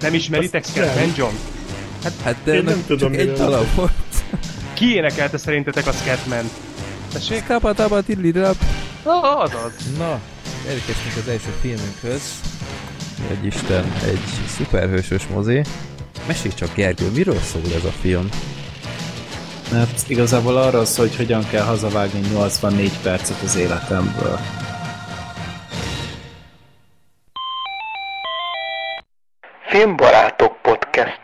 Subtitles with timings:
[0.00, 1.34] Nem ismeritek Scatman John?
[2.02, 3.92] Hát, hát de Én nem csak tudom, egy dalab volt.
[4.72, 6.50] Ki énekelte szerintetek a Scatman?
[7.12, 7.46] Tessék?
[7.46, 8.56] Kapa, tapa, tidlidap.
[9.02, 9.72] Ah, azaz.
[9.98, 10.20] Na,
[10.68, 12.22] elkezdtünk az első filmünkhöz.
[13.30, 14.20] Egy Isten, egy
[14.56, 15.62] szuperhősös mozi.
[16.26, 18.28] Mesélj csak, Gergő, miről szól ez a film?
[19.72, 24.38] Mert igazából arról szól, hogy hogyan kell hazavágni 84 percet az életemből.
[29.78, 31.20] Filmbarátok Podcast.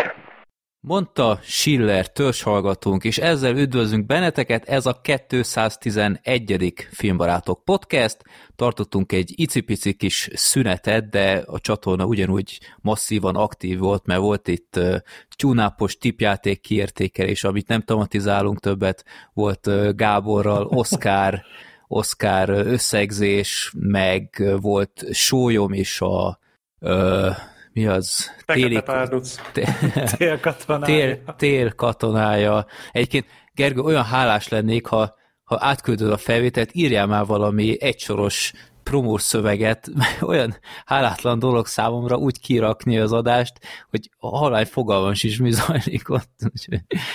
[0.81, 6.75] Mondta Schiller törzshallgatónk, és ezzel üdvözlünk benneteket, ez a 211.
[6.91, 8.23] Filmbarátok Podcast.
[8.57, 14.77] Tartottunk egy icipici kis szünetet, de a csatorna ugyanúgy masszívan aktív volt, mert volt itt
[14.77, 14.97] uh,
[15.37, 21.43] tyúnápos tipjáték kiértékelés, amit nem tematizálunk többet, volt uh, Gáborral, Oscar,
[21.87, 26.39] Oscar összegzés, meg volt sólyom is a
[26.79, 27.37] uh,
[27.75, 28.31] mi az?
[28.47, 29.37] Fekete párduc.
[30.17, 30.85] Tél katonája.
[30.85, 32.67] tél, tél katonája.
[32.93, 38.53] Egyébként, Gergő, olyan hálás lennék, ha, ha átküldöd a felvételt, írjál már valami egysoros
[38.85, 39.91] promós szöveget,
[40.21, 43.53] olyan hálátlan dolog számomra úgy kirakni az adást,
[43.91, 46.39] hogy a halány fogalmam is mi zajlik ott.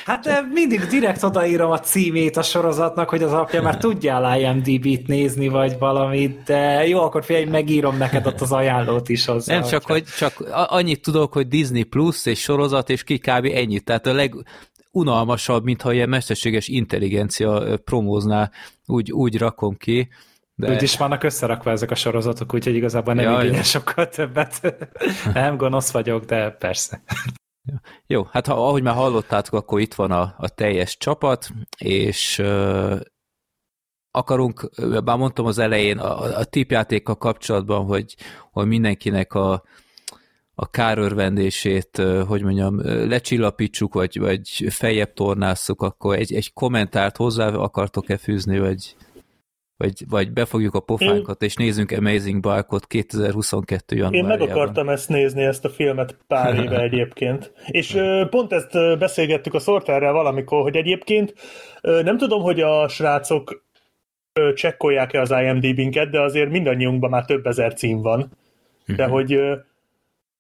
[0.06, 5.48] Hát mindig direkt odaírom a címét a sorozatnak, hogy az apja már tudjál IMDb-t nézni,
[5.48, 9.60] vagy valamit, de jó, akkor figyelj, megírom neked ott az ajánlót is hozzá.
[9.60, 13.46] Nem csak, hogy csak annyit tudok, hogy Disney Plus és sorozat, és ki kb.
[13.46, 13.84] ennyit.
[13.84, 14.36] Tehát a leg
[14.92, 18.52] unalmasabb, mintha ilyen mesterséges intelligencia promózná,
[18.86, 20.10] úgy, úgy rakom ki.
[20.60, 20.72] De...
[20.72, 24.78] Úgy is vannak összerakva ezek a sorozatok, úgyhogy igazából nem Ja, igényel sokkal többet.
[25.34, 27.02] nem gonosz vagyok, de persze.
[28.08, 33.00] Jó, hát ha, ahogy már hallottátok, akkor itt van a, a teljes csapat, és uh,
[34.12, 34.70] akarunk,
[35.04, 38.16] bár mondtam az elején a, a tipjátékkal kapcsolatban, hogy,
[38.52, 39.64] hogy mindenkinek a,
[40.56, 48.18] a kárörvendését, hogy mondjam, lecsillapítsuk, vagy, vagy feljebb tornásszuk, akkor egy, egy kommentárt hozzá akartok-e
[48.18, 48.96] fűzni, vagy,
[49.80, 53.96] vagy, vagy befogjuk a pofánkat, és nézzünk Amazing Barkot 2022.
[53.96, 54.38] Én januárjában.
[54.38, 57.52] meg akartam ezt nézni, ezt a filmet pár éve egyébként.
[57.68, 57.98] És
[58.30, 61.34] pont ezt beszélgettük a Sorterrel valamikor, hogy egyébként
[61.82, 63.64] nem tudom, hogy a srácok
[64.54, 68.32] csekkolják-e az IMDb-nket, de azért mindannyiunkban már több ezer cím van.
[68.86, 69.56] De hogy, ö,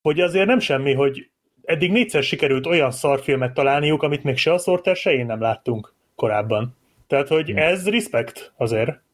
[0.01, 1.29] hogy azért nem semmi, hogy
[1.63, 5.93] eddig négyszer sikerült olyan szarfilmet találniuk, amit még se a Sorter, se én nem láttunk
[6.15, 6.75] korábban.
[7.07, 9.07] Tehát, hogy ez respect azért.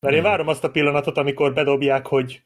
[0.00, 2.42] Mert én várom azt a pillanatot, amikor bedobják, hogy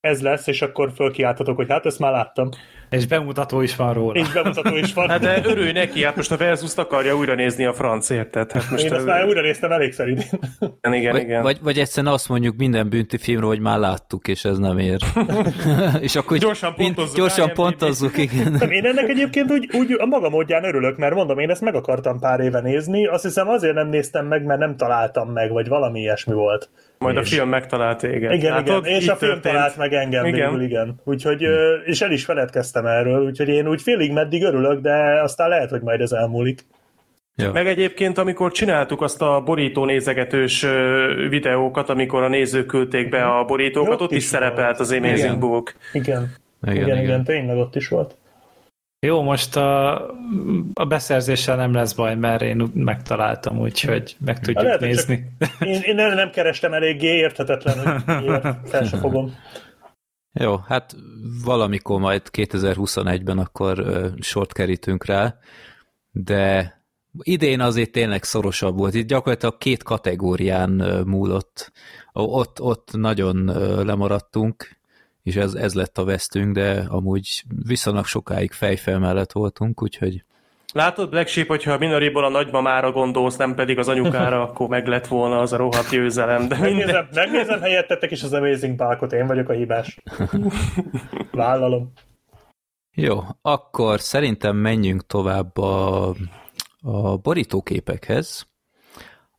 [0.00, 2.48] ez lesz, és akkor fölkiáltatok, hogy hát ezt már láttam.
[2.90, 4.20] És bemutató is van róla.
[4.20, 5.08] És bemutató is van.
[5.08, 8.52] Hát de örülj neki, hát most a versus akarja újra nézni a franc, érted?
[8.52, 10.24] Hát most Én ezt már újra néztem elégszer idén.
[10.60, 11.42] Igen, igen, Vagy, igen.
[11.42, 14.96] vagy, vagy egyszerűen azt mondjuk minden bünti filmről, hogy már láttuk, és ez nem ér.
[16.00, 18.60] és akkor Gyorsan pontozzuk, Gyorsan pontozzuk, igen.
[18.70, 22.18] Én ennek egyébként úgy, úgy a maga módján örülök, mert mondom, én ezt meg akartam
[22.18, 26.00] pár éve nézni, azt hiszem azért nem néztem meg, mert nem találtam meg, vagy valami
[26.00, 26.68] ilyesmi volt.
[26.98, 28.32] Majd a és- film megtalált téged.
[28.32, 28.86] Igen, Látod?
[28.86, 29.54] igen, és a film történt.
[29.54, 30.36] talált meg engem Igen.
[30.36, 30.50] igen.
[30.50, 31.00] végül, igen.
[31.04, 31.42] Úgyhogy,
[31.84, 35.80] és el is feledkeztem erről, úgyhogy én úgy félig meddig örülök, de aztán lehet, hogy
[35.80, 36.66] majd ez elmúlik.
[37.36, 37.52] Ja.
[37.52, 40.66] Meg egyébként, amikor csináltuk azt a borító nézegetős
[41.28, 44.90] videókat, amikor a nézők küldték be a borítókat, Ott ott is is szerepelt az.
[44.90, 45.38] Amazing Igen.
[45.38, 45.74] Book.
[45.92, 47.24] Igen, Igen, igen, igen, igen.
[47.24, 48.16] tényleg ott is volt.
[49.00, 49.94] Jó, most a,
[50.74, 55.24] a beszerzéssel nem lesz baj, mert én megtaláltam, úgyhogy meg tudjuk lehet, nézni.
[55.60, 59.34] Én, én nem, kerestem eléggé, érthetetlen, hogy fel se fogom.
[60.40, 60.96] Jó, hát
[61.44, 63.84] valamikor majd 2021-ben akkor
[64.20, 65.36] sort kerítünk rá,
[66.10, 66.72] de
[67.18, 68.94] idén azért tényleg szorosabb volt.
[68.94, 70.70] Itt gyakorlatilag két kategórián
[71.06, 71.72] múlott.
[72.12, 73.44] Ott, ott nagyon
[73.84, 74.78] lemaradtunk,
[75.22, 80.24] és ez, ez lett a vesztünk, de amúgy viszonylag sokáig fejfel mellett voltunk, úgyhogy
[80.74, 85.06] Látod, Black Sheep, hogyha Minoriból a nagymamára gondolsz, nem pedig az anyukára, akkor meg lett
[85.06, 86.58] volna az a rohadt győzelem, de.
[86.58, 89.98] Megnézem, megnézem helyettetek is az Amazing Parkot, én vagyok a hibás.
[91.30, 91.92] Vállalom.
[92.94, 96.08] Jó, akkor szerintem menjünk tovább a,
[96.82, 98.46] a borítóképekhez,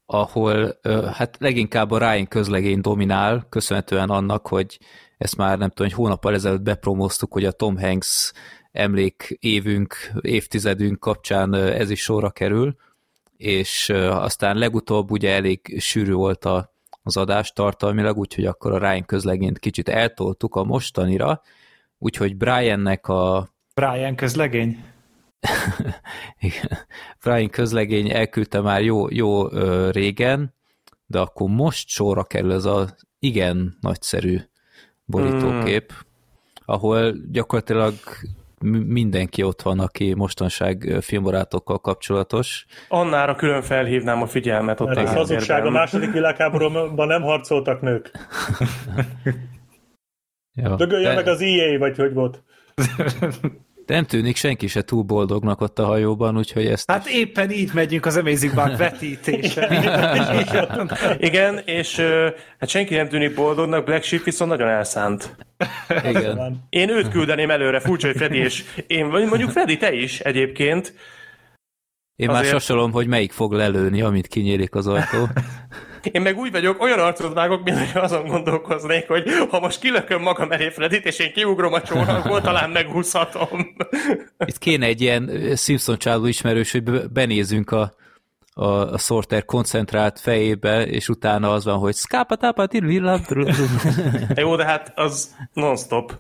[0.06, 0.80] ahol
[1.14, 4.80] hát leginkább a Ryan közlegény dominál, köszönhetően annak, hogy
[5.18, 8.32] ezt már nem tudom, egy hónappal ezelőtt bepromóztuk, hogy a Tom Hanks
[8.71, 12.75] emlék évünk, évtizedünk kapcsán ez is sorra kerül,
[13.38, 16.74] és aztán legutóbb ugye elég sűrű volt a,
[17.04, 21.42] az adás tartalmilag, úgyhogy akkor a Ryan közlegényt kicsit eltoltuk a mostanira,
[21.98, 24.83] úgyhogy Briannek a Brian közlegény?
[26.39, 26.77] igen,
[27.24, 30.54] Brian közlegény elküldte már jó, jó ö, régen,
[31.06, 34.39] de akkor most sorra kerül ez a igen nagyszerű
[35.06, 35.94] borítókép,
[36.65, 37.94] ahol gyakorlatilag
[38.88, 42.66] mindenki ott van, aki mostanság filmbarátokkal kapcsolatos.
[42.88, 48.12] Annára külön felhívnám a figyelmet ott ez hazugság, a második világháborúban nem harcoltak nők.
[50.78, 51.16] Dögölje de...
[51.16, 52.44] meg az EA, vagy hogy volt?
[53.89, 56.91] De nem tűnik senki se túl boldognak ott a hajóban, úgyhogy ezt...
[56.91, 59.68] Hát éppen így megyünk az Amazing Bug vetítése.
[61.19, 61.95] Igen, és
[62.59, 65.36] hát senki nem tűnik boldognak, Black Sheep viszont nagyon elszánt.
[66.03, 66.65] Igen.
[66.69, 70.94] Én őt küldeném előre, furcsa, hogy Freddy, és én, mondjuk Freddy, te is egyébként.
[72.15, 72.44] Én Azért...
[72.44, 75.27] már sasolom, hogy melyik fog lelőni, amint kinyílik az ajtó.
[76.12, 80.22] Én meg úgy vagyok, olyan arcot vágok, mint hogy azon gondolkoznék, hogy ha most kilököm
[80.22, 83.75] magam elé Fredit, és én kiugrom a csónakból, talán megúszhatom.
[84.46, 87.96] Itt kéne egy ilyen Simpson csáló ismerős, hogy benézünk a,
[88.54, 92.36] a, a Sorter koncentrált fejébe, és utána az van, hogy szkápa
[94.36, 96.13] Jó, de hát az non-stop.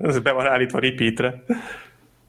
[0.00, 1.44] Ez be van állítva repeatre.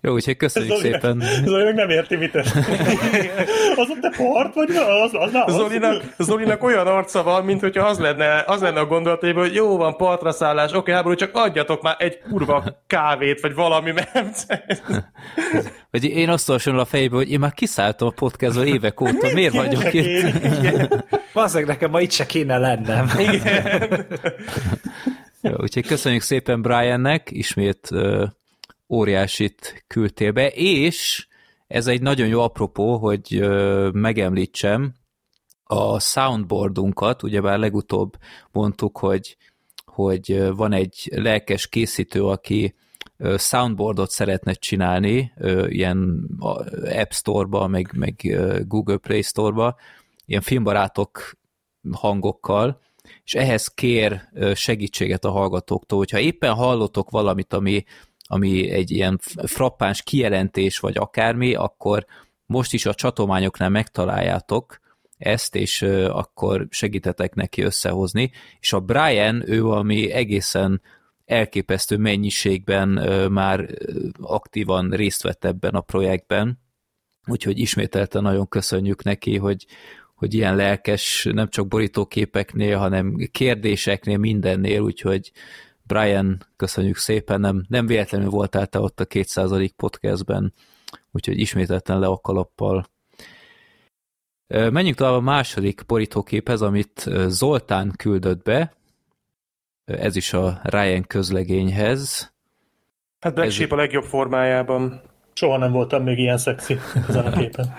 [0.01, 1.24] Jó, úgyhogy köszönjük Zoli, szépen.
[1.46, 2.36] Zoli meg nem érti, mit
[3.81, 7.86] Az ott te part, vagy az, az, az, Zolinak, Zolinak olyan arca van, mint hogyha
[7.86, 11.81] az lenne, az lenne a gondolatében, hogy jó van, partra szállás, oké, háború, csak adjatok
[11.81, 14.46] már egy kurva kávét, vagy valami, mert...
[15.92, 19.54] Vagy én azt olvasom a fejbe, hogy én már kiszálltam a podcastból évek óta, miért
[19.54, 20.36] vagyok itt?
[21.34, 23.10] Valószínűleg nekem ma itt se kéne lennem.
[23.18, 24.06] Igen.
[25.42, 27.90] Jó, úgyhogy köszönjük szépen Briannek, ismét
[28.89, 31.27] óriásit küldtél be, és
[31.68, 33.39] ez egy nagyon jó apropó, hogy
[33.94, 34.94] megemlítsem
[35.63, 38.18] a soundboardunkat, ugyebár legutóbb
[38.51, 39.38] mondtuk, hogy,
[39.86, 42.75] hogy van egy lelkes készítő, aki
[43.38, 45.33] soundboardot szeretne csinálni,
[45.68, 46.30] ilyen
[46.83, 48.38] App Store-ba, meg, meg
[48.68, 49.75] Google Play Store-ba,
[50.25, 51.31] ilyen filmbarátok
[51.92, 52.81] hangokkal,
[53.24, 54.21] és ehhez kér
[54.53, 57.83] segítséget a hallgatóktól, hogyha éppen hallotok valamit, ami
[58.31, 62.06] ami egy ilyen frappáns kijelentés, vagy akármi, akkor
[62.46, 64.80] most is a csatományoknál megtaláljátok
[65.18, 68.31] ezt, és akkor segítetek neki összehozni.
[68.60, 70.81] És a Brian, ő ami egészen
[71.26, 72.90] elképesztő mennyiségben
[73.31, 73.68] már
[74.20, 76.60] aktívan részt vett ebben a projektben,
[77.28, 79.66] úgyhogy ismételten nagyon köszönjük neki, hogy,
[80.16, 85.31] hogy ilyen lelkes, nem csak borítóképeknél, hanem kérdéseknél, mindennél, úgyhogy
[85.94, 89.51] Brian, köszönjük szépen, nem, nem véletlenül voltál te ott a 200.
[89.75, 90.53] podcastben,
[91.12, 92.86] úgyhogy ismételten le a kalappal.
[94.47, 98.74] Menjünk tovább a második borítóképhez, amit Zoltán küldött be,
[99.86, 102.33] ez is a Ryan közlegényhez.
[103.19, 105.01] Hát Black Sheep a legjobb formájában.
[105.33, 106.77] Soha nem voltam még ilyen szexi
[107.07, 107.75] ezen a képen.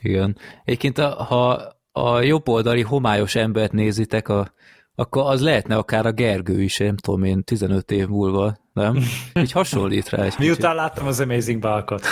[0.00, 0.36] Igen.
[0.64, 4.52] Egyébként, ha a jobb oldali homályos embert nézitek a
[4.98, 8.98] akkor az lehetne akár a Gergő is, nem tudom én, 15 év múlva, nem?
[9.40, 10.74] Így hasonlít rá egy Miután kicsit.
[10.74, 12.06] láttam az Amazing Balkot.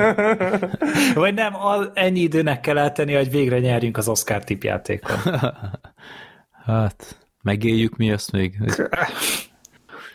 [1.14, 5.16] Vagy nem, az, ennyi időnek kell eltenni, hogy végre nyerjünk az Oscar tipjátékon.
[6.66, 8.58] hát, megéljük mi azt még.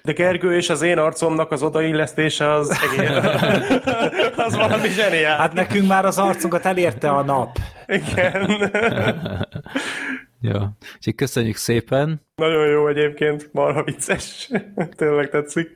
[0.03, 3.09] De Gergő és az én arcomnak az odaillesztése az egész.
[4.35, 5.37] az valami zseniál.
[5.37, 7.57] Hát nekünk már az arcunkat elérte a nap.
[7.87, 8.71] Igen.
[10.41, 12.21] Ja, úgyhogy köszönjük szépen.
[12.35, 14.49] Nagyon jó egyébként, marha vicces.
[14.97, 15.69] Tényleg tetszik.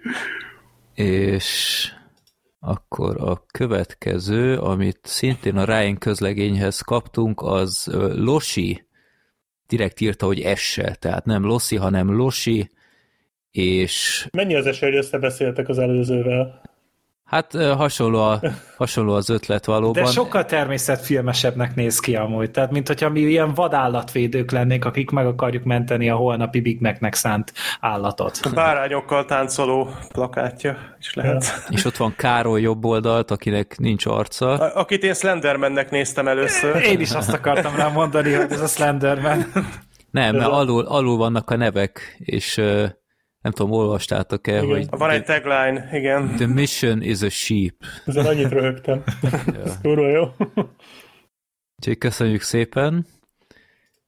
[0.94, 1.88] És
[2.60, 8.86] akkor a következő, amit szintén a Ryan közlegényhez kaptunk, az Losi.
[9.68, 12.70] Direkt írta, hogy essel, tehát nem Losi, hanem Losi,
[13.52, 14.28] és...
[14.32, 16.62] Mennyi az esély, hogy összebeszéltek az előzővel?
[17.32, 18.40] Hát hasonló, a,
[18.78, 20.04] hasonló az ötlet valóban.
[20.04, 22.52] De sokkal természetfilmesebbnek néz ki amúgy.
[22.52, 27.14] Tehát, mint hogyha mi ilyen vadállatvédők lennénk, akik meg akarjuk menteni a holnapi Big Mac-nek
[27.14, 28.40] szánt állatot.
[28.44, 31.44] A bárányokkal táncoló plakátja is lehet.
[31.44, 31.76] Ja.
[31.76, 34.54] És ott van Károly jobb oldalt, akinek nincs arca.
[34.54, 36.76] A, akit én Slendermannek néztem először.
[36.84, 39.46] Én is azt akartam rá mondani, hogy ez a Slenderman.
[40.12, 42.62] Nem, mert alul, alul vannak a nevek, és
[43.42, 44.66] nem tudom, olvastátok-e, igen.
[44.66, 44.88] hogy...
[44.90, 46.36] Van egy tagline, igen.
[46.36, 47.76] The mission is a sheep.
[48.06, 49.04] Ezen annyit röhögtem.
[49.66, 50.24] Ez kurva jó.
[51.78, 53.06] Úgyhogy köszönjük szépen.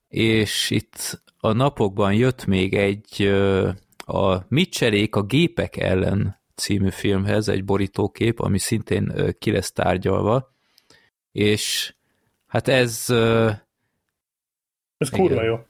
[0.08, 3.24] És itt a napokban jött még egy
[4.06, 10.54] a Mit cserék a gépek ellen című filmhez egy borítókép, ami szintén ki lesz tárgyalva.
[11.32, 11.94] És
[12.48, 13.06] hát ez...
[14.98, 15.56] Ez kurva jó.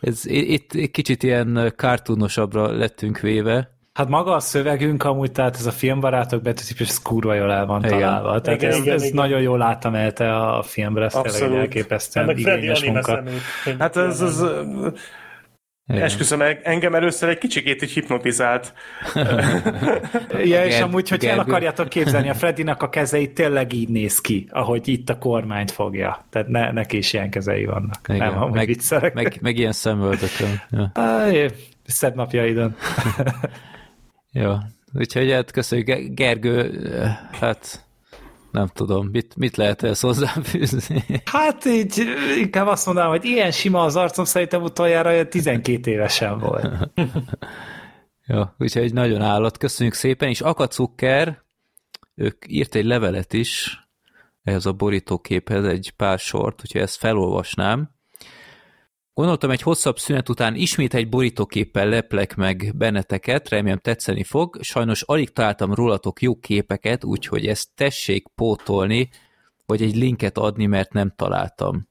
[0.00, 3.76] ez, itt kicsit ilyen kártúnosabbra lettünk véve.
[3.92, 7.84] Hát maga a szövegünk amúgy, tehát ez a filmbarátok betűtípus, ez kurva jól el van
[7.84, 7.98] igen.
[7.98, 8.40] találva.
[8.40, 9.14] Tehát igen, ez, igen, ez igen.
[9.14, 13.22] nagyon jól láttam el te a filmre, ez tényleg elképesztően igényes munka.
[13.78, 14.42] Hát ez, ez
[15.88, 16.02] Igen.
[16.02, 18.72] Esküszöm, engem először egy kicsikét így hipnotizált.
[20.44, 24.48] ja, és amúgy, hogy el akarjátok képzelni, a Freddynek a kezei tényleg így néz ki,
[24.50, 26.24] ahogy itt a kormányt fogja.
[26.30, 28.00] Tehát ne, neki is ilyen kezei vannak.
[28.08, 28.76] Igen, Nem, meg,
[29.14, 30.62] meg, meg, ilyen szemöldökön.
[30.70, 30.92] Ja.
[31.84, 32.76] Szebb napjaidon.
[34.32, 34.54] Jó,
[34.94, 36.14] úgyhogy hát köszönjük.
[36.14, 36.88] Gergő,
[37.40, 37.87] hát
[38.50, 41.04] nem tudom, mit, mit lehet ezt hozzáfűzni?
[41.24, 42.02] Hát így
[42.38, 46.90] inkább azt mondanám, hogy ilyen sima az arcom, szerintem utoljára 12 évesen volt.
[48.26, 49.58] Jó, úgyhogy nagyon állat.
[49.58, 51.42] Köszönjük szépen, és Akacukker,
[52.14, 53.80] ők írt egy levelet is
[54.42, 57.90] ehhez a borítóképhez, egy pár sort, hogyha ezt felolvasnám.
[59.18, 64.58] Gondoltam, egy hosszabb szünet után ismét egy borítóképpel leplek meg benneteket, remélem tetszeni fog.
[64.62, 69.08] Sajnos alig találtam rólatok jó képeket, úgyhogy ezt tessék pótolni,
[69.66, 71.88] vagy egy linket adni, mert nem találtam.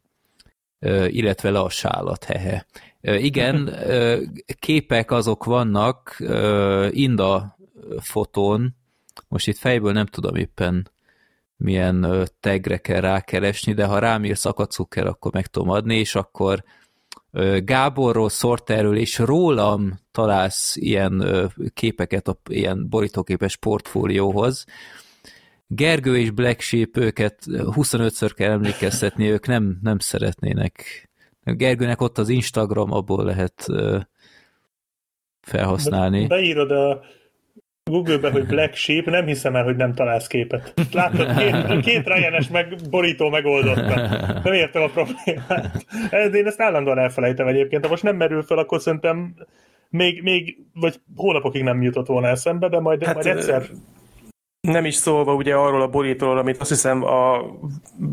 [0.79, 2.65] Ö, illetve le a sálat, hehe.
[3.01, 4.21] Ö, igen, ö,
[4.59, 7.57] képek azok vannak, ö, Inda
[7.99, 8.75] fotón,
[9.27, 10.91] most itt fejből nem tudom éppen
[11.57, 16.63] milyen tegre kell rákeresni, de ha rám írsz akacukker, akkor meg tudom adni, és akkor
[17.63, 21.23] Gáborról, Sorterről és rólam találsz ilyen
[21.73, 24.65] képeket, a, ilyen borítóképes portfólióhoz.
[25.67, 31.05] Gergő és Black Sheep őket 25-ször kell emlékeztetni, ők nem, nem szeretnének.
[31.43, 33.65] Gergőnek ott az Instagram, abból lehet
[35.41, 36.21] felhasználni.
[36.27, 37.01] Be, beírod a
[37.87, 40.73] Google-be, hogy Black Sheep, nem hiszem el, hogy nem találsz képet.
[40.91, 43.95] Látod, két, két Ryan-es meg, borító megoldotta.
[44.43, 45.85] Nem értem a problémát.
[46.33, 47.83] Én ezt állandóan elfelejtem egyébként.
[47.83, 49.35] Ha most nem merül fel, akkor szerintem
[49.89, 53.63] még, még vagy hónapokig nem jutott volna eszembe, de majd, hát, majd egyszer
[54.61, 57.45] nem is szólva ugye arról a borítóról, amit azt hiszem a,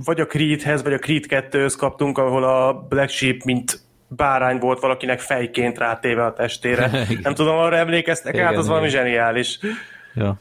[0.05, 4.81] vagy a Creedhez, vagy a Creed 2-höz kaptunk, ahol a Black Sheep, mint bárány volt
[4.81, 6.91] valakinek fejként rátéve a testére.
[7.23, 8.71] Nem tudom, arra emlékeztek igen, át, az igen.
[8.71, 9.59] valami zseniális.
[10.15, 10.39] Ja.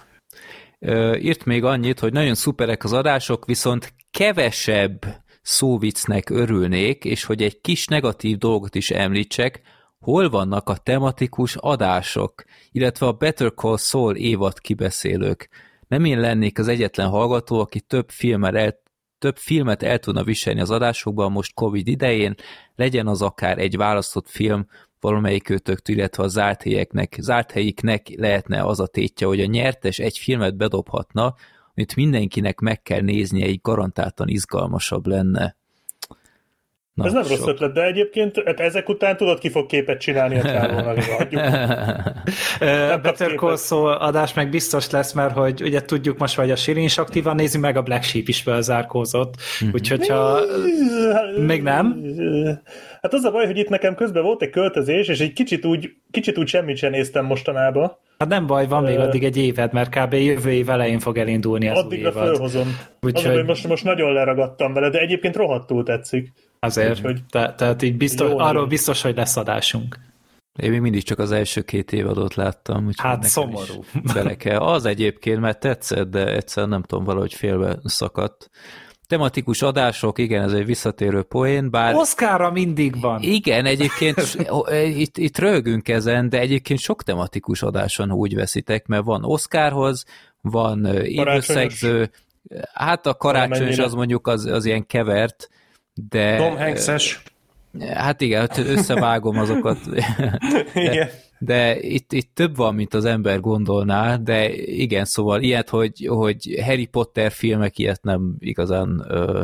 [1.20, 5.06] Írt még annyit, hogy nagyon szuperek az adások, viszont kevesebb
[5.42, 9.62] szóvicnek örülnék, és hogy egy kis negatív dolgot is említsek,
[10.00, 15.50] hol vannak a tematikus adások, illetve a Better Call Saul évad kibeszélők.
[15.88, 18.83] Nem én lennék az egyetlen hallgató, aki több filmmel el
[19.24, 22.36] több filmet el tudna viselni az adásokban most Covid idején,
[22.76, 24.68] legyen az akár egy választott film
[25.00, 30.00] valamelyik őtöktől, illetve a zárt helyeknek, zárt helyiknek lehetne az a tétje, hogy a nyertes
[30.00, 31.36] egy filmet bedobhatna,
[31.76, 35.58] amit mindenkinek meg kell néznie, így garantáltan izgalmasabb lenne.
[36.94, 37.38] Na, Ez nem sok.
[37.38, 40.96] rossz ötlet, de egyébként hát ezek után tudod, ki fog képet csinálni a csávónak.
[43.02, 46.84] Better Call Saul adás meg biztos lesz, mert hogy ugye tudjuk most, hogy a Sirin
[46.84, 49.34] is aktívan nézi, meg a Black Sheep is felzárkózott.
[49.64, 49.74] Mm-hmm.
[49.74, 50.40] Úgyhogy ha...
[51.46, 52.02] még nem?
[53.02, 55.94] Hát az a baj, hogy itt nekem közben volt egy költözés, és egy kicsit úgy,
[56.12, 57.98] kicsit úgy semmit sem néztem mostanában.
[58.18, 60.14] Hát nem baj, van még addig egy éved, mert kb.
[60.14, 62.28] jövő év elején fog elindulni az Addigra új évad.
[62.28, 62.78] fölhozom.
[63.02, 63.32] Úgyhogy...
[63.32, 66.34] Az, hogy most, most nagyon leragadtam vele, de egyébként rohadtul tetszik.
[66.64, 70.00] Azért, hogy te, tehát így biztos, jó, arról biztos, hogy lesz adásunk.
[70.60, 72.90] Én még mindig csak az első két évadot láttam.
[72.98, 73.84] Hát szomorú.
[74.14, 74.60] Bele kell.
[74.60, 78.50] Az egyébként, mert tetszett, de egyszer nem tudom, valahogy félbe szakadt.
[79.08, 81.96] Tematikus adások, igen, ez egy visszatérő poén, bár...
[81.96, 83.22] Oszkára mindig van.
[83.22, 84.38] Igen, egyébként
[85.04, 90.06] itt, itt rögünk ezen, de egyébként sok tematikus adáson úgy veszitek, mert van Oscarhoz,
[90.42, 92.12] van évösszegző,
[92.74, 95.50] hát a karácsonyos az mondjuk az, az ilyen kevert,
[95.94, 96.38] de...
[96.38, 97.24] Tom Hanks-es.
[97.94, 99.78] Hát igen, összevágom azokat.
[100.74, 101.10] igen.
[101.40, 106.60] De itt, itt több van, mint az ember gondolná, de igen, szóval ilyet, hogy, hogy
[106.66, 109.42] Harry Potter filmek ilyet nem igazán ö,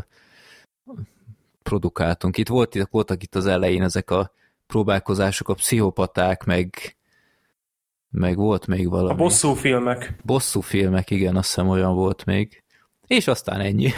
[1.64, 2.38] produkáltunk.
[2.38, 4.32] Itt volt, voltak itt az elején ezek a
[4.68, 6.98] próbálkozások, a pszichopaták, meg,
[8.10, 9.12] meg volt még valami.
[9.12, 10.16] A bosszú filmek.
[10.24, 12.64] Bosszú filmek, igen, azt hiszem olyan volt még.
[13.10, 13.90] És aztán ennyi.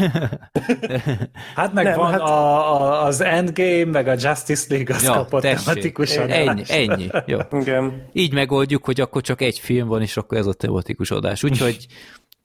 [1.56, 2.20] hát meg Nem, van hát...
[2.20, 6.30] A, a, az Endgame, meg a Justice League, az ja, kapott tematikusan.
[6.30, 7.08] Ennyi, ennyi.
[7.26, 7.40] Jó.
[7.52, 8.08] Igen.
[8.14, 11.44] Így megoldjuk, hogy akkor csak egy film van, és akkor ez a tematikus adás.
[11.44, 11.88] Úgyhogy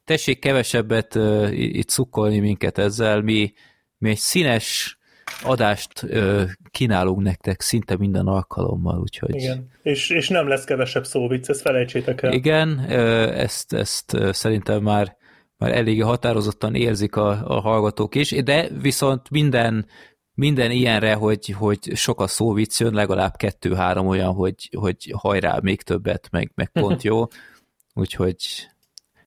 [0.04, 3.20] tessék kevesebbet uh, itt szukkolni minket ezzel.
[3.20, 3.52] Mi,
[3.98, 4.98] mi egy színes
[5.42, 9.34] adást uh, kínálunk nektek szinte minden alkalommal, úgyhogy...
[9.34, 12.32] Igen, és, és nem lesz kevesebb szóvic, ezt felejtsétek el.
[12.32, 15.16] Igen, uh, ezt, ezt szerintem már
[15.56, 19.86] már eléggé határozottan érzik a, a hallgatók is, de viszont minden,
[20.34, 25.82] minden ilyenre, hogy, hogy sok a szóvic jön, legalább kettő-három olyan, hogy, hogy hajrá, még
[25.82, 27.24] többet, meg, meg pont jó,
[27.94, 28.36] úgyhogy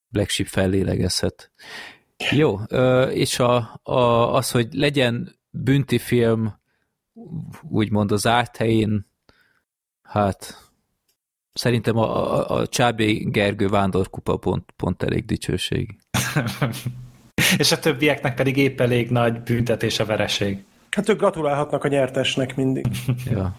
[0.07, 1.51] Black Sheep fellélegezhet.
[2.31, 2.59] Jó,
[3.11, 6.59] és a, a, az, hogy legyen bünti film,
[7.69, 9.07] úgymond az árt helyén,
[10.09, 10.71] Hát
[11.53, 15.99] szerintem a, a, a Csábé Gergő vándorkupa pont, pont elég dicsőség.
[17.57, 20.63] És a többieknek pedig épp elég nagy büntetés a vereség.
[20.89, 22.85] Hát ők gratulálhatnak a nyertesnek mindig.
[23.31, 23.55] ja.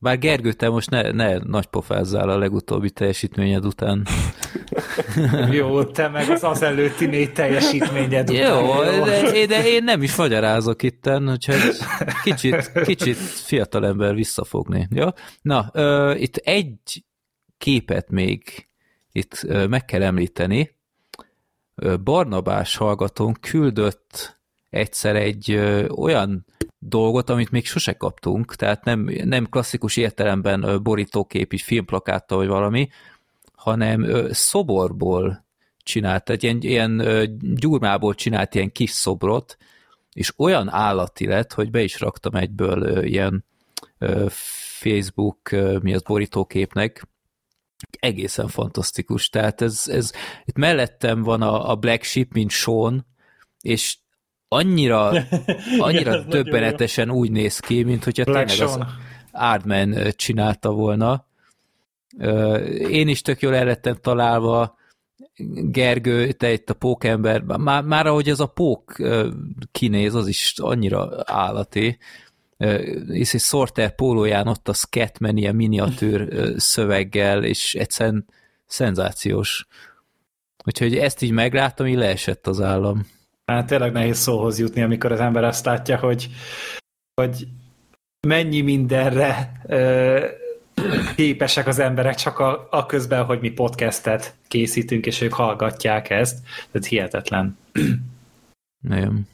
[0.00, 4.06] Bár Gergő, te most ne, ne nagy pofázzál a legutóbbi teljesítményed után.
[5.50, 8.64] Jó, te meg az az előtti négy teljesítményed után.
[8.64, 11.60] Jó, de, de én nem is magyarázok itten, úgyhogy
[12.22, 14.88] kicsit, kicsit fiatalember visszafogni.
[14.90, 15.14] Ja?
[15.42, 17.04] Na, ö, itt egy
[17.58, 18.68] képet még
[19.12, 20.76] itt ö, meg kell említeni.
[22.04, 25.54] Barnabás hallgatón küldött egyszer egy
[25.96, 26.46] olyan
[26.78, 32.88] dolgot, amit még sose kaptunk, tehát nem, nem klasszikus értelemben borítókép, így filmplakáttal vagy valami,
[33.54, 35.46] hanem szoborból
[35.82, 37.02] csinált, egy ilyen, ilyen
[37.54, 39.56] gyurmából csinált ilyen kis szobrot,
[40.12, 43.44] és olyan állati lett, hogy be is raktam egyből ilyen
[44.78, 45.50] Facebook,
[45.82, 47.08] mi az borítóképnek,
[47.98, 49.28] egészen fantasztikus.
[49.28, 50.12] Tehát ez, ez
[50.44, 53.06] itt mellettem van a, a Black Sheep, mint Sean,
[53.60, 53.96] és
[54.48, 55.08] annyira,
[55.78, 58.88] annyira Igen, döbbenetesen úgy néz ki, mint hogyha Black tényleg az Sean.
[59.32, 61.26] Aardman csinálta volna.
[62.88, 64.76] Én is tök jól el lettem találva,
[65.70, 68.96] Gergő, te itt a pókember, már, már ahogy ez a pók
[69.72, 71.98] kinéz, az is annyira állati.
[73.08, 78.26] És egy Sorter pólóján ott a Scatman ilyen miniatűr szöveggel, és egyszerűen
[78.66, 79.66] szenzációs.
[80.64, 83.06] Úgyhogy ezt így megláttam, így leesett az állam.
[83.44, 86.28] Hát tényleg nehéz szóhoz jutni, amikor az ember azt látja, hogy,
[87.14, 87.46] hogy
[88.26, 90.26] mennyi mindenre ö,
[91.16, 96.46] képesek az emberek csak a, a közben, hogy mi podcastet készítünk, és ők hallgatják ezt.
[96.70, 97.58] Tehát hihetetlen.
[98.88, 99.26] Nagyon.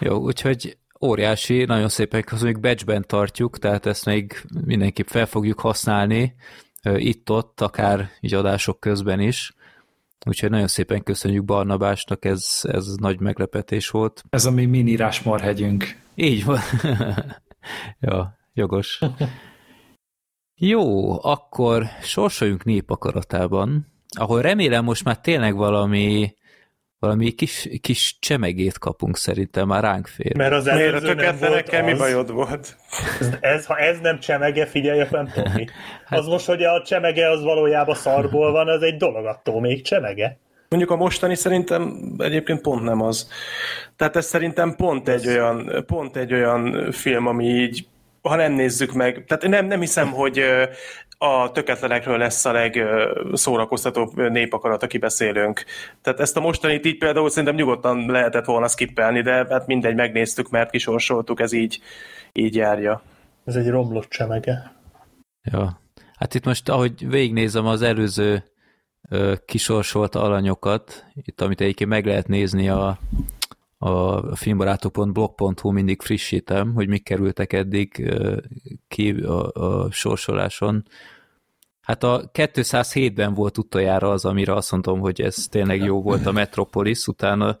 [0.00, 6.34] Jó, úgyhogy óriási, nagyon szépen köszönjük, batchben tartjuk, tehát ezt még mindenképp fel fogjuk használni,
[6.82, 9.54] itt-ott, akár így adások közben is.
[10.26, 14.24] Úgyhogy nagyon szépen köszönjük Barnabásnak, ez, ez nagy meglepetés volt.
[14.30, 16.00] Ez a mi mini Rushmore-hegyünk.
[16.14, 16.60] Így van.
[18.00, 19.00] ja, jogos.
[20.54, 23.86] Jó, akkor sorsoljunk népakaratában,
[24.18, 26.34] ahol remélem most már tényleg valami
[27.02, 30.36] valami kis, kis csemegét kapunk szerintem, már ránk fér.
[30.36, 31.98] Mert az előző nem volt töketlenekkel mi az.
[31.98, 32.76] bajod volt?
[33.20, 35.66] Ez, ez, ha ez nem csemege, figyelj, nem tudom mi.
[36.08, 40.38] Az most, hogy a csemege az valójában szarból van, az egy dolog, attól még csemege.
[40.68, 43.28] Mondjuk a mostani szerintem egyébként pont nem az.
[43.96, 47.86] Tehát ez szerintem pont egy olyan, pont egy olyan film, ami így,
[48.22, 50.42] ha nem nézzük meg, tehát nem, nem hiszem, hogy
[51.22, 55.64] a töketlenekről lesz a legszórakoztatóbb népakarat, aki beszélünk.
[56.00, 60.50] Tehát ezt a mostanit így például szerintem nyugodtan lehetett volna skippelni, de hát mindegy, megnéztük,
[60.50, 61.80] mert kisorsoltuk, ez így,
[62.32, 63.02] így járja.
[63.44, 64.72] Ez egy romlott csemege.
[65.42, 65.80] Ja.
[66.16, 68.44] Hát itt most, ahogy végignézem az előző
[69.08, 72.98] ö, kisorsolt alanyokat, itt amit egyébként meg lehet nézni a,
[73.78, 78.36] a filmbarátok.blog.hu mindig frissítem, hogy mik kerültek eddig ö,
[78.88, 80.84] ki a, a sorsoláson.
[81.82, 86.32] Hát a 207-ben volt utoljára az, amire azt mondom, hogy ez tényleg jó volt a
[86.32, 87.58] Metropolis, utána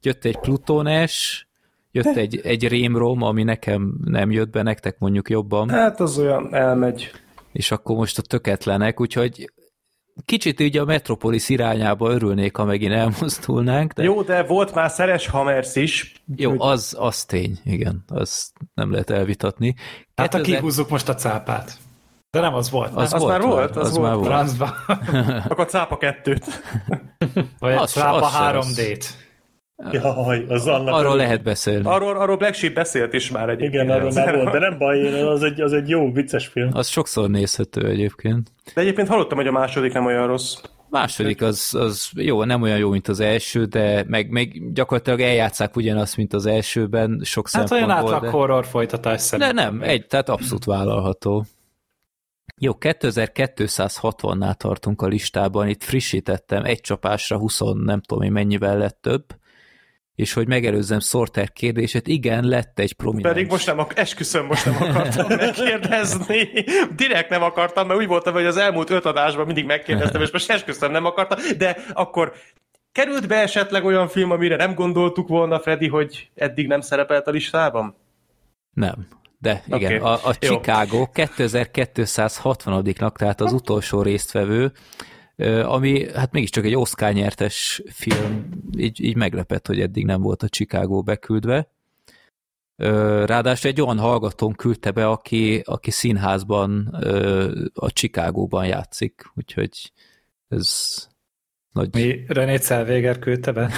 [0.00, 1.48] jött egy Plutones,
[1.90, 6.54] jött egy, egy Rémrom, ami nekem nem jött be, nektek mondjuk jobban Hát az olyan
[6.54, 7.10] elmegy.
[7.52, 9.50] és akkor most a töketlenek, úgyhogy
[10.24, 15.26] kicsit így a Metropolis irányába örülnék, ha megint elmozdulnánk, de jó, de volt már Szeres
[15.26, 16.22] Hammers is.
[16.36, 19.74] jó az, az tény, igen, az nem lehet elvitatni.
[20.14, 21.78] Hát ha 2000 kihúzzuk most a cápát.
[22.30, 22.92] De nem az volt.
[22.94, 24.08] az, az volt már volt, az, az az volt.
[24.08, 24.28] már volt.
[24.30, 24.74] Francba.
[25.48, 26.44] Akkor cápa kettőt.
[27.58, 28.78] Vagy a Az- cápa az se rossz.
[28.78, 29.04] 3D-t.
[29.92, 30.94] Jaj, az annak...
[30.94, 31.86] Arról lehet beszélni.
[31.86, 33.72] Arról, arról Black Sheep beszélt is már egyébként.
[33.84, 36.70] Igen, arról már volt, de nem baj, az egy, az egy jó, vicces film.
[36.72, 38.52] Az sokszor nézhető egyébként.
[38.74, 40.54] De egyébként hallottam, hogy a második nem olyan rossz.
[40.90, 45.76] Második az, az jó, nem olyan jó, mint az első, de meg, meg gyakorlatilag eljátszák
[45.76, 48.14] ugyanazt, mint az elsőben, sok Hát olyan szempontból.
[48.14, 48.36] átlag de...
[48.36, 49.54] horror folytatás De szerintem.
[49.54, 51.44] nem, egy, tehát abszolút vállalható.
[52.60, 58.98] Jó, 2260-nál tartunk a listában, itt frissítettem, egy csapásra 20, nem tudom én mennyivel lett
[59.00, 59.24] több,
[60.14, 63.34] és hogy megelőzzem Sorter kérdését, igen, lett egy prominens.
[63.34, 66.48] Pedig most nem, ak- esküszöm, most nem akartam megkérdezni.
[66.96, 70.50] Direkt nem akartam, mert úgy voltam, hogy az elmúlt öt adásban mindig megkérdeztem, és most
[70.50, 72.32] esküszöm nem akartam, de akkor
[72.92, 77.30] került be esetleg olyan film, amire nem gondoltuk volna, Freddy, hogy eddig nem szerepelt a
[77.30, 77.96] listában?
[78.70, 80.54] Nem, de igen, Oké, a, a jó.
[80.54, 84.72] Chicago 2260-nak, tehát az utolsó résztvevő,
[85.62, 90.48] ami hát mégiscsak egy Oscar nyertes film, így, így meglepett, hogy eddig nem volt a
[90.48, 91.70] Chicago beküldve.
[93.26, 96.86] Ráadásul egy olyan hallgatón küldte be, aki, aki színházban
[97.74, 99.92] a Chicagóban játszik, úgyhogy
[100.48, 100.96] ez
[101.72, 101.94] nagy...
[101.94, 103.70] Mi René Celvéger küldte be?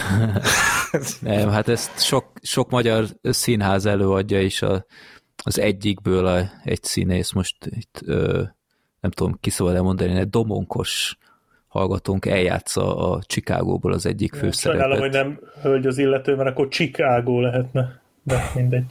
[1.20, 4.87] Nem, hát ezt sok, sok magyar színház előadja, és a,
[5.44, 8.42] az egyikből a, egy színész most itt, ö,
[9.00, 11.18] nem tudom, ki szóval elmondani, egy domonkos
[11.68, 14.81] hallgatónk eljátsza a Chicagóból az egyik főszerepet.
[14.81, 17.98] Sajnálom, hogy nem hölgy az illető, mert akkor Chicago lehetne.
[18.22, 18.85] De mindegy.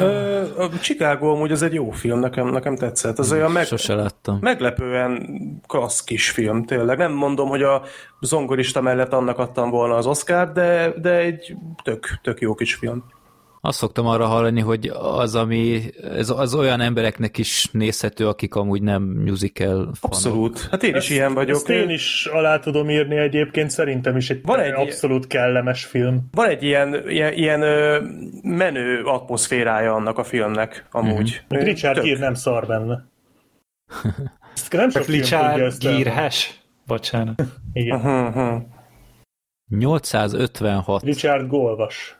[0.00, 3.18] Ö, a Chicago amúgy az egy jó film, nekem, nekem tetszett.
[3.18, 4.38] Az olyan meg, Sose láttam.
[4.40, 6.98] meglepően klassz kis film, tényleg.
[6.98, 7.82] Nem mondom, hogy a
[8.20, 13.04] zongorista mellett annak adtam volna az Oscar, de, de egy tök, tök jó kis film.
[13.66, 18.82] Azt szoktam arra hallani, hogy az, ami, ez az olyan embereknek is nézhető, akik amúgy
[18.82, 19.96] nem musical fanok.
[20.00, 20.68] Abszolút.
[20.70, 21.56] Hát én is Ezt- ilyen vagyok.
[21.56, 26.28] Ezt én is alá tudom írni egyébként, szerintem is egy, Van egy- abszolút kellemes film.
[26.32, 27.60] Van egy ilyen, ilyen, ilyen
[28.42, 31.42] menő atmoszférája annak a filmnek, amúgy.
[31.54, 31.64] Mm-hmm.
[31.64, 32.02] Richard.
[32.02, 33.04] Gere nem szar benne.
[34.54, 35.78] Ezt nem sok Richard.
[35.78, 36.60] Gírhes?
[36.86, 37.42] Bocsánat.
[37.72, 38.00] Igen.
[38.00, 38.56] Hm, hm.
[39.68, 42.18] 856, Richard Golvas.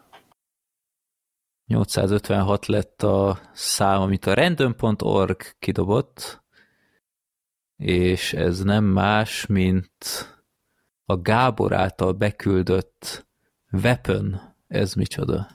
[1.67, 6.45] 856 lett a szám, amit a random.org kidobott,
[7.77, 9.95] és ez nem más, mint
[11.05, 13.27] a Gábor által beküldött
[13.73, 14.41] Weapon.
[14.67, 15.49] Ez micsoda?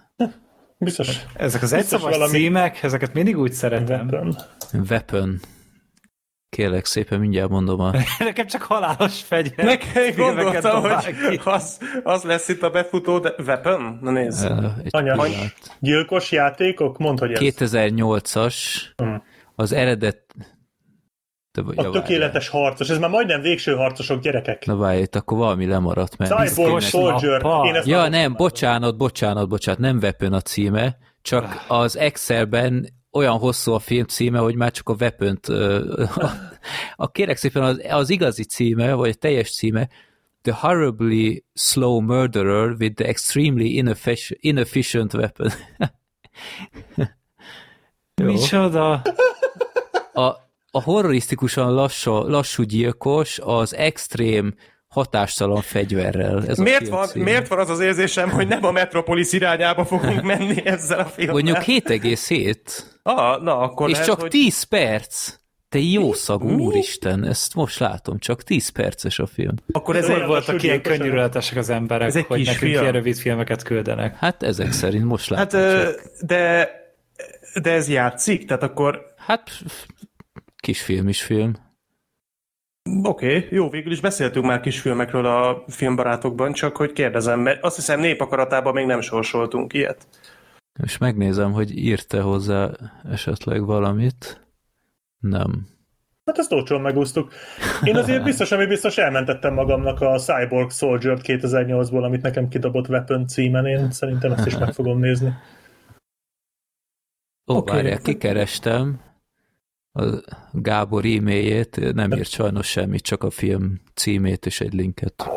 [0.78, 1.26] Biztos.
[1.34, 4.08] Ezek az egyszavas valami- címek, ezeket mindig úgy szeretem.
[4.08, 4.36] Weapon.
[4.90, 5.40] Weapon.
[6.56, 7.92] Kérlek szépen, mindjárt mondom a...
[8.20, 9.66] Nekem csak halálos fegyver.
[9.66, 14.00] Nekem gondoltam, hogy az, az lesz itt a befutó, de Weapon?
[14.02, 14.46] Na nézd.
[14.46, 15.34] eh, egy Anya.
[15.80, 16.98] Gyilkos játékok?
[16.98, 17.40] Mondd, hogy ez.
[17.42, 18.56] 2008-as,
[18.96, 19.16] Hm.
[19.56, 20.22] az eredet...
[21.52, 22.90] De, A tökéletes harcos.
[22.90, 24.66] Ez már majdnem végső harcosok gyerekek.
[24.66, 26.50] Na várj, itt akkor valami lemaradt, mert...
[26.50, 27.42] Cyborg Soldier.
[27.66, 33.38] Én ezt Ja, nem, bocsánat, bocsánat, bocsánat, nem Weapon a címe, csak az Excelben olyan
[33.38, 35.40] hosszú a film címe, hogy már csak a weapon
[36.16, 36.32] a,
[36.96, 39.90] a kérek szépen az, az igazi címe, vagy a teljes címe,
[40.42, 45.52] The Horribly Slow Murderer with the Extremely Ineffic- Inefficient Weapon.
[48.16, 49.02] Micsoda?
[50.14, 50.22] A,
[50.72, 54.56] a horrorisztikusan lassú, lassú gyilkos az extrém
[54.92, 56.44] hatástalan fegyverrel.
[56.48, 60.66] Ez Miért van, miért van az az érzésem, hogy nem a Metropolis irányába fogunk menni
[60.76, 61.34] ezzel a filmmel?
[61.34, 62.56] Mondjuk 7,7.
[63.04, 64.30] Ah, na, akkor És lehet, csak hogy...
[64.30, 65.34] 10 perc.
[65.70, 69.56] Te jó szagú, úristen, ezt most látom, csak 10 perces a film.
[69.72, 72.72] Akkor ez Olyan Voltak ilyen könnyűrületesek az emberek, Ez egy hogy nekünk film.
[72.82, 74.18] ilyen rövid filmeket küldenek.
[74.18, 75.70] Hát ezek szerint most Hát, látom.
[75.70, 76.02] ö, csak.
[76.26, 76.70] de,
[77.62, 79.50] de ez játszik, tehát akkor Hát
[80.58, 81.54] kisfilm is film.
[83.04, 87.76] Oké, okay, jó, végül is beszéltünk már kisfilmekről a filmbarátokban, csak hogy kérdezem, mert azt
[87.76, 90.08] hiszem népakaratában még nem sorsoltunk ilyet.
[90.84, 92.70] És megnézem, hogy írta hozzá
[93.12, 94.48] esetleg valamit.
[95.20, 95.68] Nem.
[96.26, 97.32] Hát ezt olcsón megúsztuk.
[97.84, 103.28] Én azért biztos, ami biztos elmentettem magamnak a Cyborg Soldier 2008-ból, amit nekem kidobott Weapon
[103.28, 103.66] címen.
[103.66, 105.28] Én szerintem ezt is meg fogom nézni.
[107.52, 107.70] Ó, Oké.
[107.70, 107.76] okay.
[107.76, 109.11] várjál, kikerestem
[109.94, 110.04] a
[110.52, 115.30] Gábor e-mailjét, nem írt sajnos semmit, csak a film címét és egy linket.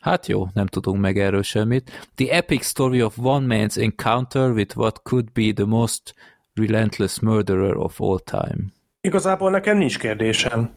[0.00, 2.08] Hát jó, nem tudunk meg erről semmit.
[2.14, 6.14] The epic story of one man's encounter with what could be the most
[6.54, 8.64] relentless murderer of all time.
[9.00, 10.70] Igazából nekem nincs kérdésem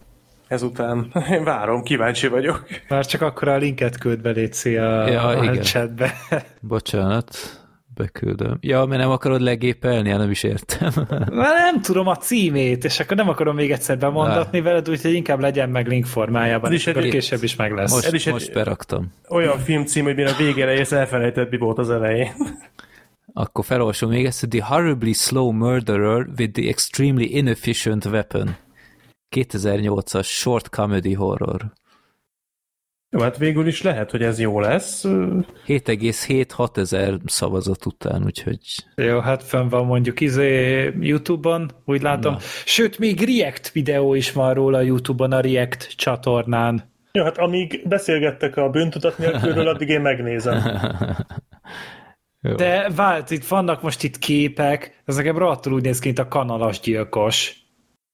[0.47, 1.11] ezután.
[1.31, 2.65] Én várom, kíváncsi vagyok.
[2.89, 5.63] Már csak akkor a linket küld be, Léci, a, Ja, a igen.
[5.63, 6.13] chatbe.
[6.59, 7.35] Bocsánat,
[7.95, 8.57] beküldöm.
[8.61, 10.09] Ja, mert nem akarod legépelni?
[10.09, 10.91] Hát nem is értem.
[11.31, 15.39] Már nem tudom a címét, és akkor nem akarom még egyszer bemondatni veled, úgyhogy inkább
[15.39, 17.91] legyen meg link formájában, Ez és is egy- később is meg lesz.
[17.93, 19.13] Most, Ez is egy- most beraktam.
[19.29, 22.31] Olyan filmcím, hogy mire a végére érsz, elfelejtett, mi volt az elején.
[23.33, 24.49] Akkor felolvasom még ezt.
[24.49, 28.55] The horribly slow murderer with the extremely inefficient weapon.
[29.35, 31.61] 2008-as short comedy horror.
[33.15, 35.03] Jó, hát végül is lehet, hogy ez jó lesz.
[35.67, 38.57] 7,7-6 ezer szavazat után, úgyhogy
[38.95, 42.33] Jó, hát fönn van mondjuk izé YouTube-on, úgy látom.
[42.33, 42.39] Na.
[42.65, 46.91] Sőt, még React videó is van róla YouTube-on, a React csatornán.
[47.11, 50.63] Jó, hát amíg beszélgettek a bűntudat nélkülről, addig én megnézem.
[52.41, 52.55] Jó.
[52.55, 56.27] De vált, itt vannak most itt képek, ez nekem rohadtul úgy néz ki, mint a
[56.27, 57.64] kanalas gyilkos.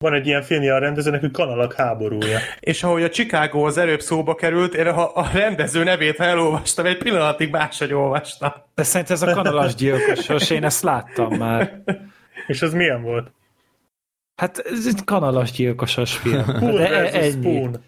[0.01, 2.39] Van egy ilyen filmje a rendezőnek, hogy Kanalak háborúja.
[2.59, 6.85] És ahogy a Chicago az előbb szóba került, én a, a rendező nevét, ha elolvastam,
[6.85, 8.51] egy pillanatig máshogy olvastam.
[8.75, 11.81] De szerintem ez a kanalas gyilkosos, én ezt láttam már.
[12.47, 13.31] És az milyen volt?
[14.35, 16.45] Hát ez egy kanalas gyilkosos film.
[16.45, 17.31] Poon De e- ennyi.
[17.31, 17.83] Spoon.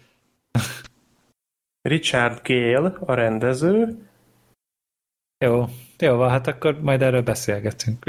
[1.82, 3.98] Richard Gale, a rendező.
[5.44, 5.64] Jó,
[5.98, 8.04] jó, hát akkor majd erről beszélgetünk.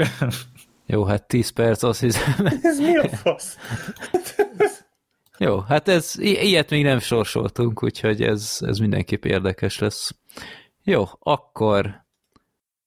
[0.86, 2.46] Jó, hát 10 perc, azt hiszem.
[2.62, 3.56] Ez mi a fasz?
[5.38, 10.16] Jó, hát ez, ilyet még nem sorsoltunk, úgyhogy ez, ez mindenképp érdekes lesz.
[10.84, 12.04] Jó, akkor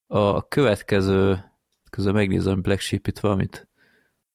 [0.07, 1.43] a következő,
[1.89, 3.67] közben megnézem Black Sheep itt valamit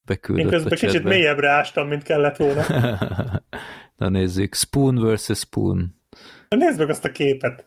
[0.05, 2.64] beküldött Én közben a kicsit mélyebbre ástam, mint kellett volna.
[3.96, 5.94] Na nézzük, Spoon versus Spoon.
[6.48, 7.66] Nézd meg azt a képet.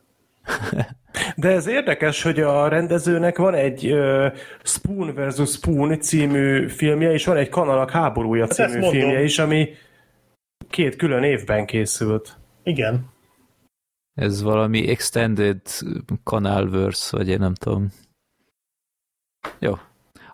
[1.36, 4.33] De ez érdekes, hogy a rendezőnek van egy uh,
[4.63, 5.51] Spoon vs.
[5.51, 8.91] Spoon című filmje, és van egy Kanalak háborúja Hát című mondom.
[8.91, 9.69] filmje is, ami
[10.69, 12.38] két külön évben készült.
[12.63, 13.10] Igen.
[14.13, 15.62] Ez valami extended
[16.23, 17.88] kanálverse, vagy én nem tudom.
[19.60, 19.73] Jó.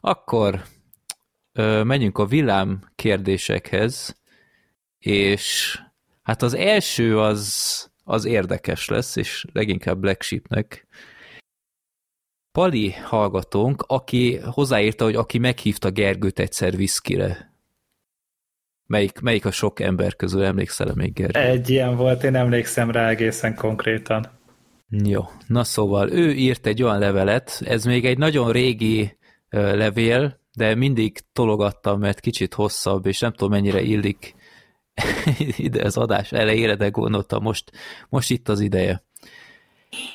[0.02, 0.62] Akkor
[1.52, 4.22] ö, menjünk a villám kérdésekhez,
[5.00, 5.80] és
[6.24, 10.88] hát az első az, az érdekes lesz, és leginkább Black Sheepnek.
[12.52, 17.54] Pali hallgatónk, aki hozzáírta, hogy aki meghívta Gergőt egyszer viszkire.
[18.86, 21.40] Melyik, melyik a sok ember közül emlékszel még Gergő?
[21.40, 24.30] Egy ilyen volt, én emlékszem rá egészen konkrétan.
[24.90, 29.18] Jó, na szóval ő írt egy olyan levelet, ez még egy nagyon régi
[29.50, 34.36] levél, de mindig tologattam, mert kicsit hosszabb, és nem tudom mennyire illik
[35.58, 37.72] ide az adás elejére, de gondoltam, most,
[38.10, 39.04] most itt az ideje.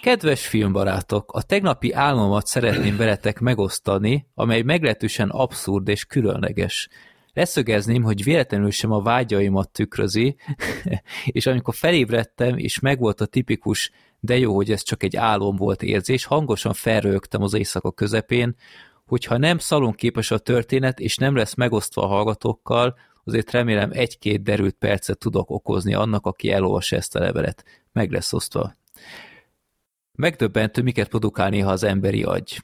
[0.02, 6.88] Kedves filmbarátok, a tegnapi álmomat szeretném veletek megosztani, amely meglehetősen abszurd és különleges.
[7.32, 10.36] Leszögezném, hogy véletlenül sem a vágyaimat tükrözi,
[11.26, 15.82] és amikor felébredtem, és megvolt a tipikus de jó, hogy ez csak egy álom volt
[15.82, 18.56] érzés, hangosan felrögtem az éjszaka közepén,
[19.06, 22.96] hogyha nem szalonképes a történet, és nem lesz megosztva a hallgatókkal,
[23.28, 27.64] azért remélem egy-két derült percet tudok okozni annak, aki elolvassa ezt a levelet.
[27.92, 28.74] Meg lesz osztva.
[30.12, 32.62] Megdöbbentő, miket produkál néha az emberi agy.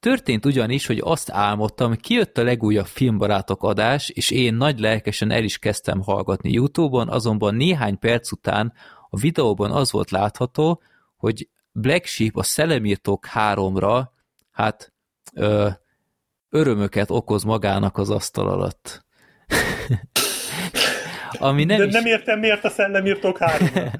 [0.00, 5.44] Történt ugyanis, hogy azt álmodtam, kijött a legújabb filmbarátok adás, és én nagy lelkesen el
[5.44, 8.72] is kezdtem hallgatni YouTube-on, azonban néhány perc után
[9.10, 10.82] a videóban az volt látható,
[11.16, 14.04] hogy Black Sheep a Szellemírtók 3-ra,
[14.50, 14.92] hát
[15.34, 15.68] ö,
[16.50, 19.04] örömöket okoz magának az asztal alatt.
[21.38, 21.92] Ami nem De is...
[21.92, 23.68] nem értem, miért a szellemírtók három.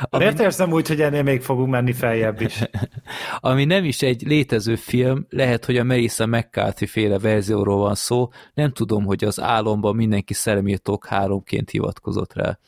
[0.00, 2.62] Ami Miért érzem úgy, hogy ennél még fogunk menni feljebb is?
[3.40, 8.28] ami nem is egy létező film, lehet, hogy a Melissa McCarthy féle verzióról van szó,
[8.54, 12.58] nem tudom, hogy az álomban mindenki szellemírtók háromként hivatkozott rá.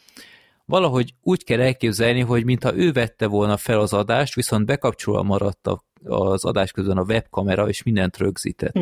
[0.65, 5.67] Valahogy úgy kell elképzelni, hogy mintha ő vette volna fel az adást, viszont bekapcsolva maradt
[5.67, 8.77] a- az adás közben a webkamera, és mindent rögzített.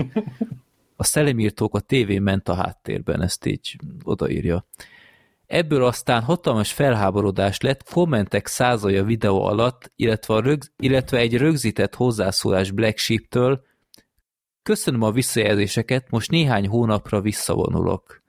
[0.97, 4.67] A szellemírtók a tévén ment a háttérben, ezt így odaírja.
[5.47, 11.37] Ebből aztán hatalmas felháborodás lett, kommentek százai a videó alatt, illetve, a rög, illetve egy
[11.37, 13.65] rögzített hozzászólás Black Sheep-től.
[14.63, 18.23] Köszönöm a visszajelzéseket, most néhány hónapra visszavonulok.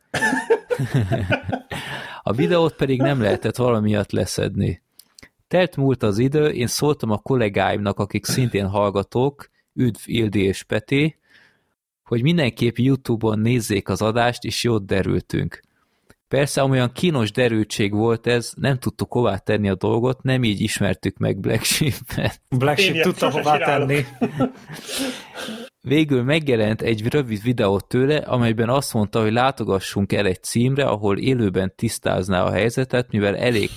[2.24, 4.82] a videót pedig nem lehetett valamiatt leszedni.
[5.48, 11.18] Telt múlt az idő, én szóltam a kollégáimnak, akik szintén hallgatók, üdv Ildi és Peti,
[12.08, 15.62] hogy mindenképp YouTube-on nézzék az adást, és jót derültünk.
[16.28, 21.18] Persze, amolyan kínos derültség volt ez, nem tudtuk hová tenni a dolgot, nem így ismertük
[21.18, 22.42] meg Black Sheep-et.
[22.50, 24.06] Black Sheep tudta hová tenni.
[25.82, 31.18] Végül megjelent egy rövid videó tőle, amelyben azt mondta, hogy látogassunk el egy címre, ahol
[31.18, 33.70] élőben tisztázná a helyzetet, mivel elég,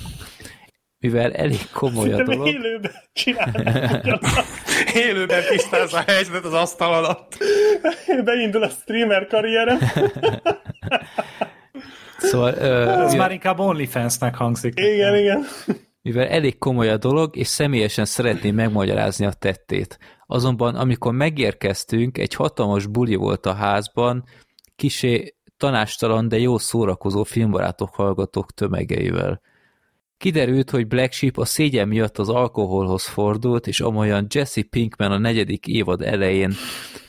[1.01, 2.47] mivel elég komoly a dolog.
[2.47, 4.23] élőben csinálnak.
[4.95, 7.37] Élőben tisztázza a helyzetet az asztal alatt.
[8.25, 9.79] Beindul a streamer karrierem.
[12.19, 14.73] Szóval, ö, Ez már inkább OnlyFans-nek hangzik.
[14.77, 15.45] Igen, igen.
[16.03, 19.99] mivel elég komoly a dolog, és személyesen szeretném megmagyarázni a tettét.
[20.27, 24.25] Azonban, amikor megérkeztünk, egy hatalmas buli volt a házban,
[24.77, 29.41] kisé tanástalan, de jó szórakozó filmbarátok hallgatók tömegeivel.
[30.21, 35.19] Kiderült, hogy Black Sheep a szégyen miatt az alkoholhoz fordult, és amolyan Jesse Pinkman a
[35.19, 36.53] negyedik évad elején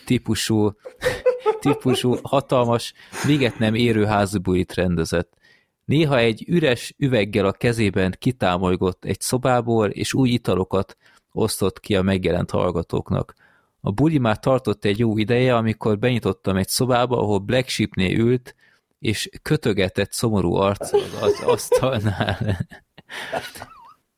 [0.06, 0.72] típusú,
[1.62, 2.94] típusú hatalmas,
[3.26, 5.38] véget nem érő házibulit rendezett.
[5.86, 10.98] Néha egy üres üveggel a kezében kitámolygott egy szobából, és új italokat
[11.32, 13.34] osztott ki a megjelent hallgatóknak.
[13.82, 18.56] A buli már tartott egy jó ideje, amikor benyitottam egy szobába, ahol Black Sheepnél ült,
[19.00, 22.58] és kötögetett szomorú arc az, az asztalnál.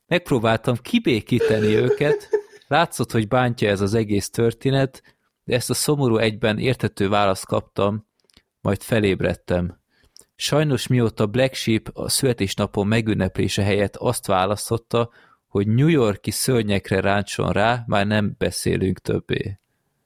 [0.06, 2.28] Megpróbáltam kibékíteni őket,
[2.66, 5.02] látszott, hogy bántja ez az egész történet,
[5.44, 8.06] de ezt a szomorú egyben értető választ kaptam,
[8.60, 9.82] majd felébredtem.
[10.36, 15.10] Sajnos mióta Black Sheep a születésnapon megünneplése helyett azt választotta,
[15.46, 19.58] hogy New Yorki szörnyekre ráncson rá, már nem beszélünk többé.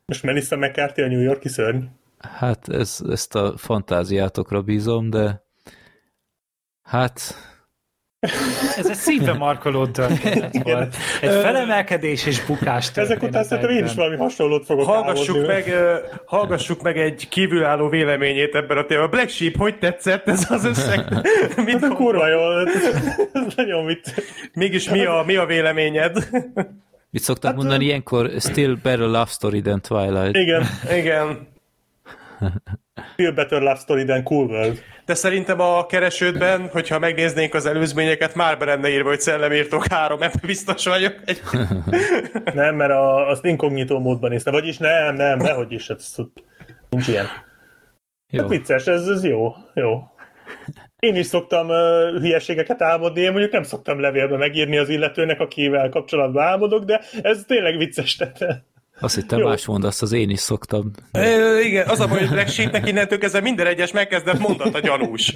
[0.06, 1.84] Most Melissa McCarthy a New Yorki szörny?
[2.18, 5.44] Hát ez, ezt a fantáziátokra bízom, de
[6.82, 7.34] hát
[8.76, 10.96] Ez egy szívbe markoló történet volt.
[11.20, 13.10] Egy felemelkedés és bukás történet.
[13.10, 15.52] Ezek után szerintem én is valami hasonlót fogok Hallgassuk álmodni.
[15.52, 15.74] meg,
[16.24, 19.10] hallgassuk meg egy kívülálló véleményét ebben a témában.
[19.10, 21.04] Black Sheep, hogy tetszett ez az összeg?
[21.64, 22.58] Mit Ez a kurva jó,
[23.32, 24.24] ez nagyon vicces.
[24.52, 26.28] Mégis mi a, mi a véleményed?
[27.10, 28.30] mit szoktak hát, mondani ilyenkor?
[28.38, 30.36] Still better love story than Twilight.
[30.36, 31.48] Igen, Igen.
[33.16, 34.82] Feel Better Love Story than Cool World.
[35.08, 40.22] De szerintem a keresődben, hogyha megnéznénk az előzményeket, már be lenne írva, hogy szellemírtok három,
[40.22, 41.14] ebben biztos vagyok.
[41.24, 41.40] Egy...
[42.54, 44.50] Nem, mert a, azt inkognitó módban nézte.
[44.50, 45.88] Vagyis nem, nem, nehogy is.
[45.88, 46.14] Ez,
[46.88, 47.26] nincs ilyen.
[48.30, 48.40] Jó.
[48.40, 50.02] Hát vicces, ez, ez jó, jó.
[50.98, 55.88] Én is szoktam uh, hülyeségeket álmodni, én mondjuk nem szoktam levélbe megírni az illetőnek, akivel
[55.88, 58.16] kapcsolatban álmodok, de ez tényleg vicces.
[58.16, 58.64] Tehát,
[59.00, 60.90] Azt hittem más mondasz, az én is szoktam.
[61.12, 64.80] Ö, igen, az a baj, hogy Black Sheepnek innentől kezdve minden egyes megkezdett mondat a
[64.80, 65.34] gyanús.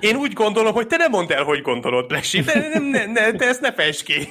[0.00, 2.44] Én úgy gondolom, hogy te nem mondd el, hogy gondolod, Black Sheep.
[2.44, 4.28] Ne, ne, ne, ne, te ezt ne fejtsd ki.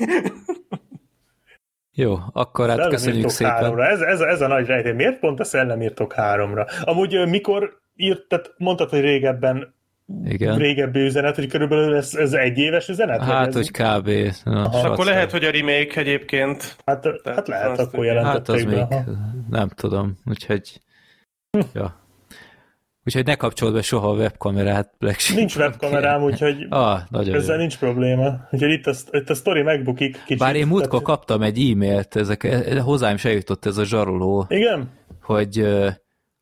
[1.92, 3.54] Jó, akkor hát köszönjük szépen.
[3.54, 3.86] háromra.
[3.86, 4.92] Ez, ez, ez a nagy rejtély.
[4.92, 6.66] Miért pont a szellemírtok háromra?
[6.82, 9.76] Amúgy mikor írt, tehát mondtad, hogy régebben
[10.26, 10.58] Igen.
[10.58, 13.22] régebbi üzenet, hogy körülbelül ez, ez egy éves üzenet?
[13.24, 14.10] Hát, hogy kb.
[14.44, 16.76] Na, És akkor lehet, hogy a remake egyébként.
[16.86, 18.26] hát, hát lehet, azt akkor igen.
[18.26, 18.96] Hát az jelentették még be.
[18.96, 19.18] aha.
[19.50, 20.82] nem tudom, úgyhogy
[21.74, 21.98] ja.
[23.06, 25.38] Úgyhogy ne kapcsold be soha a webkamerát Black Sheep.
[25.40, 27.60] Nincs webkamerám, úgyhogy Ah, nagyon ezzel jó.
[27.60, 28.48] nincs probléma.
[28.52, 30.38] Úgyhogy itt a, itt a sztori megbukik kicsit.
[30.38, 32.48] Bár én múltkor Tehát- kaptam egy e-mailt, ezek,
[32.84, 34.90] hozzám is eljutott ez a zsaroló, Igen?
[35.22, 35.68] hogy,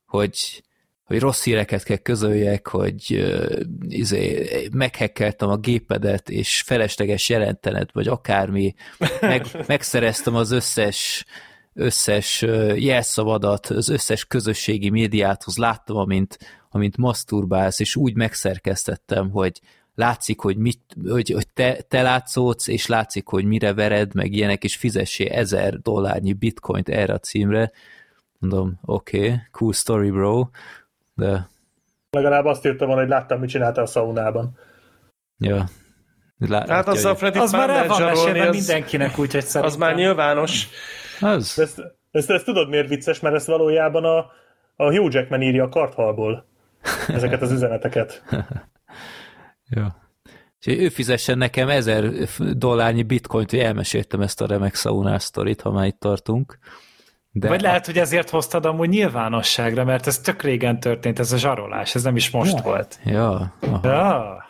[0.06, 0.63] hogy,
[1.08, 8.08] hogy rossz híreket kell közöljek, hogy ö, izé, meghekkeltem a gépedet, és felesleges jelentened, vagy
[8.08, 8.74] akármi,
[9.20, 11.26] meg, megszereztem az összes
[11.74, 12.41] összes
[12.76, 15.58] jelszavadat, az összes közösségi médiáthoz.
[15.58, 16.38] Láttam, amint,
[16.70, 19.62] amint masturbálsz, és úgy megszerkesztettem, hogy
[19.96, 24.63] látszik, hogy, mit, hogy, hogy te, te látszódsz, és látszik, hogy mire vered, meg ilyenek,
[24.63, 27.72] és fizessél ezer dollárnyi bitcoint erre a címre.
[28.39, 30.48] Mondom, oké, okay, cool story, bro,
[31.17, 31.47] de
[32.10, 34.58] Legalább azt írta volna, hogy láttam, mit csináltál a szaunában.
[35.38, 35.65] ja.
[36.39, 39.80] Lá, Hát az a Freddy Az már el van mesélve az, mindenkinek, úgyhogy az szerintem...
[39.80, 40.67] már nyilvános.
[41.19, 43.19] az, ezt, ezt, ezt tudod miért vicces?
[43.19, 44.17] Mert ezt valójában a,
[44.75, 46.45] a Hugh Jackman írja a karthalból.
[47.08, 48.23] Ezeket az üzeneteket.
[49.69, 49.95] Ja.
[50.56, 52.12] Úgyhogy ő fizessen nekem ezer
[52.53, 56.58] dollárnyi bitcoint, hogy elmeséltem ezt a remek saunás sztorit, ha már itt tartunk.
[57.39, 61.38] De Vagy lehet, hogy ezért hoztad amúgy nyilvánosságra, mert ez tök régen történt, ez a
[61.38, 62.62] zsarolás, ez nem is most Ja.
[62.62, 63.00] volt.
[63.06, 63.80] Ja, aha.
[63.84, 64.45] Ja.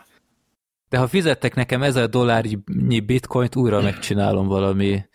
[0.89, 5.05] De ha fizettek nekem ezer dollárnyi bitcoint, újra megcsinálom valami,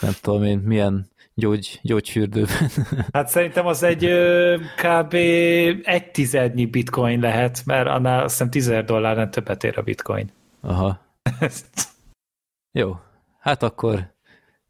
[0.00, 2.70] nem tudom én, milyen gyógy, gyógyfürdőben.
[3.12, 5.14] Hát szerintem az egy ö, kb.
[5.84, 10.30] egy tizednyi bitcoin lehet, mert annál azt hiszem 10 dollárnál többet ér a bitcoin.
[10.60, 11.00] Aha.
[12.78, 12.96] Jó,
[13.38, 14.09] hát akkor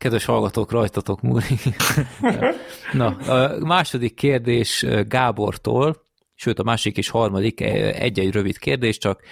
[0.01, 1.63] kedves hallgatók, rajtatok múlik.
[2.93, 6.03] Na, a második kérdés Gábortól,
[6.35, 9.23] sőt a másik és harmadik, egy-egy rövid kérdés, csak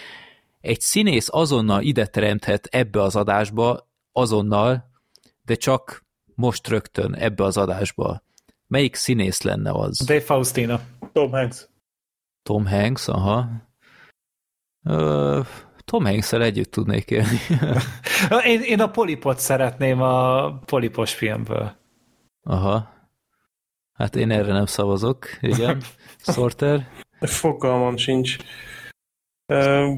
[0.61, 4.91] egy színész azonnal ide teremthet ebbe az adásba, azonnal,
[5.45, 6.05] de csak
[6.35, 8.23] most rögtön ebbe az adásba.
[8.67, 10.05] Melyik színész lenne az?
[10.07, 10.81] Dave Faustina.
[11.13, 11.69] Tom Hanks.
[12.43, 13.49] Tom Hanks, aha.
[15.89, 17.39] Tom hanks együtt tudnék élni.
[18.45, 21.73] Én, én a polipot szeretném a polipos filmből.
[22.43, 22.93] Aha.
[23.93, 25.83] Hát én erre nem szavazok, igen.
[26.19, 26.89] Sorter,
[27.21, 28.37] Fogalmam sincs.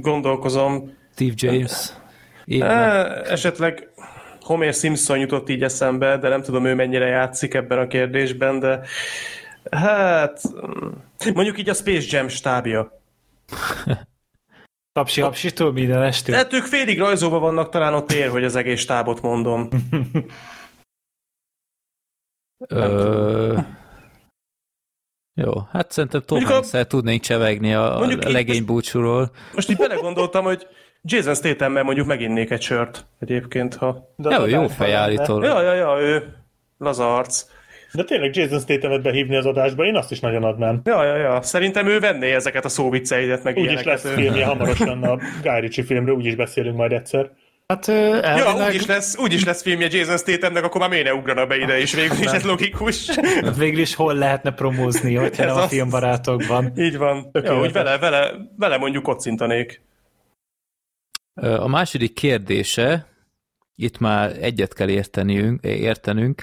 [0.00, 0.96] Gondolkozom.
[1.12, 1.92] Steve James.
[2.44, 3.88] Én esetleg
[4.40, 8.80] Homer Simpson jutott így eszembe, de nem tudom ő mennyire játszik ebben a kérdésben, de
[9.70, 10.42] hát
[11.34, 13.00] mondjuk így a Space Jam stábja.
[14.92, 16.36] Tapsi, hapsitól minden estől.
[16.36, 19.68] Hát ők félig rajzolva vannak, talán ott ér, hogy az egész stábot mondom.
[22.68, 23.58] Ö...
[25.34, 29.30] Jó, hát szerintem Tom a- hanks tudnénk csevegni a, a így legény most- búcsúról.
[29.54, 30.66] Most így belegondoltam, hogy
[31.02, 34.12] Jason Statham-mel mondjuk meginnék egy sört egyébként, ha...
[34.16, 35.00] De Jó, jó adásban fej lenne.
[35.02, 35.44] állítólag.
[35.44, 36.36] Ja, ja, ja, ő
[36.78, 37.44] laza arc.
[37.92, 40.80] De tényleg Jason Statham-et behívni az adásba, én azt is nagyon adnám.
[40.84, 41.42] Ja, ja, ja.
[41.42, 45.84] Szerintem ő venné ezeket a szóvicceidet, meg Úgyis lesz Ő- filmje hamarosan a Guy Ritchie
[45.84, 47.30] filmről, úgyis beszélünk majd egyszer.
[47.66, 51.14] Hát ö, Ja, elvileg, úgyis lesz, úgyis lesz filmje Jason Stathamnek, akkor már miért ne
[51.14, 53.10] ugrana be ide, és végül is ez logikus.
[53.44, 55.68] hát végül is hol lehetne promózni, hogyha nem a az.
[55.68, 56.72] filmbarátokban.
[56.76, 57.30] Így van.
[57.32, 59.80] Ja, úgy vele, vele, vele mondjuk kocintanék.
[61.42, 63.06] A második kérdése
[63.76, 66.42] itt már egyet kell értenünk, értenünk,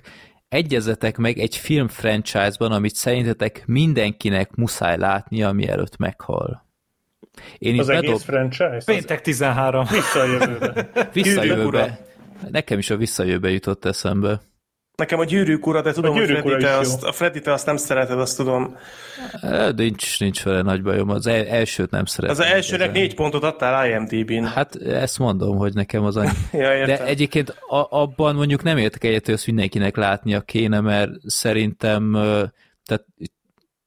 [0.49, 6.65] egyezetek meg egy film franchise-ban, amit szerintetek mindenkinek muszáj látnia, mielőtt meghal.
[7.57, 8.19] Én az egész bedob...
[8.21, 8.81] franchise?
[8.85, 9.85] Péntek 13.
[9.91, 10.89] Visszajövőbe.
[11.13, 12.05] Visszajövőbe.
[12.49, 14.41] Nekem is a visszajövőbe jutott eszembe.
[14.97, 17.77] Nekem a gyűrűk ura, de tudom, a Freddy, te azt, a Freddy, te azt nem
[17.77, 18.77] szereted, azt tudom.
[19.41, 22.37] De nincs, nincs vele nagy bajom, az el, elsőt nem szeretem.
[22.39, 24.45] Az elsőnek négy pontot adtál IMDb-n.
[24.45, 26.29] Hát ezt mondom, hogy nekem az annyi.
[26.51, 31.11] ja, de egyébként a, abban mondjuk nem értek egyet, hogy ezt mindenkinek látnia kéne, mert
[31.25, 32.11] szerintem
[32.85, 33.05] tehát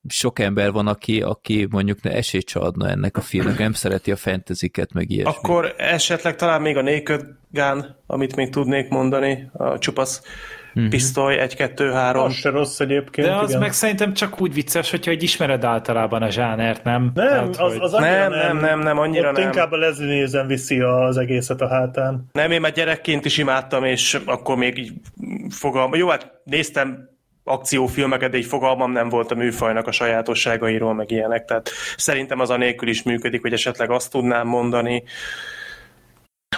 [0.08, 4.10] sok ember van, aki, aki mondjuk ne esélyt se adna ennek a filmnek, nem szereti
[4.10, 5.32] a fantasyket, meg ilyesmi.
[5.36, 10.22] Akkor esetleg talán még a Naked Gun, amit még tudnék mondani, a csupasz
[10.74, 10.90] uh-huh.
[10.90, 12.24] pisztoly, egy, kettő, három.
[12.24, 13.26] Az se rossz egyébként.
[13.26, 13.60] De az igen.
[13.60, 17.10] meg szerintem csak úgy vicces, hogyha egy ismered általában a zsánert, nem?
[17.14, 19.46] Nem, Tehát, az, az nem, nem, nem, nem, annyira Ott nem.
[19.46, 22.28] inkább a Leslie Nielsen viszi az egészet a hátán.
[22.32, 24.92] Nem, én már gyerekként is imádtam, és akkor még így
[25.50, 25.96] fogalma.
[25.96, 27.08] Jó, hát néztem
[27.44, 32.50] akciófilmeket, de egy fogalmam nem volt a műfajnak a sajátosságairól, meg ilyenek, tehát szerintem az
[32.50, 35.02] a nélkül is működik, hogy esetleg azt tudnám mondani.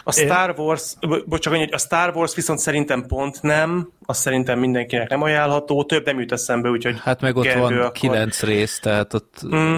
[0.05, 0.95] A Star Wars,
[1.27, 5.85] bocs, csak annyi, a Star Wars viszont szerintem pont nem, azt szerintem mindenkinek nem ajánlható,
[5.85, 7.93] több nem jut eszembe, úgyhogy Hát meg ott van akkor...
[7.93, 9.77] kilenc rész, tehát ott mm.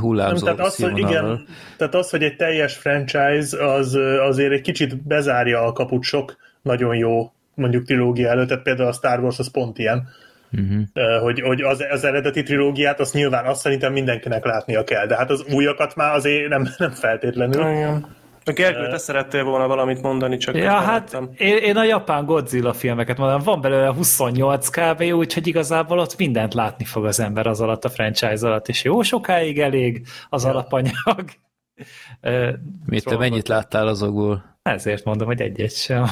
[0.00, 1.46] hullámzó tehát az, hogy igen,
[1.76, 6.96] tehát az, hogy egy teljes franchise, az azért egy kicsit bezárja a kaput sok nagyon
[6.96, 10.08] jó mondjuk trilógia előtt, tehát például a Star Wars az pont ilyen,
[10.52, 11.22] uh-huh.
[11.22, 15.30] hogy, hogy az, az eredeti trilógiát azt nyilván azt szerintem mindenkinek látnia kell, de hát
[15.30, 17.70] az újakat már azért nem, nem feltétlenül.
[17.70, 18.06] Igen.
[18.52, 23.18] Gergő, te szerettél volna valamit mondani, csak Ja, hát én, én, a japán Godzilla filmeket
[23.18, 27.84] mondom, van belőle 28 kb, úgyhogy igazából ott mindent látni fog az ember az alatt
[27.84, 30.50] a franchise alatt, és jó sokáig elég az ja.
[30.50, 31.24] alapanyag.
[32.86, 34.53] Mit, te mennyit láttál azokból?
[34.70, 36.04] Ezért mondom, hogy egyet sem.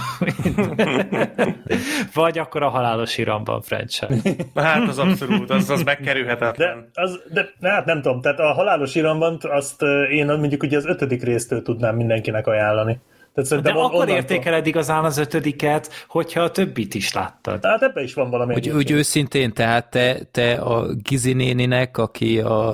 [2.14, 4.08] Vagy akkor a halálos iramban franchise.
[4.54, 6.90] Hát az abszolút, az, az megkerülhetetlen.
[6.92, 7.20] De, az,
[7.58, 11.62] de hát nem tudom, tehát a halálos iramban azt én mondjuk ugye az ötödik résztől
[11.62, 13.00] tudnám mindenkinek ajánlani.
[13.34, 14.16] Tehát De on, akkor onnantól...
[14.16, 17.60] értékeled igazán az ötödiket, hogyha a többit is láttad.
[17.60, 18.54] Tehát ebbe is van valami.
[18.54, 22.68] Úgy, úgy őszintén, tehát te, te a Gizi néninek, aki a,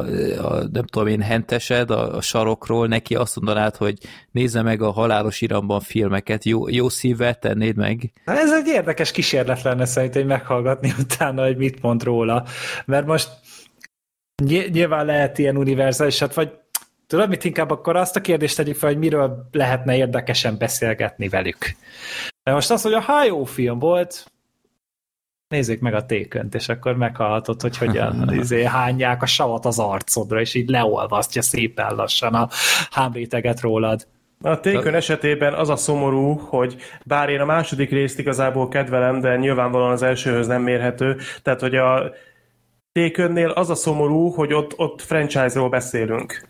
[0.48, 3.98] a nem tudom én, hentesed a, a sarokról, neki azt mondanád, hogy
[4.30, 8.12] nézze meg a halálos iramban filmeket, jó, jó szívvel tennéd meg?
[8.24, 12.44] Ez egy érdekes kísérlet lenne szerintem, hogy meghallgatni utána, hogy mit mond róla.
[12.84, 13.28] Mert most
[14.70, 16.50] nyilván lehet ilyen univerzálisat, vagy
[17.08, 21.58] Tudod, mit inkább akkor azt a kérdést tegyük fel, hogy miről lehetne érdekesen beszélgetni velük.
[22.42, 24.32] De most az, hogy a hajó film volt,
[25.48, 30.40] nézzék meg a tékönt, és akkor meghallhatod, hogy hogyan izé, hányják a savat az arcodra,
[30.40, 32.48] és így leolvasztja szépen lassan a
[32.90, 34.06] hámréteget rólad.
[34.40, 39.36] A Tékön esetében az a szomorú, hogy bár én a második részt igazából kedvelem, de
[39.36, 42.12] nyilvánvalóan az elsőhöz nem mérhető, tehát hogy a
[42.92, 46.48] Tékönnél az a szomorú, hogy ott, ott franchise-ról beszélünk.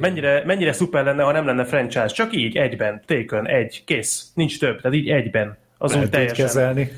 [0.00, 2.06] Mennyire, mennyire szuper lenne, ha nem lenne franchise.
[2.06, 4.30] Csak így, egyben, tékön, egy, kész.
[4.34, 5.56] Nincs több, tehát így egyben.
[5.78, 6.46] Az úgy teljesen.
[6.46, 6.92] kezelni.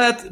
[0.00, 0.30] hát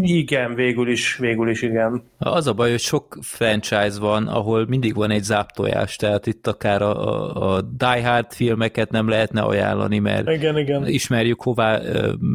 [0.00, 2.02] igen, végül is, végül is igen.
[2.18, 6.82] Az a baj, hogy sok franchise van, ahol mindig van egy záptojás, tehát itt akár
[6.82, 10.86] a, a, a Die Hard filmeket nem lehetne ajánlani, mert igen, igen.
[10.86, 11.80] ismerjük hová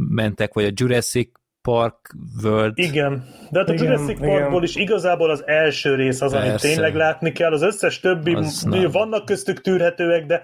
[0.09, 2.71] mentek, vagy a Jurassic Park World.
[2.75, 4.63] Igen, de hát a igen, Jurassic Parkból igen.
[4.63, 9.25] is igazából az első rész az, amit tényleg látni kell, az összes többi, az vannak
[9.25, 10.43] köztük tűrhetőek, de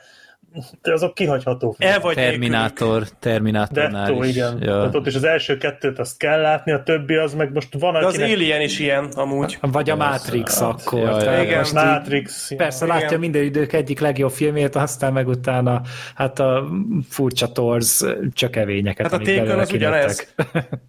[0.82, 1.76] de azok kihagyható.
[1.78, 4.36] El vagy Terminátor, Terminátornál Detto, is.
[4.36, 4.58] igen.
[4.62, 4.78] Ja.
[4.78, 7.94] Tehát ott is az első kettőt azt kell látni, a többi az meg most van,
[7.94, 8.28] De akinek...
[8.28, 9.58] az Alien is ilyen, amúgy.
[9.62, 11.00] Vagy a Matrix az, akkor.
[11.00, 12.52] Ja, ja, igen, most Matrix.
[12.52, 12.98] Így, persze igen.
[12.98, 15.82] látja minden idők egyik legjobb filmét, aztán meg utána
[16.16, 16.68] hát a
[17.10, 19.12] furcsa torz csökevényeket.
[19.12, 20.34] Hát a tékön az ugyanez.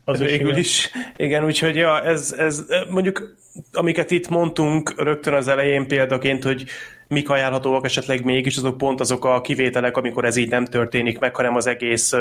[0.05, 0.91] az végül is.
[1.17, 3.37] Igen, úgyhogy ja, ez, ez mondjuk
[3.73, 6.65] amiket itt mondtunk rögtön az elején példaként, hogy
[7.09, 11.37] mik ajánlhatóak esetleg mégis, azok pont azok a kivételek, amikor ez így nem történik meg,
[11.37, 12.21] hanem az egész uh,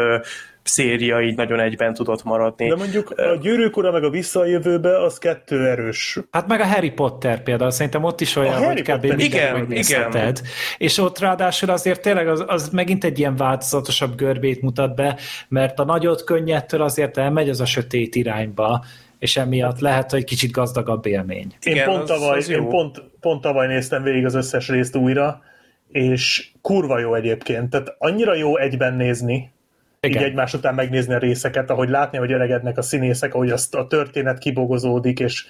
[0.63, 2.67] széria így nagyon egyben tudott maradni.
[2.67, 6.19] De mondjuk a Gyűrűk ura meg a Visszajövőbe az kettő erős.
[6.31, 9.03] Hát meg a Harry Potter például, szerintem ott is olyan, a hogy kb.
[9.03, 10.35] igen, igen.
[10.77, 15.17] És ott ráadásul azért tényleg az, az megint egy ilyen változatosabb görbét mutat be,
[15.47, 18.85] mert a nagyot könnyedtől azért elmegy az a sötét irányba,
[19.25, 21.47] és emiatt lehet, hogy kicsit gazdagabb élmény.
[21.59, 24.95] Én, Igen, pont, az, tavaly, az én pont, pont tavaly néztem végig az összes részt
[24.95, 25.41] újra,
[25.87, 27.69] és kurva jó egyébként.
[27.69, 29.51] Tehát annyira jó egyben nézni,
[29.99, 30.21] igen.
[30.21, 33.87] így egymás után megnézni a részeket, ahogy látni, hogy öregednek a színészek, ahogy azt a
[33.87, 35.45] történet kibogozódik, és,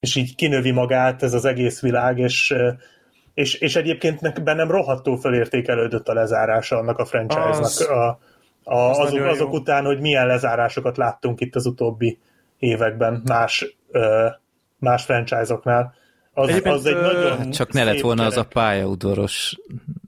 [0.00, 2.54] és így kinövi magát ez az egész világ, és,
[3.34, 7.60] és, és egyébként bennem rohadtul fölértékelődött a lezárása annak a franchise-nak.
[7.60, 7.80] Az...
[7.80, 8.18] A,
[8.64, 9.58] a, azok, nagyon azok jó.
[9.58, 12.18] után, hogy milyen lezárásokat láttunk itt az utóbbi
[12.58, 13.76] években más,
[14.78, 15.94] más franchise-oknál.
[16.32, 19.56] Az, Egyébként, az egy nagyon Hát csak ne lett volna az a pályaudvaros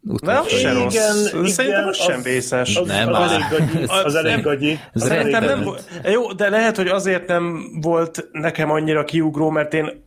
[0.06, 0.48] utolsó.
[0.48, 0.94] se Igen, rossz.
[0.94, 2.76] igen, Szerintem az, az- sem vészes.
[2.76, 4.40] Az, Nem az, elég gagyi, az elég Nem.
[4.40, 4.78] gagyi.
[4.92, 5.68] Ez Szerintem nem
[6.04, 10.02] jó, de lehet, hogy azért nem volt nekem annyira kiugró, mert én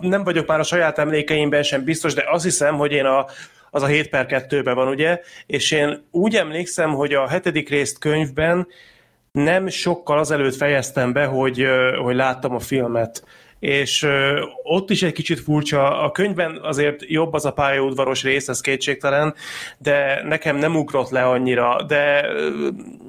[0.00, 3.26] nem vagyok már a saját emlékeimben sem biztos, de azt hiszem, hogy én a,
[3.70, 7.98] az a 7 per 2-ben van, ugye, és én úgy emlékszem, hogy a hetedik részt
[7.98, 8.66] könyvben
[9.32, 11.66] nem sokkal azelőtt fejeztem be, hogy,
[12.02, 13.24] hogy láttam a filmet.
[13.58, 14.06] És
[14.62, 19.34] ott is egy kicsit furcsa, a könyvben azért jobb az a pályaudvaros rész, ez kétségtelen,
[19.78, 22.26] de nekem nem ugrott le annyira, de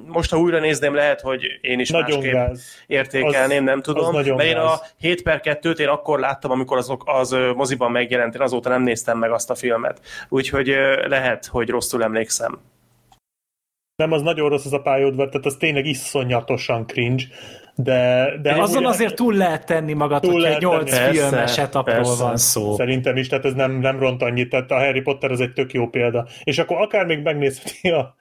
[0.06, 2.64] most ha újra nézném, lehet, hogy én is Nagyon másképp gáz.
[2.86, 4.12] értékelném, nem az tudom.
[4.12, 8.34] nagyon De én a 7 per 2-t én akkor láttam, amikor azok, az moziban megjelent,
[8.34, 10.00] én azóta nem néztem meg azt a filmet.
[10.28, 10.74] Úgyhogy
[11.06, 12.58] lehet, hogy rosszul emlékszem.
[13.96, 17.22] Nem, az nagyon rossz az a pályaudvar, tehát az tényleg iszonyatosan cringe,
[17.74, 18.24] de...
[18.42, 21.16] de De azon azért túl lehet tenni magad, Túl hogyha egy lehet 8 tenni.
[21.16, 22.74] filmes etapról van szó.
[22.74, 25.72] Szerintem is, tehát ez nem, nem ront annyit, tehát a Harry Potter az egy tök
[25.72, 26.26] jó példa.
[26.44, 28.14] És akkor akár még megnézheti a,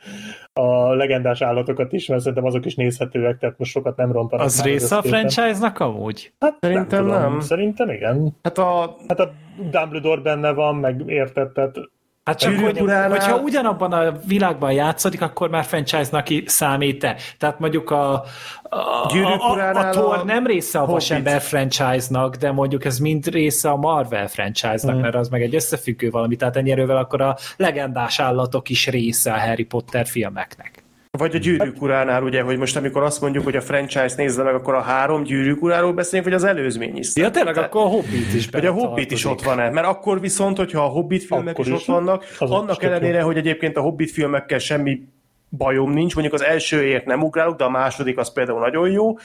[0.53, 4.45] a legendás állatokat is, mert szerintem azok is nézhetőek, tehát most sokat nem rontanak.
[4.45, 6.33] Az már része a franchise-nak amúgy?
[6.39, 7.19] Hát Szerintem tudom.
[7.21, 7.39] nem.
[7.39, 8.37] Szerintem igen.
[8.43, 9.31] Hát a Hát a
[9.71, 11.75] Dumbledore benne van, meg érted, tehát
[12.23, 17.15] Hát csak, hogy, hogyha ugyanabban a világban játszódik, akkor már franchise-nak számít-e?
[17.37, 18.25] Tehát mondjuk a, a,
[18.69, 20.85] a, a, a Thor nem része a.
[20.85, 26.09] Vasember franchise-nak, de mondjuk ez mind része a Marvel franchise-nak, mert az meg egy összefüggő
[26.09, 30.82] valami, tehát ennyire akkor a legendás állatok is része a Harry Potter filmeknek.
[31.17, 34.53] Vagy a gyűrűk uránál, ugye, hogy most amikor azt mondjuk, hogy a franchise nézze meg,
[34.53, 37.15] akkor a három gyűrűk uráról beszélünk, vagy az előzmény is.
[37.15, 39.69] Ja, tényleg, akkor a Hobbit is Vagy a Hobbit is ott van-e?
[39.69, 41.79] Mert akkor viszont, hogyha a Hobbit filmek Akkor is is.
[41.79, 45.01] ott vannak, annak ellenére, hogy egyébként a Hobbit filmekkel semmi
[45.49, 49.17] bajom nincs, mondjuk az elsőért nem ugrálok, de a második az például nagyon jó.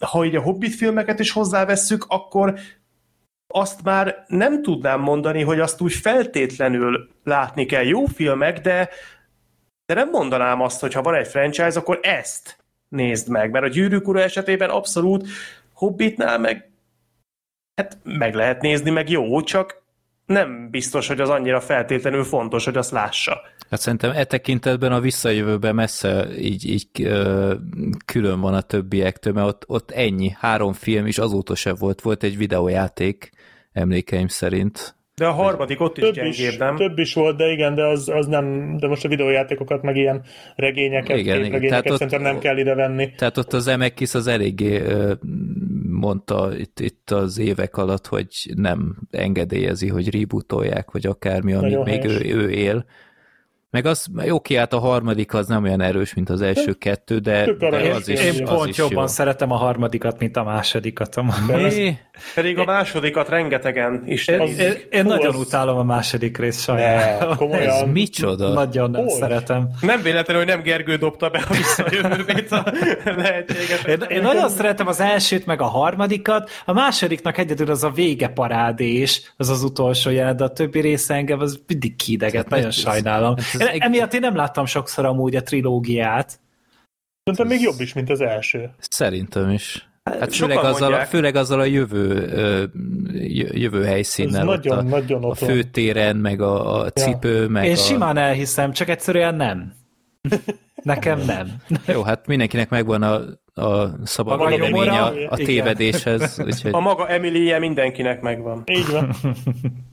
[0.00, 2.54] Ha így a Hobbit filmeket is hozzávesszük, akkor
[3.46, 7.84] azt már nem tudnám mondani, hogy azt úgy feltétlenül látni kell.
[7.84, 8.88] Jó filmek, de,
[9.94, 12.56] de nem mondanám azt, hogy ha van egy franchise, akkor ezt
[12.88, 15.28] nézd meg, mert a Gyűrűk Ura esetében abszolút
[15.72, 16.70] Hobbitnál meg
[17.74, 19.82] hát meg lehet nézni, meg jó, csak
[20.26, 23.40] nem biztos, hogy az annyira feltétlenül fontos, hogy azt lássa.
[23.70, 27.54] Hát szerintem e tekintetben a visszajövőben messze így, így ö,
[28.04, 32.22] külön van a többiektől, mert ott, ott ennyi, három film is azóta se volt, volt
[32.22, 33.30] egy videójáték
[33.72, 34.96] emlékeim szerint.
[35.14, 36.76] De a harmadik ott is több gyengébb, is, nem?
[36.76, 40.22] több is volt, de igen, de az, az nem, de most a videójátékokat, meg ilyen
[40.56, 41.42] regényeket, Igen, igen.
[41.42, 43.12] képregényeket Tehát ott- szerintem nem kell ide venni.
[43.16, 44.82] Tehát ott az Emekis az eléggé
[45.90, 51.84] mondta itt, itt az évek alatt, hogy nem engedélyezi, hogy rebootolják, vagy akármi, amíg Nagyon
[51.84, 52.84] még ő, ő él.
[53.72, 57.52] Meg az, oké, hát a harmadik az nem olyan erős, mint az első kettő, de,
[57.58, 58.34] de az is, film.
[58.34, 59.06] Én az pont is jobban jó.
[59.06, 61.20] szeretem a harmadikat, mint a másodikat.
[61.58, 61.98] É,
[62.34, 66.74] Pedig a másodikat rengetegen is Én, én, én nagyon az- utálom a második részt Ne,
[66.74, 67.36] saját.
[67.36, 67.68] komolyan.
[67.68, 68.52] ez micsoda?
[68.52, 69.10] Nagyon nem Hogy?
[69.10, 69.68] szeretem.
[69.80, 72.64] Nem véletlenül, hogy nem Gergő dobta be a visszajövőbét a
[73.04, 73.82] lehetséges.
[73.84, 78.28] Én, én nagyon szeretem az elsőt, meg a harmadikat, a másodiknak egyedül az a vége
[78.28, 82.74] parádés, az az utolsó jelenet, de a többi része engem az mindig kideget, nagyon ez-
[82.74, 83.34] sajnálom.
[83.62, 86.40] Ez Én, egy- emiatt én nem láttam sokszor amúgy a trilógiát.
[87.24, 88.70] Szerintem még jobb is, mint az első.
[88.78, 89.88] Szerintem is.
[90.04, 91.08] Hát Sokan főleg azzal, a, mondják.
[91.08, 92.30] főleg azzal a jövő,
[93.52, 97.76] jövő helyszínnel, nagyon, a, nagyon a főtéren, meg a, a cipő, meg Én a...
[97.76, 99.72] simán elhiszem, csak egyszerűen nem.
[100.82, 101.48] Nekem nem.
[101.86, 103.14] Jó, hát mindenkinek megvan a,
[103.62, 108.62] a szabad Maga véleménye a, a tévedéshez, úgyhogy A maga Emilie mindenkinek megvan.
[108.66, 109.10] Így van.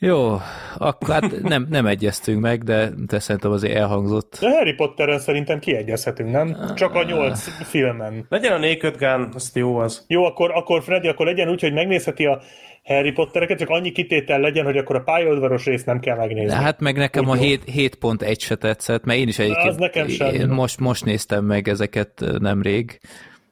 [0.00, 0.36] jó,
[0.76, 4.36] akkor hát nem, nem egyeztünk meg, de, de szerintem azért elhangzott.
[4.40, 6.56] De Harry Potteren szerintem kiegyezhetünk, nem?
[6.74, 8.26] Csak a nyolc filmen.
[8.28, 10.04] Legyen a Naked Gun, azt jó az.
[10.08, 12.40] Jó, akkor, akkor Freddy, akkor legyen úgy, hogy megnézheti a
[12.84, 16.56] Harry Pottereket, csak annyi kitétel legyen, hogy akkor a pályaudvaros részt nem kell megnézni.
[16.56, 17.40] Hát meg nekem a Úgy.
[17.40, 17.64] 7,
[18.00, 20.34] 7.1 se tetszett, mert én is egyébként Az nekem sem.
[20.34, 23.00] én most, most néztem meg ezeket nemrég.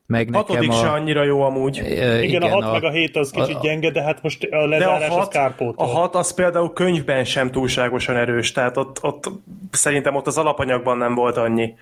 [0.06, 1.78] Meg nekem Hatodik a, se annyira jó amúgy.
[1.78, 4.48] e, igen, a 6 meg a 7 az kicsit a- gyenge, de hát most a
[4.48, 5.86] De a lezárás az hat, a kárpótol.
[5.86, 9.30] hat az például könyvben sem túlságosan erős, tehát ott, ott
[9.70, 11.74] szerintem ott az alapanyagban nem volt annyi.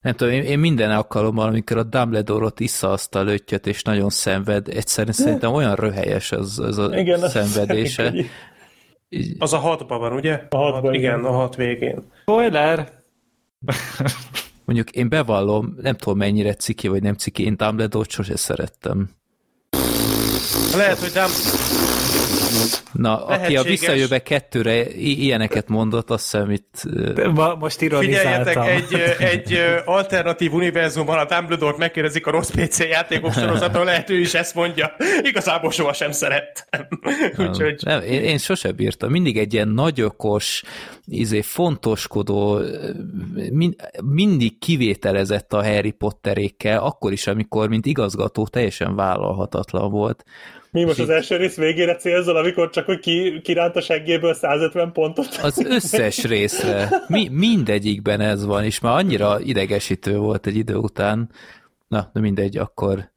[0.00, 3.82] Nem tudom, én, én minden alkalommal, amikor a Dumbledore ott issza azt a löttyöt, és
[3.82, 8.12] nagyon szenved, egyszerűen szerintem olyan röhelyes az, az a Igen, az szenvedése.
[9.38, 10.40] Az a hatban van, ugye?
[10.48, 11.32] A hatban, igen, igen.
[11.32, 12.02] a hat végén.
[12.22, 12.88] Spoiler!
[14.64, 19.10] Mondjuk én bevallom, nem tudom mennyire ciki vagy nem ciki, én Dumbledore-t sose szerettem.
[20.74, 21.28] Lehet, hogy nem...
[22.92, 26.82] Na, aki a visszajövő kettőre i- ilyeneket mondott, azt hiszem itt...
[27.34, 28.62] Ma, most Figyeljetek, ironizáltam.
[28.62, 34.34] egy, egy alternatív univerzumban a Dumbledore megkérdezik a rossz PC játékok sorozatról, lehet ő is
[34.34, 34.92] ezt mondja.
[35.22, 36.86] Igazából sohasem szerettem.
[37.36, 39.10] Úgyhogy Nem, én, én sose bírtam.
[39.10, 40.62] Mindig egy ilyen nagyokos,
[41.06, 42.60] izé, fontoskodó,
[43.52, 50.24] min, mindig kivételezett a Harry Potterékkel, akkor is, amikor, mint igazgató, teljesen vállalhatatlan volt.
[50.74, 54.92] Mi most az első rész végére célzol, amikor csak hogy ki, kiránt a seggéből 150
[54.92, 55.38] pontot?
[55.42, 61.30] Az összes részre, mi, mindegyikben ez van, és már annyira idegesítő volt egy idő után.
[61.88, 63.10] Na, de mindegy, akkor,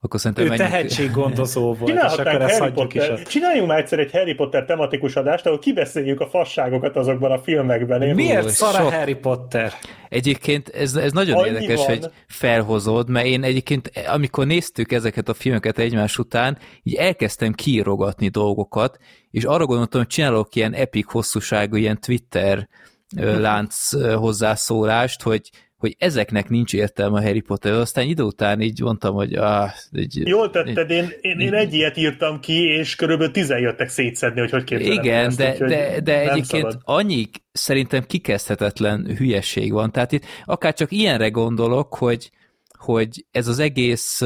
[0.00, 3.06] akkor szerintem Ő menjünk- tehetséggondozó volt, és akkor Csinálhatnánk ezt Harry hagyjuk is.
[3.06, 3.26] Potter.
[3.26, 8.02] Csináljunk már egyszer egy Harry Potter tematikus adást, ahol kibeszéljük a fasságokat azokban a filmekben.
[8.02, 9.72] Én Miért szar a sok- Harry Potter?
[10.08, 11.86] Egyébként ez, ez nagyon Annyi érdekes, van.
[11.86, 18.28] hogy felhozod, mert én egyébként, amikor néztük ezeket a filmeket egymás után, így elkezdtem kiírogatni
[18.28, 18.96] dolgokat,
[19.30, 22.68] és arra gondoltam, hogy csinálok ilyen epic hosszúságú, ilyen Twitter
[23.16, 29.14] lánc hozzászólást, hogy hogy ezeknek nincs értelme a Harry Potter, aztán idő után így mondtam,
[29.14, 33.58] hogy ah, egy, Jól tetted, én, én, én egy ilyet írtam ki, és körülbelül tizen
[33.58, 36.78] jöttek szétszedni, hogy hogy képzelem Igen, ezt, de, de, de egyébként szabad.
[36.84, 39.92] annyi szerintem kikezdhetetlen hülyeség van.
[39.92, 42.30] Tehát itt akár csak ilyenre gondolok, hogy,
[42.78, 44.20] hogy ez az egész,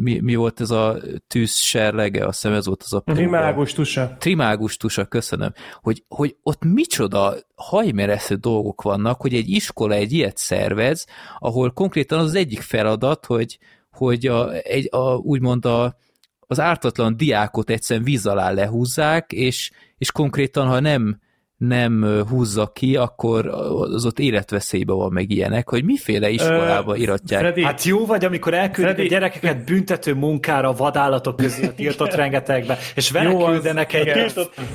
[0.00, 0.96] mi, mi volt ez a
[1.26, 3.00] tűz serlege, azt hiszem ez volt az a.
[3.00, 4.16] Trimágus tusa.
[4.18, 10.36] Trimágus tusa, köszönöm, hogy, hogy ott micsoda hajmeresztő dolgok vannak, hogy egy iskola egy ilyet
[10.36, 11.06] szervez,
[11.38, 13.58] ahol konkrétan az, az egyik feladat, hogy,
[13.90, 15.96] hogy a, egy, a, úgymond a,
[16.40, 21.20] az ártatlan diákot egyszerűen víz alá lehúzzák, és, és konkrétan, ha nem,
[21.56, 27.40] nem húzza ki, akkor az ott életveszélybe van meg ilyenek, hogy miféle iskolába Ö, iratják.
[27.40, 31.74] Freddy, Hát jó vagy, amikor elküldik Freddy- a gyerekeket büntető munkára a vadállatok közé a
[31.74, 34.08] tiltott rengetegbe, és vele Jó, az- küldenek egy,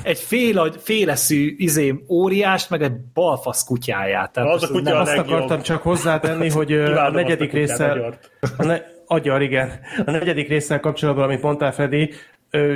[0.02, 4.32] egy fél, féleszű izé, óriást, meg egy balfasz kutyáját.
[4.32, 7.80] Tehát Az a kutya nem- a azt akartam csak hozzátenni, hogy a negyedik azt
[8.56, 9.70] a ne, agyar, igen.
[10.06, 12.10] A negyedik résszel kapcsolatban, amit mondtál, Freddy,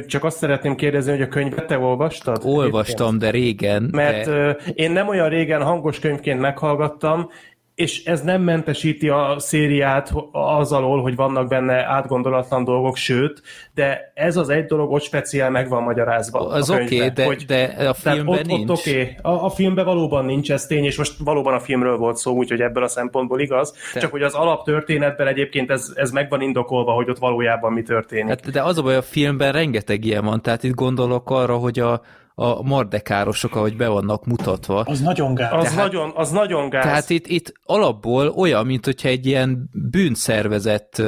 [0.06, 2.42] csak azt szeretném kérdezni, hogy a könyvet te olvastad?
[2.44, 3.88] Olvastam, de régen.
[3.92, 4.56] Mert de...
[4.74, 7.30] én nem olyan régen hangos könyvként meghallgattam,
[7.74, 13.42] és ez nem mentesíti a szériát az alól, hogy vannak benne átgondolatlan dolgok, sőt,
[13.74, 16.38] de ez az egy dolog ott speciál meg van magyarázva.
[16.48, 18.70] Az oké, okay, de, hogy- de a filmben ott, nincs.
[18.70, 19.16] Ott oké.
[19.22, 22.60] A, a filmben valóban nincs ez tény, és most valóban a filmről volt szó, úgyhogy
[22.60, 23.74] ebből a szempontból igaz.
[23.92, 24.00] Te.
[24.00, 28.28] Csak hogy az alaptörténetben egyébként ez, ez meg van indokolva, hogy ott valójában mi történik.
[28.28, 31.78] Hát, de az a baj, a filmben rengeteg ilyen van, tehát itt gondolok arra, hogy
[31.78, 32.00] a,
[32.36, 35.52] a mardekárosok, ahogy be vannak mutatva, Az nagyon gáz.
[35.52, 36.82] az, tehát- nagyon, az nagyon gáz.
[36.82, 41.02] Tehát itt, itt alapból olyan, mint hogyha egy ilyen bűnszervezett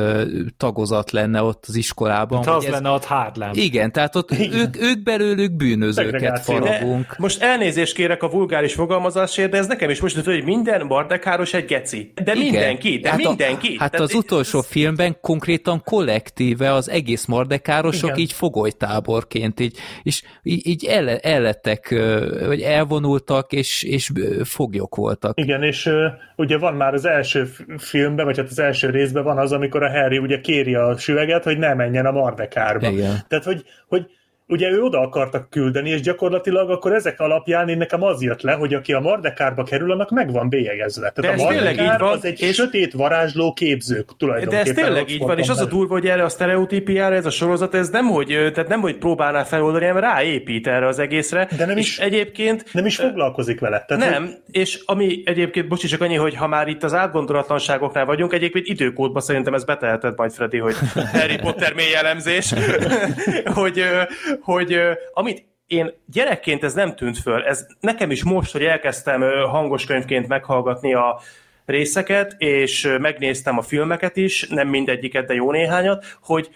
[0.57, 2.39] tagozat lenne ott az iskolában.
[2.39, 3.51] Hogy az ez- lenne ott Harlem.
[3.53, 6.59] Igen, tehát ott ők, ők belőlük bűnözőket Szegregáció.
[6.59, 7.17] De faragunk.
[7.19, 11.65] most elnézést kérek a vulgáris fogalmazásért, de ez nekem is most hogy minden bardekáros egy
[11.65, 12.13] geci.
[12.15, 12.37] De Igen.
[12.39, 13.75] mindenki, de hát mindenki.
[13.79, 18.19] A, hát Tehát az utolsó filmben konkrétan kollektíve az egész mardekárosok Igen.
[18.19, 20.85] így fogolytáborként, így, és így, így
[21.23, 21.89] el, ellettek,
[22.47, 24.11] vagy elvonultak, és, és
[24.45, 25.41] foglyok voltak.
[25.41, 25.91] Igen, és
[26.37, 27.49] ugye van már az első
[27.79, 31.45] filmben, vagy hát az első részben van az, amikor a Harry ugye kéri a süveget,
[31.45, 32.89] hogy ne menjen a Mardekárba.
[32.89, 33.25] Igen.
[33.29, 34.07] Tehát, hogy, hogy
[34.49, 38.53] ugye ő oda akartak küldeni, és gyakorlatilag akkor ezek alapján én nekem az jött le,
[38.53, 41.13] hogy aki a Mardekárba kerül, annak meg van bélyegezve.
[41.15, 44.67] De Tehát ez a tényleg így van, az egy és- sötét varázsló képzők De tulajdonképpen.
[44.67, 47.75] ez tényleg így van, és az a durva, hogy erre a sztereotípiára ez a sorozat,
[47.75, 51.49] ez nem, hogy, tehát nem, hogy próbálná feloldani, hanem ráépít erre az egészre.
[51.57, 53.85] De nem és is- egyébként Nem is foglalkozik vele.
[53.89, 58.33] Tehát, Nem, és ami egyébként, bocsi, csak annyi, hogy ha már itt az átgondolatlanságoknál vagyunk,
[58.33, 60.75] egyébként időkódba szerintem ez beteheted majd, Freddy, hogy
[61.21, 62.53] Harry Potter mély elemzés,
[63.55, 63.85] hogy,
[64.43, 64.79] hogy
[65.13, 70.29] amit én gyerekként ez nem tűnt föl, ez nekem is most, hogy elkezdtem hangos könyvként
[70.29, 71.21] meghallgatni a
[71.65, 76.51] részeket, és megnéztem a filmeket is, nem mindegyiket, de jó néhányat, hogy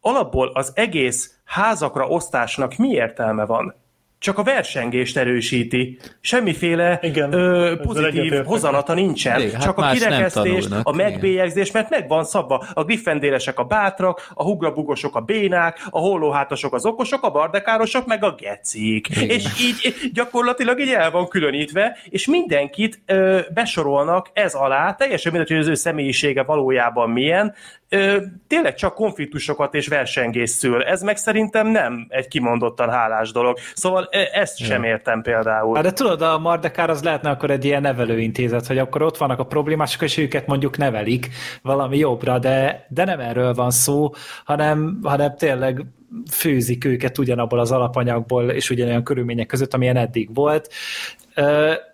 [0.00, 3.74] alapból az egész házakra osztásnak mi értelme van?
[4.18, 5.98] Csak a versengést erősíti.
[6.20, 9.40] Semmiféle Igen, ö, pozitív hozanata nincsen.
[9.40, 12.66] Igen, hát csak a kirekesztés, a megbélyegzés, mert meg van szabva.
[12.74, 18.24] A griffendélesek a bátrak, a hugrabugosok a bénák, a hollóhátosok az okosok, a bardekárosok meg
[18.24, 19.08] a gecik.
[19.08, 19.28] Igen.
[19.28, 25.50] És így gyakorlatilag így el van különítve, és mindenkit ö, besorolnak ez alá, teljesen mindegy,
[25.50, 27.54] hogy az ő személyisége valójában milyen,
[27.88, 30.82] ö, tényleg csak konfliktusokat és versengés szül.
[30.82, 33.58] Ez meg szerintem nem egy kimondottan hálás dolog.
[33.74, 35.74] Szóval ezt sem értem például.
[35.74, 39.38] Hát de tudod, a Mardekár az lehetne akkor egy ilyen nevelőintézet, hogy akkor ott vannak
[39.38, 41.28] a problémások, és őket mondjuk nevelik
[41.62, 44.10] valami jobbra, de, de nem erről van szó,
[44.44, 45.84] hanem, hanem tényleg
[46.30, 50.72] főzik őket ugyanabból az alapanyagból, és ugyanolyan körülmények között, amilyen eddig volt.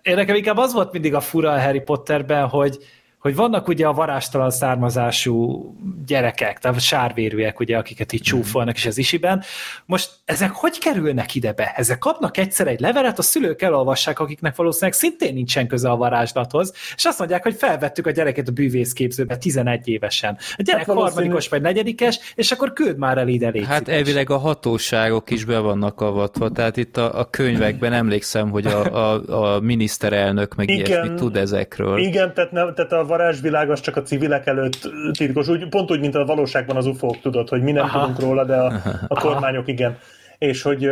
[0.01, 2.77] Én nekem inkább az volt mindig a fura a Harry Potterben, hogy,
[3.25, 5.65] hogy vannak ugye a varástalan származású
[6.05, 9.43] gyerekek, tehát sárvérűek, ugye, akiket így csúfolnak is az isiben.
[9.85, 11.73] Most ezek hogy kerülnek ide be?
[11.75, 16.73] Ezek kapnak egyszer egy levelet, a szülők elolvassák, akiknek valószínűleg szintén nincsen köze a varázslathoz,
[16.95, 20.37] és azt mondják, hogy felvettük a gyereket a bűvészképzőbe 11 évesen.
[20.55, 24.29] A gyerek hát harmadikos vagy negyedikes, és akkor küld már el ide légy Hát elvileg
[24.29, 29.55] a hatóságok is be vannak avatva, tehát itt a, a könyvekben emlékszem, hogy a, a,
[29.55, 31.97] a miniszterelnök meg igen, ilyesmit tud ezekről.
[31.97, 35.99] Igen, tehát, nem, tehát a varázsvilág az csak a civilek előtt titkos, úgy, pont úgy,
[35.99, 37.99] mint a valóságban az ufók, tudod, hogy mi nem Aha.
[37.99, 38.73] tudunk róla, de a,
[39.07, 39.97] a kormányok igen.
[40.37, 40.89] És hogy,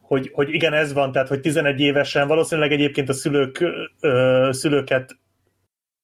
[0.00, 3.64] hogy, hogy igen, ez van, tehát hogy 11 évesen valószínűleg egyébként a szülők,
[4.50, 5.16] szülőket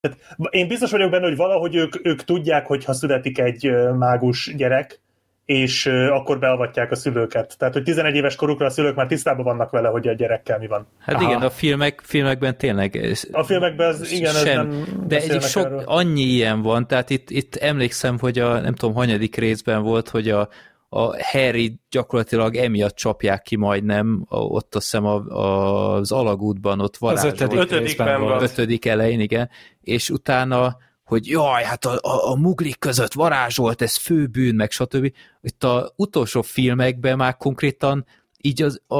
[0.05, 0.19] tehát
[0.51, 5.01] én biztos vagyok benne, hogy valahogy ők, ők tudják, hogy ha születik egy mágus gyerek,
[5.45, 7.59] és akkor beavatják a szülőket.
[7.59, 10.67] Tehát, hogy 11 éves korukra a szülők már tisztában vannak vele, hogy a gyerekkel mi
[10.67, 10.87] van.
[10.99, 11.31] Hát Aha.
[11.31, 12.97] igen, a filmek, filmekben tényleg...
[12.97, 15.83] Ez, a filmekben ez, igen, sem, ez nem De egy sok, erről.
[15.87, 20.29] annyi ilyen van, tehát itt, itt emlékszem, hogy a nem tudom, hanyadik részben volt, hogy
[20.29, 20.49] a,
[20.89, 26.97] a Harry gyakorlatilag emiatt csapják ki majdnem, ott azt hiszem a, a, az alagútban ott
[26.97, 27.33] varázsolt.
[27.33, 28.43] Az ötödik, ötödikben van.
[28.43, 29.51] Ötödik elején, igen.
[29.81, 35.13] És utána hogy jaj, hát a, a, a muglik között varázsolt, ez főbűn, meg stb.
[35.41, 38.07] Itt a utolsó filmekben már konkrétan
[38.41, 38.97] így az, a,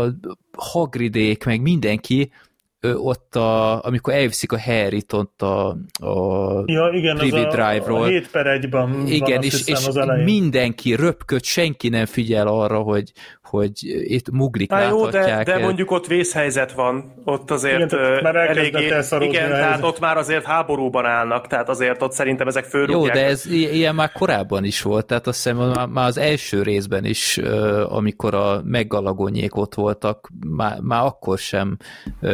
[0.00, 0.14] a
[0.56, 2.30] Hagridék, meg mindenki
[2.94, 8.02] ott, a, amikor elviszik a Harry-t ott a, a ja, igen, Privy Drive-ról.
[8.02, 9.88] A 7 per 1-ben Igen, van, és, és
[10.24, 13.12] mindenki röpköd, senki nem figyel arra, hogy,
[13.46, 18.36] hogy itt muglik Há, jó, de, de mondjuk ott vészhelyzet van, ott azért igen, már
[18.36, 18.86] eléggé,
[19.20, 23.14] igen, tehát ott már azért háborúban állnak, tehát azért ott szerintem ezek fölrúgják.
[23.14, 25.56] Jó, de ez ilyen már korábban is volt, tehát azt hiszem
[25.90, 27.38] már az első részben is,
[27.88, 31.76] amikor a meggalagonyék ott voltak, már, már akkor sem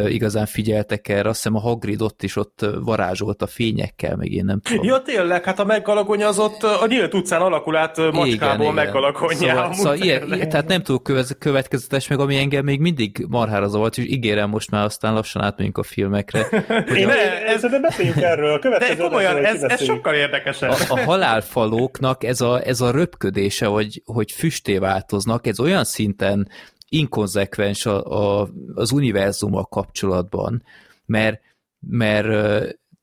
[0.07, 4.45] igazán figyeltek erre, azt hiszem a Hagrid ott is ott varázsolt a fényekkel, meg én
[4.45, 4.85] nem tudom.
[4.85, 9.35] Ja, tényleg, hát a meggalagonya az ott a nyílt utcán alakul át macskából meggalagonya.
[9.35, 11.09] Szóval, szóval ilyen, tehát nem tudok
[11.39, 15.77] következetes, meg ami engem még mindig marhára zavart, és ígérem most már aztán lassan átmegyünk
[15.77, 16.47] a filmekre.
[16.97, 18.53] Én ne, ez, de beszéljünk erről.
[18.53, 20.69] A de komolyan, ez, ez sokkal érdekesebb.
[20.69, 26.49] A, a halálfalóknak ez a, ez a röpködése, hogy, hogy füsté változnak, ez olyan szinten
[26.89, 30.63] inkonzekvens a, a, az univerzummal kapcsolatban,
[31.05, 31.41] mert,
[31.79, 32.27] mert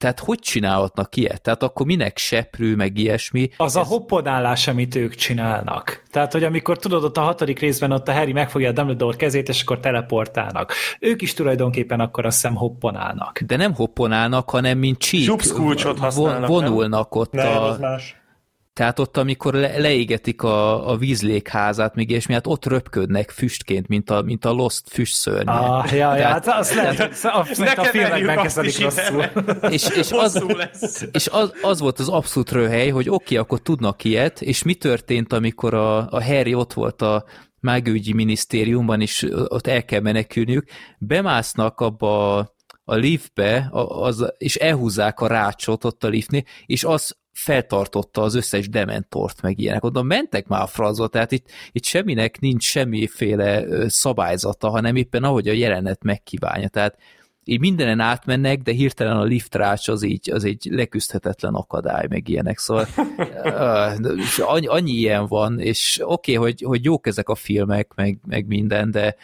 [0.00, 1.42] tehát hogy csinálhatnak ilyet?
[1.42, 3.50] Tehát akkor minek seprű, meg ilyesmi?
[3.56, 3.82] Az ez...
[3.82, 6.02] a hoppodállás, amit ők csinálnak.
[6.10, 9.48] Tehát, hogy amikor tudod, ott a hatodik részben ott a Harry megfogja a Dumbledore kezét,
[9.48, 10.72] és akkor teleportálnak.
[11.00, 13.40] Ők is tulajdonképpen akkor azt hiszem hopponálnak.
[13.40, 15.30] De nem hopponálnak, hanem mint csík.
[16.46, 17.76] Vonulnak ott nem, a...
[17.80, 18.19] más.
[18.72, 24.10] Tehát ott, amikor le, leégetik a, a vízlékházát, még és hát ott röpködnek füstként, mint
[24.10, 25.48] a, mint a Lost füstszörny.
[25.48, 29.24] Ah, ja, ja, hát azt lehet, tehát, a filmekben kezdődik rosszul.
[29.70, 30.44] És, és, az,
[31.12, 34.74] és az, az, volt az abszolút röhely, hogy oké, okay, akkor tudnak ilyet, és mi
[34.74, 37.24] történt, amikor a, a Harry ott volt a
[37.60, 40.64] mágügyi minisztériumban, és ott el kell menekülniük,
[40.98, 42.38] bemásznak abba
[42.84, 48.68] a liftbe, az, és elhúzzák a rácsot ott a liftnél, és az feltartotta az összes
[48.68, 49.84] dementort, meg ilyenek.
[49.84, 55.48] Oda mentek már a francba, tehát itt, itt semminek nincs semmiféle szabályzata, hanem éppen ahogy
[55.48, 56.68] a jelenet megkívánja.
[56.68, 56.98] Tehát
[57.44, 62.58] így mindenen átmennek, de hirtelen a liftrács az így, az egy leküzdhetetlen akadály, meg ilyenek,
[62.58, 62.86] szóval
[64.38, 68.46] annyi, annyi ilyen van, és oké, okay, hogy, hogy jók ezek a filmek, meg, meg
[68.46, 69.16] minden, de,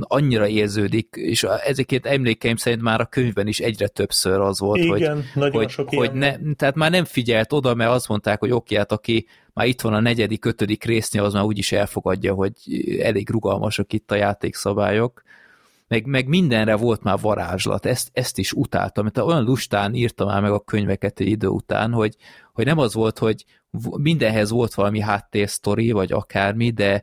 [0.00, 5.24] annyira érződik, és ezeket emlékeim szerint már a könyvben is egyre többször az volt, Igen,
[5.34, 8.76] hogy, hogy, sok hogy ne, tehát már nem figyelt oda, mert azt mondták, hogy oké,
[8.76, 12.52] hát aki már itt van a negyedik, ötödik résznél, az már úgyis elfogadja, hogy
[13.00, 15.22] elég rugalmasak itt a játékszabályok,
[15.88, 20.40] meg, meg mindenre volt már varázslat, ezt, ezt is utáltam, mert olyan lustán írtam már
[20.40, 22.16] meg a könyveket egy idő után, hogy,
[22.52, 23.44] hogy nem az volt, hogy
[23.96, 27.02] mindenhez volt valami háttérsztori, vagy akármi, de,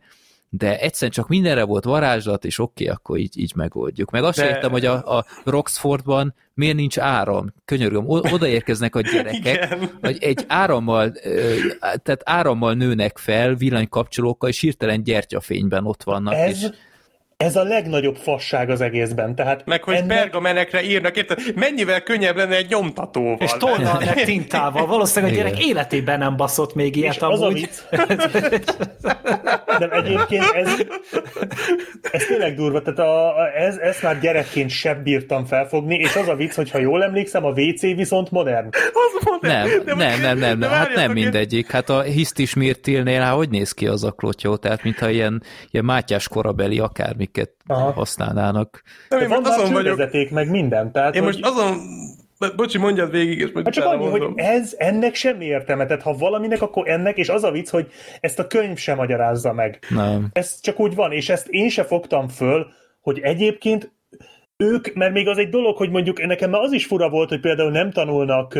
[0.58, 4.12] de egyszerűen csak mindenre volt varázslat, és oké, okay, akkor így, így megoldjuk.
[4.12, 4.48] Meg azt de...
[4.48, 7.54] értem, hogy a, a Roxfordban miért nincs áram?
[7.66, 11.12] Könyörgöm, odaérkeznek a gyerekek, hogy egy árammal,
[11.80, 16.34] tehát árammal nőnek fel villanykapcsolókkal, és hirtelen gyertyafényben ott vannak.
[16.34, 16.70] Ez, és...
[17.38, 19.36] ez a legnagyobb fasság az egészben.
[19.36, 20.18] Tehát Meg hogy ennek...
[20.18, 21.40] pergamenekre írnak, érted?
[21.56, 23.38] Mennyivel könnyebb lenne egy nyomtatóval.
[23.40, 23.52] És
[24.06, 24.86] meg tintával.
[24.86, 27.36] Valószínűleg a gyerek életében nem baszott még ilyet és amúgy.
[27.36, 27.82] Az a vicc.
[29.80, 30.70] De egyébként ez,
[32.12, 32.82] ez tényleg durva.
[32.82, 36.72] Tehát a, a, ez, ezt már gyerekként sem bírtam felfogni, és az a vicc, hogy
[36.72, 38.70] ha jól emlékszem, a WC viszont modern.
[38.72, 39.70] Az modern.
[39.70, 40.70] Nem, de nem, nem, nem, nem.
[40.70, 41.72] Hát nem mindegyik.
[41.72, 44.56] Hát a Hisztis Mirtilnél, hát hogy néz ki az a klotyó?
[44.56, 47.92] Tehát, mintha ilyen, ilyen Mátyás korabeli akármi amiket Aha.
[47.92, 48.82] használnának.
[49.10, 50.30] Nem, én most azon vagyok.
[50.30, 50.92] meg minden.
[50.92, 51.40] Tehát, én hogy...
[51.40, 51.78] most azon
[52.56, 54.34] Bocsi, mondjad végig, és majd hát csak annyi, mondom.
[54.34, 55.86] hogy ez, ennek semmi értelme.
[55.86, 57.88] Tehát ha valaminek, akkor ennek, és az a vicc, hogy
[58.20, 59.80] ezt a könyv sem magyarázza meg.
[59.90, 60.30] Nem.
[60.34, 62.68] Ez csak úgy van, és ezt én se fogtam föl,
[63.02, 63.92] hogy egyébként
[64.58, 67.72] ők, mert még az egy dolog, hogy mondjuk nekem az is fura volt, hogy például
[67.72, 68.60] nem tanulnak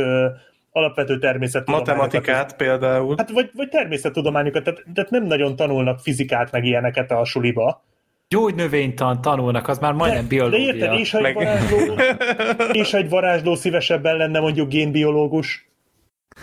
[0.72, 1.96] alapvető természettudományokat.
[1.96, 3.16] Matematikát például.
[3.18, 7.84] Hát vagy, vagy természettudományokat, tehát, tehát nem nagyon tanulnak fizikát meg ilyeneket a suliba
[8.28, 10.60] gyógynövénytan tanulnak, az már majdnem de, biológia.
[10.60, 11.78] De érted, és egy varázsló,
[12.82, 15.70] és egy varázsló szívesebben lenne mondjuk génbiológus,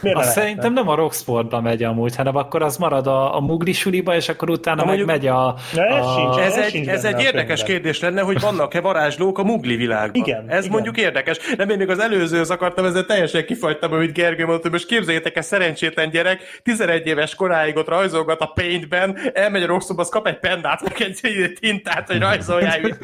[0.00, 3.72] Miért azt szerintem nem a Rocksportba megy amúgy, hanem akkor az marad a, a mugli
[3.72, 5.56] suliba, és akkor utána meg megy a...
[5.74, 6.14] Ne, ez, a...
[6.18, 10.22] Sincs, ez, ez, egy, ez egy érdekes kérdés lenne, hogy vannak-e varázslók a mugli világban.
[10.22, 10.44] Igen.
[10.48, 10.70] Ez igen.
[10.72, 11.38] mondjuk érdekes.
[11.56, 15.36] Nem én még az előzőhöz akartam, ezzel teljesen kifagytam, amit Gergő mondta, hogy most képzeljétek
[15.36, 20.26] egy szerencsétlen gyerek, 11 éves koráig ott rajzolgat a paintben, elmegy a rosszóba, az kap
[20.26, 22.96] egy pendát, meg egy tintát, hogy rajzolják.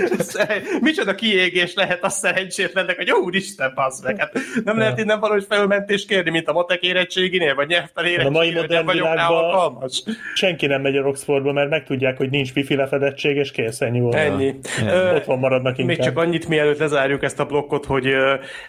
[0.80, 4.18] Micsoda kiégés lehet az szerencsétlennek, hogy jó úristen, passz meg.
[4.18, 4.32] Hát
[4.64, 8.52] nem lehet innen valahogy felmentést kérni, mint a matek érettséginél, vagy nyelvtan érettséginél, a mai
[8.52, 9.90] modern világban
[10.34, 14.14] senki nem megy a Roxfordba, mert megtudják, hogy nincs wifi lefedettség, és kész, ennyi volt.
[14.14, 14.54] Ennyi.
[14.86, 15.96] Ö, Otthon maradnak inkább.
[15.96, 18.14] Még csak annyit, mielőtt lezárjuk ezt a blokkot, hogy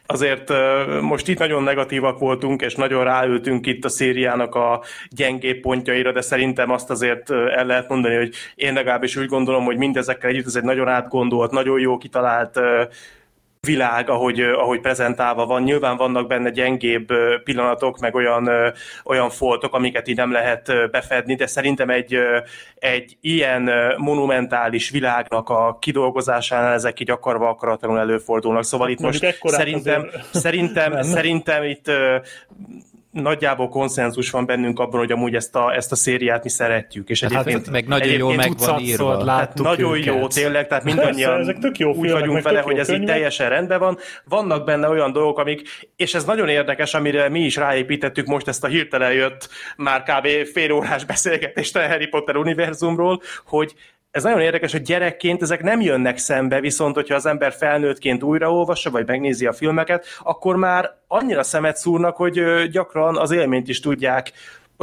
[0.06, 0.52] azért
[1.02, 6.22] most itt nagyon negatívak voltunk, és nagyon ráültünk itt a szériának a gyengébb pontjaira, de
[6.22, 10.56] szerintem azt azért el lehet mondani, hogy én legalábbis úgy gondolom, hogy mindezekkel együtt ez
[10.56, 12.60] egy nagyon átgondolt, nagyon jó kitalált
[13.68, 15.64] világ, ahogy, ahogy prezentálva van.
[15.64, 17.08] Nyilván vannak benne gyengébb
[17.44, 18.50] pillanatok, meg olyan,
[19.04, 22.18] olyan foltok, amiket így nem lehet befedni, de szerintem egy,
[22.76, 28.64] egy ilyen monumentális világnak a kidolgozásánál ezek így akarva akaratlanul előfordulnak.
[28.64, 31.92] Szóval hát itt most szerintem, szerintem, szerintem itt
[33.14, 37.10] nagyjából konszenzus van bennünk abban, hogy amúgy ezt a, ezt a szériát mi szeretjük.
[37.10, 39.26] És hát egyébként, hát meg nagyon jó meg van írva.
[39.30, 40.06] Hát nagyon őket.
[40.06, 43.50] jó, tényleg, tehát mindannyian Persze, ezek tök jó úgy vagyunk vele, hogy ez így teljesen
[43.50, 43.98] rendben van.
[44.26, 45.62] Vannak benne olyan dolgok, amik,
[45.96, 50.28] és ez nagyon érdekes, amire mi is ráépítettük most ezt a hirtelen jött már kb.
[50.54, 53.74] fél órás beszélgetést a Harry Potter univerzumról, hogy
[54.14, 58.90] ez nagyon érdekes, hogy gyerekként ezek nem jönnek szembe, viszont hogyha az ember felnőttként újraolvassa,
[58.90, 64.32] vagy megnézi a filmeket, akkor már annyira szemet szúrnak, hogy gyakran az élményt is tudják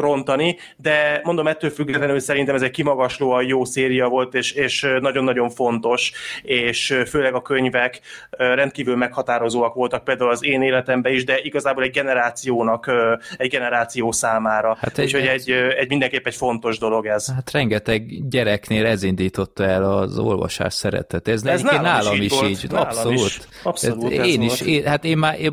[0.01, 5.51] rontani, de mondom, ettől függetlenül szerintem ez egy kimagaslóan jó széria volt, és, és nagyon-nagyon
[5.51, 11.83] fontos, és főleg a könyvek rendkívül meghatározóak voltak például az én életemben is, de igazából
[11.83, 12.91] egy generációnak,
[13.37, 14.77] egy generáció számára.
[14.81, 17.33] Hát egy, Úgyhogy egy, egy mindenképp egy fontos dolog ez.
[17.35, 21.29] Hát rengeteg gyereknél ez indította el az olvasás szeretet.
[21.29, 22.75] Ez, ez nálam, nálam is így, így.
[22.75, 23.19] abszolút.
[23.19, 23.41] Is.
[23.63, 25.53] abszolút hát én is, én, hát én már, én,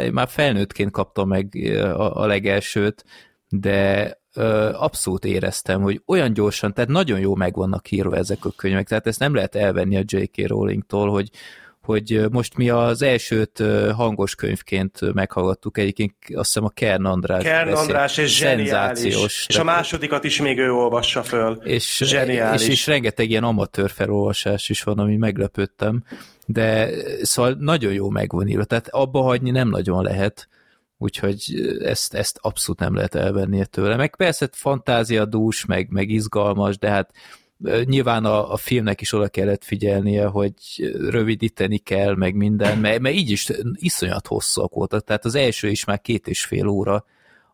[0.00, 1.48] én már felnőttként kaptam meg
[1.96, 3.04] a, a legelsőt,
[3.48, 8.52] de ö, abszolút éreztem, hogy olyan gyorsan, tehát nagyon jó meg vannak írva ezek a
[8.56, 10.46] könyvek, tehát ezt nem lehet elvenni a J.K.
[10.46, 11.30] Rowling-tól, hogy,
[11.82, 13.62] hogy most mi az elsőt
[13.94, 17.80] hangos könyvként meghallgattuk, egyébként azt hiszem a Kern András Kern beszél.
[17.80, 19.46] András, és zseniális.
[19.48, 21.52] És a másodikat is még ő olvassa föl.
[21.64, 22.62] És, zseniális.
[22.62, 26.04] És, és rengeteg ilyen amatőr felolvasás is van, ami meglepődtem,
[26.46, 26.90] de
[27.22, 30.48] szóval nagyon jó megvan írva, tehát abba hagyni nem nagyon lehet,
[30.98, 33.96] úgyhogy ezt, ezt abszolút nem lehet elvenni tőle.
[33.96, 37.10] Meg persze fantázia dús, meg, meg izgalmas, de hát
[37.84, 40.54] nyilván a, a filmnek is oda kellett figyelnie, hogy
[41.08, 45.84] rövidíteni kell, meg minden, mert, mert így is iszonyat hosszúak voltak, tehát az első is
[45.84, 47.04] már két és fél óra,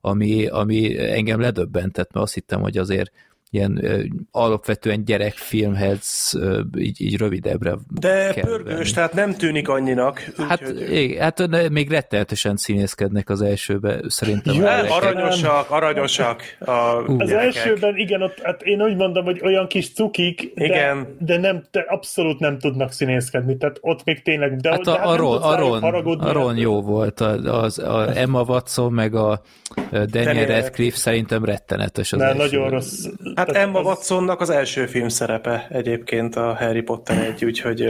[0.01, 3.13] ami, ami engem ledöbbentett, mert azt hittem, hogy azért
[3.51, 8.91] ilyen ö, alapvetően gyerekfilmhez ö, így, így rövidebbre De pörgős, venni.
[8.91, 10.25] tehát nem tűnik annyinak.
[10.49, 14.55] Hát, úgy, hát még rettenetesen színészkednek az elsőben, szerintem.
[14.55, 17.57] Jó, aranyosak, aranyosak a Az gyerekek.
[17.57, 21.17] elsőben, igen, ott, hát én úgy mondom, hogy olyan kis cukik, de, igen.
[21.19, 24.57] de nem, de abszolút nem tudnak színészkedni, tehát ott még tényleg...
[24.57, 25.83] De, hát de a, hát a, Ron, a, Ron,
[26.21, 29.43] a Ron jó volt, az, az, a Emma Watson, meg a
[29.91, 33.07] Daniel Radcliffe szerintem rettenetes az Na, nagyon rossz.
[33.47, 33.85] Hát Emma az...
[33.85, 37.85] Watsonnak az első film szerepe egyébként a Harry Potter egy, úgyhogy,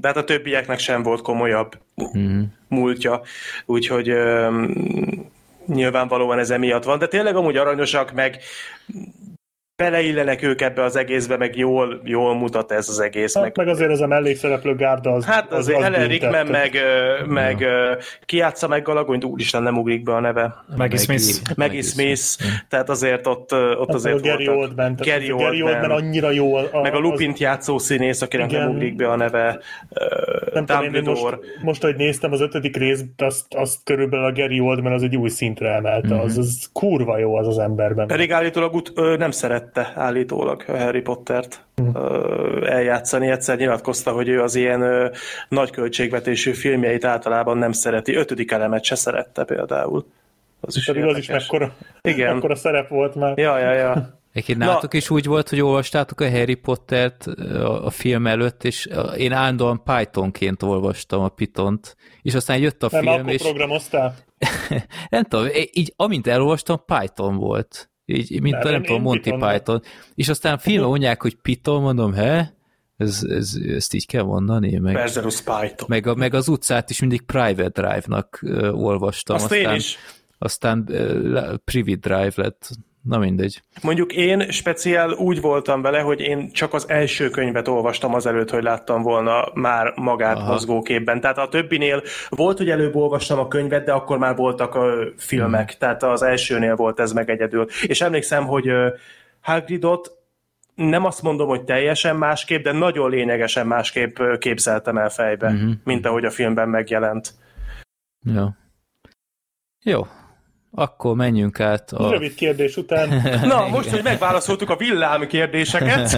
[0.00, 1.78] de hát a többieknek sem volt komolyabb
[2.18, 2.42] mm.
[2.68, 3.20] múltja,
[3.66, 4.14] úgyhogy
[5.66, 8.38] nyilvánvalóan ez emiatt van, de tényleg amúgy aranyosak, meg
[9.82, 13.34] beleillenek ők ebbe az egészbe, meg jól, jól mutat ez az egész.
[13.34, 16.46] Hát meg, meg azért ez a mellékszereplő gárda az Hát azért az, az Helen Rickman
[16.46, 16.76] meg,
[17.26, 17.96] meg ja.
[18.26, 20.64] kiátsza meg Galagonyt, úristen nem ugrik be a neve.
[20.76, 21.56] Maggie Smith.
[21.56, 22.22] Maggie Smith,
[22.68, 24.62] tehát azért ott, ott Hát azért a Gary voltak.
[24.62, 25.80] Oldman, tehát Gary a Gary Oldman.
[25.80, 26.54] Oldman annyira jó.
[26.54, 28.62] A, meg a az- Lupint játszó színész, akinek Igen.
[28.66, 29.58] nem ugrik be a neve,
[30.52, 34.60] Nem tudom, én most, most, hogy néztem az ötödik részt, azt, azt körülbelül a Gary
[34.60, 36.14] Oldman az egy új szintre emelte.
[36.14, 36.24] Mhm.
[36.24, 38.06] Az, az kurva jó az az emberben.
[38.06, 39.30] Pedig állítólag ut- ö, nem
[39.72, 43.30] szerette állítólag Harry Pottert ö, eljátszani.
[43.30, 45.12] Egyszer nyilatkozta, hogy ő az ilyen
[45.48, 48.14] nagy költségvetésű filmjeit általában nem szereti.
[48.14, 50.06] Ötödik elemet se szerette például.
[50.60, 52.32] Az is Pedig az is mekkora, Igen.
[52.34, 53.38] mekkora szerep volt már.
[53.38, 54.16] Ja, ja, ja.
[54.32, 54.64] Egyébként Na.
[54.64, 59.32] nálatok is úgy volt, hogy olvastátok a Harry Pottert a, a film előtt, és én
[59.32, 64.14] állandóan Pythonként olvastam a Pitont, és aztán jött a Nem, film, akkor és programoztál?
[65.10, 67.90] nem tudom, így amint elolvastam, Python volt.
[68.10, 69.30] Így, mint Nem, a, nem tudom, Monty.
[69.30, 69.82] Python.
[70.14, 72.54] És aztán a filmben mondják, hogy Python, mondom, he?
[72.96, 74.78] Ez, ez, ezt így kell mondani?
[74.78, 75.86] Meg, Berzerus Python.
[75.88, 79.36] meg, a, meg az utcát is mindig Private Drive-nak ö, olvastam.
[79.36, 79.96] Azt aztán, én is.
[80.38, 82.70] Aztán ö, Private Drive lett.
[83.08, 83.62] Na mindegy.
[83.82, 88.62] Mondjuk én speciál úgy voltam vele, hogy én csak az első könyvet olvastam azelőtt, hogy
[88.62, 90.52] láttam volna már magát Aha.
[90.52, 91.20] Mozgóképben.
[91.20, 95.68] Tehát a többinél volt, hogy előbb olvastam a könyvet, de akkor már voltak a filmek.
[95.70, 95.78] Hmm.
[95.78, 97.66] Tehát az elsőnél volt ez meg egyedül.
[97.86, 98.70] És emlékszem, hogy
[99.40, 100.12] Hagridot
[100.74, 105.70] nem azt mondom, hogy teljesen másképp, de nagyon lényegesen másképp képzeltem el fejbe, Mhm.
[105.84, 107.34] mint ahogy a filmben megjelent.
[108.24, 108.56] Ja.
[109.84, 110.06] Jó.
[110.70, 112.10] Akkor menjünk át a...
[112.10, 113.08] Rövid kérdés után.
[113.42, 116.16] Na, most, hogy megválaszoltuk a villám kérdéseket,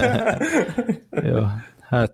[1.33, 1.43] Jó.
[1.81, 2.13] Hát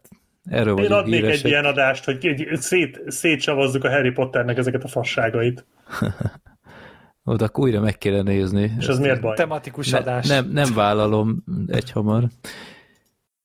[0.49, 1.45] erről Én adnék híresek.
[1.45, 5.65] egy ilyen adást, hogy egy, szét, szétsavazzuk a Harry Potternek ezeket a fasságait.
[7.23, 8.71] Oda akkor újra meg kéne nézni.
[8.79, 9.35] És az miért baj?
[9.35, 10.27] Tematikus Ne, adás.
[10.27, 12.23] nem, nem vállalom egy hamar.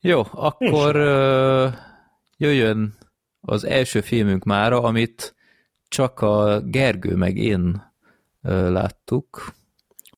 [0.01, 1.69] Jó, akkor ö,
[2.37, 2.95] jöjjön
[3.41, 5.35] az első filmünk mára, amit
[5.89, 7.92] csak a Gergő meg én
[8.43, 9.55] láttuk,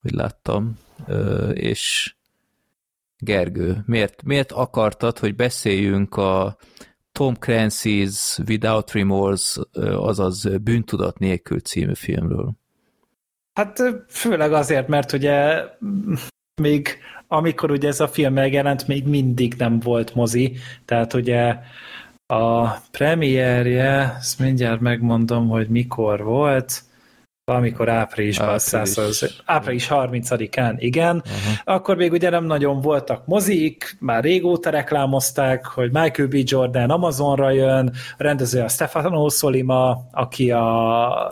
[0.02, 0.78] vagy láttam,
[1.52, 2.14] és
[3.18, 6.56] Gergő, miért, miért akartad, hogy beszéljünk a
[7.12, 9.60] Tom Clancy's Without Remorse,
[9.96, 12.52] azaz Bűntudat nélkül című filmről?
[13.52, 15.64] Hát főleg azért, mert ugye
[16.62, 16.98] még
[17.28, 21.58] amikor ugye ez a film megjelent, még mindig nem volt mozi, tehát ugye
[22.26, 26.82] a premierje, ezt mindjárt megmondom, hogy mikor volt,
[27.46, 28.98] amikor áprilisban, Április.
[28.98, 31.76] április, április 30-án, igen, Aha.
[31.76, 36.34] akkor még ugye nem nagyon voltak mozik, már régóta reklámozták, hogy Michael B.
[36.34, 41.30] Jordan Amazonra jön, a rendező a Stefano Solima, aki a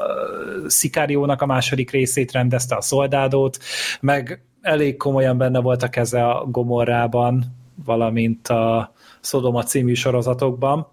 [0.66, 3.58] Szikáriónak a második részét rendezte, a Szoldádót,
[4.00, 7.44] meg elég komolyan benne volt a keze a Gomorrában,
[7.84, 10.91] valamint a Szodoma című sorozatokban.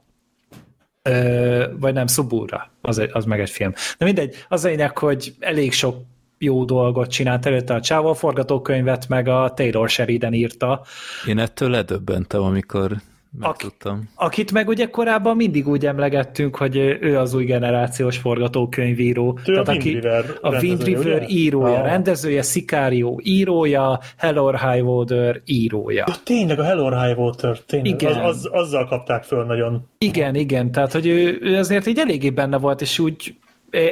[1.01, 3.73] Ö, vagy nem, Subura, az, egy- az meg egy film.
[3.97, 6.01] De mindegy, az lényeg, hogy elég sok
[6.37, 10.81] jó dolgot csinált előtte a Csávó forgatókönyvet, meg a Taylor Sheridan írta,
[11.27, 12.91] Én ettől ledöbbentem, amikor
[13.39, 14.09] megtudtam.
[14.15, 19.39] akit meg ugye korábban mindig úgy emlegettünk, hogy ő az új generációs forgatókönyvíró.
[19.45, 21.85] Ő a Tehát Wind River a Wind River írója, Ah.
[21.85, 26.03] rendezője, Sicario írója, Hell or High Water írója.
[26.07, 27.91] Ja, tényleg, a Hell or High Water, tényleg.
[28.01, 28.15] Igen.
[28.15, 29.87] Az, az, azzal kapták föl nagyon.
[29.97, 33.35] Igen, igen, tehát hogy ő, ő azért így eléggé benne volt, és úgy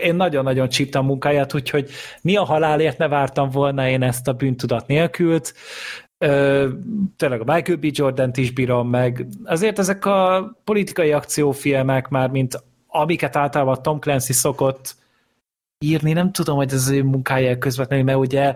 [0.03, 1.89] én nagyon-nagyon csíptam a munkáját, úgyhogy
[2.21, 5.53] mi a halálért ne vártam volna én ezt a bűntudat nélkült.
[6.17, 6.69] Ö,
[7.17, 7.85] tényleg a Michael B.
[7.85, 9.27] Jordan-t is bírom meg.
[9.43, 14.96] Azért ezek a politikai akciófilmek már, mint amiket általában Tom Clancy szokott
[15.79, 18.53] írni, nem tudom, hogy ez az ő munkája közvetlenül, mert ugye,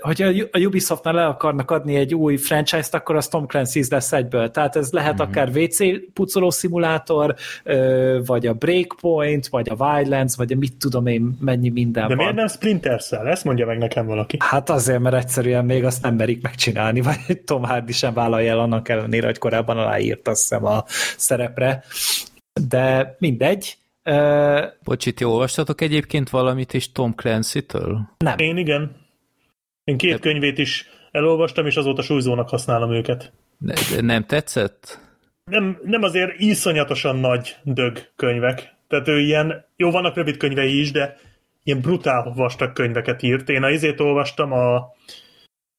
[0.00, 4.50] hogyha a Ubisoftnál le akarnak adni egy új franchise-t, akkor az Tom Clancy's lesz egyből.
[4.50, 5.30] Tehát ez lehet mm-hmm.
[5.30, 5.78] akár WC
[6.12, 7.34] pucoló szimulátor,
[8.26, 12.16] vagy a Breakpoint, vagy a Wildlands, vagy a mit tudom én, mennyi minden De van.
[12.16, 13.26] miért nem Splinter Cell?
[13.26, 14.36] Ezt mondja meg nekem valaki.
[14.40, 18.58] Hát azért, mert egyszerűen még azt nem merik megcsinálni, vagy Tom Hardy sem vállalja el
[18.58, 20.84] annak ellenére, hogy korábban aláírt azt hiszem a
[21.16, 21.84] szerepre.
[22.68, 23.76] De mindegy.
[24.04, 28.08] Ö, Bocsi, ti olvastatok egyébként valamit is Tom Clancy-től?
[28.18, 28.38] nem.
[28.38, 28.96] Én igen.
[29.84, 33.32] Én két könyvét is elolvastam, és azóta súlyzónak használom őket.
[33.58, 34.98] Ne, de nem tetszett?
[35.44, 38.74] Nem, nem azért iszonyatosan nagy dög könyvek.
[38.88, 41.16] Tehát ő ilyen, jó, vannak rövid könyvei is, de
[41.62, 43.48] ilyen brutál vastag könyveket írt.
[43.48, 44.92] Én a izét olvastam, a,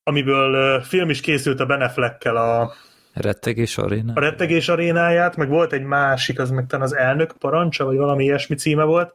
[0.03, 2.73] amiből film is készült a Ben Affleckkel a,
[3.21, 4.13] Rettegés aréna?
[4.15, 8.23] a rettegés arénáját, meg volt egy másik, az meg talán az elnök parancsa, vagy valami
[8.23, 9.13] ilyesmi címe volt,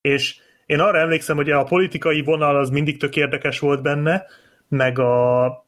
[0.00, 4.24] és én arra emlékszem, hogy a politikai vonal az mindig tök érdekes volt benne,
[4.68, 5.66] meg a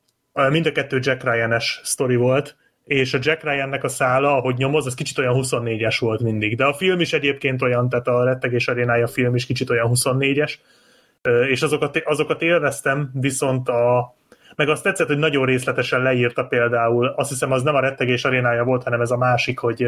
[0.49, 4.87] mind a kettő Jack Ryan-es sztori volt, és a Jack Ryan-nek a szála, ahogy nyomoz,
[4.87, 6.57] az kicsit olyan 24-es volt mindig.
[6.57, 10.53] De a film is egyébként olyan, tehát a Rettegés Arénája film is kicsit olyan 24-es,
[11.51, 14.15] és azokat, azokat élveztem, viszont a,
[14.57, 18.65] meg azt tetszett, hogy nagyon részletesen leírta például, azt hiszem az nem a rettegés arénája
[18.65, 19.87] volt, hanem ez a másik, hogy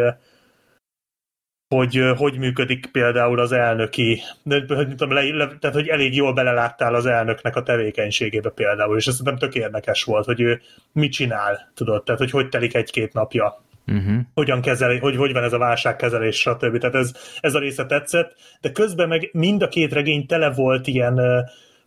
[1.68, 6.32] hogy hogy működik például az elnöki, de, hogy, tudom, le, le, tehát hogy elég jól
[6.32, 10.60] beleláttál az elnöknek a tevékenységébe például, és ez nem tök érdekes volt, hogy ő
[10.92, 14.18] mit csinál, tudod, tehát hogy hogy telik egy-két napja, uh-huh.
[14.34, 16.78] hogyan kezel, hogy hogy van ez a válságkezelés, stb.
[16.78, 20.86] Tehát ez, ez a része tetszett, de közben meg mind a két regény tele volt
[20.86, 21.20] ilyen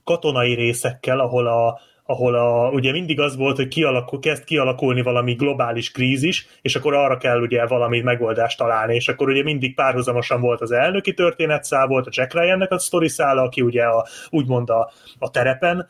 [0.04, 1.80] katonai részekkel, ahol a,
[2.10, 6.94] ahol a, ugye mindig az volt, hogy kialakul, kezd kialakulni valami globális krízis, és akkor
[6.94, 11.88] arra kell ugye valami megoldást találni, és akkor ugye mindig párhuzamosan volt az elnöki történetszál,
[11.88, 15.90] volt a Jack Ryan-nek a sztori szála, aki ugye a, úgymond a, a terepen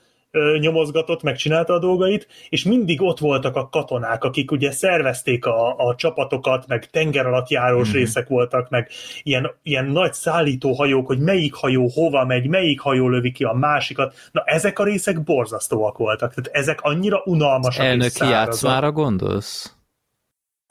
[0.59, 5.95] nyomozgatott, megcsinálta a dolgait, és mindig ott voltak a katonák, akik ugye szervezték a, a
[5.95, 7.97] csapatokat, meg tenger alatt járós mm-hmm.
[7.97, 8.89] részek voltak, meg
[9.23, 14.15] ilyen, ilyen nagy szállítóhajók, hogy melyik hajó hova megy, melyik hajó lövi ki a másikat.
[14.31, 16.33] Na, ezek a részek borzasztóak voltak.
[16.33, 19.78] Tehát ezek annyira unalmasak Elnöki játszmára gondolsz?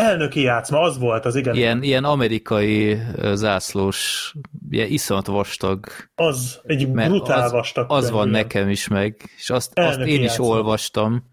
[0.03, 1.55] Elnöki játszma, az volt az, igen.
[1.55, 2.99] Ilyen, ilyen amerikai
[3.33, 4.33] zászlós,
[4.71, 5.87] ilyen iszonyat vastag.
[6.15, 7.93] Az, egy brutál az, vastag.
[7.93, 8.41] Az könyv, van igen.
[8.41, 10.45] nekem is meg, és azt, azt én játszma.
[10.45, 11.25] is olvastam,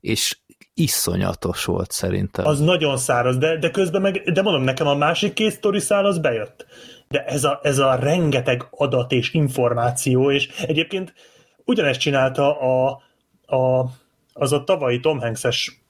[0.00, 0.38] és
[0.74, 2.46] iszonyatos volt szerintem.
[2.46, 6.04] Az nagyon száraz, de, de közben meg, de mondom, nekem a másik két sztori szál
[6.04, 6.66] az bejött.
[7.08, 11.12] De ez a, ez a rengeteg adat és információ, és egyébként
[11.64, 13.02] ugyanezt csinálta a,
[13.56, 13.90] a,
[14.32, 15.86] az a tavalyi Tom Hanks-es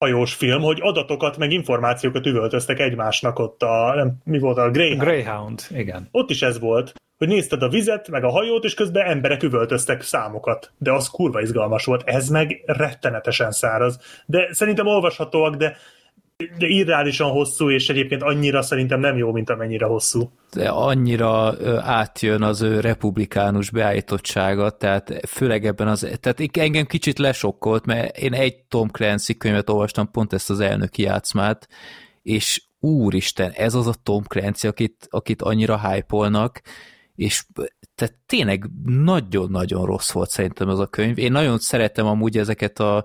[0.00, 5.02] hajós film, hogy adatokat meg információkat üvöltöztek egymásnak ott a, nem, mi volt a Greyhound.
[5.02, 6.08] Greyhound, igen.
[6.10, 10.02] Ott is ez volt, hogy nézted a vizet, meg a hajót, és közben emberek üvöltöztek
[10.02, 10.72] számokat.
[10.78, 12.02] De az kurva izgalmas volt.
[12.08, 14.00] Ez meg rettenetesen száraz.
[14.26, 15.76] De szerintem olvashatóak, de de
[16.58, 20.30] irreálisan hosszú, és egyébként annyira szerintem nem jó, mint amennyire hosszú.
[20.52, 27.86] De annyira átjön az ő republikánus beállítottsága, tehát főleg ebben az, tehát engem kicsit lesokkolt,
[27.86, 31.68] mert én egy Tom Clancy könyvet olvastam, pont ezt az elnöki játszmát,
[32.22, 36.50] és úristen, ez az a Tom Clancy, akit, akit annyira hype
[37.14, 37.44] és
[37.94, 41.18] tehát tényleg nagyon-nagyon rossz volt szerintem ez a könyv.
[41.18, 43.04] Én nagyon szeretem amúgy ezeket a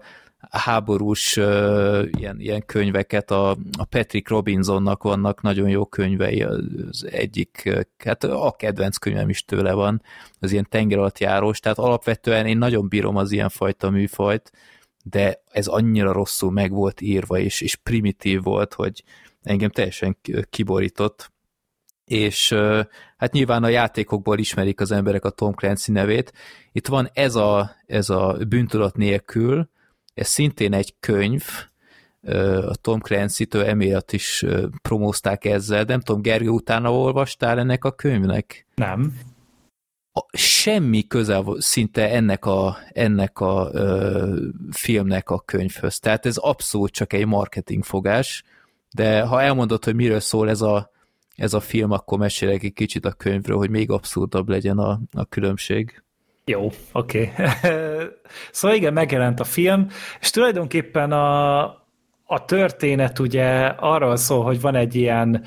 [0.50, 7.70] háborús uh, ilyen, ilyen könyveket, a, a Patrick Robinsonnak vannak nagyon jó könyvei, az egyik,
[7.98, 10.02] hát a kedvenc könyvem is tőle van,
[10.40, 14.52] az ilyen tenger alatt járós, tehát alapvetően én nagyon bírom az ilyen fajta műfajt,
[15.04, 19.04] de ez annyira rosszul meg volt írva, és, és primitív volt, hogy
[19.44, 20.18] engem teljesen
[20.50, 21.34] kiborított,
[22.06, 22.54] és
[23.18, 26.34] hát nyilván a játékokból ismerik az emberek a Tom Clancy nevét.
[26.72, 29.70] Itt van ez a, ez a bűntudat nélkül,
[30.16, 31.44] ez szintén egy könyv,
[32.68, 34.46] a Tom Clancy-től emiatt is
[34.82, 35.84] promózták ezzel.
[35.84, 38.68] Nem tudom, Gergő, utána olvastál ennek a könyvnek?
[38.76, 39.20] Nem.
[40.12, 44.36] A, semmi közel szinte ennek a, ennek a ö,
[44.72, 46.00] filmnek a könyvhöz.
[46.00, 48.44] Tehát ez abszolút csak egy marketingfogás,
[48.92, 50.92] de ha elmondod, hogy miről szól ez a,
[51.36, 55.26] ez a film, akkor mesélek egy kicsit a könyvről, hogy még abszurdabb legyen a, a
[55.26, 56.04] különbség.
[56.46, 57.32] Jó, oké.
[57.34, 57.48] Okay.
[58.52, 59.88] szóval igen, megjelent a film,
[60.20, 61.64] és tulajdonképpen a,
[62.26, 65.44] a történet ugye arról szól, hogy van egy ilyen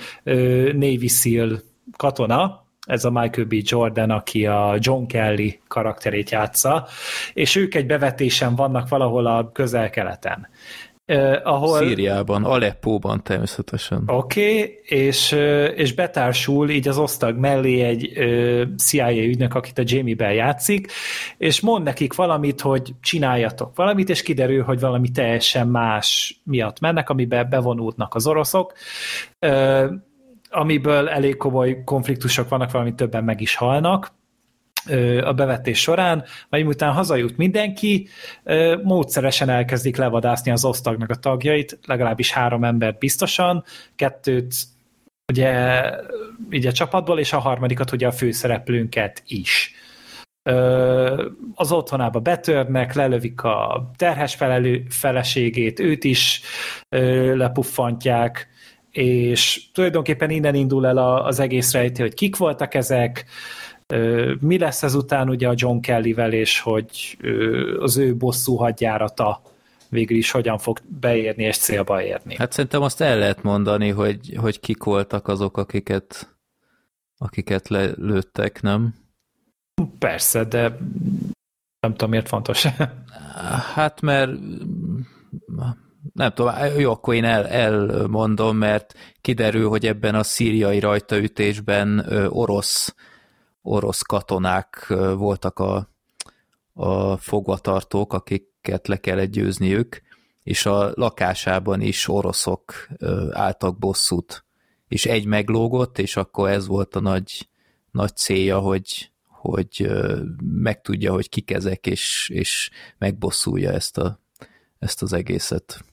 [0.72, 1.60] Navy SEAL
[1.96, 3.54] katona, ez a Michael B.
[3.58, 6.86] Jordan, aki a John Kelly karakterét játsza,
[7.34, 10.48] és ők egy bevetésen vannak valahol a közel-keleten.
[11.08, 11.78] Uh, ahol...
[11.78, 14.02] Szíriában, Aleppóban természetesen.
[14.06, 15.32] Oké, okay, és,
[15.74, 18.12] és betársul így az osztag mellé egy
[18.76, 20.92] CIA ügynök, akit a Jamie Bell játszik,
[21.38, 27.10] és mond nekik valamit, hogy csináljatok valamit, és kiderül, hogy valami teljesen más miatt mennek,
[27.10, 28.72] amiben bevonódnak az oroszok,
[30.50, 34.16] amiből elég komoly konfliktusok vannak, valami többen meg is halnak,
[35.24, 38.08] a bevetés során, majd miután hazajut mindenki,
[38.82, 43.64] módszeresen elkezdik levadászni az osztagnak a tagjait, legalábbis három embert biztosan,
[43.96, 44.54] kettőt
[45.32, 45.82] ugye
[46.50, 49.74] így a csapatból, és a harmadikat ugye a főszereplőnket is.
[51.54, 56.40] Az otthonába betörnek, lelövik a terhes felelő, feleségét, őt is
[57.34, 58.48] lepuffantják,
[58.90, 63.24] és tulajdonképpen innen indul el az egész rejté, hogy kik voltak ezek,
[64.40, 67.18] mi lesz ezután ugye a John Kellyvel, és hogy
[67.78, 69.42] az ő bosszú hadjárata
[69.88, 72.36] végül is hogyan fog beérni és célba érni.
[72.36, 76.36] Hát szerintem azt el lehet mondani, hogy, hogy kik voltak azok, akiket,
[77.18, 78.94] akiket lelőttek, nem?
[79.98, 80.78] Persze, de
[81.80, 82.66] Nem tudom, miért fontos.
[83.74, 84.30] Hát, mert
[86.12, 92.94] nem tudom, jó, akkor én el, elmondom, mert kiderül, hogy ebben a szíriai rajtaütésben orosz,
[93.68, 94.86] orosz katonák
[95.16, 95.88] voltak a,
[96.72, 100.02] a fogvatartók, akiket le kellett győzniük,
[100.42, 102.88] és a lakásában is oroszok
[103.30, 104.44] álltak bosszút,
[104.88, 107.48] és egy meglógott, és akkor ez volt a nagy,
[107.90, 109.90] nagy célja, hogy, hogy
[110.42, 114.20] megtudja, hogy kik ezek, és, és megbosszulja ezt, a,
[114.78, 115.84] ezt az egészet.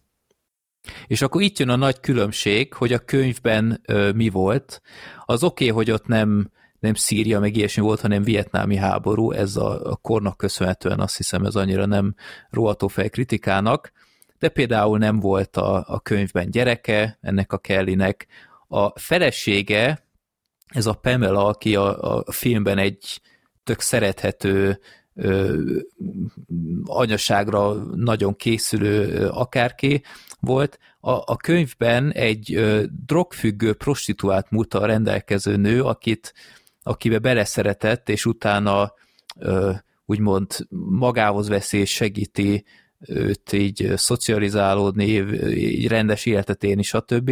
[1.08, 4.82] És akkor itt jön a nagy különbség, hogy a könyvben ö, mi volt.
[5.26, 6.52] Az oké, okay, hogy ott nem,
[6.86, 11.46] nem Szíria, meg ilyesmi volt, hanem vietnámi háború, ez a, a kornak köszönhetően azt hiszem
[11.46, 12.16] ez annyira nem
[12.50, 13.92] roható fel kritikának,
[14.40, 18.28] de például nem volt a, a könyvben gyereke ennek a Kellynek.
[18.68, 20.08] A felesége,
[20.68, 23.22] ez a Pamela, aki a, a filmben egy
[23.64, 24.80] tök szerethető
[25.16, 25.60] ö,
[26.86, 30.04] anyaságra nagyon készülő ö, akárki
[30.40, 30.80] volt.
[31.00, 36.34] A, a könyvben egy ö, drogfüggő prostituált múlta rendelkező nő, akit,
[36.88, 38.94] akibe beleszeretett, és utána
[40.06, 42.66] úgymond magához veszi és segíti
[43.00, 45.06] őt így szocializálódni,
[45.56, 47.32] így rendes életet élni, stb.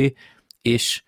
[0.61, 1.03] És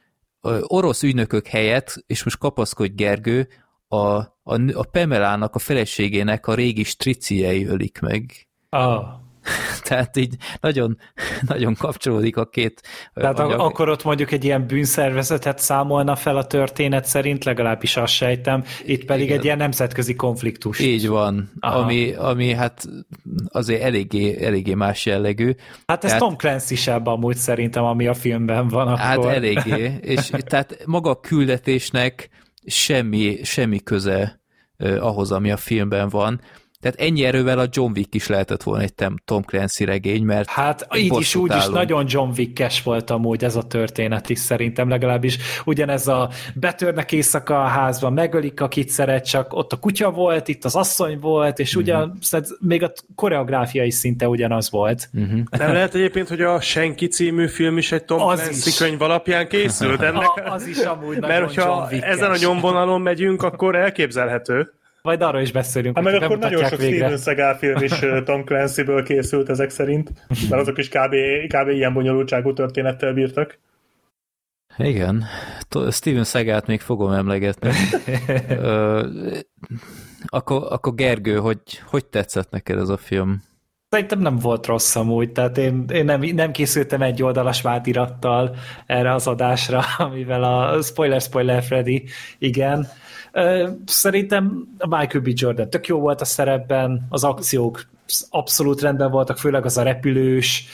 [0.62, 3.48] orosz ügynökök helyett, és most kapaszkodj Gergő,
[3.88, 8.48] a, a, a Pemelának, a feleségének a régi striciei ölik meg.
[8.70, 9.25] Ah.
[9.88, 10.98] Tehát így nagyon,
[11.48, 12.82] nagyon kapcsolódik a két
[13.14, 13.60] Tehát anyag.
[13.60, 19.06] akkor ott mondjuk egy ilyen bűnszervezetet számolna fel a történet szerint, legalábbis azt sejtem, itt
[19.06, 19.38] pedig Igen.
[19.38, 20.80] egy ilyen nemzetközi konfliktus.
[20.80, 22.88] Így van, ami, ami hát
[23.48, 25.56] azért eléggé, eléggé más jellegű.
[25.86, 29.00] Hát ez tehát, Tom Clancy sebb amúgy szerintem, ami a filmben van akkor.
[29.00, 32.30] Hát eléggé, és tehát maga a küldetésnek
[32.66, 34.40] semmi, semmi köze
[35.00, 36.42] ahhoz, ami a filmben van,
[36.80, 38.94] tehát ennyi erővel a John Wick is lehetett volna egy
[39.26, 43.56] Tom Clancy regény, mert Hát így is úgy is nagyon John Wick-es volt amúgy ez
[43.56, 45.38] a történet is szerintem legalábbis.
[45.66, 50.66] Ugyanez a betörnek éjszaka a házba, megölik, akit szeret, csak ott a kutya volt, itt
[50.66, 52.18] az asszony volt, és ugyan, uh-huh.
[52.22, 55.10] szóval még a koreográfiai szinte ugyanaz volt.
[55.14, 55.40] Uh-huh.
[55.50, 58.78] Nem lehet egyébként, hogy a Senki című film is egy Tom az Clancy is.
[58.78, 60.02] könyv alapján készült?
[60.10, 60.28] Ennek?
[60.46, 64.74] A, az is amúgy Mert hogyha ezen a nyomvonalon megyünk, akkor elképzelhető.
[65.06, 65.96] Majd arról is beszélünk.
[65.96, 66.96] Hát meg akkor nagyon sok végre.
[66.96, 70.12] Steven Seagal film is Tom Clancy-ből készült ezek szerint,
[70.50, 71.16] mert azok is kb.
[71.48, 71.70] kb.
[71.70, 73.60] ilyen bonyolultságú történettel bírtak.
[74.78, 75.24] Igen,
[75.92, 77.70] Steven Szegát még fogom emlegetni.
[80.26, 83.44] akkor, akkor Gergő, hogy, hogy tetszett neked ez a film?
[83.90, 88.56] Szerintem nem volt rossz amúgy, tehát én, én nem, nem készültem egy oldalas vátirattal
[88.86, 92.04] erre az adásra, amivel a spoiler, spoiler Freddy,
[92.38, 92.88] igen.
[93.86, 95.32] Szerintem a Michael B.
[95.34, 97.86] Jordan tök jó volt a szerepben, az akciók
[98.30, 100.68] abszolút rendben voltak, főleg az a repülős,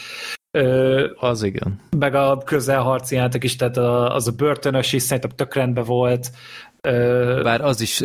[1.20, 1.80] az igen.
[1.98, 3.78] Meg a közelharci játék is, tehát
[4.16, 6.32] az a börtönös is szerintem tök rendben volt.
[7.44, 8.04] Bár az is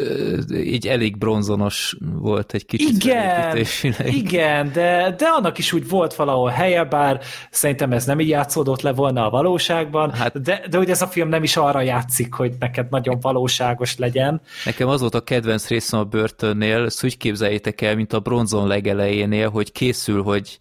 [0.51, 3.05] így elég bronzonos volt egy kicsit.
[3.05, 3.57] Igen,
[4.05, 7.21] igen de, de annak is úgy volt valahol helye, bár
[7.51, 11.07] szerintem ez nem így játszódott le volna a valóságban, hát, de, de hogy ez a
[11.07, 14.41] film nem is arra játszik, hogy neked nagyon valóságos legyen.
[14.65, 18.67] Nekem az volt a kedvenc részem a börtönnél, ezt úgy képzeljétek el, mint a bronzon
[18.67, 20.59] legelejénél, hogy készül, hogy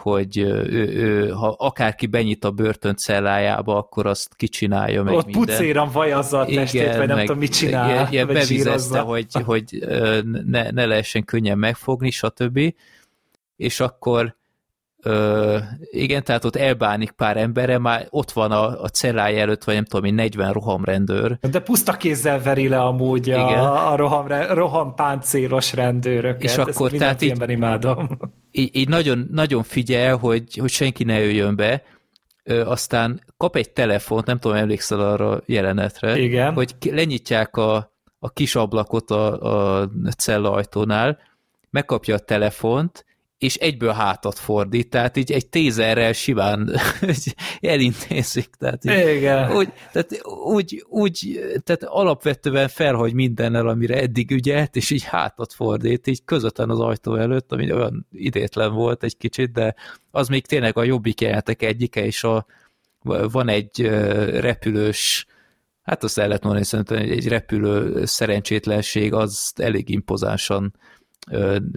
[0.00, 5.44] hogy ő, ő, ha akárki benyit a börtön cellájába, akkor azt kicsinálja meg Ott minden.
[5.44, 7.90] pucéran vajazza a testét, Igen, vagy nem meg, tudom, mit csinál.
[7.90, 9.64] Ilyen, ilyen bevizezte, hogy, hogy
[10.46, 12.74] ne, ne lehessen könnyen megfogni, stb.
[13.56, 14.36] És akkor
[15.02, 15.58] Ö,
[15.90, 19.84] igen, tehát ott elbánik pár embere, már ott van a, a cellája előtt, vagy nem
[19.84, 21.38] tudom, én 40 rohamrendőr.
[21.50, 23.42] De puszta kézzel veri le amúgy igen.
[23.42, 26.42] a, a roham, rohampáncélos rendőröket.
[26.42, 28.08] És akkor tehát így, imádom.
[28.52, 31.82] Így, így nagyon, nagyon figyel, hogy, hogy senki ne jöjjön be,
[32.44, 36.52] Ö, aztán kap egy telefont, nem tudom, emlékszel arra a jelenetre, igen.
[36.52, 41.18] hogy lenyitják a, a kis ablakot a, a cella ajtónál,
[41.70, 43.04] megkapja a telefont,
[43.40, 46.70] és egyből hátat fordít, tehát így egy tézerrel simán
[47.60, 48.48] elintézik.
[48.58, 49.56] Tehát így, Igen.
[49.56, 56.06] Úgy, tehát úgy, úgy, tehát alapvetően felhagy mindennel, amire eddig ügyelt, és így hátat fordít,
[56.06, 59.74] így közvetlen az ajtó előtt, ami olyan idétlen volt egy kicsit, de
[60.10, 62.46] az még tényleg a jobbik jelentek egyike, és a,
[63.30, 63.80] van egy
[64.40, 65.26] repülős
[65.82, 70.74] hát azt el lehet mondani, szerintem egy repülő szerencsétlenség, az elég impozánsan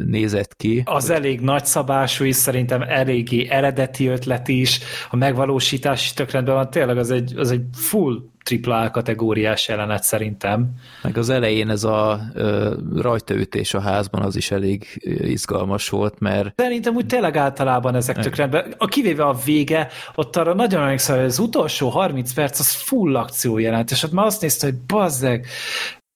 [0.05, 0.83] nézett ki.
[0.85, 4.79] Az elég nagyszabású is, szerintem eléggé eredeti ötlet is,
[5.09, 8.31] a megvalósítás is tök rendben van, tényleg az egy, az egy full
[8.63, 10.71] AAA kategóriás jelenet szerintem.
[11.03, 16.53] Meg az elején ez a ö, rajtaütés a házban az is elég izgalmas volt, mert...
[16.55, 18.73] Szerintem úgy tényleg általában ezek tök rendben.
[18.77, 23.15] A kivéve a vége, ott arra nagyon emlékszem, hogy az utolsó 30 perc az full
[23.15, 25.45] akció jelent, és ott már azt nézte, hogy bazzeg,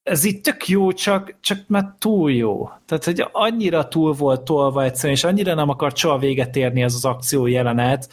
[0.07, 2.69] ez itt tök jó, csak, csak már túl jó.
[2.85, 6.93] Tehát, hogy annyira túl volt tolva egyszerűen, és annyira nem akart soha véget érni ez
[6.93, 8.09] az akció jelenet,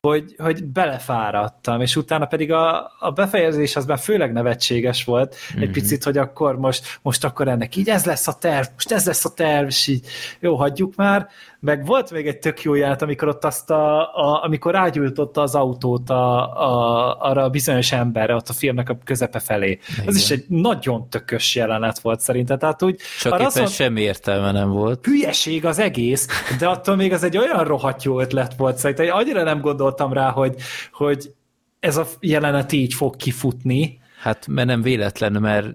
[0.00, 5.62] hogy, hogy belefáradtam, és utána pedig a, a befejezés az már főleg nevetséges volt, mm-hmm.
[5.62, 5.78] egy mhm.
[5.78, 9.24] picit, hogy akkor most, most akkor ennek így ez lesz a terv, most ez lesz
[9.24, 10.06] a terv, és így
[10.40, 11.28] jó, hagyjuk már,
[11.60, 15.54] meg volt még egy tök jó jelenet, amikor ott azt a, a amikor rágyújtotta az
[15.54, 19.78] autót a, a, arra a bizonyos emberre, ott a filmnek a közepe felé.
[19.92, 20.08] Igen.
[20.08, 22.58] Ez is egy nagyon tökös jelenet volt szerintem.
[22.58, 25.06] Tehát úgy, Csak éppen mondta, semmi értelme nem volt.
[25.06, 26.28] Hülyeség az egész,
[26.58, 29.16] de attól még az egy olyan rohadt jó ötlet volt szerintem.
[29.16, 30.54] Annyira nem gondoltam rá, hogy,
[30.92, 31.34] hogy
[31.80, 34.00] ez a jelenet így fog kifutni.
[34.20, 35.66] Hát mert nem véletlen, mert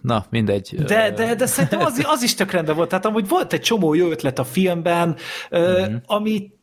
[0.00, 0.74] na, mindegy.
[0.86, 2.88] De, de, de szerintem az, az is tök rendben volt.
[2.88, 5.16] Tehát amúgy volt egy csomó jó ötlet a filmben,
[5.56, 5.96] mm-hmm.
[6.06, 6.60] amit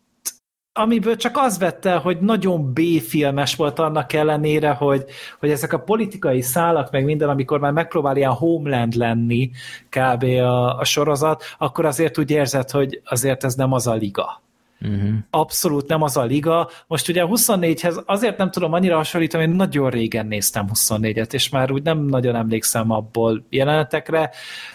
[0.73, 5.05] amiből csak az vette, hogy nagyon B-filmes volt annak ellenére, hogy,
[5.39, 9.51] hogy ezek a politikai szálak, meg minden, amikor már megpróbál ilyen homeland lenni
[9.89, 10.23] kb.
[10.23, 14.41] a, a sorozat, akkor azért úgy érzed, hogy azért ez nem az a liga.
[14.81, 15.13] Uh-huh.
[15.29, 16.69] Abszolút nem az a liga.
[16.87, 21.49] Most ugye a 24-hez azért nem tudom annyira hasonlítani, hogy nagyon régen néztem 24-et, és
[21.49, 24.29] már úgy nem nagyon emlékszem abból jelenetekre,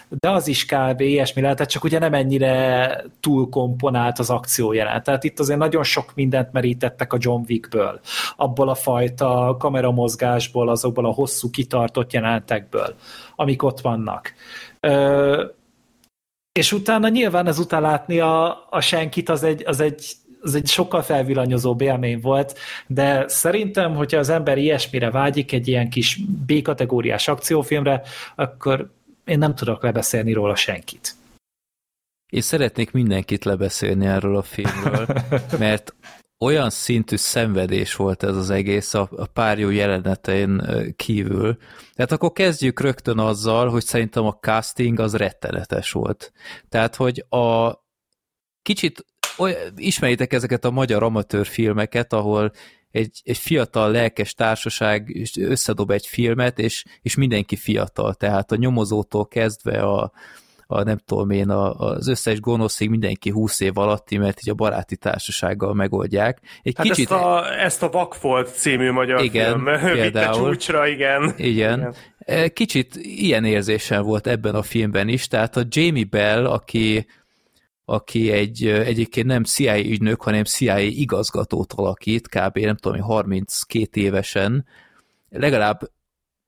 [0.09, 1.01] de az is kb.
[1.01, 5.03] ilyesmi lehetett, csak ugye nem ennyire túl komponált az akció jelenet.
[5.03, 7.99] Tehát itt azért nagyon sok mindent merítettek a John Wickből,
[8.35, 12.95] abból a fajta kameramozgásból, azokból a hosszú kitartott jelenetekből,
[13.35, 14.33] amik ott vannak.
[14.79, 15.63] Ö-
[16.59, 21.01] és utána nyilván ezután látni a, a senkit az egy, az egy az egy sokkal
[21.01, 22.57] felvillanyozóbb élmény volt,
[22.87, 28.01] de szerintem, hogyha az ember ilyesmire vágyik, egy ilyen kis B-kategóriás akciófilmre,
[28.35, 28.89] akkor
[29.25, 31.15] én nem tudok lebeszélni róla senkit.
[32.29, 35.07] Én szeretnék mindenkit lebeszélni erről a filmről,
[35.59, 35.93] mert
[36.39, 40.61] olyan szintű szenvedés volt ez az egész a, a pár jó jelenetein
[40.95, 41.57] kívül.
[41.93, 46.31] Tehát akkor kezdjük rögtön azzal, hogy szerintem a casting az rettenetes volt.
[46.69, 47.73] Tehát, hogy a
[48.61, 49.05] kicsit
[49.37, 52.51] olyan, ismeritek ezeket a magyar amatőr filmeket, ahol
[52.91, 59.27] egy, egy fiatal lelkes társaság összedob egy filmet, és, és mindenki fiatal, tehát a nyomozótól
[59.27, 60.11] kezdve a,
[60.67, 64.53] a nem tudom én, a, az összes gonoszig mindenki 20 év alatti, mert így a
[64.53, 66.39] baráti társasággal megoldják.
[66.63, 67.11] Egy hát kicsit...
[67.11, 69.63] ezt, a, ezt a Vakfolt című magyar igen, film
[69.93, 70.49] például.
[70.49, 71.33] csúcsra, igen.
[71.37, 71.79] igen.
[71.79, 71.95] Igen.
[72.17, 77.07] E, kicsit ilyen érzésem volt ebben a filmben is, tehát a Jamie Bell, aki
[77.87, 82.57] aki egy, egyébként nem CIA ügynök, hanem CIA igazgatót alakít, kb.
[82.57, 84.65] nem tudom, 32 évesen,
[85.29, 85.79] legalább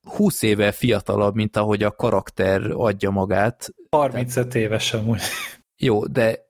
[0.07, 3.69] 20 éve fiatalabb, mint ahogy a karakter adja magát.
[3.89, 5.21] 35 éves amúgy.
[5.79, 6.49] Jó, de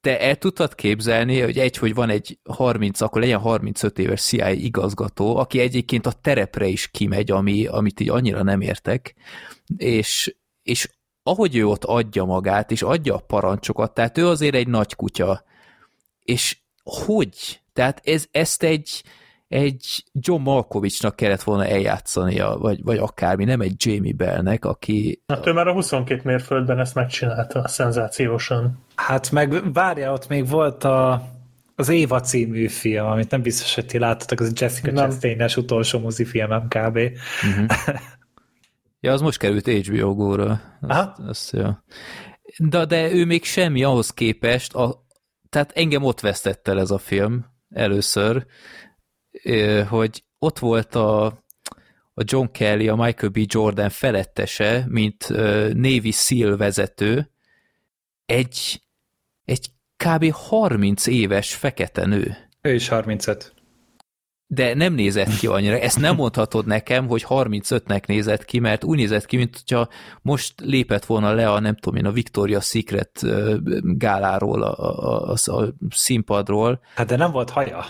[0.00, 4.50] te el tudtad képzelni, hogy egy, hogy van egy 30, akkor legyen 35 éves CIA
[4.50, 9.14] igazgató, aki egyébként a terepre is kimegy, ami, amit így annyira nem értek,
[9.76, 10.88] és, és
[11.22, 15.44] ahogy ő ott adja magát, és adja a parancsokat, tehát ő azért egy nagy kutya,
[16.20, 17.60] és hogy?
[17.72, 19.02] Tehát ez, ezt egy,
[19.50, 25.22] egy John Malkovichnak kellett volna eljátszania, vagy, vagy akármi, nem egy Jamie Bellnek, aki...
[25.26, 28.78] Hát ő már a 22 mérföldben ezt megcsinálta, szenzációsan.
[28.94, 31.22] Hát meg várja, ott még volt a,
[31.74, 36.68] az Éva című film, amit nem biztos, hogy ti láttatok, az Jessica Chastain-es utolsó mozifilmem
[36.68, 36.96] kb.
[36.96, 37.66] Uh-huh.
[39.00, 40.60] ja, az most került HBO Go-ra.
[40.80, 41.84] Azt, azt, ja.
[42.58, 45.06] de, de ő még semmi ahhoz képest, a,
[45.48, 48.46] tehát engem ott vesztett el ez a film először,
[49.88, 51.24] hogy ott volt a,
[52.14, 53.38] a John Kelly, a Michael B.
[53.44, 55.28] Jordan felettese, mint
[55.74, 57.30] Navy SEAL vezető,
[58.26, 58.82] egy,
[59.44, 60.32] egy kb.
[60.32, 62.36] 30 éves fekete nő.
[62.60, 63.54] Ő is 35.
[64.46, 65.78] De nem nézett ki annyira.
[65.78, 69.88] Ezt nem mondhatod nekem, hogy 35-nek nézett ki, mert úgy nézett ki, mint hogyha
[70.22, 73.22] most lépett volna le a, nem tudom én, a Victoria Secret
[73.82, 76.80] gáláról, a, a, a, a színpadról.
[76.94, 77.84] Hát de nem volt haja.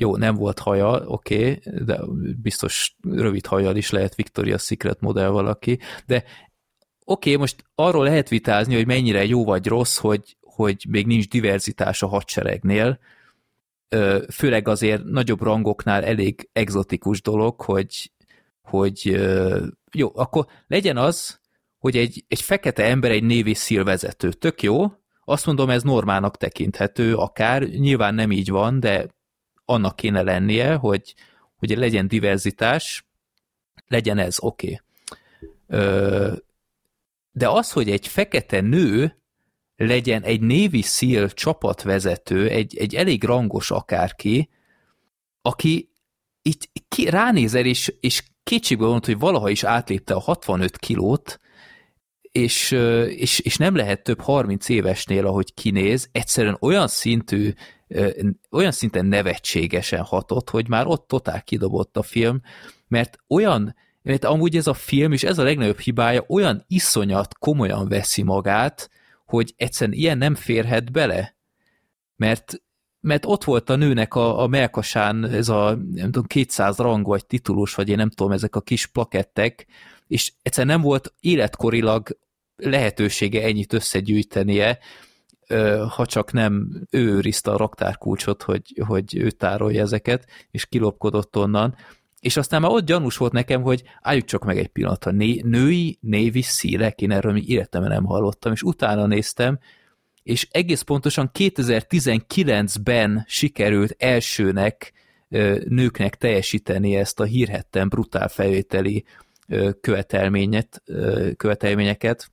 [0.00, 2.00] Jó, nem volt haja, oké, okay, de
[2.42, 6.24] biztos rövid hajjal is lehet Victoria's Secret modell valaki, de oké,
[7.04, 12.02] okay, most arról lehet vitázni, hogy mennyire jó vagy rossz, hogy, hogy még nincs diverzitás
[12.02, 12.98] a hadseregnél,
[14.32, 18.12] főleg azért nagyobb rangoknál elég egzotikus dolog, hogy,
[18.62, 19.20] hogy
[19.92, 21.40] jó, akkor legyen az,
[21.78, 24.32] hogy egy, egy fekete ember egy Navy SEAL vezető.
[24.32, 24.86] Tök jó,
[25.24, 29.16] azt mondom, ez normának tekinthető, akár, nyilván nem így van, de
[29.70, 31.14] annak kéne lennie, hogy,
[31.56, 33.06] hogy legyen diverzitás,
[33.86, 34.80] legyen ez, oké.
[35.68, 36.42] Okay.
[37.32, 39.16] De az, hogy egy fekete nő
[39.76, 44.48] legyen egy Navy SEAL csapatvezető, egy, egy elég rangos akárki,
[45.42, 45.90] aki
[46.42, 51.40] itt ki, ránézel, és, és kétségbe vonult, hogy valaha is átlépte a 65 kilót,
[52.20, 52.70] és,
[53.08, 57.52] és, és nem lehet több 30 évesnél, ahogy kinéz, egyszerűen olyan szintű,
[58.50, 62.40] olyan szinten nevetségesen hatott, hogy már ott totál kidobott a film,
[62.88, 67.88] mert olyan, mert amúgy ez a film, és ez a legnagyobb hibája, olyan iszonyat komolyan
[67.88, 68.90] veszi magát,
[69.26, 71.36] hogy egyszerűen ilyen nem férhet bele.
[72.16, 72.62] Mert,
[73.00, 77.26] mert ott volt a nőnek a, a melkasán ez a nem tudom, 200 rang vagy
[77.26, 79.66] titulus, vagy én nem tudom, ezek a kis plakettek,
[80.06, 82.18] és egyszerűen nem volt életkorilag
[82.56, 84.78] lehetősége ennyit összegyűjtenie,
[85.88, 91.74] ha csak nem ő őrizte a raktárkulcsot, hogy, hogy ő tárolja ezeket, és kilopkodott onnan.
[92.20, 95.44] És aztán már ott gyanús volt nekem, hogy álljuk csak meg egy pillanat, a né-
[95.44, 99.58] női névi szílek, én erről még életemben nem hallottam, és utána néztem,
[100.22, 104.92] és egész pontosan 2019-ben sikerült elsőnek
[105.68, 109.04] nőknek teljesíteni ezt a hírhetten brutál felvételi
[109.80, 110.82] követelményet,
[111.36, 112.30] követelményeket,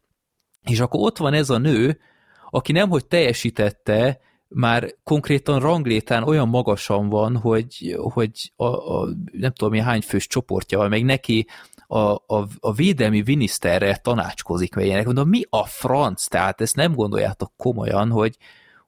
[0.64, 2.00] és akkor ott van ez a nő,
[2.50, 9.74] aki nemhogy teljesítette, már konkrétan ranglétán olyan magasan van, hogy, hogy a, a, nem tudom,
[9.74, 11.48] mi hány fős csoportja, meg neki
[11.88, 15.06] a, a, a védelmi miniszterrel tanácskozik, mert ilyenek.
[15.06, 16.28] Mondom, mi a franc?
[16.28, 18.38] Tehát ezt nem gondoljátok komolyan, hogy,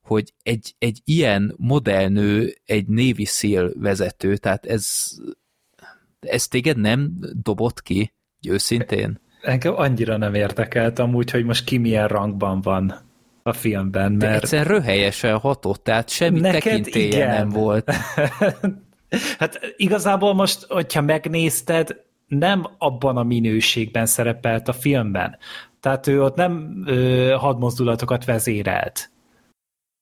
[0.02, 5.12] hogy egy, egy ilyen modellnő, egy Navy SEAL vezető, tehát ez,
[6.20, 8.14] ez téged nem dobott ki,
[8.48, 9.20] őszintén?
[9.42, 13.07] Engem annyira nem érdekelt amúgy, hogy most ki milyen rangban van
[13.48, 14.32] a filmben, mert...
[14.32, 17.30] De egyszer röhelyesen hatott, tehát semmi Neked tekintélye igen.
[17.30, 17.92] nem volt.
[19.40, 25.38] hát igazából most, hogyha megnézted, nem abban a minőségben szerepelt a filmben.
[25.80, 29.12] Tehát ő ott nem ö, hadmozdulatokat vezérelt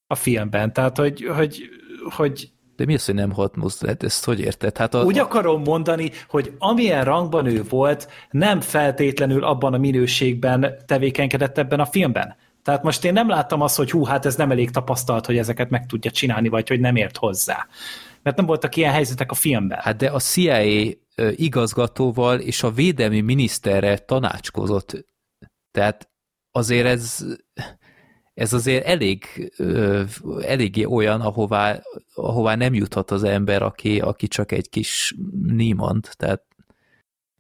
[0.07, 0.73] a filmben.
[0.73, 1.69] Tehát, hogy, hogy,
[2.09, 4.03] hogy de mi az, hogy nem hat mozdulat?
[4.03, 4.77] Ezt hogy érted?
[4.77, 10.75] Hát a, Úgy akarom mondani, hogy amilyen rangban ő volt, nem feltétlenül abban a minőségben
[10.85, 12.35] tevékenykedett ebben a filmben.
[12.65, 15.69] Tehát most én nem láttam azt, hogy hú, hát ez nem elég tapasztalt, hogy ezeket
[15.69, 17.67] meg tudja csinálni, vagy hogy nem ért hozzá.
[18.23, 19.79] Mert nem voltak ilyen helyzetek a filmben.
[19.81, 20.93] Hát de a CIA
[21.31, 25.05] igazgatóval és a védelmi miniszterrel tanácskozott.
[25.71, 26.09] Tehát
[26.51, 27.25] azért ez
[28.33, 29.53] ez azért elég,
[30.41, 31.81] eléggé olyan, ahová,
[32.13, 36.43] ahová nem juthat az ember, aki, aki csak egy kis nímand, tehát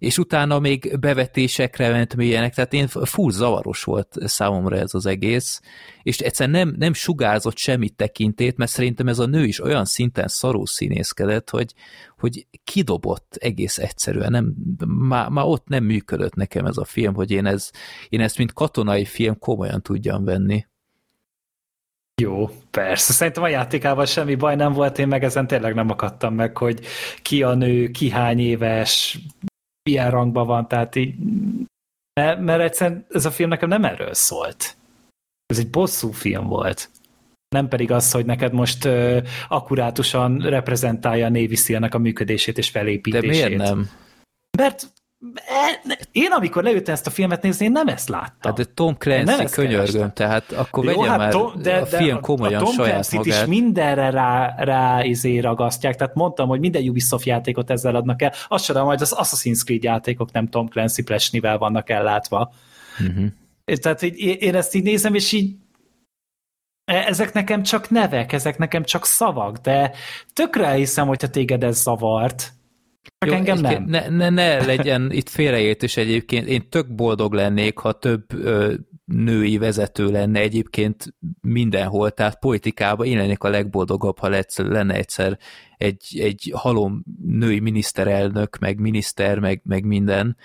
[0.05, 5.61] és utána még bevetésekre ment milyenek, tehát én full zavaros volt számomra ez az egész,
[6.03, 10.27] és egyszerűen nem, nem sugárzott semmit tekintét, mert szerintem ez a nő is olyan szinten
[10.27, 11.73] szarú színészkedett, hogy,
[12.17, 14.53] hogy kidobott egész egyszerűen, nem,
[14.87, 17.69] már, már ott nem működött nekem ez a film, hogy én, ez,
[18.09, 20.65] én ezt mint katonai film komolyan tudjam venni.
[22.21, 23.13] Jó, persze.
[23.13, 26.79] Szerintem a játékával semmi baj nem volt, én meg ezen tényleg nem akadtam meg, hogy
[27.21, 29.19] ki a nő, ki hány éves,
[29.89, 31.15] milyen rangban van, tehát így,
[32.13, 34.77] mert, mert egyszerűen ez a film nekem nem erről szólt.
[35.45, 36.89] Ez egy bosszú film volt.
[37.55, 43.41] Nem pedig az, hogy neked most uh, akkurátusan reprezentálja a Navy a működését és felépítését.
[43.41, 43.89] De miért nem?
[44.57, 44.93] Mert
[46.11, 48.37] én amikor leültem ezt a filmet nézni, én nem ezt láttam.
[48.41, 52.19] Hát de Tom Clancy könyörgöm, tehát akkor Jó, vegye hát már Tom, de, a film
[52.19, 53.41] komolyan a Tom saját Clancy-t magát.
[53.41, 58.33] is mindenre rá, rá izé ragasztják, tehát mondtam, hogy minden Ubisoft játékot ezzel adnak el,
[58.47, 62.53] azt sem majd az Assassin's Creed játékok nem Tom Clancy Plesnivel vannak ellátva.
[62.99, 63.25] Uh-huh.
[63.81, 65.55] Tehát így, én ezt így nézem, és így
[66.85, 69.91] e, ezek nekem csak nevek, ezek nekem csak szavak, de
[70.33, 72.53] tökre hiszem, hogyha téged ez zavart,
[73.17, 73.83] csak Jó, engem nem.
[73.83, 76.47] Ne, ne, ne legyen itt félreértés egyébként.
[76.47, 78.73] Én tök boldog lennék, ha több ö,
[79.05, 85.37] női vezető lenne egyébként mindenhol, tehát politikában én lennék a legboldogabb, ha lenne egyszer
[85.77, 90.37] egy, egy halom női miniszterelnök, meg miniszter, meg, meg minden,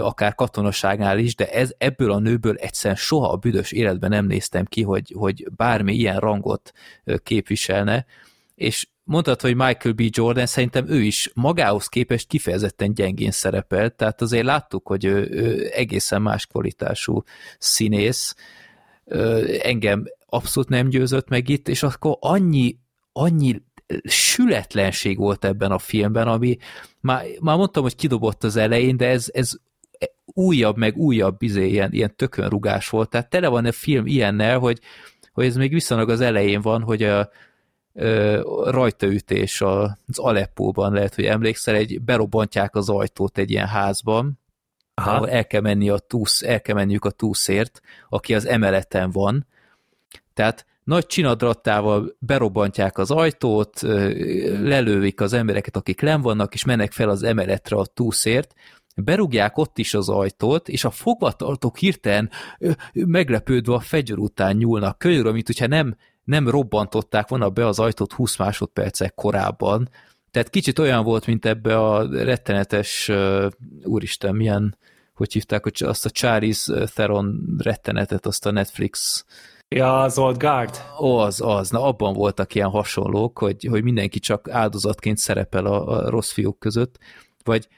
[0.00, 4.64] akár katonaságnál is, de ez, ebből a nőből egyszerűen soha a büdös életben nem néztem
[4.64, 6.72] ki, hogy, hogy bármi ilyen rangot
[7.22, 8.06] képviselne,
[8.54, 10.02] és mondtad, hogy Michael B.
[10.10, 15.70] Jordan, szerintem ő is magához képest kifejezetten gyengén szerepelt, tehát azért láttuk, hogy ő, ő
[15.72, 17.22] egészen más kvalitású
[17.58, 18.34] színész,
[19.62, 22.78] engem abszolút nem győzött meg itt, és akkor annyi,
[23.12, 23.62] annyi
[24.04, 26.56] sületlenség volt ebben a filmben, ami
[27.00, 29.52] már, már mondtam, hogy kidobott az elején, de ez, ez
[30.24, 33.10] újabb, meg újabb izé, ilyen, ilyen tökönrugás volt.
[33.10, 34.78] Tehát tele van a film ilyennel, hogy,
[35.32, 37.30] hogy ez még viszonylag az elején van, hogy a,
[38.64, 44.38] rajtaütés az Aleppóban, lehet, hogy emlékszel, egy berobbantják az ajtót egy ilyen házban,
[44.94, 45.10] Aha.
[45.10, 49.46] ahol el kell, menni a túsz, el kell menniük a túszért, aki az emeleten van.
[50.34, 53.80] Tehát nagy csinadrattával berobbantják az ajtót,
[54.60, 58.54] lelővik az embereket, akik len vannak, és mennek fel az emeletre a túszért,
[58.94, 62.30] berúgják ott is az ajtót, és a fogvatartók hirtelen
[62.92, 65.96] meglepődve a fegyver után nyúlnak könyörül, mint hogyha nem
[66.30, 69.88] nem robbantották volna be az ajtót 20 másodpercek korábban.
[70.30, 73.46] Tehát kicsit olyan volt, mint ebbe a rettenetes, uh,
[73.82, 74.76] úristen, milyen,
[75.14, 79.24] hogy hívták, hogy azt a Charlize Theron rettenetet, azt a Netflix
[79.68, 80.82] Ja, az Old Guard.
[80.96, 81.70] Az, az.
[81.70, 86.58] Na, abban voltak ilyen hasonlók, hogy, hogy mindenki csak áldozatként szerepel a, a rossz fiúk
[86.58, 86.98] között.
[87.44, 87.68] Vagy,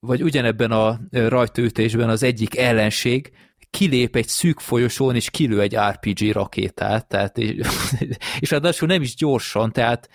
[0.00, 3.32] vagy ugyanebben a rajtaütésben az egyik ellenség
[3.74, 7.66] kilép egy szűk folyosón, és kilő egy RPG rakétát, tehát, és,
[8.40, 10.08] és ráadásul nem is gyorsan, tehát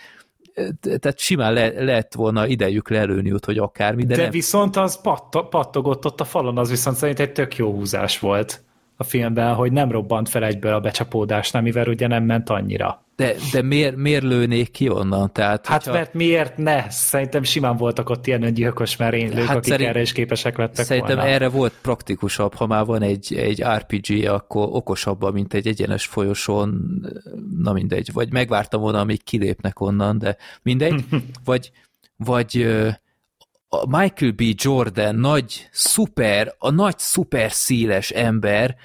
[0.82, 4.32] tehát simán le, lehet volna idejük lelőni ott, hogy akármi, de, de nem.
[4.32, 5.02] viszont az
[5.50, 8.64] pattogott ott a falon, az viszont szerint egy tök jó húzás volt
[9.02, 13.06] a filmben, hogy nem robbant fel egyből a becsapódás, nem, mivel ugye nem ment annyira.
[13.16, 15.34] De, de miért, miért lőnék ki onnan?
[15.34, 16.00] Tehát, hát hogyha...
[16.00, 16.90] mert miért ne?
[16.90, 21.16] Szerintem simán voltak ott ilyen öngyilkos merénylők, hát akik szerint, erre is képesek lettek Szerintem
[21.16, 21.32] volna.
[21.32, 27.02] erre volt praktikusabb, ha már van egy, egy RPG, akkor okosabban, mint egy egyenes folyosón,
[27.58, 31.06] na mindegy, vagy megvártam volna, amíg kilépnek onnan, de mindegy,
[31.46, 31.72] vagy,
[32.18, 32.68] vagy
[33.70, 34.42] a Michael B.
[34.56, 38.76] Jordan nagy, szuper, a nagy szuper széles ember,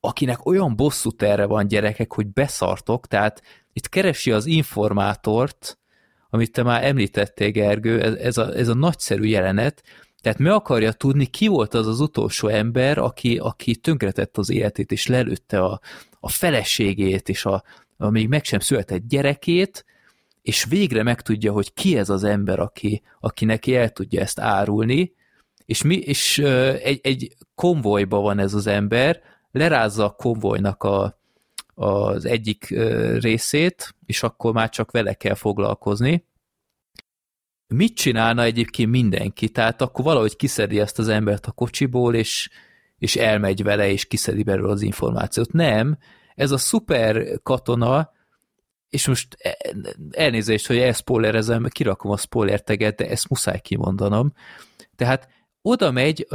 [0.00, 3.42] akinek olyan bosszú terre van gyerekek, hogy beszartok, tehát
[3.72, 5.78] itt keresi az informátort,
[6.30, 9.82] amit te már említettél, Gergő, ez, ez, a, ez a nagyszerű jelenet,
[10.20, 14.92] tehát meg akarja tudni, ki volt az az utolsó ember, aki, aki tönkretett az életét,
[14.92, 15.80] és lelőtte a,
[16.20, 17.62] a feleségét, és a,
[17.96, 19.84] a még meg sem született gyerekét,
[20.42, 25.14] és végre megtudja, hogy ki ez az ember, aki, aki neki el tudja ezt árulni,
[25.64, 26.38] és, mi, és
[26.82, 31.20] egy, egy konvojba van ez az ember, lerázza a konvojnak a,
[31.74, 32.68] az egyik
[33.18, 36.26] részét, és akkor már csak vele kell foglalkozni.
[37.66, 39.48] Mit csinálna egyébként mindenki?
[39.48, 42.50] Tehát akkor valahogy kiszedi ezt az embert a kocsiból, és,
[42.98, 45.52] és elmegy vele, és kiszedi belőle az információt.
[45.52, 45.98] Nem,
[46.34, 48.12] ez a szuper katona
[48.90, 49.56] és most e,
[50.10, 54.32] elnézést, hogy elszpoilerezem, kirakom a spoiler teget, de ezt muszáj kimondanom.
[54.96, 55.28] Tehát
[55.62, 56.26] oda megy,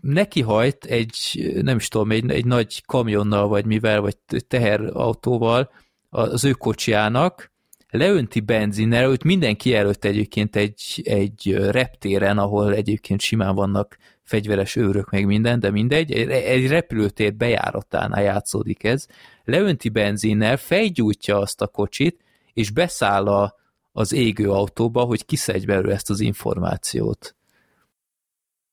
[0.00, 4.16] nekihajt egy, nem is tudom, egy, egy nagy kamionnal, vagy mivel, vagy
[4.48, 5.70] teherautóval
[6.10, 7.52] az ő kocsiának,
[7.90, 15.10] leönti benzinnel, őt mindenki előtt egyébként egy, egy reptéren, ahol egyébként simán vannak fegyveres őrök,
[15.10, 19.06] meg minden, de mindegy, egy, repülőtér bejáratánál játszódik ez,
[19.44, 23.54] leönti benzinnel, fejgyújtja azt a kocsit, és beszáll a,
[23.92, 27.36] az égő autóba, hogy kiszedj belőle ezt az információt.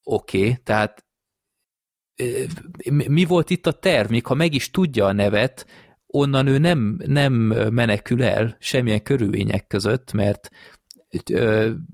[0.04, 1.06] Oké, okay, tehát
[2.90, 4.10] mi volt itt a terv?
[4.10, 5.66] Még ha meg is tudja a nevet,
[6.08, 7.34] onnan ő nem, nem
[7.72, 10.50] menekül el semmilyen körülmények között, mert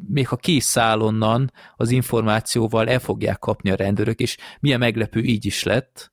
[0.08, 5.46] még ha kiszáll onnan az információval, el fogják kapni a rendőrök, és milyen meglepő így
[5.46, 6.12] is lett.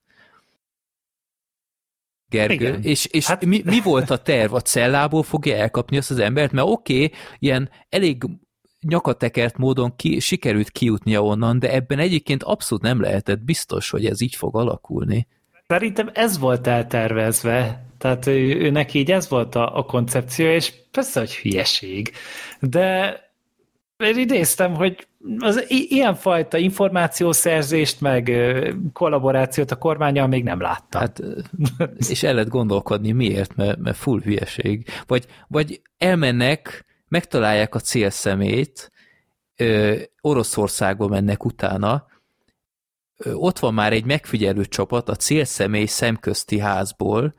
[2.29, 2.83] Gergő, Igen.
[2.83, 3.45] és, és hát...
[3.45, 4.55] mi, mi volt a terv?
[4.55, 6.53] A cellából fogja elkapni azt az embert?
[6.53, 8.25] Mert oké, okay, ilyen elég
[8.81, 14.21] nyakatekert módon ki, sikerült kijutnia onnan, de ebben egyébként abszolút nem lehetett biztos, hogy ez
[14.21, 15.27] így fog alakulni.
[15.67, 21.21] Szerintem ez volt eltervezve, tehát ő, ő így ez volt a, a koncepció, és persze,
[21.21, 22.13] hogy hülyeség,
[22.61, 23.19] de
[23.97, 25.07] én idéztem, hogy
[25.39, 28.33] az ilyenfajta információszerzést, meg
[28.93, 31.01] kollaborációt a kormányjal még nem láttam.
[31.01, 31.23] Hát,
[32.09, 34.89] és el lehet gondolkodni, miért, mert, mert full hülyeség.
[35.07, 38.93] Vagy, vagy elmennek, megtalálják a célszemét,
[40.21, 42.07] Oroszországba mennek utána,
[43.33, 47.35] ott van már egy megfigyelő csapat a célszemély szemközti házból,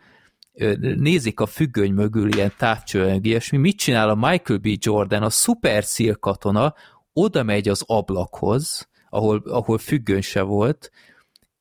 [0.79, 4.67] nézik a függöny mögül ilyen távcsőleg, ilyesmi, mit csinál a Michael B.
[4.79, 5.83] Jordan, a szuper
[6.19, 6.73] katona,
[7.13, 10.91] oda megy az ablakhoz, ahol, ahol függöny se volt,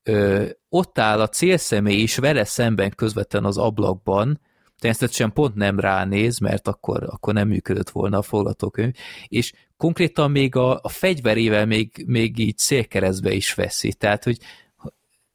[0.02, 4.40] ö, ott áll a célszemély is vele szemben közvetlen az ablakban,
[4.78, 8.94] természetesen pont nem ránéz, mert akkor, akkor nem működött volna a forgatókönyv,
[9.28, 9.52] és
[9.84, 14.38] konkrétan még a, a fegyverével még, még így szélkeresztbe is veszi, tehát hogy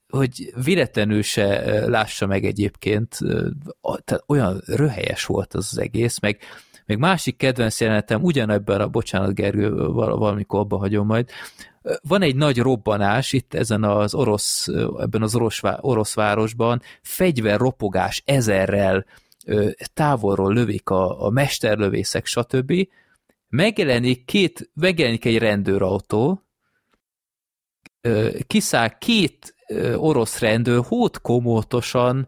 [0.09, 3.17] hogy véletlenül se lássa meg egyébként,
[4.03, 6.39] tehát olyan röhelyes volt az, az egész, meg
[6.85, 11.29] Meg másik kedvenc jelenetem, ugyanebben a, bocsánat Gergő, valamikor abba hagyom majd,
[12.01, 14.67] van egy nagy robbanás itt ezen az orosz,
[14.99, 19.05] ebben az orosz, orosz városban, fegyverropogás ezerrel,
[19.93, 22.73] távolról lövik a, a mesterlövészek, stb.
[23.49, 26.43] Megjelenik, két, megjelenik egy rendőrautó,
[28.47, 29.55] kiszáll két
[29.95, 32.27] orosz rendőr hótkomótosan,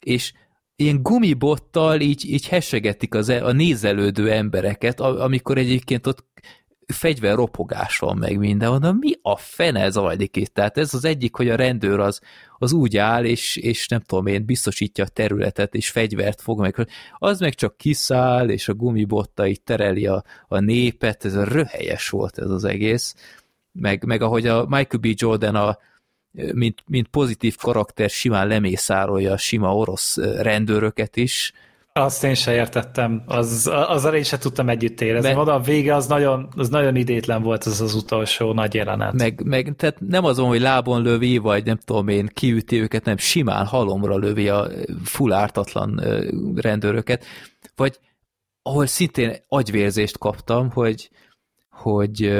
[0.00, 0.32] és
[0.76, 6.24] ilyen gumibottal így, így hesegetik az, e, a nézelődő embereket, amikor egyébként ott
[6.92, 10.54] fegyverropogás van meg minden, mondom, mi a fene zajlik itt?
[10.54, 12.20] Tehát ez az egyik, hogy a rendőr az,
[12.58, 16.88] az úgy áll, és, és nem tudom én, biztosítja a területet, és fegyvert fog meg.
[17.18, 22.08] Az meg csak kiszáll, és a gumibotta így tereli a, a népet, ez a röhelyes
[22.08, 23.14] volt ez az egész.
[23.72, 25.06] Meg, meg ahogy a Michael B.
[25.06, 25.78] Jordan a,
[26.52, 31.52] mint, mint pozitív karakter simán lemészárolja a sima orosz rendőröket is,
[32.02, 35.34] azt én se értettem, az, azzal én se tudtam együtt érezni.
[35.34, 39.12] Meg, a vége az nagyon, az nagyon idétlen volt az az utolsó nagy jelenet.
[39.12, 43.16] Meg, meg tehát nem azon, hogy lábon lövi, vagy nem tudom én, kiüti őket, nem
[43.16, 44.68] simán halomra lövi a
[45.04, 46.02] full ártatlan
[46.56, 47.24] rendőröket.
[47.76, 47.98] Vagy
[48.62, 51.10] ahol szintén agyvérzést kaptam, hogy,
[51.70, 52.32] hogy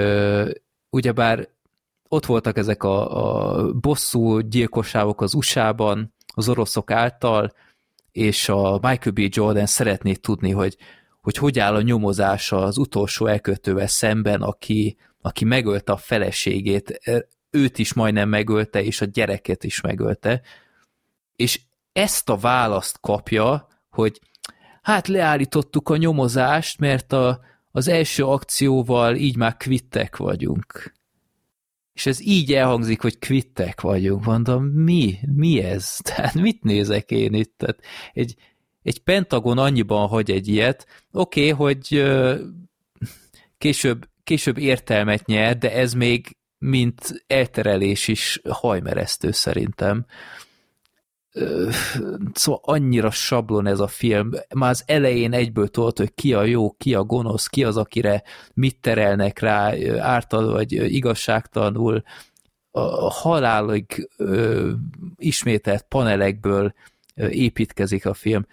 [0.91, 1.49] ugyebár
[2.09, 7.53] ott voltak ezek a, a bosszú gyilkosságok az USA-ban, az oroszok által,
[8.19, 9.19] és a Michael B.
[9.19, 10.77] Jordan szeretné tudni, hogy,
[11.21, 17.01] hogy hogy áll a nyomozása az utolsó elkötővel szemben, aki, aki megölte a feleségét,
[17.51, 20.43] őt is majdnem megölte, és a gyereket is megölte,
[21.37, 21.61] és
[21.93, 24.21] ezt a választ kapja, hogy
[24.83, 27.41] hát leállítottuk a nyomozást, mert a,
[27.71, 30.93] az első akcióval így már kvittek vagyunk
[31.99, 35.19] és ez így elhangzik, hogy kvittek vagyunk, mondom, mi?
[35.35, 35.97] Mi ez?
[36.15, 37.55] Tehát mit nézek én itt?
[37.57, 37.81] Tehát
[38.13, 38.35] egy,
[38.83, 42.05] egy Pentagon annyiban hagy egy ilyet, oké, okay, hogy
[43.59, 50.07] később, később értelmet nyer, de ez még mint elterelés is hajmeresztő szerintem
[52.33, 56.71] szóval annyira sablon ez a film, már az elején egyből tudod, hogy ki a jó,
[56.71, 58.23] ki a gonosz, ki az, akire
[58.55, 62.03] mit terelnek rá, ártal vagy igazságtalanul,
[62.71, 64.71] a halálig ö,
[65.17, 66.75] ismételt panelekből
[67.15, 68.47] építkezik a film.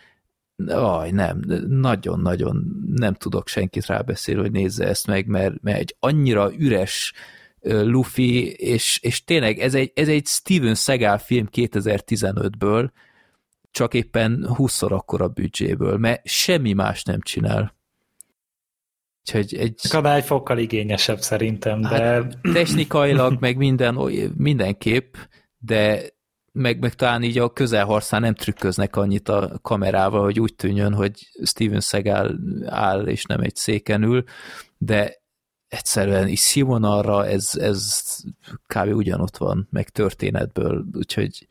[0.67, 6.51] Aj, nem, nagyon-nagyon nem tudok senkit rábeszélni, hogy nézze ezt meg, mert, mert egy annyira
[6.57, 7.13] üres
[7.65, 12.89] Luffy, és, és tényleg ez egy, ez egy Steven Seagal film 2015-ből,
[13.71, 17.75] csak éppen 20-szor akkora büdzséből, mert semmi más nem csinál.
[19.19, 19.81] Úgyhogy egy...
[19.89, 22.03] Kanál egy fokkal igényesebb szerintem, de...
[22.03, 23.99] Hát, technikailag meg minden,
[24.37, 25.15] mindenképp,
[25.57, 26.13] de
[26.51, 31.29] meg, meg talán így a közelharcán nem trükköznek annyit a kamerával, hogy úgy tűnjön, hogy
[31.43, 34.23] Steven Seagal áll és nem egy széken ül,
[34.77, 35.23] de
[35.75, 38.03] egyszerűen is színvonalra ez, ez
[38.67, 38.95] kb.
[38.95, 41.47] ugyanott van, meg történetből, úgyhogy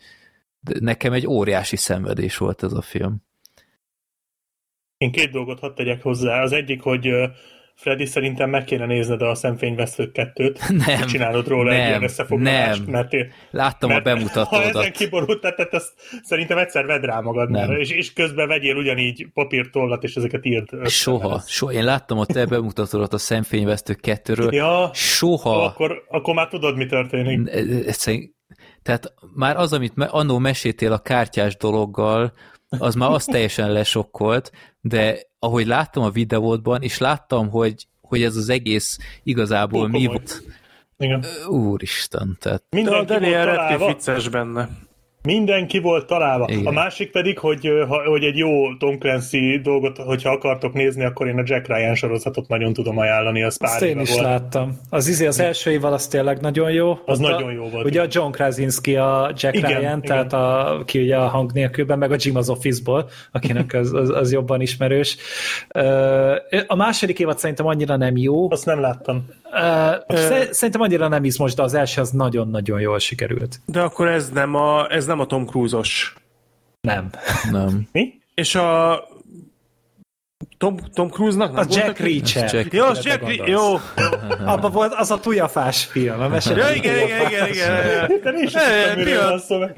[0.80, 3.22] nekem egy óriási szenvedés volt ez a film.
[4.96, 6.42] Én két dolgot hadd tegyek hozzá.
[6.42, 7.08] Az egyik, hogy
[7.74, 10.68] Freddy, szerintem meg kéne nézned a szemfényvesztők kettőt.
[10.86, 11.06] Nem.
[11.06, 12.86] Csinálod róla nem, egy ilyen összefoglalást.
[12.86, 12.90] Nem.
[12.90, 13.12] Mert,
[13.50, 14.72] Láttam mert, a bemutatódat.
[14.72, 15.92] Ha ezen kiborult tettet, azt
[16.22, 17.70] szerintem egyszer vedd rá magad, nem.
[17.70, 20.88] és, és közben vegyél ugyanígy papírtollat, és ezeket írd.
[20.88, 21.40] Soha.
[21.46, 21.72] soha.
[21.72, 24.54] Én láttam a te bemutatódat a szemfényvesztők kettőről.
[24.54, 25.64] Ja, Soha.
[25.64, 27.48] Akkor, akkor már tudod, mi történik.
[27.86, 28.34] Egyszerűen,
[28.82, 32.32] tehát már az, amit annó meséltél a kártyás dologgal,
[32.78, 38.36] az már azt teljesen lesokkolt, de ahogy láttam a videódban, és láttam, hogy, hogy ez
[38.36, 40.42] az egész igazából mi volt.
[40.98, 41.24] Igen.
[41.48, 42.62] Úristen, tehát...
[42.70, 44.68] Mindenki de Daniel Radcliffe vicces benne.
[45.26, 46.46] Mindenki volt találva.
[46.48, 46.66] Igen.
[46.66, 47.70] A másik pedig, hogy,
[48.04, 52.48] hogy egy jó Tom Clancy dolgot, hogyha akartok nézni, akkor én a Jack Ryan sorozatot
[52.48, 54.22] nagyon tudom ajánlani, az pár Azt én is volt.
[54.22, 54.78] láttam.
[54.90, 56.90] Az, izé, az első év az tényleg nagyon jó.
[57.06, 57.84] Az Ott nagyon jó volt.
[57.84, 60.00] Ugye a John Krasinski a Jack igen, Ryan, igen.
[60.02, 64.10] tehát a, ki ugye a hang nélkülben, meg a Jim az Office-ból, akinek az, az,
[64.10, 65.16] az jobban ismerős.
[66.66, 68.50] A második évad szerintem annyira nem jó.
[68.50, 69.26] Azt nem láttam.
[70.50, 73.60] Szerintem annyira nem izmos, de az első az nagyon-nagyon jól sikerült.
[73.66, 76.14] De akkor ez nem a, ez nem a Tom Cruise-os.
[76.80, 77.10] Nem.
[77.50, 77.88] Nem.
[77.92, 78.14] Mi?
[78.34, 79.00] És a
[80.58, 82.52] Tom, Tom Cruise-nak nem az Jack Reacher.
[82.52, 83.74] Jack, jó, az Jack Reacher, jó.
[84.44, 86.20] Abban volt az a tujafás film.
[86.20, 88.10] A ja, igen, igen, igen, igen.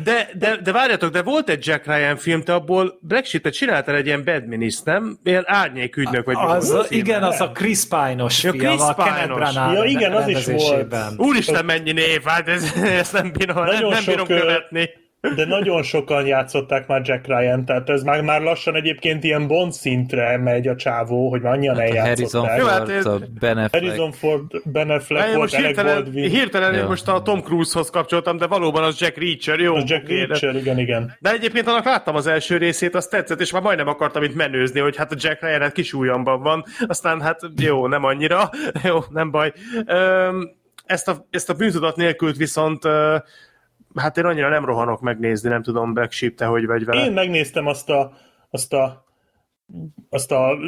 [0.04, 3.94] De, de, de várjatok, de volt egy Jack Ryan film, te abból Black Sheep-et csináltál
[3.94, 5.18] egy ilyen badminist, nem?
[5.24, 6.36] Ilyen árnyékügynök vagy.
[6.38, 10.46] Az, az igen, az a Chris Pine-os film, Chris a Kenneth Ja, igen, az is
[10.46, 10.94] volt.
[11.16, 14.90] Úristen, mennyi név, hát ez, ezt nem bírom, nem, nem bírom követni
[15.34, 19.72] de nagyon sokan játszották már Jack Ryan, tehát ez már, már lassan egyébként ilyen Bond
[19.72, 22.58] szintre megy a csávó, hogy már annyian Hát a Harrison eljátszották.
[22.58, 23.84] Jó, hát Ford, ez- a Ben Affleck.
[23.84, 27.90] Harrison Ford, Ben Affleck Én volt, most hirtelen, Baldwin, hirtelen én most a Tom Cruise-hoz
[27.90, 29.74] kapcsoltam, de valóban az Jack Reacher, jó.
[29.74, 31.16] az Jack oké, de- Reacher, igen, igen.
[31.20, 34.80] De egyébként annak láttam az első részét, azt tetszett, és már majdnem akartam itt menőzni,
[34.80, 38.50] hogy hát a Jack Ryan hát kis ujjamban van, aztán hát jó, nem annyira,
[38.88, 39.52] jó, nem baj.
[40.84, 43.16] Ezt, a, ezt a bűntudat nélkült viszont ö,
[43.96, 47.04] hát én annyira nem rohanok megnézni, nem tudom, Black Sheep, te hogy vagy vele.
[47.04, 48.12] Én megnéztem azt a,
[48.50, 49.04] azt a
[50.10, 50.58] azt a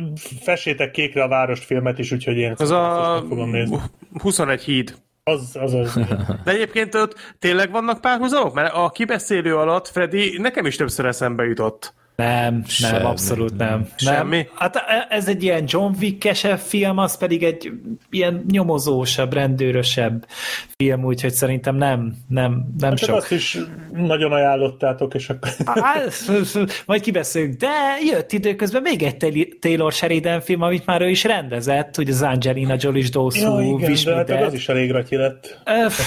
[0.40, 3.78] Fessétek kékre a várost filmet is, úgyhogy én Az a fogom nézni.
[4.20, 4.94] 21 híd.
[5.24, 5.94] Az, az, az.
[6.44, 8.54] De egyébként ott tényleg vannak párhuzamok?
[8.54, 11.94] Mert a kibeszélő alatt, Freddy, nekem is többször eszembe jutott.
[12.22, 13.04] Nem, nem, Semmi.
[13.04, 13.86] abszolút nem.
[13.96, 14.36] Semmi?
[14.36, 14.46] Nem.
[14.54, 17.72] Hát ez egy ilyen John Wick-esebb film, az pedig egy
[18.10, 20.26] ilyen nyomozósabb, rendőrösebb
[20.76, 23.16] film, úgyhogy szerintem nem, nem, nem Csak sok.
[23.16, 23.58] azt is
[23.92, 25.50] nagyon ajánlottátok, és akkor...
[25.64, 26.00] Á,
[26.86, 27.68] Majd kibeszéljük, de
[28.10, 29.16] jött időközben még egy
[29.60, 33.90] Taylor- Sheridan film, amit már ő is rendezett, hogy az Angelina Jolie-s Ja, Dawsú, igen,
[33.90, 35.60] Wish de hát az is elég ratyi lett.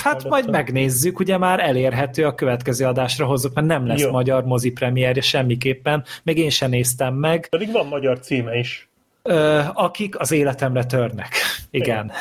[0.04, 4.12] Hát majd megnézzük, ugye már elérhető a következő adásra hozzuk, mert nem lesz Jó.
[4.12, 7.48] magyar mozi premierje semmiképpen, még én sem néztem meg.
[7.50, 8.90] Pedig van magyar címe is.
[9.24, 11.36] Ö, akik az életemre törnek.
[11.72, 12.12] Igen.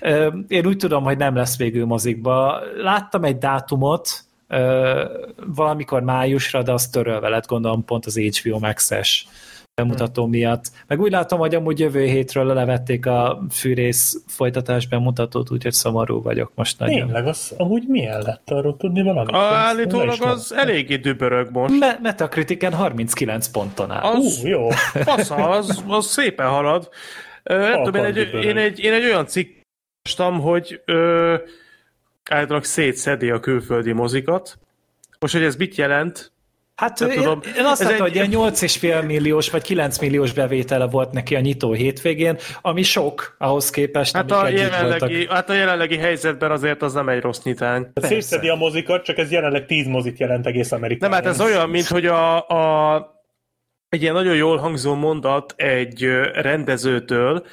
[0.00, 2.60] Ö, én úgy tudom, hogy nem lesz végül mozikba.
[2.76, 4.10] Láttam egy dátumot,
[4.48, 5.04] ö,
[5.46, 9.26] valamikor májusra, de az törölve lett, gondolom pont az HBO Max-es
[9.82, 10.64] bemutató miatt.
[10.86, 16.52] Meg úgy látom, hogy amúgy jövő hétről levették a fűrész folytatás bemutatót, úgyhogy szomorú vagyok
[16.54, 17.06] most nagyon.
[17.06, 18.50] Tényleg, az amúgy milyen lett?
[18.50, 19.34] Arról tudni valamit?
[19.34, 21.78] A, állítólag az eléggé dübörög most.
[21.78, 24.02] Me- Metacritiken 39 ponton áll.
[24.02, 24.68] Az, Ú, jó.
[24.70, 26.88] Fasza, az, az szépen halad.
[27.42, 29.58] Ö, nem tudom, én egy, én, egy, én egy olyan cikk
[30.02, 31.34] olvastam, hogy ö,
[32.30, 34.58] állítólag szétszedi a külföldi mozikat.
[35.18, 36.32] Most, hogy ez mit jelent,
[36.80, 37.40] Hát Nem én, tudom.
[37.58, 41.40] én azt láttam, egy- hogy ilyen 8,5 milliós vagy 9 milliós bevétele volt neki a
[41.40, 45.32] nyitó hétvégén, ami sok ahhoz képest, hát amik a, jelenlegi, voltak.
[45.32, 47.86] hát a jelenlegi helyzetben azért az nem egy rossz nyitány.
[47.94, 51.10] Hát Szétszedi a mozikat, csak ez jelenleg 10 mozit jelent egész Amerikában.
[51.10, 53.06] Nem, hát ez olyan, mint hogy a, a,
[53.88, 57.44] egy ilyen nagyon jól hangzó mondat egy rendezőtől,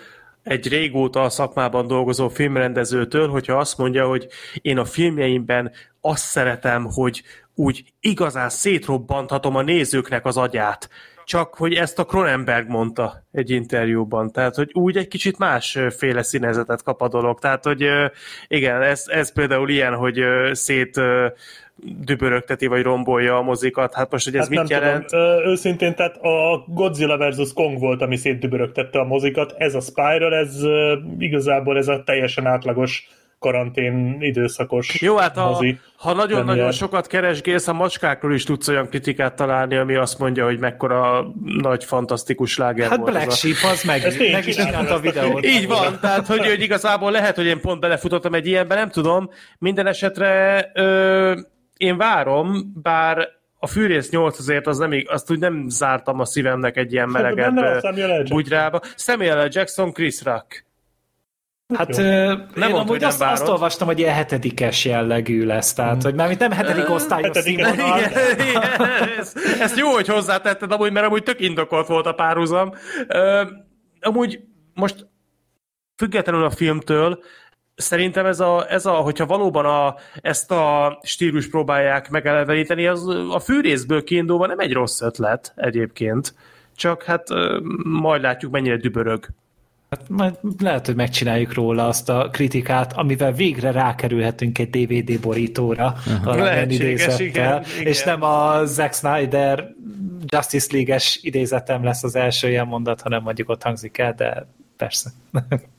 [0.47, 4.27] egy régóta a szakmában dolgozó filmrendezőtől, hogyha azt mondja, hogy
[4.61, 5.71] én a filmjeimben
[6.01, 7.23] azt szeretem, hogy
[7.55, 10.89] úgy igazán szétrobbanthatom a nézőknek az agyát.
[11.25, 14.31] Csak, hogy ezt a Cronenberg mondta egy interjúban.
[14.31, 17.39] Tehát, hogy úgy egy kicsit másféle színezetet kap a dolog.
[17.39, 17.85] Tehát, hogy
[18.47, 20.19] igen, ez, ez például ilyen, hogy
[20.51, 21.01] szét
[21.83, 23.93] dübörögteti vagy rombolja a mozikat.
[23.93, 25.05] Hát most, hogy ez Hát mit nem jelent?
[25.05, 27.53] Tudom, őszintén, tehát a Godzilla vs.
[27.53, 29.55] Kong volt, ami szétdübörögtette a mozikat.
[29.57, 30.61] Ez a Spiral, ez
[31.17, 33.07] igazából ez a teljesen átlagos
[33.39, 35.79] karantén időszakos Jó, hát a, mozi.
[35.97, 40.59] ha nagyon-nagyon sokat keresgélsz, a macskákról is tudsz olyan kritikát találni, ami azt mondja, hogy
[40.59, 43.11] mekkora nagy, fantasztikus sláger Hát volt.
[43.11, 43.35] Black ez a...
[43.35, 45.45] Sheep az meg, Ezt meg is csinálta a videót.
[45.45, 49.29] Így van, tehát hogy, hogy igazából lehet, hogy én pont belefutottam egy ilyenbe, nem tudom.
[49.59, 51.33] Minden esetre ö,
[51.77, 53.27] én várom, bár
[53.59, 57.55] a Fűrész 8 azért az nem, azt úgy nem zártam a szívemnek egy ilyen melegebb
[57.55, 57.59] L.
[57.59, 58.25] Jackson.
[58.29, 58.81] bugyrába.
[58.95, 59.49] Samuel L.
[59.51, 60.65] Jackson, Chris Rock.
[61.75, 62.03] Hát Jó.
[62.03, 62.25] ö,
[62.55, 66.37] mondd, én amúgy nem azt, azt olvastam, hogy ilyen hetedikes jellegű lesz, tehát hogy már
[66.37, 67.99] nem hetedik osztályos színvonal.
[67.99, 68.61] Igen, igen,
[69.19, 72.73] ezt, ezt jó, hogy hozzátetted, amúgy, mert amúgy tök indokolt volt a párhuzam.
[73.07, 73.43] Ö,
[73.99, 74.39] amúgy
[74.73, 75.07] most
[75.97, 77.19] függetlenül a filmtől,
[77.77, 83.39] szerintem ez a, ez a hogyha valóban a, ezt a stílus próbálják megeleveníteni, az a
[83.39, 86.33] fűrészből kiindulva nem egy rossz ötlet egyébként.
[86.75, 87.27] Csak hát
[87.83, 89.27] majd látjuk, mennyire dübörög.
[89.89, 95.95] Hát majd lehet, hogy megcsináljuk róla azt a kritikát, amivel végre rákerülhetünk egy DVD borítóra
[96.23, 97.87] valamilyen Lehetséges, idézettel, igen, igen.
[97.87, 99.73] és nem a Zack Snyder
[100.25, 104.47] Justice League-es idézetem lesz az első ilyen mondat, hanem mondjuk ott hangzik el, de
[104.77, 105.09] persze.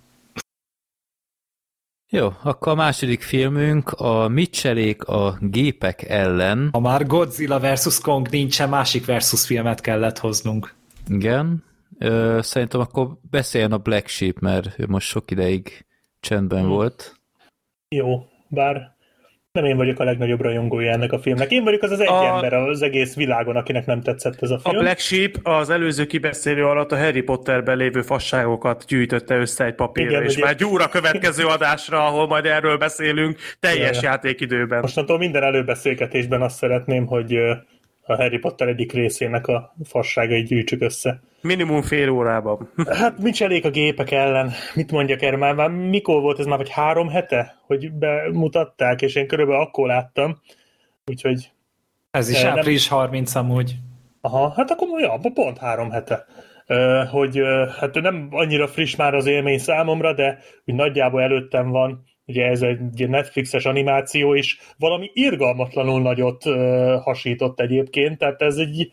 [2.10, 6.68] Jó, akkor a második filmünk a Mitchellék a gépek ellen.
[6.72, 10.74] Ha már Godzilla versus Kong nincsen, másik versus filmet kellett hoznunk.
[11.09, 11.64] Igen.
[11.98, 15.86] Ö, szerintem akkor beszéljen a Black Sheep, mert ő most sok ideig
[16.20, 16.68] csendben Hmm.
[16.68, 17.20] volt.
[17.89, 18.97] Jó, bár
[19.60, 21.51] nem én vagyok a legnagyobb rajongója ennek a filmnek.
[21.51, 24.59] Én vagyok az az egy A- ember az egész világon, akinek nem tetszett ez a
[24.62, 24.82] A film.
[24.82, 30.10] Black Sheep az előző kibeszélő alatt a Harry Potterben lévő fasságokat gyűjtötte össze egy papírra,
[30.10, 34.09] Igen, és ugye- már gyúr a következő adásra, ahol majd erről beszélünk, teljes Ja, ja.
[34.09, 34.80] játékidőben.
[34.80, 37.39] Mostantól minden előbeszélgetésben azt szeretném, hogy
[38.09, 41.20] a Harry Potter egyik részének a fasságait gyűjtsük össze.
[41.40, 42.70] Minimum fél órában.
[42.86, 44.52] Hát mit cselék a gépek ellen?
[44.74, 45.55] Mit mondjak erre már?
[45.55, 50.39] már mikor volt ez már, vagy három hete, hogy bemutatták, és én körülbelül akkor láttam.
[51.06, 51.51] Úgyhogy
[52.10, 53.74] Ez is Eh, április 30 amúgy.
[54.20, 56.26] Aha, hát akkor ja, pont három hete.
[57.10, 57.40] Hogy
[57.78, 62.63] hát nem annyira friss már az élmény számomra, de úgy nagyjából előttem van, ugye ez
[62.63, 66.45] egy Netflixes animáció is, valami irgalmatlanul nagyot
[67.03, 68.93] hasított egyébként, tehát ez egy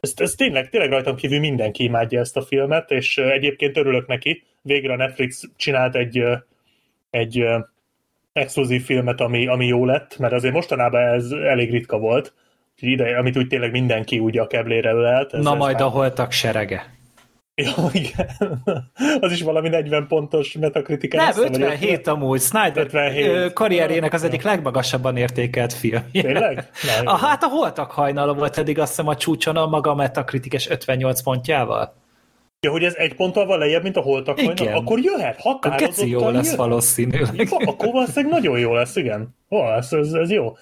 [0.00, 4.42] ez, ez tényleg, tényleg rajtam kívül mindenki imádja ezt a filmet, és egyébként örülök neki.
[4.62, 6.22] Végre a Netflix csinált egy,
[7.10, 7.44] egy
[8.32, 12.34] exkluzív filmet, ami, ami jó lett, mert azért mostanában ez elég ritka volt,
[12.76, 14.90] ide, amit úgy tényleg mindenki úgy a keblére.
[14.90, 15.82] Ez, Na ez majd már...
[15.82, 16.98] a holtak serege.
[17.76, 18.62] Ja, igen.
[19.20, 21.34] Az is valami 40 pontos metakritikán.
[21.34, 22.40] Nem, 57 amúgy.
[22.40, 23.52] Snyder 57.
[23.52, 26.02] karrierjének az egyik legmagasabban értékelt film.
[26.12, 26.70] Tényleg?
[27.04, 30.68] Na, a, hát a Holtak hajnala volt eddig azt hiszem a csúcson a maga metakritikus
[30.68, 31.94] 58 pontjával.
[32.66, 34.56] Ja, hogy ez egy ponttal van lejjebb, mint a holtak igen.
[34.56, 34.78] hajnal?
[34.78, 37.34] Akkor jöhet, határozottan Keci jó lesz valószínűleg.
[37.34, 39.36] Ja, akkor valószínűleg nagyon jó lesz, igen.
[39.50, 40.56] Ó, ez, ez, ez jó.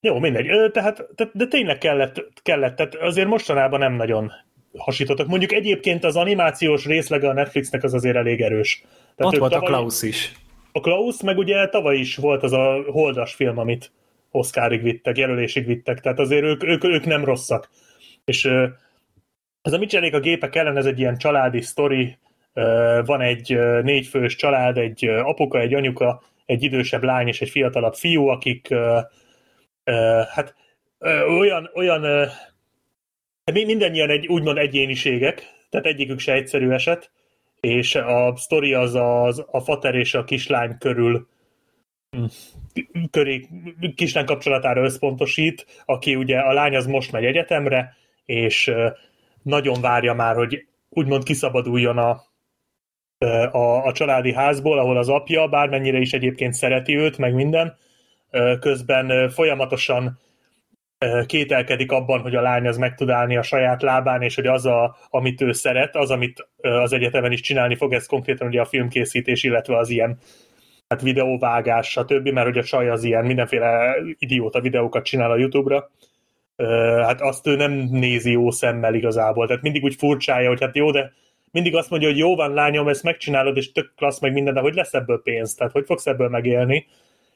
[0.00, 0.70] Jó, mindegy.
[0.72, 4.32] Tehát, de tényleg kellett, kellett, tehát azért mostanában nem nagyon
[4.78, 5.26] hasítottak.
[5.26, 8.82] Mondjuk egyébként az animációs részlege a Netflixnek az azért elég erős.
[9.16, 10.32] Tehát Ott volt tavaly, a Klaus is.
[10.72, 13.92] A Klaus, meg ugye tavaly is volt az a Holdas film, amit
[14.30, 17.70] Oscarig vittek, jelölésig vittek, tehát azért ők, ők, ők nem rosszak.
[18.24, 18.44] És
[19.62, 22.18] ez a mit csinálnék a gépek ellen, ez egy ilyen családi sztori,
[23.04, 28.26] van egy négyfős család, egy apuka, egy anyuka, egy idősebb lány és egy fiatalabb fiú,
[28.26, 28.68] akik
[30.34, 30.54] hát
[31.38, 32.28] olyan, olyan
[33.44, 37.10] mindannyian egy úgymond egyéniségek, tehát egyikük se egyszerű eset,
[37.60, 41.28] és a sztori az, az a fater és a kislány körül
[42.10, 42.24] hm,
[43.10, 43.48] köré,
[43.94, 48.72] kislány kapcsolatára összpontosít, aki ugye a lány az most megy egyetemre, és
[49.42, 52.22] nagyon várja már, hogy úgymond kiszabaduljon a,
[53.50, 57.76] a, a családi házból, ahol az apja, bármennyire is egyébként szereti őt, meg minden,
[58.60, 60.18] közben folyamatosan
[61.26, 64.66] kételkedik abban, hogy a lány az meg tud állni a saját lábán, és hogy az,
[64.66, 68.64] a, amit ő szeret, az, amit az egyetemen is csinálni fog, ez konkrétan ugye a
[68.64, 70.18] filmkészítés, illetve az ilyen
[70.88, 75.90] hát videóvágás, stb., mert hogy a csaj az ilyen mindenféle idióta videókat csinál a YouTube-ra,
[77.02, 80.90] hát azt ő nem nézi jó szemmel igazából, tehát mindig úgy furcsája, hogy hát jó,
[80.90, 81.12] de
[81.50, 84.60] mindig azt mondja, hogy jó van lányom, ezt megcsinálod, és tök klassz meg minden, de
[84.60, 86.86] hogy lesz ebből pénz, tehát hogy fogsz ebből megélni,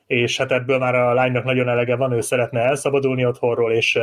[0.06, 3.98] és hát ebből már a lánynak nagyon elege van, ő szeretne elszabadulni otthonról, és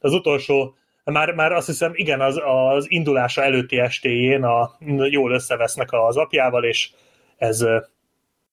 [0.00, 0.74] az utolsó,
[1.04, 4.70] már, már azt hiszem, igen, az, az indulása előtti estéjén a,
[5.10, 6.90] jól összevesznek az apjával, és
[7.36, 7.66] ez,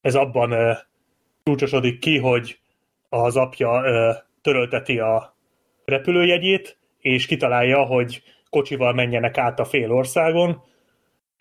[0.01, 0.77] ez abban
[1.43, 2.59] csúcsosodik ki, hogy
[3.09, 3.83] az apja
[4.41, 5.35] törölteti a
[5.85, 10.63] repülőjegyét, és kitalálja, hogy kocsival menjenek át a fél országon,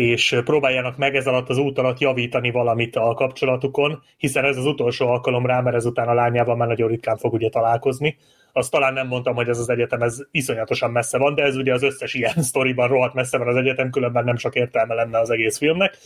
[0.03, 4.67] és próbáljanak meg ez alatt az út alatt javítani valamit a kapcsolatukon, hiszen ez az
[4.67, 8.17] utolsó alkalom rá, mert ezután a lányával már nagyon ritkán fog ugye találkozni.
[8.53, 11.73] Azt talán nem mondtam, hogy ez az egyetem ez iszonyatosan messze van, de ez ugye
[11.73, 15.31] az összes ilyen sztoriban rohadt messze van az egyetem, különben nem sok értelme lenne az
[15.31, 15.99] egész filmnek.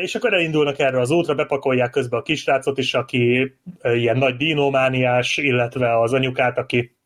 [0.00, 5.36] És akkor elindulnak erre az útra, bepakolják közbe a kisrácot is, aki ilyen nagy dinómániás,
[5.36, 6.96] illetve az anyukát, aki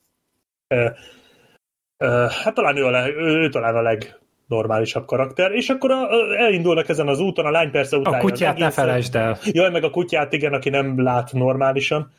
[2.28, 4.19] hát talán ő, a leg, ő, ő talán a leg
[4.50, 8.18] normálisabb karakter, és akkor a, a, elindulnak ezen az úton, a lány persze utálja.
[8.18, 9.38] A kutyát ne felejtsd el.
[9.44, 12.12] Jaj, meg a kutyát, igen, aki nem lát normálisan.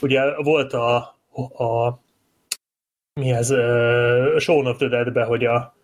[0.00, 0.96] Ugye volt a,
[1.64, 2.00] a
[3.20, 5.74] mi ez, uh, Shaun of the Dead-be, hogy a,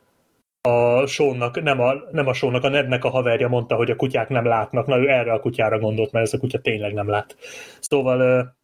[0.60, 4.28] a Seannak, nem a, nem a Seannak, a Nednek a haverja mondta, hogy a kutyák
[4.28, 4.86] nem látnak.
[4.86, 7.36] Na, ő erre a kutyára gondolt, mert ez a kutya tényleg nem lát.
[7.80, 8.56] Szóval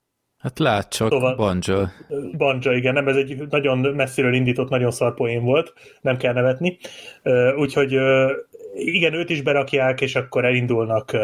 [0.44, 1.92] Hát lát csak, szóval, Banja.
[2.36, 6.78] Banja, igen, nem, ez egy nagyon messziről indított, nagyon szarpoén volt, nem kell nevetni.
[7.56, 7.98] Úgyhogy
[8.74, 11.16] igen, őt is berakják, és akkor elindulnak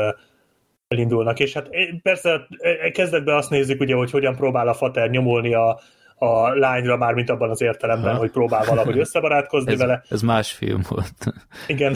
[0.88, 1.68] elindulnak, és hát
[2.02, 2.46] persze
[2.92, 5.80] kezdetben azt nézzük, ugye, hogy hogyan próbál a fater nyomulni a,
[6.14, 8.18] a lányra, már mint abban az értelemben, ha.
[8.18, 10.02] hogy próbál valahogy összebarátkozni ez, vele.
[10.08, 11.14] Ez más film volt.
[11.66, 11.92] Igen.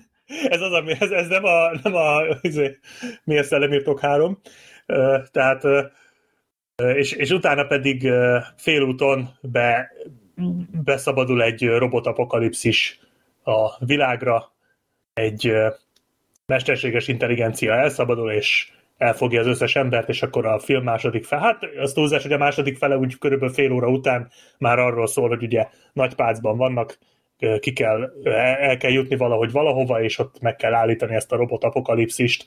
[0.54, 2.78] ez az, ami, ez, ez nem a, nem a, izé,
[3.24, 4.38] mi a szellemírtok három.
[5.30, 5.62] Tehát
[6.84, 8.08] és, és utána pedig
[8.56, 9.92] félúton be,
[10.84, 13.00] beszabadul egy robotapokalipszis
[13.42, 14.52] a világra,
[15.14, 15.52] egy
[16.46, 21.38] mesterséges intelligencia elszabadul, és elfogja az összes embert, és akkor a film második fel.
[21.38, 25.28] Hát az túlzás, hogy a második fele úgy körülbelül fél óra után már arról szól,
[25.28, 26.98] hogy ugye nagy pácban vannak,
[27.60, 28.12] ki kell,
[28.60, 32.46] el kell jutni valahogy valahova, és ott meg kell állítani ezt a robotapokalipszist,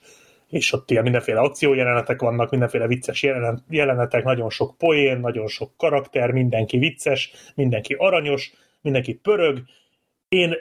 [0.52, 3.26] és ott ilyen mindenféle akciójelenetek vannak, mindenféle vicces
[3.70, 9.62] jelenetek, nagyon sok poén, nagyon sok karakter, mindenki vicces, mindenki aranyos, mindenki pörög.
[10.28, 10.56] Én,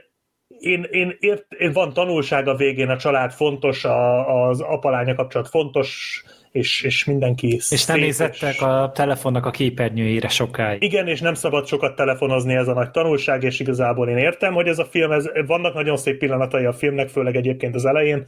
[0.59, 5.49] én, én, ért, én van tanulság a végén, a család fontos, a, az apalánya kapcsolat
[5.49, 8.61] fontos, és, és mindenki És nem szép, nézettek és...
[8.61, 10.83] a telefonnak a képernyőjére sokáig.
[10.83, 14.67] Igen, és nem szabad sokat telefonozni, ez a nagy tanulság, és igazából én értem, hogy
[14.67, 18.27] ez a film, ez, vannak nagyon szép pillanatai a filmnek, főleg egyébként az elején.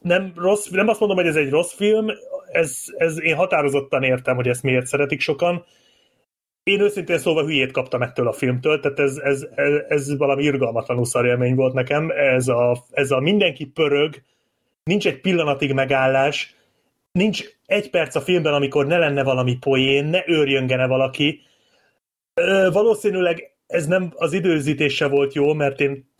[0.00, 2.06] Nem, rossz, nem azt mondom, hogy ez egy rossz film,
[2.52, 5.64] ez, ez én határozottan értem, hogy ezt miért szeretik sokan.
[6.62, 11.04] Én őszintén szóval hülyét kaptam ettől a filmtől, tehát ez, ez, ez, ez valami irgalmatlanul
[11.04, 12.10] szarélmény volt nekem.
[12.10, 14.22] Ez a, ez a mindenki pörög,
[14.84, 16.56] nincs egy pillanatig megállás,
[17.12, 21.40] nincs egy perc a filmben, amikor ne lenne valami poén, ne őrjöngene valaki.
[22.34, 26.10] Ö, valószínűleg ez nem az időzítése volt jó, mert én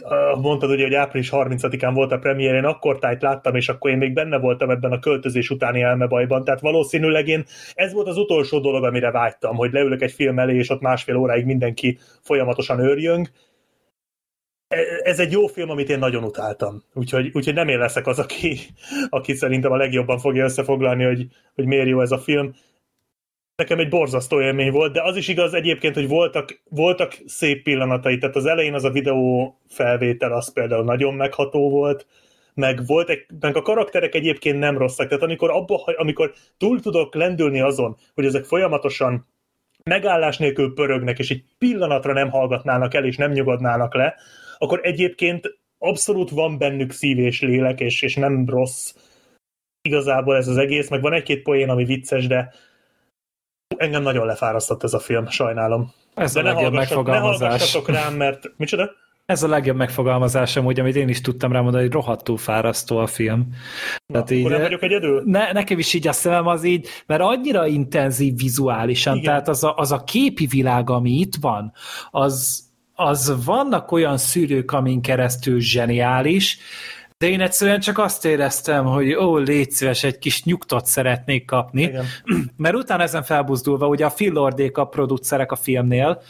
[0.40, 3.96] mondtad ugye, hogy április 30-án volt a premier, én akkor tájt láttam, és akkor én
[3.96, 7.44] még benne voltam ebben a költözés utáni elmebajban, tehát valószínűleg én
[7.74, 11.16] ez volt az utolsó dolog, amire vágytam, hogy leülök egy film elé, és ott másfél
[11.16, 13.26] óráig mindenki folyamatosan őrjöng.
[15.02, 16.82] Ez egy jó film, amit én nagyon utáltam.
[16.94, 18.58] Úgyhogy, úgyhogy nem én leszek az, aki,
[19.08, 22.54] aki szerintem a legjobban fogja összefoglalni, hogy, hogy miért jó ez a film
[23.58, 28.18] nekem egy borzasztó élmény volt, de az is igaz egyébként, hogy voltak, voltak szép pillanatai,
[28.18, 32.06] tehát az elején az a videó felvétel az például nagyon megható volt,
[32.54, 37.14] meg, volt egy, meg a karakterek egyébként nem rosszak, tehát amikor, abba, amikor túl tudok
[37.14, 39.26] lendülni azon, hogy ezek folyamatosan
[39.84, 44.14] megállás nélkül pörögnek, és egy pillanatra nem hallgatnának el, és nem nyugodnának le,
[44.58, 48.94] akkor egyébként abszolút van bennük szív és lélek, és, és nem rossz
[49.82, 52.52] igazából ez az egész, meg van egy-két poén, ami vicces, de
[53.78, 55.92] engem nagyon lefárasztott ez a film, sajnálom.
[56.14, 57.78] Ez De a legjobb megfogalmazás.
[57.86, 58.50] Ne rám, mert...
[58.56, 58.90] Micsoda?
[59.26, 63.46] Ez a legjobb megfogalmazás amúgy, amit én is tudtam rámondani, hogy rohadtul fárasztó a film.
[64.06, 65.22] Na, Tehát így, nem vagyok egyedül?
[65.24, 69.24] Ne, nekem is így a szemem az így, mert annyira intenzív vizuálisan, Igen.
[69.24, 71.72] tehát az a, az a képi világ, ami itt van,
[72.10, 72.64] az,
[72.94, 76.58] az vannak olyan szűrők, amin keresztül zseniális,
[77.18, 81.82] de én egyszerűen csak azt éreztem, hogy ó, légy szíves, egy kis nyugtot szeretnék kapni,
[81.82, 82.04] Igen.
[82.56, 86.22] mert utána ezen felbuzdulva, ugye a Phil Lordék a producerek a filmnél,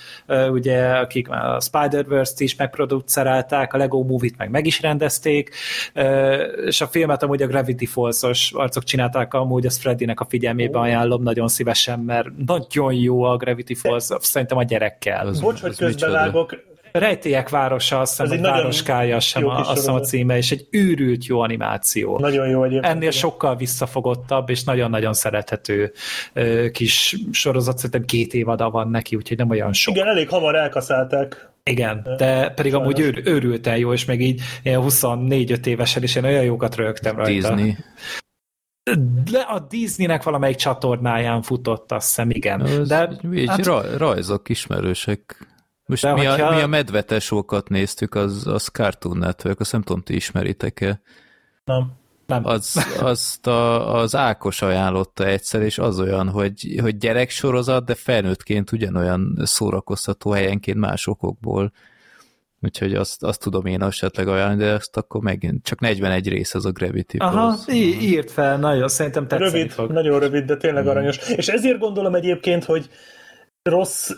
[0.51, 5.55] ugye akik a Spider-Verse-t is megproducerálták, a Lego Movie-t meg meg is rendezték,
[6.66, 11.23] és a filmet amúgy a Gravity Falls-os arcok csinálták, amúgy az Freddynek a figyelmébe ajánlom
[11.23, 15.32] nagyon szívesen, mert nagyon jó a Gravity Falls, szerintem a gyerekkel.
[15.40, 16.67] Bocs, hogy közbevágok,
[16.98, 21.26] Rejtélyek városa, azt hiszem, hogy városkája sem a, azt hiszem a címe, és egy őrült
[21.26, 22.18] jó animáció.
[22.18, 22.94] Nagyon jó egyébként.
[22.94, 25.92] Ennél sokkal visszafogottabb, és nagyon-nagyon szerethető
[26.72, 29.94] kis sorozat, szerintem két évada van neki, úgyhogy nem olyan sok.
[29.94, 31.50] Igen, elég hamar elkaszálták.
[31.62, 32.94] Igen, de pedig Sajnos.
[32.94, 36.76] amúgy őr, őrült el jó, és még így ilyen 24-5 évesen is én olyan jókat
[36.76, 37.54] rögtem rajta.
[37.54, 37.76] Disney.
[39.30, 42.60] De a Disneynek valamelyik csatornáján futott, azt hiszem, igen.
[42.60, 43.66] Az de így hát,
[43.96, 45.46] rajzok ismerősek.
[45.89, 46.47] Most mi, hogyha...
[46.47, 51.01] a, mi a medvetesókat néztük, az, az Cartoon Network, azt nem tudom, ti ismeritek-e?
[51.65, 51.93] Nem.
[52.27, 52.44] Nem.
[52.44, 58.73] Az, azt a, az Ákos ajánlotta egyszer, és az olyan, hogy, hogy gyereksorozat, de felnőttként
[58.73, 61.73] ugyanolyan szórakoztató helyenként más okokból.
[62.60, 66.65] Úgyhogy azt, azt tudom én esetleg ajánlani, de azt akkor megint csak 41 rész az
[66.65, 69.90] a Gravity Aha, í- írt fel, nagyon, szerintem tetszeni Rövid, fog.
[69.90, 70.89] nagyon rövid, de tényleg mm.
[70.89, 71.28] aranyos.
[71.28, 72.89] És ezért gondolom egyébként, hogy
[73.62, 74.10] rossz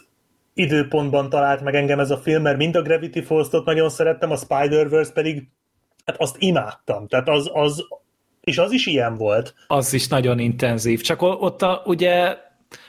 [0.55, 4.37] időpontban talált meg engem ez a film, mert mind a Gravity Falls-ot nagyon szerettem, a
[4.37, 5.49] Spider-Verse pedig
[6.05, 7.07] hát azt imádtam.
[7.07, 7.87] Tehát az, az,
[8.41, 9.55] és az is ilyen volt.
[9.67, 11.01] Az is nagyon intenzív.
[11.01, 12.37] Csak ott a, ugye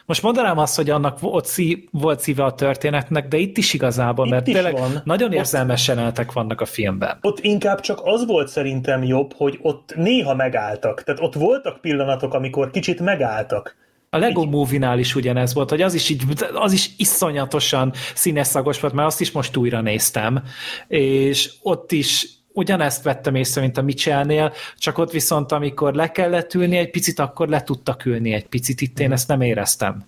[0.05, 4.25] most mondanám azt, hogy annak ott szí, volt szíve a történetnek, de itt is igazából,
[4.25, 5.01] itt mert is tényleg van.
[5.03, 7.17] nagyon érzelmes jelenetek vannak a filmben.
[7.21, 11.03] Ott inkább csak az volt szerintem jobb, hogy ott néha megálltak.
[11.03, 13.75] Tehát ott voltak pillanatok, amikor kicsit megálltak.
[14.13, 16.23] A Lego Movie-nál is ugyanez volt, hogy az is, így,
[16.53, 20.43] az is iszonyatosan színeszagos volt, mert azt is most újra néztem,
[20.87, 26.53] és ott is ugyanezt vettem észre, mint a Mitchellnél, csak ott viszont amikor le kellett
[26.53, 30.05] ülni egy picit, akkor le tudtak ülni egy picit, itt én ezt nem éreztem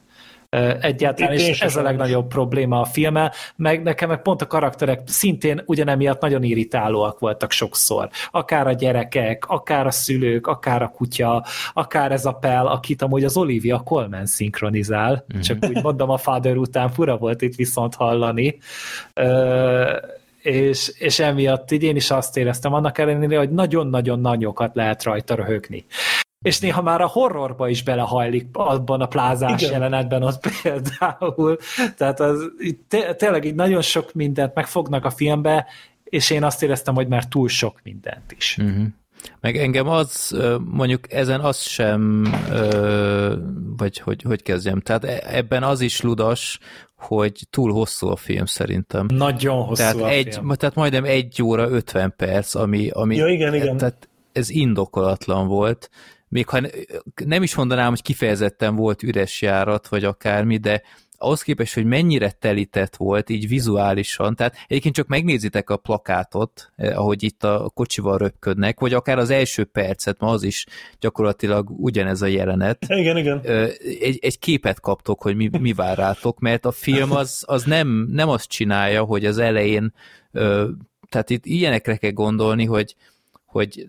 [0.81, 5.63] egyáltalán, és ez a legnagyobb probléma a filme, meg nekem meg pont a karakterek szintén
[5.65, 8.09] ugyanemiatt nagyon irritálóak voltak sokszor.
[8.31, 13.23] Akár a gyerekek, akár a szülők, akár a kutya, akár ez a Pel, akit amúgy
[13.23, 15.39] az Olivia Colman szinkronizál, mm.
[15.39, 18.57] csak úgy mondom a Father után fura volt itt viszont hallani.
[20.41, 25.35] és, és emiatt így én is azt éreztem, annak ellenére, hogy nagyon-nagyon nagyokat lehet rajta
[25.35, 25.85] röhögni
[26.44, 29.74] és néha már a horrorba is belehajlik abban a plázás Igen.
[29.74, 31.57] jelenetben ott például.
[31.98, 32.52] Tehát az,
[32.88, 35.65] té- tényleg így nagyon sok mindent megfognak a filmbe,
[36.03, 38.57] és én azt éreztem, hogy már túl sok mindent is.
[38.61, 38.86] Uh-huh.
[39.40, 42.24] Meg engem az, mondjuk ezen az sem,
[43.78, 46.60] vagy hogy, hogy kezdjem, tehát e, ebben az is ludas,
[46.95, 49.06] hogy túl hosszú a film szerintem.
[49.10, 50.53] Nagyon hosszú tehát a egy, film.
[50.53, 53.78] Tehát majdnem egy óra 50 perc, ami, ami ja, igen, igen.
[53.78, 55.90] Tehát ez indokolatlan volt,
[56.34, 56.61] még ha
[57.26, 60.81] nem is mondanám, hogy kifejezetten volt üres járat, vagy akármi, de
[61.18, 66.99] ahhoz képest, hogy mennyire telített volt, így vizuálisan, tehát egyébként csak megnézitek a plakátot, eh,
[66.99, 70.65] ahogy itt a kocsival röpködnek, vagy akár az első percet, ma az is
[70.99, 72.85] gyakorlatilag ugyanez a jelenet.
[73.01, 73.39] Igen, igen.
[73.99, 78.07] Egy, egy képet kaptok, hogy mi, mi vár rátok, mert a film az, az nem,
[78.11, 79.93] nem azt csinálja, hogy az elején,
[81.10, 82.95] tehát itt ilyenekre kell gondolni, hogy,
[83.45, 83.88] hogy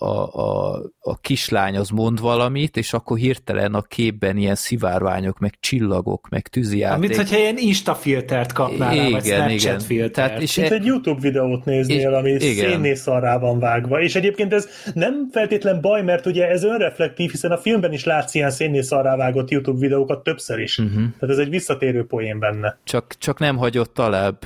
[0.00, 5.56] a, a, a kislány az mond valamit, és akkor hirtelen a képben ilyen szivárványok, meg
[5.60, 7.00] csillagok, meg tűzijáték.
[7.00, 9.80] Mint hogyha ilyen Insta filtert kapnál igen, vagy Snapchat igen.
[9.80, 10.12] filtert.
[10.12, 10.74] Tehát, és Mint e...
[10.74, 14.00] egy YouTube videót néznél, ami szénné szarrá van vágva.
[14.00, 18.34] És egyébként ez nem feltétlen baj, mert ugye ez önreflektív, hiszen a filmben is látsz
[18.34, 20.78] ilyen szénné szarrá vágott YouTube videókat többször is.
[20.78, 20.94] Uh-huh.
[20.94, 22.78] Tehát ez egy visszatérő poén benne.
[22.84, 24.38] Csak, csak nem hagyott talebb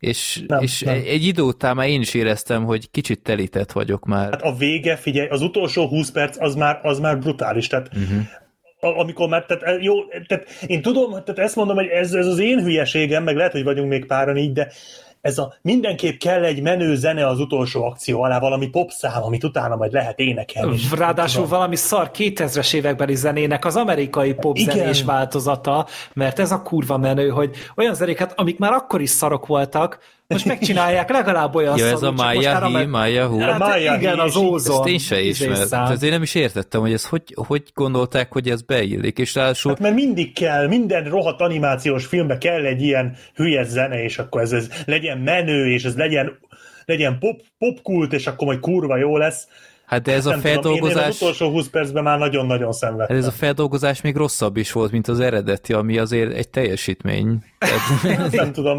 [0.00, 0.94] és, nem, és nem.
[0.94, 4.30] egy idő után már én is éreztem, hogy kicsit telített vagyok már.
[4.30, 8.98] Hát a vége, figyelj, az utolsó 20 perc az már, az már brutális, tehát uh-huh.
[8.98, 9.94] amikor már, tehát jó,
[10.26, 13.64] tehát én tudom, tehát ezt mondom, hogy ez, ez az én hülyeségem, meg lehet, hogy
[13.64, 14.72] vagyunk még páran így, de
[15.20, 19.76] ez a mindenképp kell egy menő zene az utolsó akció alá, valami popszám, amit utána
[19.76, 20.76] majd lehet énekelni.
[20.96, 27.28] Ráadásul valami szar 2000-es évekbeli zenének az amerikai popzenés változata, mert ez a kurva menő,
[27.28, 29.98] hogy olyan zenéket, amik már akkor is szarok voltak,
[30.30, 33.38] most megcsinálják legalább olyan ja, ez a Maya Hi, Maya Hu.
[33.38, 34.76] Hát, Maya igen, az ózon.
[34.76, 35.68] Ezt én se ismerem.
[35.68, 39.70] Tehát én nem is értettem, hogy ez hogy, hogy gondolták, hogy ez beillik, és ráadásul...
[39.70, 44.40] Hát mert mindig kell, minden rohadt animációs filmbe kell egy ilyen hülye zene, és akkor
[44.40, 46.38] ez, ez legyen menő, és ez legyen,
[46.84, 49.48] legyen pop, popkult, és akkor majd kurva jó lesz.
[49.90, 50.92] Hát de ez a feldolgozás...
[50.92, 53.16] Tudom, én, az utolsó 20 percben már nagyon-nagyon szenvedtem.
[53.16, 57.44] Hát ez a feldolgozás még rosszabb is volt, mint az eredeti, ami azért egy teljesítmény.
[58.32, 58.78] nem tudom.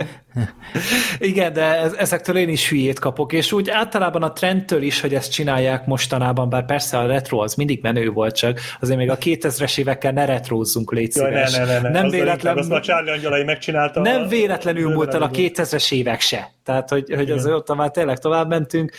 [1.20, 5.32] Igen, de ezektől én is hülyét kapok, és úgy általában a trendtől is, hogy ezt
[5.32, 9.80] csinálják mostanában, bár persze a retro az mindig menő volt, csak azért még a 2000-es
[9.80, 11.16] évekkel ne retrózzunk, légy.
[11.16, 14.02] Jaj, ne, ne, ne, nem az véletlen, azt a Charlie Angyalai megcsinálta.
[14.02, 16.52] Nem véletlenül múlt el a 2000-es évek se.
[16.64, 18.92] Tehát, hogy, hogy az ott már tényleg tovább mentünk,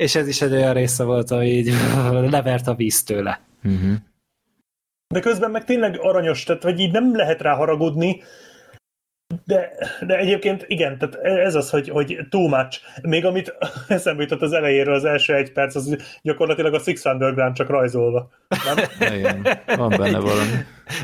[0.00, 1.72] és ez is egy olyan része volt, ami így
[2.36, 3.40] levert a víz tőle.
[3.64, 3.94] Uh-huh.
[5.14, 8.22] De közben meg tényleg aranyos, tehát hogy így nem lehet rá haragudni,
[9.44, 9.72] de,
[10.06, 12.80] de egyébként igen, tehát ez az, hogy, hogy too much.
[13.02, 13.54] Még amit
[13.88, 18.30] eszembe jutott az elejéről az első egy perc, az gyakorlatilag a Six Underground csak rajzolva.
[18.48, 18.84] Nem?
[19.18, 19.46] Igen,
[19.76, 20.50] van benne valami.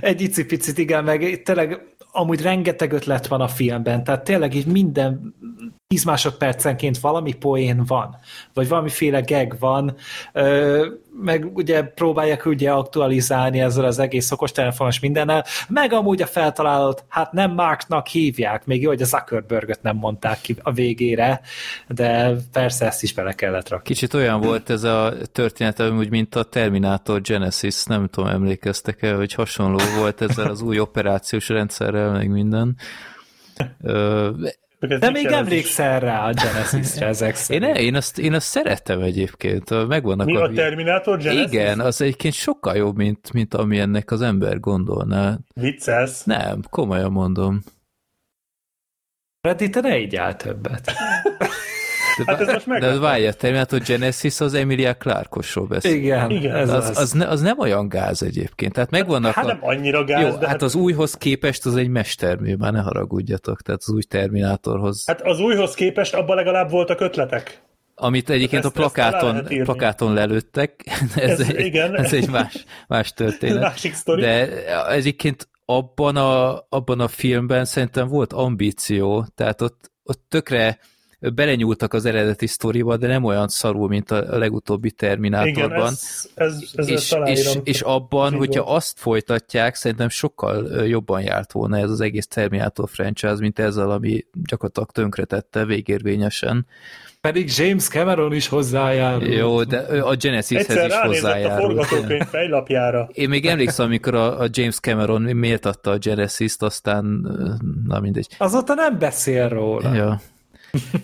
[0.00, 5.34] Egy icipicit, igen, meg tényleg amúgy rengeteg ötlet van a filmben, tehát tényleg így minden
[5.88, 8.16] 10 másodpercenként valami poén van,
[8.54, 9.96] vagy valamiféle geg van,
[11.22, 17.32] meg ugye próbálják ugye aktualizálni ezzel az egész okostelefonos mindennel, meg amúgy a feltalálót, hát
[17.32, 21.40] nem Marknak hívják, még jó, hogy a Zuckerbergöt nem mondták ki a végére,
[21.88, 23.94] de persze ezt is bele kellett rakni.
[23.94, 29.32] Kicsit olyan volt ez a történet, úgy, mint a Terminator Genesis, nem tudom, emlékeztek-e, hogy
[29.32, 32.76] hasonló volt ezzel az új operációs rendszerrel, meg minden.
[34.86, 37.76] De még emlékszel rá a Genesis-re ezek szerint.
[37.76, 39.86] Én, én, azt, én azt szerettem egyébként.
[39.86, 41.52] Megvannak Mi a, a Terminator Genesis?
[41.52, 45.38] Igen, az egyébként sokkal jobb, mint, mint ami ennek az ember gondolná.
[45.54, 46.24] Viccelsz?
[46.24, 47.62] Nem, komolyan mondom.
[49.40, 50.92] Reddy, te ne így áll többet.
[52.16, 52.80] De, hát ez most meg.
[52.80, 55.94] De várj, a Terminator Genesis az Emilia Clarkosról beszél.
[55.94, 56.98] Igen, Igen ez az, az.
[56.98, 58.72] Az, ne, az nem olyan gáz egyébként.
[58.72, 59.48] Tehát megvannak hát, a...
[59.48, 62.80] nem annyira gáz, Jó, de hát, hát az újhoz képest az egy mestermű, már ne
[62.80, 65.02] haragudjatok, tehát az új Terminátorhoz.
[65.06, 67.64] Hát az újhoz képest abban legalább voltak ötletek.
[67.94, 70.84] Amit egyébként ezt, a plakáton, plakáton lelőttek,
[71.14, 71.96] ez, ez, egy, igen.
[71.96, 73.60] ez egy más, más történet.
[73.60, 74.20] Másik sztori.
[74.20, 74.48] De
[74.88, 80.78] egyébként abban a, abban a filmben szerintem volt ambíció, tehát ott, ott tökre
[81.34, 85.70] belenyúltak az eredeti sztoriba, de nem olyan szarul, mint a legutóbbi Terminátorban.
[85.70, 91.52] Igen, ez, ez, ez és, és, és abban, hogyha azt folytatják, szerintem sokkal jobban járt
[91.52, 96.66] volna ez az egész Terminátor franchise, mint ezzel, ami gyakorlatilag tönkretette végérvényesen.
[97.20, 99.28] Pedig James Cameron is hozzájárul.
[99.28, 101.78] Jó, de a Genesishez is hozzájárul.
[101.78, 103.08] a forgatókönyv fejlapjára.
[103.12, 107.04] Én még emlékszem, amikor a, a James Cameron méltatta a Genesis-t, aztán
[107.86, 108.26] na mindegy.
[108.38, 109.94] Azóta nem beszél róla.
[109.94, 110.20] Ja.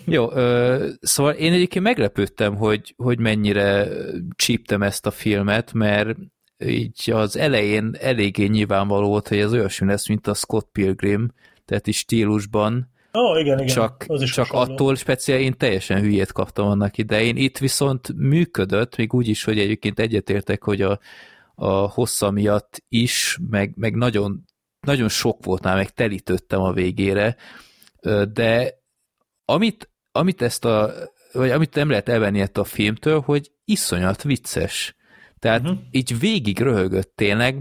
[0.05, 3.89] Jó, ö, szóval én egyébként meglepődtem, hogy, hogy mennyire
[4.37, 6.17] csíptem ezt a filmet, mert
[6.65, 11.33] így az elején eléggé nyilvánvaló volt, hogy ez olyasmi lesz, mint a Scott Pilgrim,
[11.65, 13.75] tehát is stílusban, Oh, igen, igen.
[13.75, 17.37] Csak, az is csak attól speciál én teljesen hülyét kaptam annak idején.
[17.37, 21.01] Itt viszont működött, még úgy is, hogy egyébként egyetértek, hogy a,
[21.55, 24.45] a hossza miatt is, meg, meg nagyon,
[24.87, 27.37] nagyon sok volt már, meg telítődtem a végére,
[28.33, 28.82] de
[29.53, 30.93] amit, amit ezt a,
[31.33, 34.97] vagy amit nem lehet elvenni ettől a filmtől, hogy iszonyat vicces.
[35.39, 35.79] Tehát uh-huh.
[35.91, 37.59] így végig röhögött tényleg.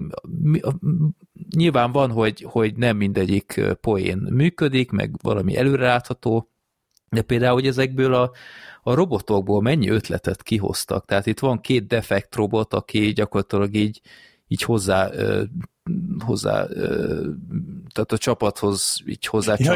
[1.56, 6.50] Nyilván van, hogy, hogy nem mindegyik poén működik, meg valami előrelátható,
[7.10, 8.32] de például, hogy ezekből a,
[8.82, 11.06] a robotokból mennyi ötletet kihoztak.
[11.06, 14.02] Tehát itt van két defekt robot, aki gyakorlatilag így,
[14.48, 15.10] így hozzá
[16.26, 16.68] hozzá,
[17.94, 19.74] tehát a csapathoz így hozzá ja.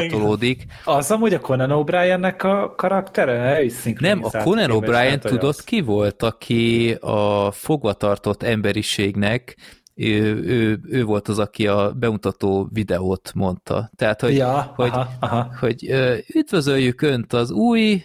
[0.84, 3.62] Az amúgy a Conan O'Briennek a karaktere?
[3.98, 9.56] Nem, a Conan O'Brien tudott ki volt, aki a fogvatartott emberiségnek
[9.96, 13.90] ő, ő, ő volt az, aki a bemutató videót mondta.
[13.96, 15.50] Tehát, hogy, ja, hogy, aha, aha.
[15.60, 15.94] hogy
[16.34, 18.02] üdvözöljük Önt az új,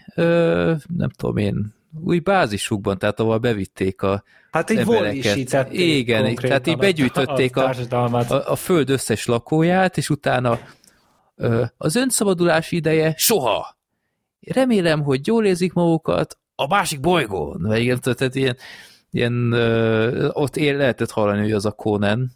[0.88, 1.74] nem tudom én,
[2.04, 5.36] új bázisukban, tehát ahol bevitték a Hát így embereket.
[5.72, 7.70] Igen, tehát így begyűjtötték a,
[8.30, 10.60] a, a föld összes lakóját, és utána
[11.78, 13.78] az önszabadulási ideje soha.
[14.40, 17.62] Remélem, hogy jól érzik magukat a másik bolygón.
[17.62, 18.58] Vagy igen, tehát ilyen,
[19.12, 19.54] ilyen
[20.32, 22.32] ott él, lehetett hallani, hogy az a Conan,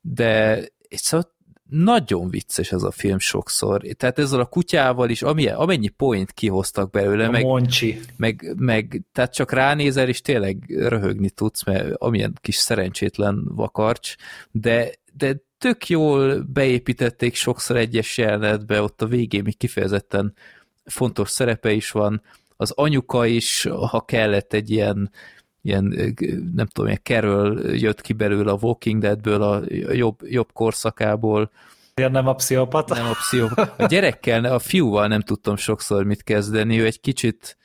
[0.00, 1.33] de szóval
[1.82, 3.82] nagyon vicces ez a film sokszor.
[3.96, 8.00] Tehát ezzel a kutyával is, ami, amennyi point kihoztak belőle, a meg, Moncsi.
[8.16, 14.14] meg, meg, tehát csak ránézel, és tényleg röhögni tudsz, mert amilyen kis szerencsétlen vakarcs,
[14.50, 20.34] de, de tök jól beépítették sokszor egyes jelenetbe, ott a végén még kifejezetten
[20.84, 22.22] fontos szerepe is van,
[22.56, 25.10] az anyuka is, ha kellett egy ilyen
[25.64, 25.84] ilyen,
[26.54, 29.62] nem tudom, ilyen Carol jött ki belőle a Walking Deadből, a
[29.92, 31.50] jobb, jobb korszakából.
[31.94, 32.94] Miért nem a pszichopata?
[32.94, 33.74] Nem a pszichopata.
[33.78, 37.56] A gyerekkel, a fiúval nem tudtam sokszor mit kezdeni, ő egy kicsit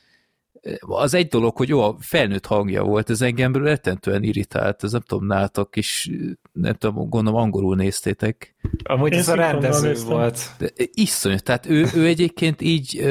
[0.79, 5.01] az egy dolog, hogy jó, a felnőtt hangja volt, ez engem rettentően irritált, ez nem
[5.01, 6.09] tudom, nálatok is,
[6.51, 8.55] nem tudom, gondolom angolul néztétek.
[8.83, 10.39] Amúgy Én ez a rendező volt.
[10.57, 13.05] De iszonyú, tehát ő, ő egyébként így,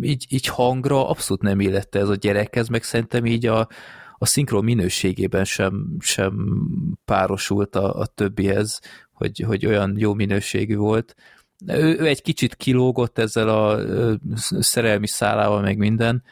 [0.00, 3.68] így, így hangra abszolút nem illette ez a gyerekhez, meg szerintem így a,
[4.18, 6.34] a szinkron minőségében sem, sem
[7.04, 8.80] párosult a, a többihez,
[9.12, 11.14] hogy, hogy olyan jó minőségű volt.
[11.66, 13.80] Ő, ő egy kicsit kilógott ezzel a
[14.58, 16.22] szerelmi szálával, meg minden,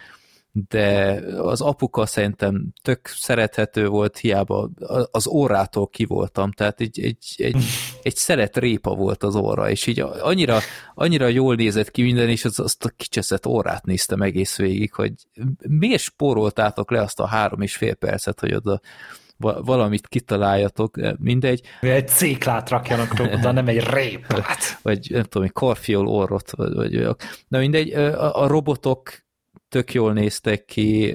[0.56, 4.70] de az apuka szerintem tök szerethető volt, hiába
[5.10, 7.56] az órától ki voltam, tehát egy, egy, egy,
[8.02, 10.58] egy szeret répa volt az óra, és így annyira,
[10.94, 15.12] annyira jól nézett ki minden, és az, azt a kicseszett órát néztem egész végig, hogy
[15.68, 18.80] miért spóroltátok le azt a három és fél percet, hogy oda
[19.38, 21.62] valamit kitaláljatok, mindegy.
[21.80, 24.78] Egy céklát rakjanak oda, nem egy répát.
[24.82, 27.16] Vagy nem tudom, egy karfiol orrot, vagy, vagy
[27.48, 29.23] na mindegy, a, a robotok
[29.74, 31.14] tök jól néztek ki.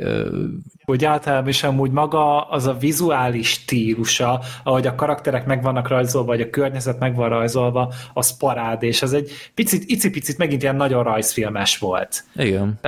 [0.85, 6.27] Úgy általában is amúgy maga az a vizuális stílusa, ahogy a karakterek meg vannak rajzolva,
[6.27, 10.75] vagy a környezet meg van rajzolva, az parád, és ez egy picit, icipicit megint ilyen
[10.75, 12.23] nagyon rajzfilmes volt.
[12.35, 12.79] Igen.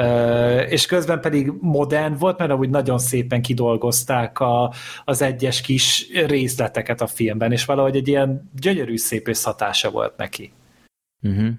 [0.70, 4.74] és közben pedig modern volt, mert úgy nagyon szépen kidolgozták a,
[5.06, 10.54] az egyes kis részleteket a filmben, és valahogy egy ilyen gyönyörű szép hatása volt neki.
[11.22, 11.50] Uh-huh.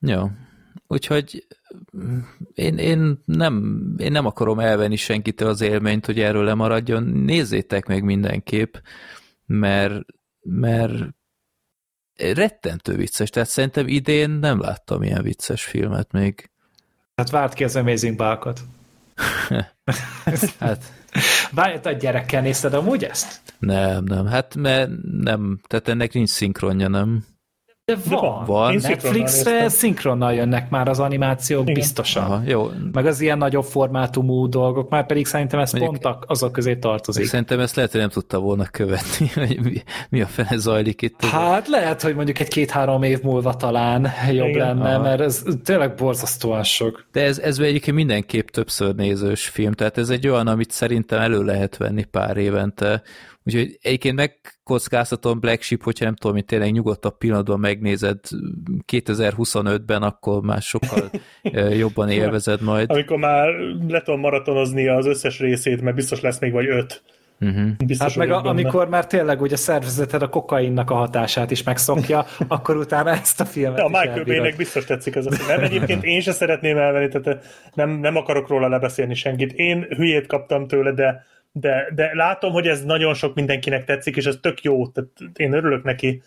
[0.00, 0.28] Jó.
[0.86, 1.46] Úgyhogy
[2.54, 7.02] én, én, nem, én nem akarom elvenni senkitől az élményt, hogy erről lemaradjon.
[7.02, 8.74] Nézzétek meg mindenképp,
[9.46, 10.04] mert,
[10.42, 11.04] mert
[12.16, 13.30] rettentő vicces.
[13.30, 16.50] Tehát szerintem idén nem láttam ilyen vicces filmet még.
[17.16, 18.60] Hát várt ki az Amazing Balkot.
[20.58, 20.92] hát...
[21.50, 23.40] Várj, a gyerekkel nézted amúgy ezt?
[23.58, 24.26] Nem, nem.
[24.26, 24.90] Hát mert
[25.20, 27.24] nem, tehát ennek nincs szinkronja, nem.
[27.88, 28.44] De van.
[28.44, 28.74] van.
[28.74, 31.74] Netflixre szinkronnal jönnek már az animációk Igen.
[31.74, 32.24] biztosan.
[32.24, 32.70] Aha, jó.
[32.92, 37.24] Meg az ilyen nagyobb formátumú dolgok, már pedig szerintem ez Mondjuk, pont azok közé tartozik.
[37.24, 41.24] Szerintem ezt lehet, hogy nem tudta volna követni, hogy mi, mi a fene zajlik itt.
[41.24, 44.66] Hát lehet, hogy mondjuk egy két-három év múlva talán jobb Igen.
[44.66, 45.02] lenne, Aha.
[45.02, 47.06] mert ez tényleg borzasztóan sok.
[47.12, 51.42] De ez, ez egyébként mindenképp többször nézős film, tehát ez egy olyan, amit szerintem elő
[51.42, 53.02] lehet venni pár évente,
[53.48, 58.18] Úgyhogy egyébként megkockáztatom Black Sheep, hogyha nem tudom, hogy tényleg nyugodtabb pillanatban megnézed
[58.92, 61.10] 2025-ben, akkor már sokkal
[61.84, 62.90] jobban élvezed majd.
[62.90, 63.48] Amikor már
[63.88, 67.02] le tudom maratonozni az összes részét, mert biztos lesz még vagy öt.
[67.40, 67.70] Uh-huh.
[67.86, 71.62] Biztos hát meg a, amikor már tényleg ugye a szervezeted a kokainnak a hatását is
[71.62, 75.48] megszokja, akkor utána ezt a filmet De a Michael Bay-nek biztos tetszik ez a film.
[75.48, 77.44] Nem, egyébként én se szeretném elvenni, tehát
[77.74, 79.52] nem, nem akarok róla lebeszélni senkit.
[79.52, 84.24] Én hülyét kaptam tőle, de de, de látom, hogy ez nagyon sok mindenkinek tetszik, és
[84.24, 86.22] ez tök jó, tehát én örülök neki,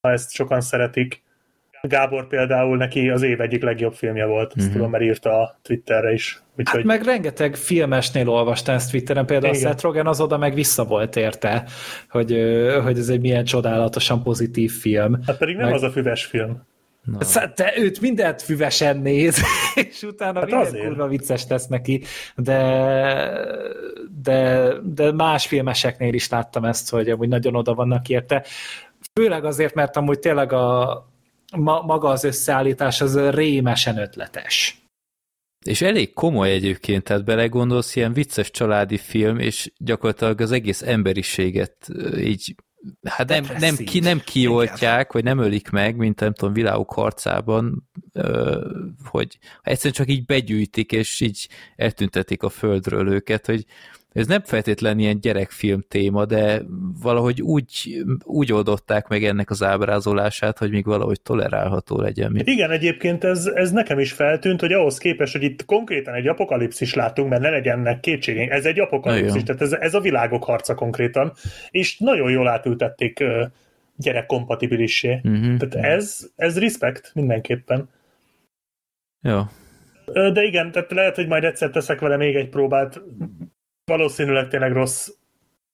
[0.00, 1.22] ha ezt sokan szeretik.
[1.82, 4.74] Gábor például neki az év egyik legjobb filmje volt, ezt mm-hmm.
[4.74, 6.42] tudom, mert írta a Twitterre is.
[6.56, 6.78] Úgyhogy...
[6.78, 9.66] Hát meg rengeteg filmesnél olvastam ezt Twitteren, például Igen.
[9.66, 11.64] a Seth Rogen az oda meg vissza volt érte,
[12.08, 12.30] hogy,
[12.82, 15.18] hogy ez egy milyen csodálatosan pozitív film.
[15.26, 15.74] Hát pedig nem meg...
[15.74, 16.66] az a füves film.
[17.12, 17.46] Na.
[17.54, 19.42] De őt mindent füvesen néz,
[19.88, 22.02] és utána hát minden kurva vicces tesz neki,
[22.36, 22.60] de,
[24.22, 28.44] de, de más filmeseknél is láttam ezt, hogy amúgy nagyon oda vannak érte.
[29.12, 31.06] Főleg azért, mert amúgy tényleg a,
[31.56, 34.82] ma, maga az összeállítás az rémesen ötletes.
[35.66, 41.88] És elég komoly egyébként, tehát belegondolsz, ilyen vicces családi film, és gyakorlatilag az egész emberiséget
[42.18, 42.54] így
[43.02, 47.88] hát nem, nem, ki, nem kioltják, vagy nem ölik meg, mint nem tudom, világok harcában,
[49.04, 53.64] hogy egyszerűen csak így begyűjtik, és így eltüntetik a földről őket, hogy
[54.18, 56.62] ez nem feltétlenül ilyen gyerekfilm téma, de
[57.02, 62.40] valahogy úgy, úgy oldották meg ennek az ábrázolását, hogy még valahogy tolerálható legyen.
[62.44, 66.94] Igen, egyébként ez, ez nekem is feltűnt, hogy ahhoz képest, hogy itt konkrétan egy apokalipszis
[66.94, 71.32] látunk, mert ne legyenek kétségeink, ez egy apokalipszis, tehát ez, ez a világok harca konkrétan,
[71.70, 73.24] és nagyon jól átültették
[73.96, 75.20] gyerekkompatibilissé.
[75.24, 75.56] Uh-huh.
[75.56, 77.88] Tehát ez, ez respekt mindenképpen.
[79.20, 79.40] Jó.
[80.12, 83.00] De igen, tehát lehet, hogy majd egyszer teszek vele még egy próbát,
[83.88, 85.08] valószínűleg tényleg rossz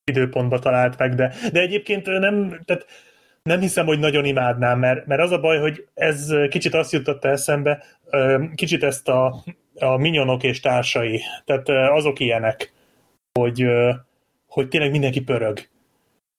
[0.05, 2.86] időpontba talált meg, de, de egyébként nem, tehát
[3.43, 7.28] nem hiszem, hogy nagyon imádnám, mert, mert az a baj, hogy ez kicsit azt jutotta
[7.28, 7.85] eszembe,
[8.55, 12.73] kicsit ezt a, a minyonok és társai, tehát azok ilyenek,
[13.32, 13.66] hogy,
[14.47, 15.59] hogy tényleg mindenki pörög.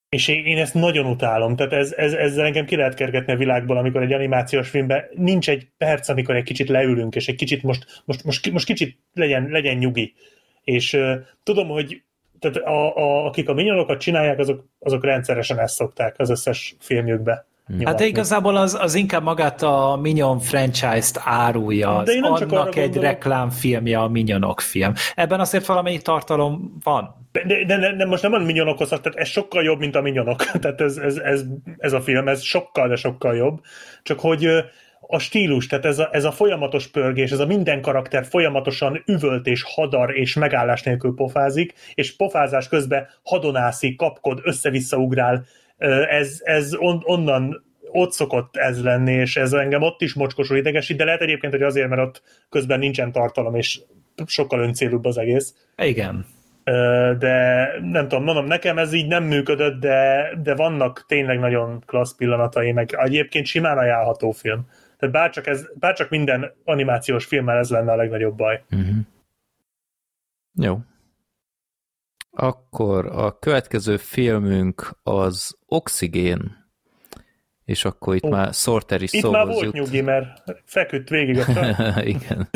[0.10, 3.38] És én, én ezt nagyon utálom, tehát ez, ez, ezzel engem ki lehet kergetni a
[3.38, 7.64] világból, amikor egy animációs filmben nincs egy perc, amikor egy kicsit leülünk, és egy kicsit
[7.64, 10.14] most, most, most, most kicsit legyen, legyen nyugi
[10.66, 11.14] és uh,
[11.44, 12.04] tudom, hogy
[12.40, 17.46] tehát a, a, akik a minyonokat csinálják, azok, azok rendszeresen ezt szokták az összes filmjükbe.
[17.68, 17.90] Nyomatni.
[17.90, 22.98] Hát de igazából az, az inkább magát a Minion franchise-t árulja, de az annak egy
[22.98, 24.94] reklámfilmje a Minionok film.
[25.16, 27.16] Ebben azért valamennyi tartalom van.
[27.32, 30.44] De, de, de, de most nem a Minionokhoz, tehát ez sokkal jobb, mint a Minionok.
[30.62, 31.44] Tehát ez, ez, ez,
[31.78, 33.62] ez a film, ez sokkal, de sokkal jobb.
[34.04, 34.48] Csak hogy
[35.08, 39.48] a stílus, tehát ez a, ez a folyamatos pörgés, ez a minden karakter folyamatosan üvölt
[39.48, 45.46] és hadar és megállás nélkül pofázik, és pofázás közben hadonászik, kapkod, össze-vissza ugrál,
[46.10, 50.98] ez, ez on, onnan ott szokott ez lenni, és ez engem ott is mocskosul idegesít,
[50.98, 53.80] de lehet egyébként, hogy azért, mert ott közben nincsen tartalom, és
[54.26, 55.54] sokkal öncélúbb az egész.
[55.78, 56.26] Igen.
[57.20, 62.16] De nem tudom, mondom, nekem ez így nem működött, de, de vannak tényleg nagyon klassz
[62.16, 64.68] pillanatai, meg egyébként simán ajánlható film.
[64.98, 68.64] Tehát bárcsak, ez, bárcsak minden animációs filmmel ez lenne a legnagyobb baj.
[68.72, 68.96] Uh-huh.
[70.54, 70.80] Jó.
[72.32, 76.66] Akkor a következő filmünk az Oxigén,
[77.66, 78.32] és akkor itt oh.
[78.32, 79.74] már Sorter is Itt már volt jut.
[79.74, 81.46] nyugi, mert feküdt végig a
[82.02, 82.50] Igen.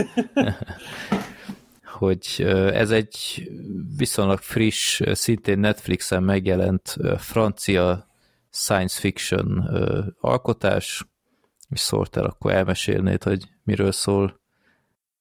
[1.99, 3.49] hogy ez egy
[3.97, 8.07] viszonylag friss, szintén Netflixen megjelent francia
[8.51, 9.69] science fiction
[10.19, 11.05] alkotás,
[11.69, 14.39] és szóltál, akkor elmesélnéd, hogy miről szól.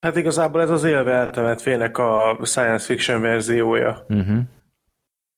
[0.00, 4.04] Hát igazából ez az élve eltemet félnek a science fiction verziója.
[4.08, 4.38] Uh-huh.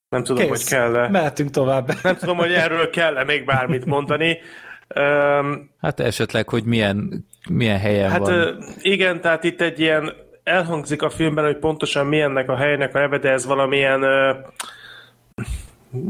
[0.08, 0.48] Nem tudom, Kész.
[0.48, 1.08] hogy kell-e.
[1.08, 1.92] Mehetünk tovább.
[2.02, 4.38] Nem tudom, hogy erről kell-e még bármit mondani.
[4.94, 8.64] Um, hát esetleg, hogy milyen, milyen helyen hát, van.
[8.80, 10.12] Igen, tehát itt egy ilyen
[10.42, 14.36] elhangzik a filmben, hogy pontosan milyennek a helynek a neve, de ez valamilyen uh,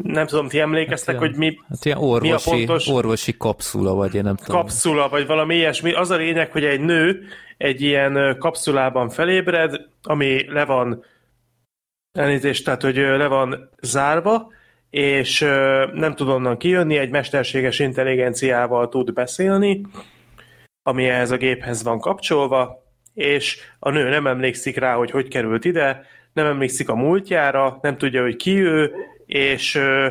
[0.03, 2.89] nem tudom, ti emlékeztek, hát hogy mi, hát ilyen orvosi, mi a pontos...
[2.89, 4.61] orvosi kapszula, vagy én nem tudom.
[4.61, 5.93] Kapszula, vagy valami ilyesmi.
[5.93, 7.23] Az a lényeg, hogy egy nő
[7.57, 11.05] egy ilyen kapszulában felébred, ami le van
[12.13, 14.53] elnézést, tehát hogy le van zárva,
[14.91, 15.41] és
[15.93, 19.81] nem tud onnan kijönni, egy mesterséges intelligenciával tud beszélni,
[20.83, 22.83] ami ehhez a géphez van kapcsolva,
[23.15, 27.97] és a nő nem emlékszik rá, hogy hogy került ide, nem emlékszik a múltjára, nem
[27.97, 28.93] tudja, hogy ki ő,
[29.31, 30.09] és ö,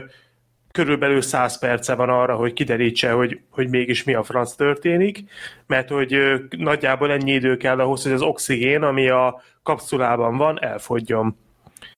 [0.71, 5.23] körülbelül 100 perce van arra, hogy kiderítse, hogy, hogy mégis mi a franc történik,
[5.67, 10.63] mert hogy ö, nagyjából ennyi idő kell ahhoz, hogy az oxigén, ami a kapszulában van,
[10.63, 11.37] elfogjon.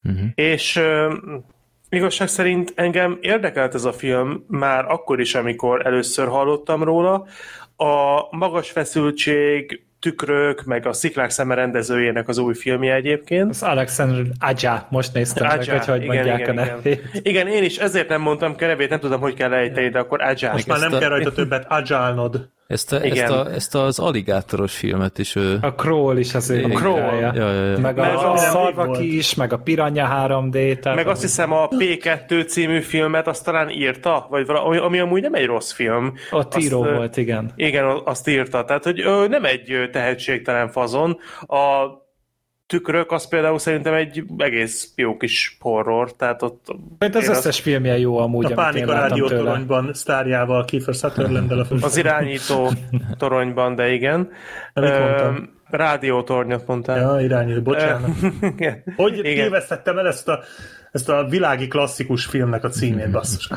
[0.03, 0.29] Uh-huh.
[0.35, 1.13] És ö,
[1.89, 7.25] igazság szerint engem érdekelt ez a film már akkor is, amikor először hallottam róla.
[7.75, 13.49] A magas feszültség, tükrök, meg a Sziklák szeme rendezőjének az új filmje egyébként.
[13.49, 16.83] Az Alexander Aja, most néztem Aja, meg, hogy hogy igen, mondják igen, a nevét.
[16.83, 17.21] Igen.
[17.23, 20.51] igen, én is ezért nem mondtam kerevét, nem tudom, hogy kell ejteni, de akkor Aja.
[20.51, 20.97] Most már nem a...
[20.97, 22.49] kell rajta többet agálnod.
[22.71, 25.57] Ezt, a, ezt, a, ezt az aligátoros filmet is ő...
[25.61, 26.99] A Crawl is az ő A Crawl.
[26.99, 27.77] Ja, ja, ja.
[27.77, 30.79] Meg a, a Szarvaki is, meg a Piranha 3D.
[30.79, 35.21] Tehát meg azt hiszem a P2 című filmet azt talán írta, vagy valami, ami amúgy
[35.21, 36.13] nem egy rossz film.
[36.29, 37.51] A Tiro azt, volt, igen.
[37.55, 38.65] Igen, azt írta.
[38.65, 41.17] Tehát, hogy ő nem egy tehetségtelen fazon.
[41.41, 41.85] A
[42.71, 46.65] tükrök, az például szerintem egy egész jó kis horror, tehát ott...
[46.99, 47.59] Hát az összes azt...
[47.59, 52.71] filmje jó amúgy, A Pánik a Rádió toronyban sztárjával, Kiefer sutherland a Az irányító
[53.17, 54.29] toronyban, de igen.
[55.69, 56.97] Rádiótornyot mondtál.
[56.97, 58.09] Ja, irányító, bocsánat.
[58.95, 59.33] Hogy igen.
[59.33, 60.39] tévesztettem el ezt a,
[60.91, 63.49] ezt a világi klasszikus filmnek a címét, basszus.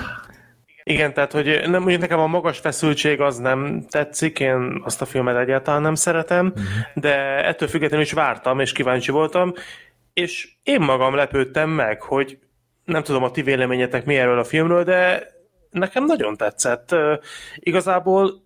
[0.87, 5.05] Igen, tehát hogy nem, mondjuk nekem a magas feszültség az nem tetszik, én azt a
[5.05, 6.65] filmet egyáltalán nem szeretem, uh-huh.
[6.95, 9.53] de ettől függetlenül is vártam, és kíváncsi voltam,
[10.13, 12.39] és én magam lepődtem meg, hogy
[12.85, 15.29] nem tudom a ti véleményetek mi erről a filmről, de
[15.71, 16.95] nekem nagyon tetszett.
[17.57, 18.43] Igazából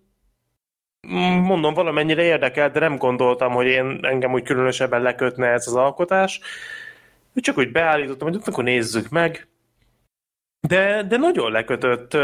[1.41, 6.39] mondom, valamennyire érdekelt, de nem gondoltam, hogy én engem úgy különösebben lekötne ez az alkotás.
[7.35, 9.48] Csak úgy beállítottam, hogy akkor nézzük meg,
[10.67, 12.17] de, de nagyon lekötött.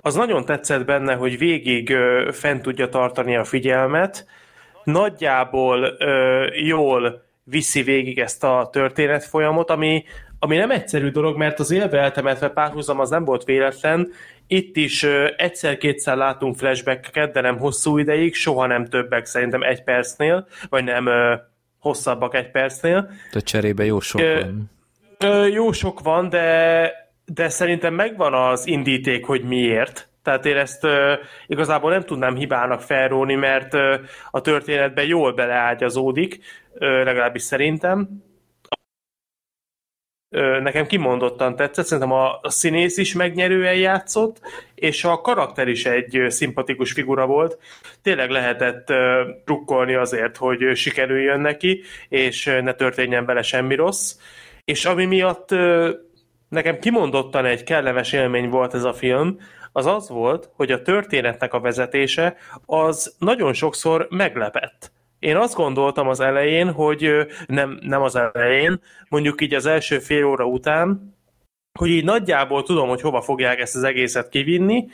[0.00, 1.96] Az nagyon tetszett benne, hogy végig
[2.30, 4.26] fent tudja tartani a figyelmet.
[4.84, 5.96] Nagyjából
[6.52, 10.04] jól viszi végig ezt a történet folyamot, ami,
[10.38, 14.08] ami nem egyszerű dolog, mert az élve eltemetve párhuzam az nem volt véletlen.
[14.46, 15.06] Itt is
[15.36, 21.08] egyszer-kétszer látunk flashbackeket, de nem hosszú ideig, soha nem többek, szerintem egy percnél, vagy nem
[21.78, 23.10] hosszabbak egy percnél.
[23.32, 24.70] De cserébe jó sok van.
[25.50, 26.92] Jó sok van, de
[27.24, 30.08] de szerintem megvan az indíték, hogy miért.
[30.22, 31.12] Tehát én ezt uh,
[31.46, 33.94] igazából nem tudnám hibának felróni, mert uh,
[34.30, 36.38] a történetben jól beleágyazódik,
[36.72, 38.08] uh, legalábbis szerintem.
[40.30, 44.40] Uh, nekem kimondottan tetszett, szerintem a, a színész is megnyerően játszott,
[44.74, 47.58] és a karakter is egy uh, szimpatikus figura volt.
[48.02, 48.98] Tényleg lehetett uh,
[49.44, 54.16] drukkolni azért, hogy uh, sikerüljön neki, és uh, ne történjen vele semmi rossz.
[54.64, 55.90] És ami miatt uh,
[56.52, 59.38] nekem kimondottan egy kellemes élmény volt ez a film,
[59.72, 64.92] az az volt, hogy a történetnek a vezetése az nagyon sokszor meglepett.
[65.18, 70.24] Én azt gondoltam az elején, hogy nem, nem az elején, mondjuk így az első fél
[70.24, 71.16] óra után,
[71.78, 74.86] hogy így nagyjából tudom, hogy hova fogják ezt az egészet kivinni,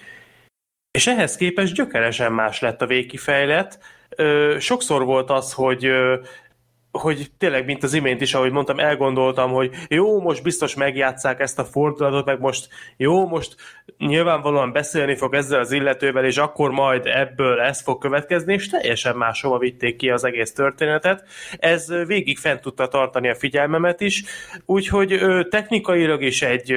[0.90, 3.78] és ehhez képest gyökeresen más lett a végkifejlet.
[4.58, 5.90] Sokszor volt az, hogy
[6.92, 11.58] hogy tényleg, mint az imént is, ahogy mondtam, elgondoltam, hogy jó, most biztos megjátszák ezt
[11.58, 13.56] a fordulatot, meg most jó, most
[13.98, 19.16] nyilvánvalóan beszélni fog ezzel az illetővel, és akkor majd ebből ez fog következni, és teljesen
[19.16, 21.24] máshova vitték ki az egész történetet.
[21.58, 24.24] Ez végig fent tudta tartani a figyelmemet is,
[24.64, 25.20] úgyhogy
[25.50, 26.76] technikailag is egy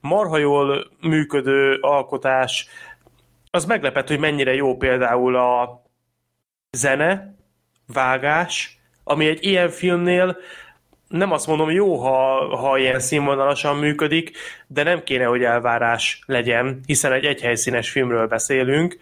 [0.00, 2.68] marha jól működő alkotás.
[3.50, 5.82] Az meglepett, hogy mennyire jó például a
[6.70, 7.34] zene,
[7.86, 8.73] vágás,
[9.04, 10.36] ami egy ilyen filmnél
[11.08, 14.36] nem azt mondom jó, ha, ha ilyen színvonalasan működik,
[14.66, 18.98] de nem kéne, hogy elvárás legyen, hiszen egy egyhelyszínes filmről beszélünk,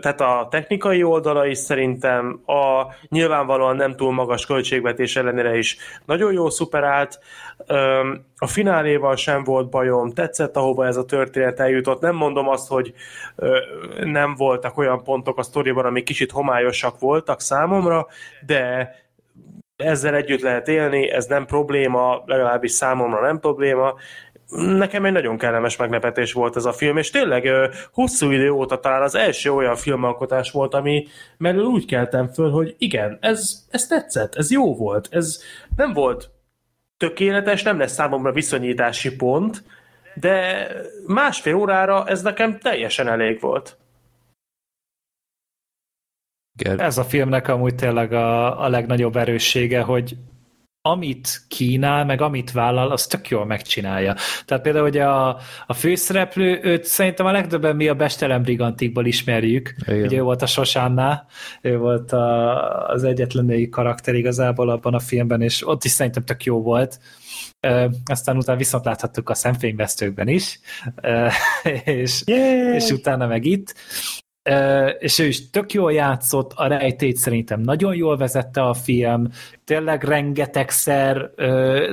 [0.00, 6.32] tehát a technikai oldala is szerintem a nyilvánvalóan nem túl magas költségvetés ellenére is nagyon
[6.32, 7.18] jó szuperált.
[8.36, 12.00] A fináléval sem volt bajom, tetszett, ahova ez a történet eljutott.
[12.00, 12.94] Nem mondom azt, hogy
[14.00, 18.06] nem voltak olyan pontok a sztoriban, amik kicsit homályosak voltak számomra,
[18.46, 18.94] de
[19.76, 23.94] ezzel együtt lehet élni, ez nem probléma, legalábbis számomra nem probléma,
[24.50, 27.48] nekem egy nagyon kellemes meglepetés volt ez a film, és tényleg
[27.92, 31.06] hosszú idő óta talán az első olyan filmalkotás volt, ami
[31.36, 35.42] mellől úgy keltem föl, hogy igen, ez, ez tetszett, ez jó volt, ez
[35.76, 36.30] nem volt
[36.96, 39.62] tökéletes, nem lesz számomra viszonyítási pont,
[40.14, 40.66] de
[41.06, 43.78] másfél órára ez nekem teljesen elég volt.
[46.64, 50.16] Ez a filmnek amúgy tényleg a, a legnagyobb erőssége, hogy
[50.82, 54.14] amit kínál, meg amit vállal, az tök jól megcsinálja.
[54.44, 59.74] Tehát például ugye a, a főszereplő, őt szerintem a legtöbben mi a Bestelen Brigantikból ismerjük.
[59.86, 60.02] Igen.
[60.02, 61.26] Ugye ő volt a Sosánná,
[61.62, 66.24] ő volt a, az egyetlen női karakter igazából abban a filmben, és ott is szerintem
[66.24, 66.98] tök jó volt.
[67.66, 70.60] Uh, aztán utána viszont láthattuk a szemfényvesztőkben is,
[71.02, 71.32] uh,
[71.84, 72.22] és,
[72.74, 73.74] és utána meg itt
[74.98, 79.28] és ő is tök jól játszott, a rejtét szerintem nagyon jól vezette a film,
[79.64, 81.30] tényleg rengetegszer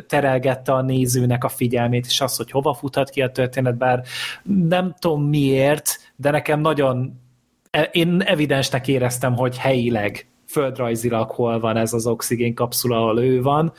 [0.08, 4.04] terelgette a nézőnek a figyelmét, és az, hogy hova futhat ki a történet, bár
[4.44, 7.22] nem tudom miért, de nekem nagyon
[7.70, 13.42] e, én evidensnek éreztem, hogy helyileg földrajzilag hol van ez az oxigén kapszula, ahol ő
[13.42, 13.74] van,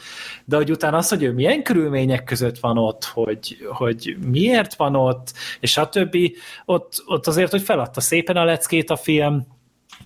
[0.44, 4.94] de hogy utána az, hogy ő milyen körülmények között van ott, hogy, hogy miért van
[4.96, 6.34] ott, és a többi,
[6.64, 9.46] ott, ott azért, hogy feladta szépen a leckét a film,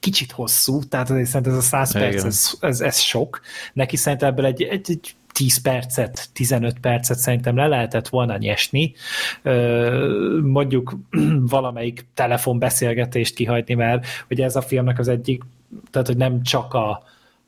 [0.01, 3.41] kicsit hosszú, tehát azért szerintem ez a 100 perc, ez, ez, ez sok.
[3.73, 8.95] Neki szerintem ebből egy, egy, egy 10 percet, 15 percet szerintem le lehetett volna nyesni,
[10.43, 10.97] mondjuk
[11.57, 15.43] valamelyik telefonbeszélgetést kihagyni, mert ugye ez a filmnek az egyik
[15.91, 17.03] tehát hogy nem csak a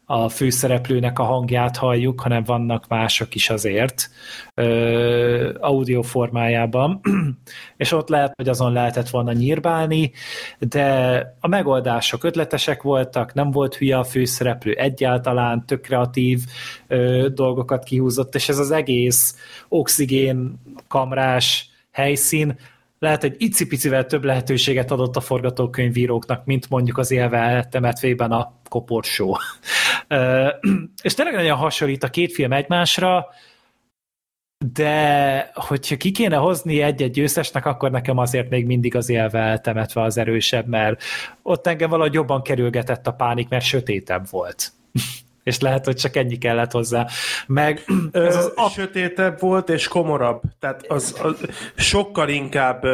[0.07, 4.11] a főszereplőnek a hangját halljuk, hanem vannak mások is azért
[4.55, 7.01] ö, audio formájában,
[7.77, 10.13] és ott lehet, hogy azon lehetett volna nyírbálni,
[10.59, 16.41] de a megoldások ötletesek voltak, nem volt hülye a főszereplő egyáltalán, tök kreatív
[16.89, 19.37] ö, dolgokat kihúzott, és ez az egész
[19.69, 22.59] oxigén kamrás helyszín
[23.05, 29.39] lehet, hogy icipicivel több lehetőséget adott a forgatókönyvíróknak, mint mondjuk az élve temetvében a koporsó.
[31.03, 33.27] és tényleg nagyon hasonlít a két film egymásra,
[34.73, 40.03] de hogyha ki kéne hozni egy-egy győztesnek, akkor nekem azért még mindig az élve temetve
[40.03, 41.03] az erősebb, mert
[41.43, 44.73] ott engem valahogy jobban kerülgetett a pánik, mert sötétebb volt
[45.45, 47.07] és lehet, hogy csak ennyi kellett hozzá.
[47.47, 48.69] Meg ez az a...
[48.69, 51.37] sötétebb volt és komorabb, tehát az, az
[51.75, 52.85] sokkal inkább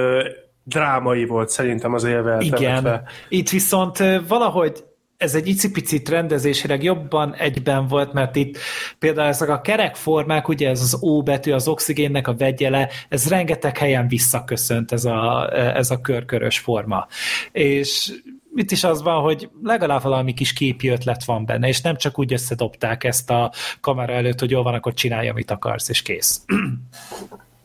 [0.64, 3.98] drámai volt szerintem az élve Igen, itt viszont
[4.28, 4.84] valahogy
[5.20, 8.58] ez egy icipicit rendezésileg jobban egyben volt, mert itt
[8.98, 13.78] például ezek a kerekformák, ugye ez az O betű, az oxigénnek a vegyele, ez rengeteg
[13.78, 17.06] helyen visszaköszönt ez a, ez a körkörös forma.
[17.52, 18.12] És
[18.54, 22.18] itt is az van, hogy legalább valami kis képi ötlet van benne, és nem csak
[22.18, 26.44] úgy összedobták ezt a kamera előtt, hogy jó van, akkor csinálj, amit akarsz, és kész.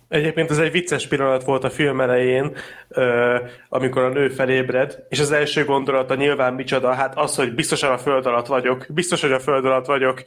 [0.07, 2.55] Egyébként ez egy vicces pillanat volt a film elején,
[3.69, 7.97] amikor a nő felébred, és az első gondolata nyilván micsoda, hát az, hogy biztosan a
[7.97, 10.23] föld alatt vagyok, biztos, hogy a föld alatt vagyok,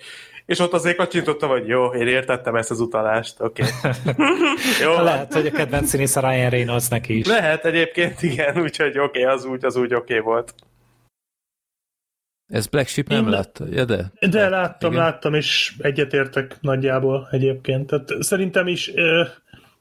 [0.48, 3.62] és ott azért kacsintottam, hogy jó, én értettem ezt az utalást, oké.
[4.82, 5.04] Okay.
[5.04, 7.26] Lehet, hogy a kedvenc színész a Ryan Reynolds neki is.
[7.26, 10.54] Lehet egyébként, igen, úgyhogy oké, okay, az úgy, az úgy oké okay volt.
[12.46, 13.64] Ez Black Sheep nem látta?
[13.70, 14.12] Ja, de.
[14.30, 15.04] De láttam, igen.
[15.04, 17.86] láttam, és egyetértek nagyjából egyébként.
[17.86, 18.86] Tehát szerintem is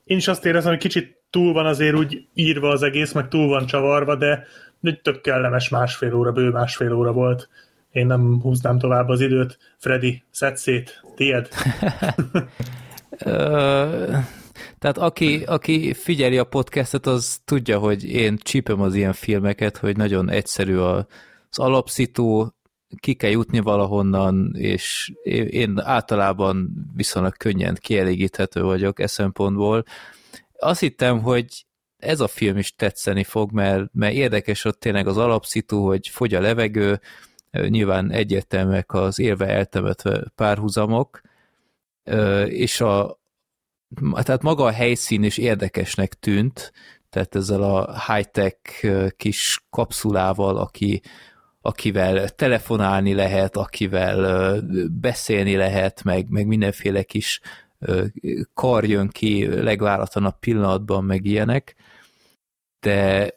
[0.03, 3.47] én is azt érezem, hogy kicsit túl van azért úgy írva az egész, meg túl
[3.47, 4.47] van csavarva, de
[4.81, 7.49] egy tök kellemes másfél óra, bő másfél óra volt.
[7.97, 9.57] Én nem húznám tovább az időt.
[9.77, 11.47] Freddy, szedd szét, tiéd.
[14.79, 19.97] Tehát aki, aki figyeli a podcastet, az tudja, hogy én csípem az ilyen filmeket, hogy
[19.97, 21.05] nagyon egyszerű az
[21.51, 22.55] alapszító,
[22.99, 25.11] ki kell jutni valahonnan, és
[25.49, 29.83] én általában viszonylag könnyen kielégíthető vagyok e szempontból.
[30.59, 31.65] Azt hittem, hogy
[31.97, 36.33] ez a film is tetszeni fog, mert, mert érdekes ott tényleg az alapszitu, hogy fogy
[36.33, 36.99] a levegő,
[37.51, 41.21] nyilván egyértelműek az élve eltemetve párhuzamok,
[42.45, 43.19] és a,
[44.11, 46.71] tehát maga a helyszín is érdekesnek tűnt,
[47.09, 48.87] tehát ezzel a high-tech
[49.17, 51.01] kis kapszulával, aki,
[51.61, 54.61] akivel telefonálni lehet, akivel
[55.01, 57.41] beszélni lehet, meg, meg mindenféle kis
[58.53, 61.75] kar jön ki legváratlanabb pillanatban, meg ilyenek,
[62.79, 63.29] de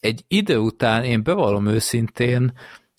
[0.00, 2.52] egy idő után én bevallom őszintén,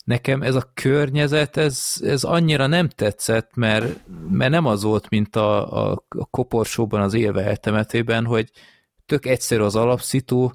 [0.04, 4.00] nekem ez a környezet, ez, ez annyira nem tetszett, mert,
[4.30, 8.50] mert nem az volt, mint a, a, a koporsóban, az élve eltemetében, hogy
[9.06, 10.50] tök egyszerű az alapszitu,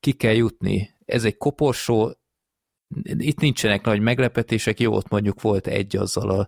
[0.00, 0.90] ki kell jutni.
[1.04, 2.12] Ez egy koporsó,
[3.04, 6.46] itt nincsenek nagy meglepetések, jó, ott mondjuk volt egy azzal a,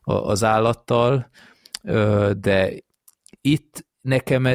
[0.00, 1.30] a, az állattal,
[2.36, 2.72] de
[3.40, 4.46] itt nekem,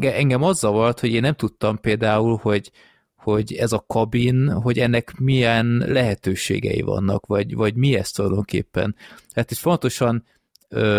[0.00, 2.70] engem az zavart, hogy én nem tudtam például, hogy,
[3.24, 8.96] hogy ez a kabin, hogy ennek milyen lehetőségei vannak, vagy, vagy mi ez tulajdonképpen.
[9.34, 10.24] Hát itt fontosan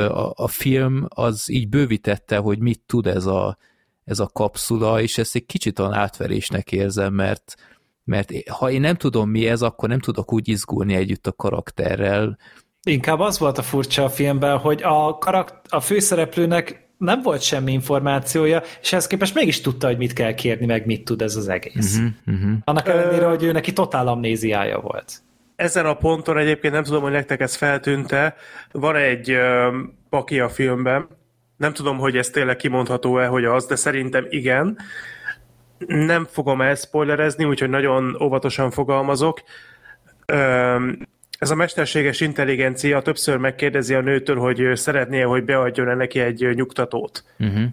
[0.09, 3.57] a, a film az így bővítette, hogy mit tud ez a,
[4.05, 7.55] ez a kapszula, és ezt egy kicsit olyan átverésnek érzem, mert,
[8.03, 12.37] mert ha én nem tudom mi ez, akkor nem tudok úgy izgulni együtt a karakterrel.
[12.83, 17.71] Inkább az volt a furcsa a filmben, hogy a, karakt- a főszereplőnek nem volt semmi
[17.71, 21.47] információja, és ehhez képest mégis tudta, hogy mit kell kérni, meg mit tud ez az
[21.47, 21.97] egész.
[21.97, 22.57] Uh-huh, uh-huh.
[22.63, 25.21] Annak ellenére, hogy ő neki totál amnéziája volt.
[25.55, 28.35] Ezen a ponton egyébként nem tudom, hogy nektek ez feltűnte,
[28.71, 29.73] van egy uh,
[30.09, 31.07] paki a filmben,
[31.57, 34.77] nem tudom, hogy ez tényleg kimondható-e, hogy az, de szerintem igen.
[35.87, 39.41] Nem fogom elspoilerezni, úgyhogy nagyon óvatosan fogalmazok.
[41.39, 47.23] Ez a mesterséges intelligencia többször megkérdezi a nőtől, hogy szeretné, hogy beadjon neki egy nyugtatót.
[47.39, 47.63] Uh-huh.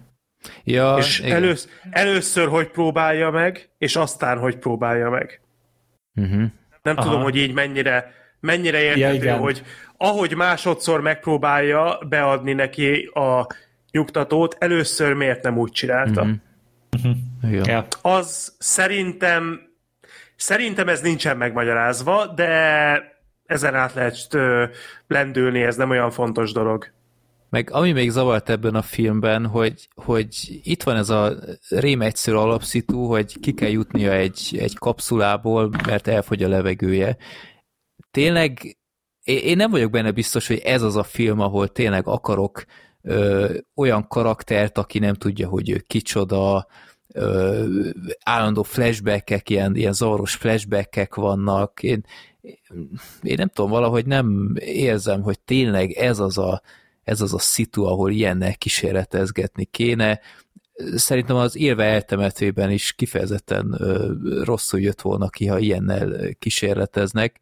[0.63, 5.41] Ja, és elősz, először hogy próbálja meg, és aztán hogy próbálja meg.
[6.15, 6.43] Uh-huh.
[6.81, 7.05] Nem Aha.
[7.09, 9.63] tudom, hogy így mennyire, mennyire érthető, ja, hogy
[9.97, 13.47] ahogy másodszor megpróbálja beadni neki a
[13.91, 16.21] nyugtatót, először miért nem úgy csinálta.
[16.21, 17.15] Uh-huh.
[17.41, 17.65] Uh-huh.
[17.65, 17.87] Ja.
[18.01, 19.61] Az szerintem
[20.35, 23.12] szerintem ez nincsen megmagyarázva, de
[23.45, 24.27] ezen át lehet
[25.07, 26.91] lendülni, ez nem olyan fontos dolog.
[27.49, 31.33] Meg ami még zavart ebben a filmben, hogy, hogy itt van ez a
[31.69, 37.17] rém egyszerű alapszitu, hogy ki kell jutnia egy, egy kapszulából, mert elfogy a levegője.
[38.11, 38.77] Tényleg
[39.23, 42.63] én nem vagyok benne biztos, hogy ez az a film, ahol tényleg akarok
[43.01, 46.67] ö, olyan karaktert, aki nem tudja, hogy ő kicsoda,
[47.13, 47.65] ö,
[48.23, 51.83] állandó flashbackek, ilyen, ilyen zavaros flashbackek vannak.
[51.83, 52.05] Én,
[53.21, 56.61] én nem tudom, valahogy nem érzem, hogy tényleg ez az a,
[57.03, 60.19] ez az a szitu, ahol ilyennel kísérletezgetni kéne.
[60.95, 63.77] Szerintem az élve eltemetőben is kifejezetten
[64.43, 67.39] rosszul jött volna ki, ha ilyennel kísérleteznek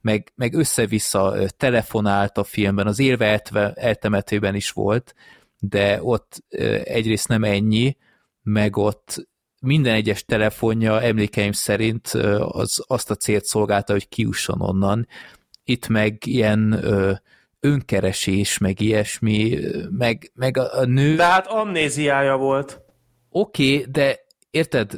[0.00, 3.42] meg, meg össze-vissza telefonált a filmben, az élve
[3.74, 5.14] eltemetőben is volt,
[5.58, 6.44] de ott
[6.84, 7.96] egyrészt nem ennyi,
[8.42, 9.28] meg ott
[9.64, 12.06] minden egyes telefonja emlékeim szerint
[12.48, 15.08] az, azt a célt szolgálta, hogy kiusson onnan.
[15.64, 16.84] Itt meg ilyen
[17.60, 19.58] önkeresés, meg ilyesmi,
[19.90, 21.16] meg, meg a, a nő...
[21.16, 22.80] De hát amnéziája volt.
[23.30, 24.18] Oké, okay, de
[24.50, 24.90] érted,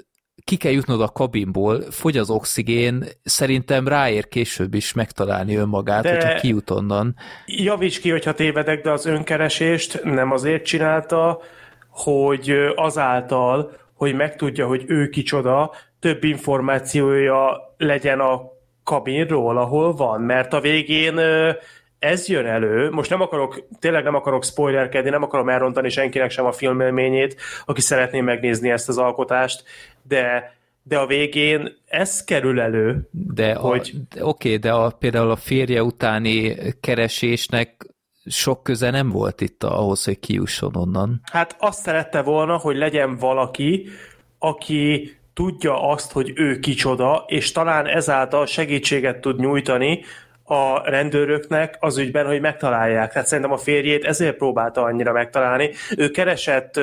[0.45, 6.11] ki kell jutnod a kabinból, fogy az oxigén, szerintem ráér később is megtalálni önmagát, de
[6.11, 7.17] hogyha kijut onnan.
[7.47, 11.41] Javíts ki, hogyha tévedek, de az önkeresést nem azért csinálta,
[11.89, 18.43] hogy azáltal, hogy megtudja, hogy ő kicsoda, több információja legyen a
[18.85, 21.19] kabinról, ahol van, mert a végén
[21.99, 26.45] ez jön elő, most nem akarok, tényleg nem akarok spoilerkedni, nem akarom elrontani senkinek sem
[26.45, 29.65] a filmélményét, aki szeretné megnézni ezt az alkotást,
[30.03, 30.55] de
[30.89, 33.09] de a végén ez kerül elő.
[33.11, 33.93] De hogy...
[34.21, 37.87] Oké, okay, de a, például a férje utáni keresésnek
[38.27, 41.21] sok köze nem volt itt ahhoz, hogy kiusson onnan.
[41.33, 43.89] Hát azt szerette volna, hogy legyen valaki,
[44.39, 50.05] aki tudja azt, hogy ő kicsoda, és talán ezáltal segítséget tud nyújtani
[50.45, 53.13] a rendőröknek az ügyben, hogy megtalálják.
[53.13, 55.71] Tehát szerintem a férjét ezért próbálta annyira megtalálni.
[55.97, 56.81] Ő keresett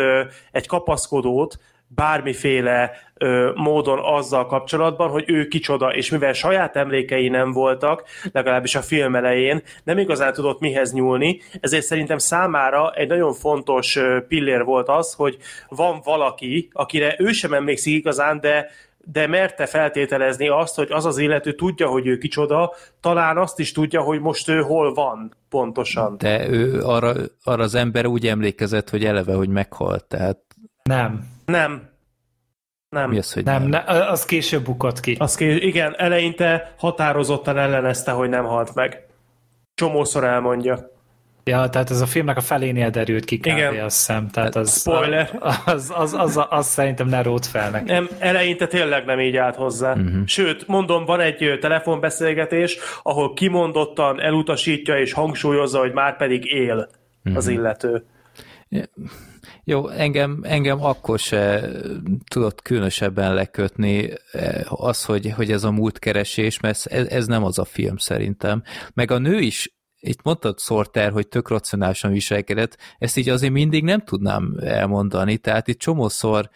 [0.52, 1.57] egy kapaszkodót,
[1.95, 8.76] bármiféle ö, módon azzal kapcsolatban, hogy ő kicsoda, és mivel saját emlékei nem voltak, legalábbis
[8.76, 14.64] a film elején, nem igazán tudott mihez nyúlni, ezért szerintem számára egy nagyon fontos pillér
[14.64, 15.38] volt az, hogy
[15.70, 18.70] van valaki, akire ő sem emlékszik igazán, de
[19.06, 23.72] de merte feltételezni azt, hogy az az illető tudja, hogy ő kicsoda, talán azt is
[23.72, 26.18] tudja, hogy most ő hol van pontosan.
[26.18, 27.14] De ő arra,
[27.44, 30.40] arra az ember úgy emlékezett, hogy eleve, hogy meghalt, tehát...
[30.84, 31.33] Nem.
[31.45, 31.90] Nem.
[32.90, 33.10] Nem.
[33.10, 33.84] Mi az, hogy nem, nem.
[33.86, 35.15] Ne, az később bukott ki.
[35.20, 39.06] Az kés, igen, eleinte határozottan ellenezte, hogy nem halt meg.
[39.76, 40.91] Csomószor elmondja.
[41.45, 43.45] Ja, tehát ez a filmnek a felénél derült ki kb.
[43.45, 43.84] Igen.
[43.84, 44.30] azt hiszem.
[44.30, 45.30] Tehát az, Spoiler.
[45.40, 47.91] Az, az, az, az, az, az szerintem ne rót fel neki.
[47.91, 49.91] Nem, eleinte tényleg nem így állt hozzá.
[49.94, 50.26] Uh-huh.
[50.26, 56.90] Sőt, mondom, van egy telefonbeszélgetés, ahol kimondottan elutasítja és hangsúlyozza, hogy már pedig él
[57.24, 57.38] uh-huh.
[57.38, 58.06] az illető.
[59.64, 61.72] Jó, engem, engem akkor se
[62.27, 64.14] tudott különösebben lekötni
[64.65, 68.64] az, hogy, hogy ez a múltkeresés, mert ez, ez nem az a film szerintem.
[68.94, 73.84] Meg a nő is itt mondtad Sorter, hogy tök racionálisan viselkedett, ezt így azért mindig
[73.84, 76.49] nem tudnám elmondani, tehát itt csomószor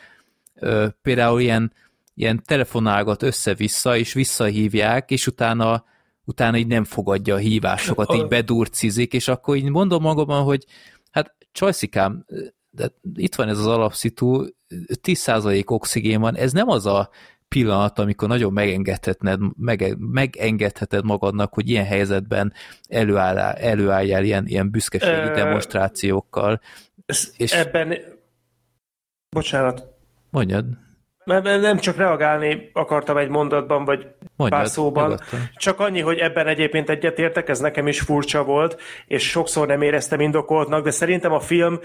[0.56, 1.74] ö, például ilyen,
[2.14, 5.86] ilyen telefonálgat össze-vissza, és visszahívják, és utána
[6.24, 10.66] utána így nem fogadja a hívásokat, így bedurcizik, és akkor így mondom magamban, hogy
[11.12, 12.26] hát csajszikám,
[12.78, 14.46] de itt van ez az alapszitu,
[15.04, 17.10] 10% oxigén van, ez nem az a
[17.48, 22.54] pillanat, amikor nagyon megengedheted, mege, megengedheted magadnak, hogy ilyen helyzetben
[22.90, 26.62] előáll, előálljál ilyen, ilyen büszkeségi demonstrációkkal.
[27.38, 27.98] És ebben...
[29.30, 29.88] Bocsánat.
[30.30, 30.66] Mondjad.
[31.44, 35.04] Nem csak reagálni akartam egy mondatban, vagy Mondjad, pár szóban.
[35.04, 35.40] Nyugodtan.
[35.56, 40.20] Csak annyi, hogy ebben egyébként egyetértek, ez nekem is furcsa volt, és sokszor nem éreztem
[40.20, 41.80] indokoltnak, de szerintem a film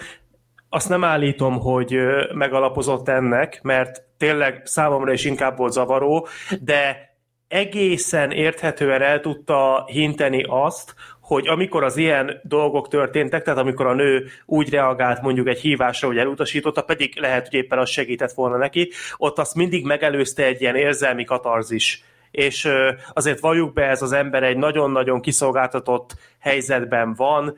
[0.75, 1.99] azt nem állítom, hogy
[2.35, 6.29] megalapozott ennek, mert tényleg számomra is inkább volt zavaró,
[6.61, 7.11] de
[7.49, 13.95] egészen érthetően el tudta hinteni azt, hogy amikor az ilyen dolgok történtek, tehát amikor a
[13.95, 18.57] nő úgy reagált mondjuk egy hívásra, hogy elutasította, pedig lehet, hogy éppen az segített volna
[18.57, 22.05] neki, ott azt mindig megelőzte egy ilyen érzelmi katarzis.
[22.31, 22.69] És
[23.13, 27.57] azért valljuk be, ez az ember egy nagyon-nagyon kiszolgáltatott helyzetben van,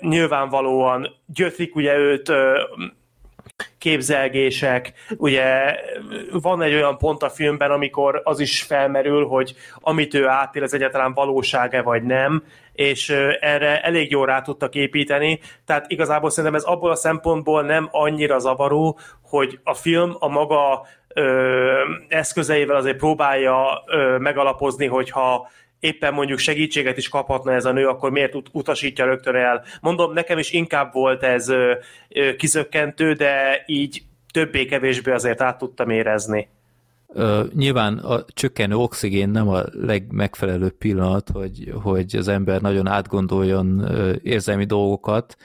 [0.00, 2.32] nyilvánvalóan gyötrik ugye őt
[3.78, 5.76] képzelgések, ugye
[6.32, 10.72] van egy olyan pont a filmben, amikor az is felmerül, hogy amit ő átél, ez
[10.72, 13.08] egyáltalán valósága vagy nem, és
[13.40, 18.38] erre elég jól rá tudtak építeni, tehát igazából szerintem ez abból a szempontból nem annyira
[18.38, 25.48] zavaró, hogy a film a maga ö, eszközeivel azért próbálja ö, megalapozni, hogyha
[25.80, 29.64] éppen mondjuk segítséget is kaphatna ez a nő, akkor miért ut- utasítja rögtön el?
[29.80, 31.74] Mondom, nekem is inkább volt ez ö,
[32.08, 34.02] ö, kizökkentő, de így
[34.32, 36.48] többé-kevésbé azért át tudtam érezni.
[37.06, 43.80] Uh, nyilván a csökkenő oxigén nem a legmegfelelőbb pillanat, hogy, hogy az ember nagyon átgondoljon
[43.80, 45.36] uh, érzelmi dolgokat,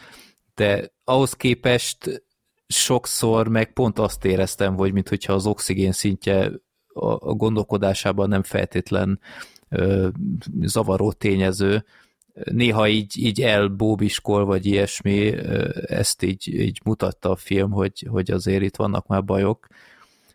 [0.56, 2.24] de ahhoz képest
[2.68, 6.52] sokszor meg pont azt éreztem, hogy mintha az oxigén szintje
[6.94, 9.20] a, a gondolkodásában nem feltétlen
[10.62, 11.84] zavaró tényező,
[12.44, 15.34] néha így, így elbóbiskol, vagy ilyesmi,
[15.86, 19.68] ezt így, így mutatta a film, hogy, hogy azért itt vannak már bajok,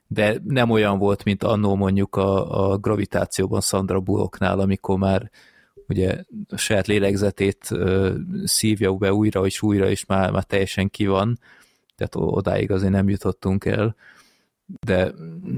[0.07, 5.31] de nem olyan volt, mint annó mondjuk a, a gravitációban Sandra Bullocknál, amikor már
[5.89, 7.71] ugye a saját lélegzetét
[8.45, 11.39] szívja be újra és újra, és már, már teljesen ki van,
[11.97, 13.97] tehát odáig azért nem jutottunk el
[14.87, 15.11] de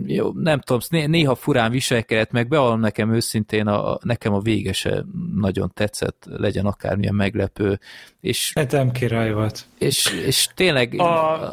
[0.06, 5.70] jó, nem tudom, néha furán viselkedett, meg bevallom nekem őszintén, a, nekem a végese nagyon
[5.74, 7.78] tetszett, legyen akármilyen meglepő.
[8.20, 9.64] És, nem király volt.
[9.78, 10.94] És, és tényleg...
[10.96, 11.04] A,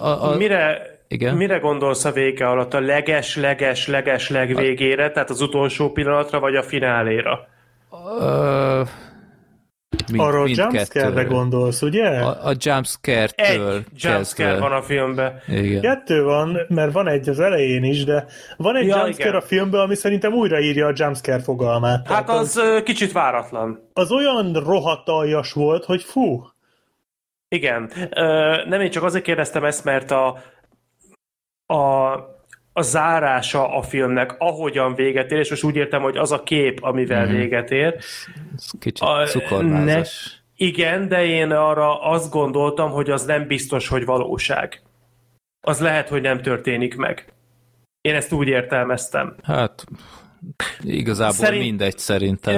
[0.06, 1.36] a, a, mire, igen?
[1.36, 2.74] Mire gondolsz a vége alatt?
[2.74, 7.48] A leges, leges, leges legvégére, tehát az utolsó pillanatra, vagy a fináléra?
[7.90, 8.88] Uh,
[10.12, 12.08] Mind, Arról jumpscare-re gondolsz, ugye?
[12.08, 15.42] A, a jumpscare-től Egy jumpscare van a filmben.
[15.48, 15.82] Igen.
[15.82, 18.26] Kettő van, mert van egy az elején is, de
[18.58, 19.42] van egy ja, jumpscare igen.
[19.42, 22.08] a filmben, ami szerintem újraírja a jumpscare fogalmát.
[22.08, 23.90] Hát az, az kicsit váratlan.
[23.94, 26.44] Az olyan rohadt aljas volt, hogy fú.
[27.48, 27.92] Igen.
[28.68, 30.28] Nem én csak azért kérdeztem ezt, mert a,
[31.66, 32.16] a
[32.80, 36.84] a zárása a filmnek, ahogyan véget ér, és most úgy értem, hogy az a kép,
[36.84, 37.36] amivel mm-hmm.
[37.36, 37.96] véget ér.
[38.80, 39.08] Kicsit
[39.50, 40.02] a, ne,
[40.56, 44.82] Igen, de én arra azt gondoltam, hogy az nem biztos, hogy valóság.
[45.62, 47.34] Az lehet, hogy nem történik meg.
[48.02, 49.36] Én ezt úgy értelmeztem.
[49.44, 49.86] Hát
[50.82, 52.58] igazából Szerint, mindegy szerintem.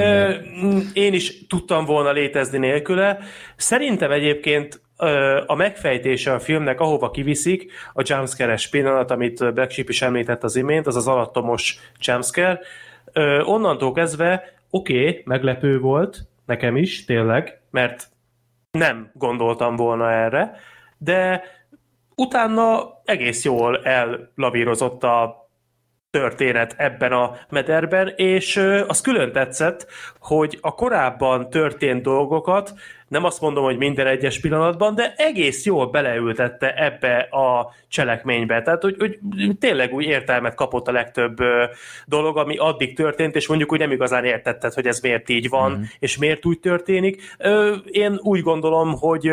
[0.93, 3.19] Én is tudtam volna létezni nélküle.
[3.56, 4.82] Szerintem egyébként
[5.46, 10.56] a megfejtése a filmnek, ahova kiviszik, a jumpscare-es pillanat, amit Black Sheep is említett az
[10.56, 12.60] imént, az az alattomos jumpscare.
[13.44, 18.08] Onnantól kezdve, oké, okay, meglepő volt, nekem is, tényleg, mert
[18.72, 20.56] nem gondoltam volna erre,
[20.98, 21.44] de
[22.16, 25.50] utána egész jól ellavírozott a
[26.10, 28.58] történet ebben a mederben, és
[28.88, 29.88] az külön tetszett,
[30.20, 32.74] hogy a korábban történt dolgokat,
[33.11, 38.61] nem azt mondom, hogy minden egyes pillanatban, de egész jól beleültette ebbe a cselekménybe.
[38.61, 39.19] Tehát, hogy, hogy
[39.59, 41.38] tényleg úgy értelmet kapott a legtöbb
[42.06, 45.72] dolog, ami addig történt, és mondjuk úgy nem igazán értetted, hogy ez miért így van,
[45.72, 45.81] mm.
[45.99, 47.22] és miért úgy történik.
[47.85, 49.31] Én úgy gondolom, hogy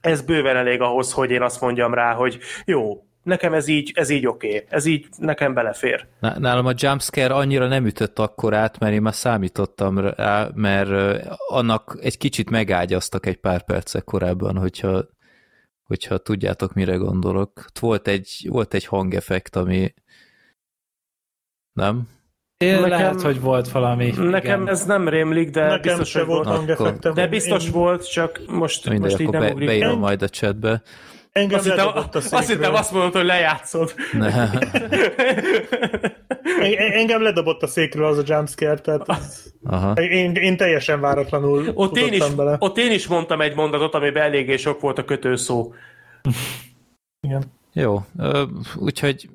[0.00, 4.10] ez bőven elég ahhoz, hogy én azt mondjam rá, hogy jó, nekem ez így, ez
[4.10, 4.66] így oké, okay.
[4.68, 6.06] ez így nekem belefér.
[6.20, 11.98] Nálam a jumpscare annyira nem ütött akkor át, mert én már számítottam rá, mert annak
[12.00, 15.04] egy kicsit megágyaztak egy pár percek korábban, hogyha,
[15.82, 17.64] hogyha tudjátok, mire gondolok.
[17.80, 19.94] Volt egy, volt egy hangeffekt, ami
[21.72, 22.08] nem?
[22.56, 24.10] Én nekem, lehet, hogy volt valami.
[24.16, 24.68] Nekem igen.
[24.68, 27.14] ez nem rémlik, de nekem biztos, hogy volt hangeffektem.
[27.14, 27.72] De biztos én...
[27.72, 29.68] volt, csak most, Mindegy, most így nem be, ugrik.
[29.68, 30.82] Beírom majd a chatbe.
[31.36, 33.94] Engem azt hittem, a azt hittem azt mondod, hogy lejátszod.
[34.12, 34.50] Ne.
[36.76, 39.06] Engem ledobott a székről az a jumpscare, tehát
[39.64, 39.92] Aha.
[39.92, 42.56] Én, én teljesen váratlanul ott én, is, bele.
[42.58, 45.72] ott én is mondtam egy mondatot, amiben eléggé sok volt a kötőszó.
[47.20, 47.42] Igen.
[47.72, 48.04] Jó,
[48.76, 49.28] úgyhogy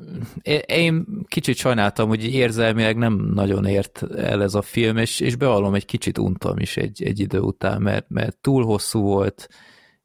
[0.66, 5.74] én kicsit sajnáltam, hogy érzelmileg nem nagyon ért el ez a film, és, és bevallom,
[5.74, 9.50] egy kicsit untam is egy, egy idő után, mert, mert túl hosszú volt,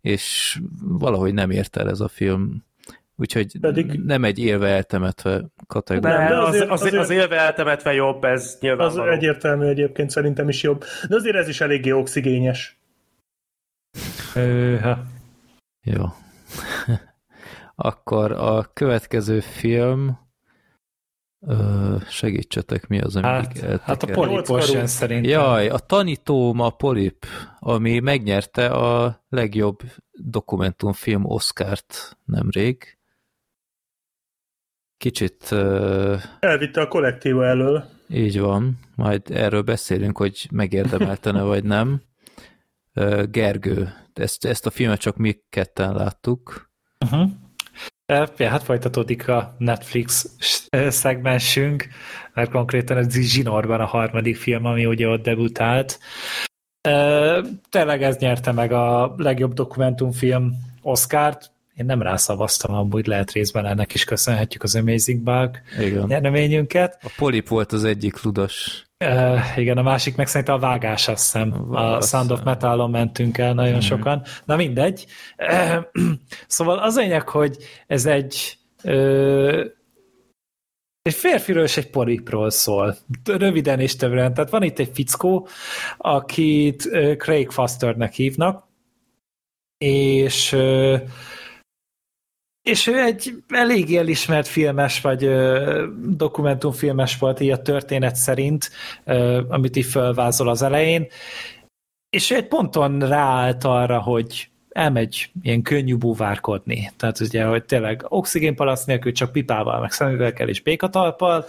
[0.06, 2.64] és valahogy nem ért el ez a film.
[3.16, 4.00] Úgyhogy Pedig...
[4.04, 6.18] nem egy élve eltemetve kategória.
[6.18, 8.86] Nem, de azért, az, azért, az élve eltemetve jobb, ez nyilván.
[8.86, 10.84] Az egyértelmű egyébként szerintem is jobb.
[11.08, 12.78] De azért ez is eléggé oxigényes.
[14.34, 15.02] Öha.
[15.82, 16.04] Jó.
[17.74, 20.18] Akkor a következő film
[21.48, 25.30] Ö, segítsetek, mi az, amit hát, hát a polipos szerintem.
[25.30, 27.26] Jaj, a tanítóm a polip,
[27.58, 32.98] ami megnyerte a legjobb dokumentumfilm Oscárt nemrég.
[34.96, 35.48] Kicsit...
[35.50, 37.84] Uh, Elvitte a kollektíva elől.
[38.08, 42.02] Így van, majd erről beszélünk, hogy megérdemeltene vagy nem.
[43.30, 46.70] Gergő, ezt, ezt a filmet csak mi ketten láttuk.
[47.04, 47.30] Uh-huh.
[48.38, 50.26] Hát folytatódik a Netflix
[50.88, 51.88] szegmensünk,
[52.34, 55.98] mert konkrétan ez Zsinorban a harmadik film, ami ugye ott debutált.
[57.70, 60.52] Tényleg ez nyerte meg a legjobb dokumentumfilm
[60.82, 65.30] Oscárt, én nem rászavaztam, amúgy lehet részben ennek is köszönhetjük az Amazing
[65.80, 66.06] igen.
[66.06, 66.98] nyereményünket.
[67.02, 68.85] A Polip volt az egyik ludas.
[69.04, 71.74] Uh, igen, a másik meg szerintem a vágás, azt hiszem.
[71.74, 73.78] A, a Sound of Metal-on mentünk el nagyon mm.
[73.78, 74.22] sokan.
[74.44, 75.06] Na mindegy.
[75.38, 75.84] Uh,
[76.46, 79.64] szóval az lényeg, hogy ez egy uh,
[81.02, 82.96] egy férfiről és egy polipról szól.
[83.24, 84.34] Röviden és többen.
[84.34, 85.48] Tehát van itt egy fickó,
[85.96, 88.68] akit Craig Fosternek hívnak,
[89.78, 90.56] és
[92.66, 95.30] és ő egy elég elismert filmes, vagy
[96.06, 98.70] dokumentumfilmes volt így a történet szerint,
[99.48, 101.06] amit így felvázol az elején,
[102.10, 106.92] és ő egy ponton ráállt arra, hogy elmegy ilyen könnyű búvárkodni.
[106.96, 111.44] Tehát ugye, hogy tényleg oxigénpalasz nélkül csak pipával, meg szemüvegkel és békatalpal,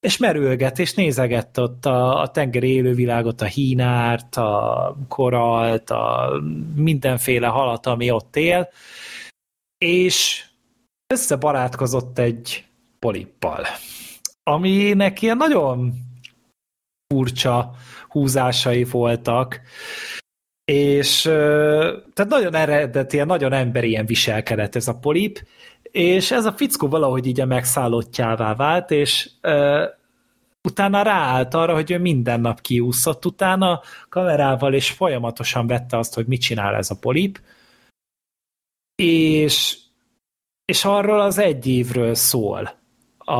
[0.00, 6.32] és merülget, és nézegett ott a, a tengeri élővilágot, a hínárt, a koralt, a
[6.74, 8.68] mindenféle halat, ami ott él,
[9.82, 10.44] és
[11.06, 12.64] összebarátkozott egy
[12.98, 13.66] polippal,
[14.42, 15.92] aminek ilyen nagyon
[17.06, 17.74] furcsa
[18.08, 19.60] húzásai voltak,
[20.64, 21.22] és
[22.12, 25.46] tehát nagyon eredeti, nagyon emberi ilyen viselkedett ez a polip,
[25.82, 29.30] és ez a fickó valahogy így a megszállottjává vált, és
[30.68, 36.26] utána ráállt arra, hogy ő minden nap kiúszott utána kamerával, és folyamatosan vette azt, hogy
[36.26, 37.40] mit csinál ez a polip,
[39.02, 39.78] és,
[40.64, 42.80] és arról az egy évről szól,
[43.18, 43.32] a,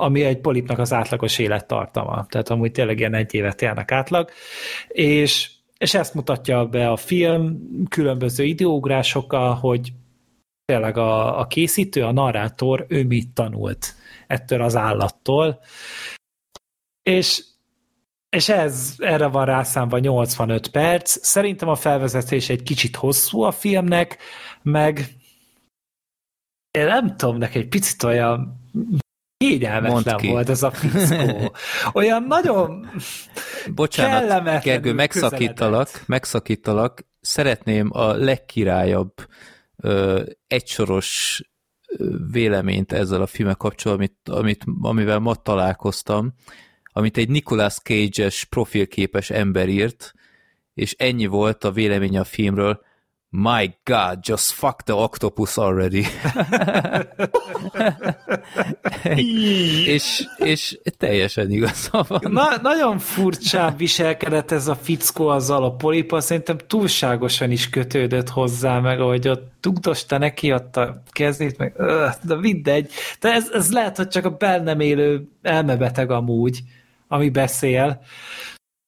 [0.00, 2.26] ami egy polipnak az átlagos élettartama.
[2.26, 4.30] Tehát amúgy tényleg ilyen egy évet élnek átlag,
[4.88, 9.92] és és ezt mutatja be a film különböző időugrásokkal, hogy
[10.64, 13.94] tényleg a, a készítő, a narrátor, ő mit tanult
[14.26, 15.60] ettől az állattól,
[17.02, 17.42] és
[18.34, 21.26] és ez, erre van rászámva 85 perc.
[21.26, 24.18] Szerintem a felvezetés egy kicsit hosszú a filmnek,
[24.64, 25.16] meg
[26.70, 28.60] én nem tudom, neki egy picit olyan
[29.36, 31.54] kényelmetlen volt ez a fickó.
[31.92, 32.90] Olyan nagyon
[33.74, 37.06] Bocsánat, Gergő, megszakítalak, megszakítalak.
[37.20, 39.12] Szeretném a legkirályabb
[39.76, 41.42] ö, egysoros
[42.30, 46.34] véleményt ezzel a filmek kapcsolatban, amit, amit, amivel ma találkoztam,
[46.92, 50.12] amit egy Nicolas Cage-es profilképes ember írt,
[50.74, 52.80] és ennyi volt a véleménye a filmről,
[53.36, 56.04] My God, just fuck the octopus already.
[59.94, 62.20] és, és teljesen igaza van.
[62.28, 68.80] Na, nagyon furcsán viselkedett ez a fickó azzal a polipa, szerintem túlságosan is kötődött hozzá,
[68.80, 71.72] meg ahogy ott tugdosta neki ott a kezét, meg
[72.22, 72.90] de mindegy.
[73.20, 76.60] De ez, ez lehet, hogy csak a bennem élő elmebeteg amúgy,
[77.08, 78.02] ami beszél.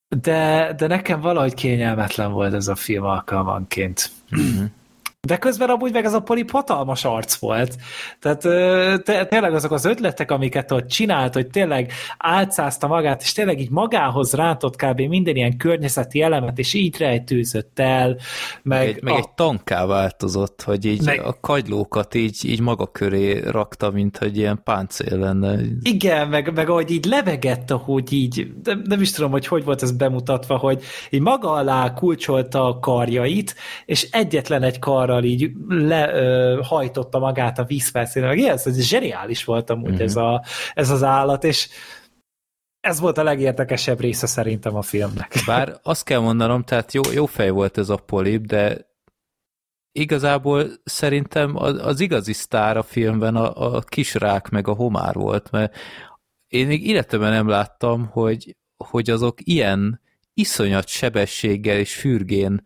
[0.08, 4.10] De, de nekem valahogy kényelmetlen volt ez a film alkalmanként.
[5.26, 7.76] De közben amúgy meg ez a polip hatalmas arc volt.
[8.20, 8.40] Tehát
[9.02, 13.70] te, tényleg azok az ötletek, amiket ott csinált, hogy tényleg álcázta magát, és tényleg így
[13.70, 15.00] magához rántott kb.
[15.00, 18.16] minden ilyen környezeti elemet, és így rejtőzött el.
[18.62, 19.16] Meg, egy, meg a...
[19.16, 21.20] egy tanká változott, hogy így meg...
[21.20, 25.58] a kagylókat így, így maga köré rakta, mint hogy ilyen páncél lenne.
[25.82, 29.82] Igen, meg, meg ahogy így levegett, ahogy így, de nem is tudom, hogy hogy volt
[29.82, 35.50] ez bemutatva, hogy így maga alá kulcsolta a karjait, és egyetlen egy karra karral így
[35.68, 40.04] lehajtotta magát a vízfelszínre, meg ilyen, ez zseniális volt amúgy uh-huh.
[40.04, 41.68] ez, a, ez az állat, és
[42.80, 45.34] ez volt a legérdekesebb része szerintem a filmnek.
[45.46, 48.94] Bár azt kell mondanom, tehát jó, jó fej volt ez a polip, de
[49.92, 55.50] igazából szerintem az, az igazi sztár a filmben a, a kisrák meg a homár volt,
[55.50, 55.76] mert
[56.48, 60.00] én még életemben nem láttam, hogy, hogy azok ilyen
[60.34, 62.62] iszonyat sebességgel és fürgén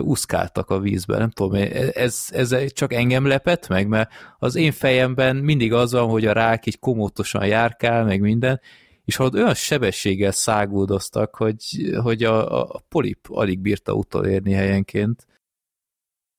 [0.00, 5.36] úszkáltak a vízben, nem tudom, ez, ez csak engem lepett meg, mert az én fejemben
[5.36, 8.60] mindig az van, hogy a rák így komótosan járkál, meg minden,
[9.04, 15.26] és ha olyan sebességgel száguldoztak, hogy, hogy a, a polip alig bírta utolérni helyenként.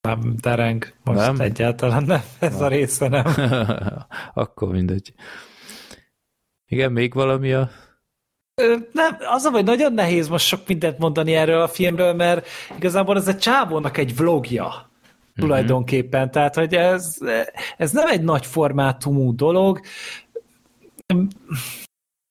[0.02, 1.40] Nem dereng, most nem?
[1.40, 2.64] egyáltalán nem, ez nem.
[2.64, 3.26] a része nem.
[4.44, 5.14] Akkor mindegy.
[6.66, 7.70] Igen, még valami a
[8.92, 13.18] nem, az a vagy nagyon nehéz most sok mindent mondani erről a filmről, mert igazából
[13.18, 15.34] ez a csávónak egy vlogja mm-hmm.
[15.36, 17.18] tulajdonképpen, tehát hogy ez,
[17.78, 19.80] ez nem egy nagy formátumú dolog,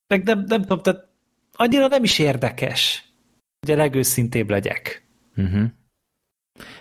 [0.07, 1.07] meg nem, nem tudom, tehát
[1.53, 3.13] annyira nem is érdekes,
[3.61, 5.07] hogy a legőszintébb legyek.
[5.37, 5.65] Uh-huh.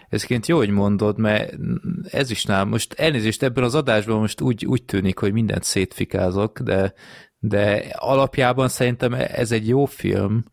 [0.09, 1.53] Ezként jó, hogy mondod, mert
[2.09, 2.67] ez is nem.
[2.67, 6.93] Most elnézést ebben az adásban most úgy, úgy tűnik, hogy mindent szétfikázok, de
[7.43, 10.43] de alapjában szerintem ez egy jó film,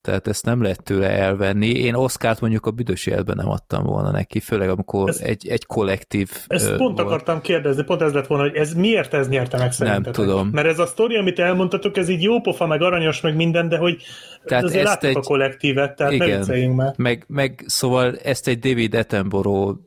[0.00, 1.68] tehát ezt nem lehet tőle elvenni.
[1.68, 5.66] Én Oszkárt mondjuk a büdös életben nem adtam volna neki, főleg amikor ez, egy, egy
[5.66, 7.08] kollektív Ezt ö, pont volt.
[7.08, 10.16] akartam kérdezni, pont ez lett volna, hogy ez miért ez nyerte meg szerintetek?
[10.16, 10.48] Nem tudom.
[10.52, 13.76] Mert ez a sztori, amit elmondtatok, ez így jó pofa, meg aranyos, meg minden, de
[13.76, 14.02] hogy
[14.44, 16.92] tehát azért ezt egy, a kollektívet, tehát igen, ne.
[16.96, 19.78] Meg, meg szóval ezt egy David Attenborough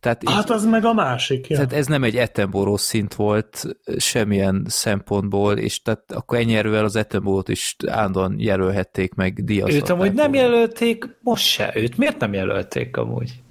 [0.00, 1.48] tehát Hát az meg a másik.
[1.48, 1.56] Ja.
[1.56, 6.96] tehát ez nem egy Attenborough szint volt semmilyen szempontból, és tehát akkor ennyi erővel az
[6.96, 9.82] Attenborough-t is állandóan jelölhették meg díjazatták.
[9.82, 11.72] Őt amúgy nem jelölték most se.
[11.74, 13.42] Őt miért nem jelölték amúgy?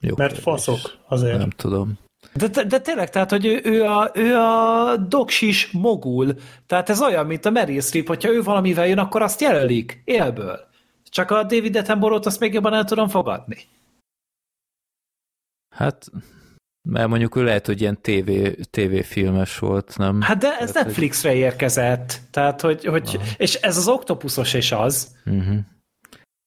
[0.00, 1.38] Jó Mert faszok azért.
[1.38, 1.98] Nem tudom.
[2.32, 6.34] De, de, de tényleg, tehát, hogy ő, ő, a, ő a doksis mogul.
[6.66, 10.60] Tehát ez olyan, mint a Meryl Streep, hogyha ő valamivel jön, akkor azt jelölik élből.
[11.04, 13.56] Csak a David Attenborough-t azt még jobban el tudom fogadni.
[15.74, 16.06] Hát,
[16.88, 18.30] mert mondjuk ő lehet, hogy ilyen TV,
[18.70, 20.20] TV-filmes volt, nem?
[20.20, 22.20] Hát de ez Tehát, hogy- Netflixre érkezett.
[22.30, 25.16] Tehát, hogy, hogy és ez az oktopuszos is az.
[25.26, 25.58] Uh-huh.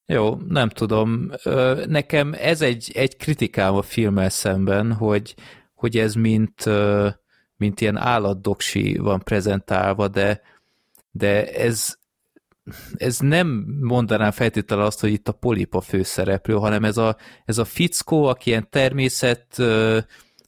[0.06, 1.32] Jó, nem tudom.
[1.88, 5.36] Nekem ez egy, egy kritikám a filmmel szemben, hogy,
[5.76, 6.66] hogy ez mint,
[7.58, 10.42] mint ilyen állatdoksi van prezentálva, de,
[11.12, 11.98] de ez,
[12.96, 17.58] ez nem mondanám feltétlenül azt, hogy itt a polip a főszereplő, hanem ez a, ez
[17.58, 19.62] a fickó, aki ilyen természet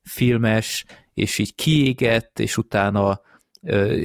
[0.03, 3.21] filmes, és így kiégett, és utána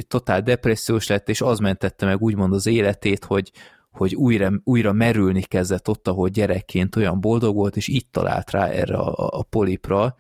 [0.09, 3.53] totál depressziós lett, és az mentette meg úgymond az életét, hogy,
[3.91, 8.67] hogy újra, újra merülni kezdett ott, ahol gyerekként olyan boldog volt, és így talált rá
[8.67, 10.17] erre a, a polipra,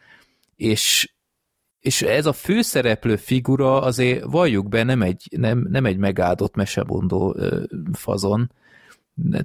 [0.57, 1.14] és,
[1.85, 7.37] és ez a főszereplő figura azért valljuk be, nem egy, nem, nem egy megáldott mesebondó
[7.93, 8.51] fazon,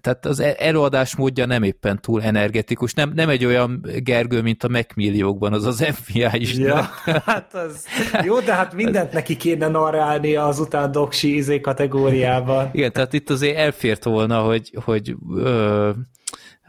[0.02, 4.64] tehát az e- előadás módja nem éppen túl energetikus, nem, nem egy olyan Gergő, mint
[4.64, 6.58] a Macmilliókban, az az FBI is.
[6.58, 6.90] Ja,
[7.26, 7.86] hát az
[8.24, 12.70] jó, de hát mindent neki kéne narrálni az után doksi izé kategóriában.
[12.74, 15.90] Igen, tehát itt azért elfért volna, hogy, hogy, ö,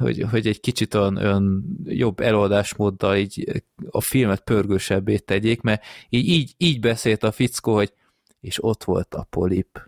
[0.00, 6.28] hogy, hogy egy kicsit olyan, olyan jobb előadásmóddal így a filmet pörgősebbé tegyék, mert így,
[6.28, 7.92] így, így beszélt a fickó, hogy
[8.40, 9.80] és ott volt a polip,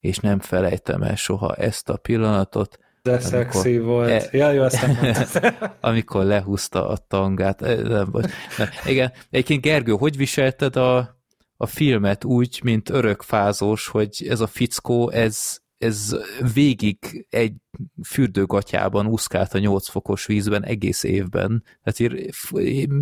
[0.00, 4.10] és nem felejtem el soha ezt a pillanatot, De Amikor- szexi volt.
[4.10, 5.12] E- Ja, jó, azt nem
[5.80, 7.62] amikor lehúzta a tangát.
[7.62, 8.68] Eh, Nem, vagy- nem.
[8.86, 11.18] Igen, egyébként Gergő, hogy viselted a,
[11.56, 16.16] a filmet úgy, mint örökfázós, hogy ez a fickó, ez, ez
[16.54, 17.52] végig egy
[18.04, 21.64] fürdőgatyában úszkált a 8 fokos vízben egész évben.
[21.82, 22.12] Tehát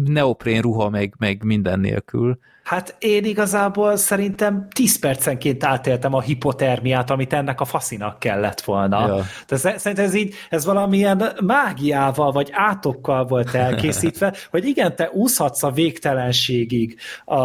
[0.04, 2.38] neoprén ruha meg, meg minden nélkül.
[2.64, 9.06] Hát én igazából szerintem 10 percenként átéltem a hipotermiát, amit ennek a faszinak kellett volna.
[9.06, 9.24] Ja.
[9.48, 15.62] De szerintem ez így, ez valamilyen mágiával, vagy átokkal volt elkészítve, hogy igen, te úszhatsz
[15.62, 17.36] a végtelenségig a,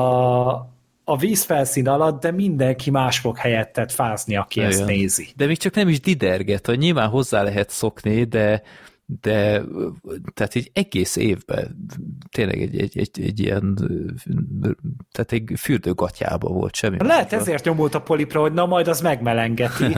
[1.03, 4.71] a vízfelszín alatt, de mindenki más fog helyetted fázni, aki Igen.
[4.71, 5.27] ezt nézi.
[5.35, 8.61] De még csak nem is diderget, hogy nyilván hozzá lehet szokni, de
[9.21, 9.63] de
[10.33, 11.87] tehát egy egész évben
[12.31, 13.75] tényleg egy, egy, egy, egy ilyen
[15.11, 16.97] tehát egy fürdőgatyába volt semmi.
[16.99, 17.37] Lehet másra.
[17.37, 19.95] ezért nyomult a polipra, hogy na majd az megmelengeti.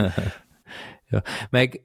[1.10, 1.22] Ja.
[1.50, 1.82] Meg,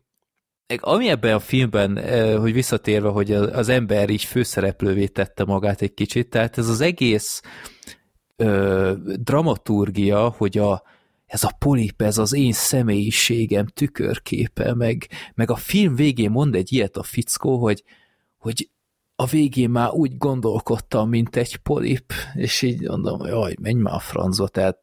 [0.67, 5.82] meg ami ebben a filmben, eh, hogy visszatérve, hogy az ember így főszereplővé tette magát
[5.82, 7.41] egy kicsit, tehát ez az egész
[8.35, 10.84] ö, dramaturgia, hogy a,
[11.26, 16.74] ez a polip, ez az én személyiségem tükörképe, meg, meg a film végén mond egy
[16.74, 17.84] ilyet a fickó, hogy,
[18.38, 18.69] hogy
[19.16, 23.93] a végén már úgy gondolkodtam, mint egy polip, és így mondom, hogy jaj, menj már
[23.93, 24.80] a francba, tehát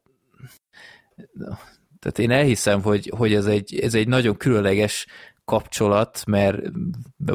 [1.99, 5.07] tehát én elhiszem, hogy, hogy ez, egy, ez egy nagyon különleges
[5.45, 6.61] kapcsolat, mert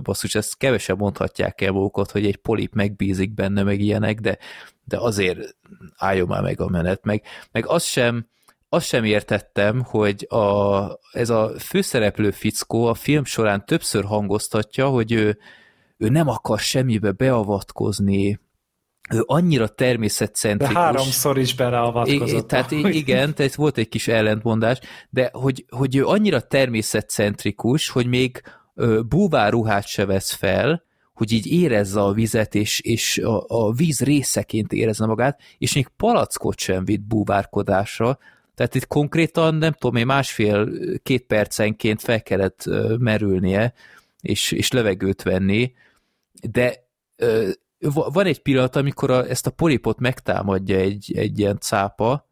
[0.02, 4.38] basszus, ezt kevesen mondhatják el magukat, hogy egy polip megbízik benne, meg ilyenek, de,
[4.84, 5.56] de azért
[5.96, 7.22] álljon már meg a menet, meg,
[7.52, 8.26] meg azt sem,
[8.68, 15.12] azt sem értettem, hogy a, ez a főszereplő fickó a film során többször hangoztatja, hogy
[15.12, 15.38] ő,
[15.96, 18.40] ő nem akar semmibe beavatkozni,
[19.10, 20.74] ő annyira De természetcentrikus.
[20.76, 22.42] háromszor is beleavatkozott.
[22.42, 24.78] I- tehát ahogy- igen, tehát volt egy kis ellentmondás,
[25.10, 28.42] de hogy, hogy ő annyira természetcentrikus, hogy még
[28.74, 30.82] ö, búvárruhát se vesz fel,
[31.14, 35.88] hogy így érezze a vizet, és, és a, a víz részeként érezze magát, és még
[35.96, 38.18] palackot sem vitt búvárkodásra,
[38.54, 42.64] tehát itt konkrétan, nem tudom én, másfél-két percenként fel kellett
[42.98, 43.74] merülnie,
[44.20, 45.72] és, és levegőt venni,
[46.50, 46.88] de
[47.92, 52.28] van egy pillanat, amikor a, ezt a polipot megtámadja egy, egy ilyen cápa,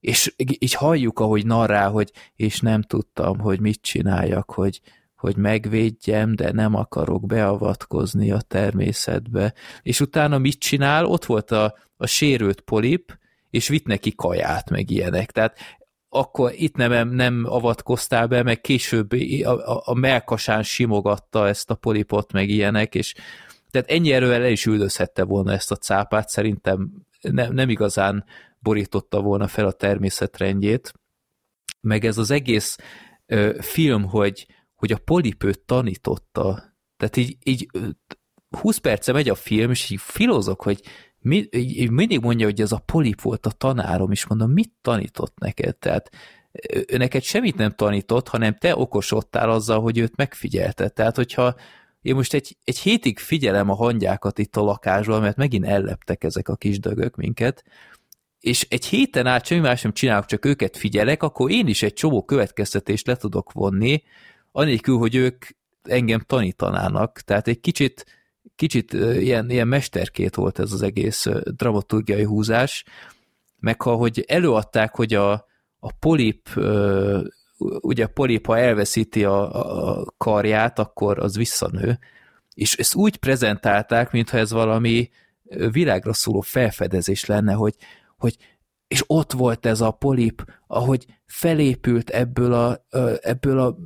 [0.00, 4.80] és így halljuk, ahogy narrál, hogy és nem tudtam, hogy mit csináljak, hogy,
[5.18, 9.54] hogy megvédjem, de nem akarok beavatkozni a természetbe.
[9.82, 11.04] És utána mit csinál?
[11.04, 13.18] Ott volt a, a sérült polip,
[13.50, 15.30] és vitt neki kaját, meg ilyenek.
[15.30, 15.58] Tehát
[16.08, 19.12] akkor itt nem, nem avatkoztál be, meg később
[19.44, 23.14] a, a, a melkasán simogatta ezt a polipot, meg ilyenek, és
[23.70, 28.24] tehát ennyi erővel el is üldözhette volna ezt a cápát, szerintem nem, nem igazán
[28.58, 30.92] borította volna fel a természetrendjét.
[31.80, 32.76] Meg ez az egész
[33.26, 34.46] ö, film, hogy,
[34.78, 37.88] hogy a polipőt tanította, tehát így, így ö,
[38.58, 40.82] 20 perce megy a film, és így filozok, hogy
[41.18, 45.38] mi, így mindig mondja, hogy ez a polip volt a tanárom, és mondom, mit tanított
[45.38, 45.76] neked?
[45.76, 46.10] Tehát
[46.88, 50.88] ő neked semmit nem tanított, hanem te okosodtál azzal, hogy őt megfigyelte.
[50.88, 51.54] Tehát, hogyha
[52.00, 56.48] én most egy, egy hétig figyelem a hangyákat itt a lakásban, mert megint elleptek ezek
[56.48, 57.64] a kis dögök minket,
[58.40, 61.92] és egy héten át semmi más nem csinálok, csak őket figyelek, akkor én is egy
[61.92, 64.02] csomó következtetést le tudok vonni,
[64.58, 65.44] anélkül, hogy ők
[65.82, 67.20] engem tanítanának.
[67.20, 68.04] Tehát egy kicsit,
[68.56, 72.84] kicsit ilyen, ilyen mesterkét volt ez az egész dramaturgiai húzás,
[73.56, 75.32] meg ha, hogy előadták, hogy a,
[75.78, 76.48] a polip,
[77.80, 81.98] ugye a polip, ha elveszíti a, a karját, akkor az visszanő,
[82.54, 85.10] és ezt úgy prezentálták, mintha ez valami
[85.70, 87.74] világra szóló felfedezés lenne, hogy,
[88.16, 88.36] hogy
[88.88, 92.84] és ott volt ez a polip, ahogy felépült ebből a,
[93.20, 93.76] ebből a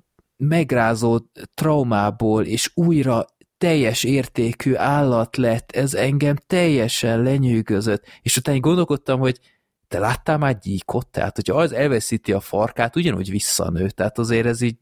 [0.48, 1.18] megrázó
[1.54, 3.26] traumából, és újra
[3.58, 8.04] teljes értékű állat lett, ez engem teljesen lenyűgözött.
[8.22, 9.38] És utána gondolkodtam, hogy
[9.88, 11.08] te láttál már gyíkot?
[11.08, 13.88] Tehát, hogyha az elveszíti a farkát, ugyanúgy visszanő.
[13.90, 14.76] Tehát azért ez így,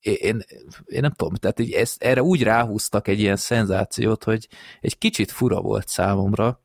[0.00, 0.42] én,
[0.84, 4.48] én nem tudom, tehát így ezt, erre úgy ráhúztak egy ilyen szenzációt, hogy
[4.80, 6.60] egy kicsit fura volt számomra.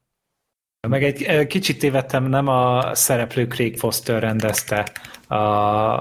[0.87, 4.91] Meg egy kicsit tévedtem, nem a szereplő Craig Foster rendezte
[5.27, 5.35] a,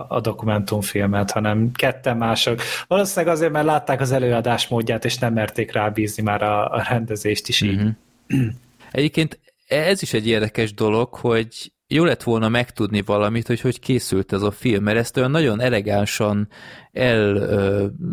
[0.09, 2.60] a dokumentumfilmet, hanem ketten mások.
[2.86, 7.49] Valószínűleg azért, mert látták az előadás módját, és nem merték rábízni már a, a rendezést
[7.49, 7.76] is így.
[7.76, 8.49] Mm-hmm.
[8.91, 14.33] Egyébként ez is egy érdekes dolog, hogy jó lett volna megtudni valamit, hogy hogy készült
[14.33, 16.49] ez a film, mert ezt olyan nagyon elegánsan
[16.92, 17.50] el,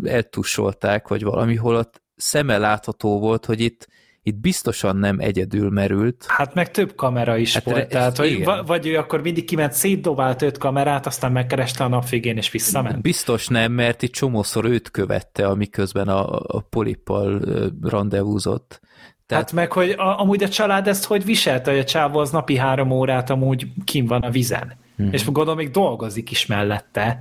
[0.04, 3.88] eltussolták, vagy valami, holott szeme látható volt, hogy itt
[4.28, 6.24] itt biztosan nem egyedül merült.
[6.28, 10.42] Hát meg több kamera is hát volt, tehát hogy vagy ő akkor mindig kiment, szétdobált
[10.42, 13.02] öt kamerát, aztán megkereste a napvégén és visszament.
[13.02, 17.40] Biztos nem, mert itt csomószor őt követte, amiközben a, a polippal
[17.82, 18.80] rendezvúzott.
[19.26, 19.44] Tehát...
[19.44, 22.56] Hát meg, hogy a, amúgy a család ezt hogy viselte, hogy a csávó az napi
[22.56, 24.72] három órát amúgy kim van a vizen.
[24.96, 25.12] Hmm.
[25.12, 27.18] És gondolom még dolgozik is mellette.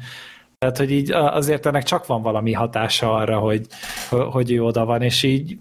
[0.57, 3.65] Tehát, hogy így azért ennek csak van valami hatása arra, hogy,
[4.09, 5.57] hogy ő oda van, és így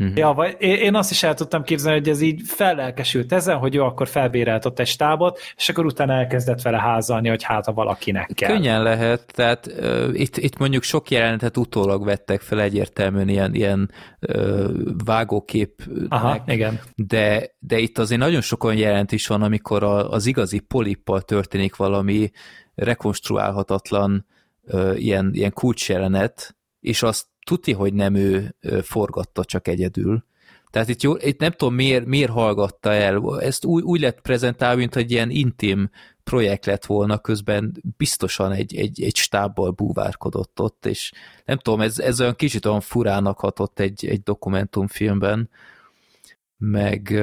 [0.00, 0.16] Uh-huh.
[0.16, 3.82] Ja, vagy én azt is el tudtam képzelni, hogy ez így fellelkesült ezen, hogy ő
[3.82, 8.30] akkor felbérelt ott egy stábot, és akkor utána elkezdett vele házalni, hogy hát a valakinek
[8.34, 8.50] kell.
[8.50, 13.90] Könnyen lehet, tehát uh, itt, itt mondjuk sok jelenetet utólag vettek fel egyértelműen ilyen, ilyen
[14.20, 14.70] uh,
[15.04, 15.82] vágókép.
[16.08, 16.80] Aha, igen.
[16.94, 21.20] De, de itt azért nagyon sok olyan jelent is van, amikor a, az igazi polippal
[21.20, 22.30] történik valami
[22.74, 24.26] rekonstruálhatatlan
[24.62, 30.24] uh, ilyen, ilyen kulcsjelenet, és azt tuti, hogy nem ő forgatta csak egyedül.
[30.70, 33.40] Tehát itt, jó, itt nem tudom, miért, miért hallgatta el.
[33.40, 35.90] Ezt úgy, úgy lett prezentálva, mint egy ilyen intim
[36.24, 41.12] projekt lett volna, közben biztosan egy, egy, egy stábbal búvárkodott ott, és
[41.44, 45.50] nem tudom, ez, ez olyan kicsit olyan furának hatott egy, egy dokumentumfilmben,
[46.56, 47.22] meg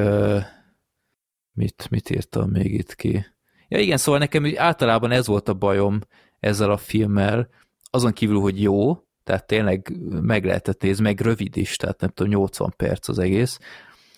[1.52, 3.26] mit, mit írtam még itt ki?
[3.68, 6.00] Ja igen, szóval nekem általában ez volt a bajom
[6.40, 7.50] ezzel a filmmel,
[7.90, 12.32] azon kívül, hogy jó, tehát tényleg meg lehetett nézni, meg rövid is, tehát nem tudom,
[12.32, 13.60] 80 perc az egész.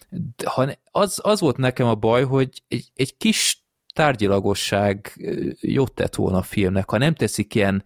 [0.09, 3.63] De az, az volt nekem a baj, hogy egy, egy kis
[3.93, 5.13] tárgyilagosság
[5.61, 7.83] jót tett volna a filmnek, ha nem teszik ilyen,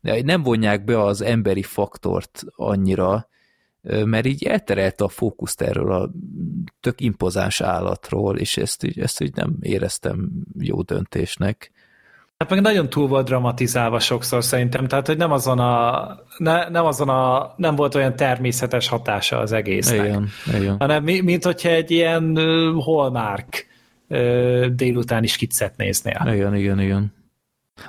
[0.00, 3.28] nem vonják be az emberi faktort annyira,
[3.82, 6.10] mert így elterelte a fókuszt erről a
[6.80, 11.72] tök impozáns állatról, és ezt, ezt így nem éreztem jó döntésnek.
[12.38, 16.84] Hát meg nagyon túl volt dramatizálva sokszor szerintem, tehát hogy nem azon a, ne, nem
[16.84, 20.06] azon a, nem volt olyan természetes hatása az egésznek.
[20.06, 20.76] Igen, igen.
[20.78, 23.66] Hanem mint hogyha egy ilyen uh, Hallmark
[24.08, 26.30] uh, délutáni skicet néznél.
[26.32, 27.14] Igen, igen, igen.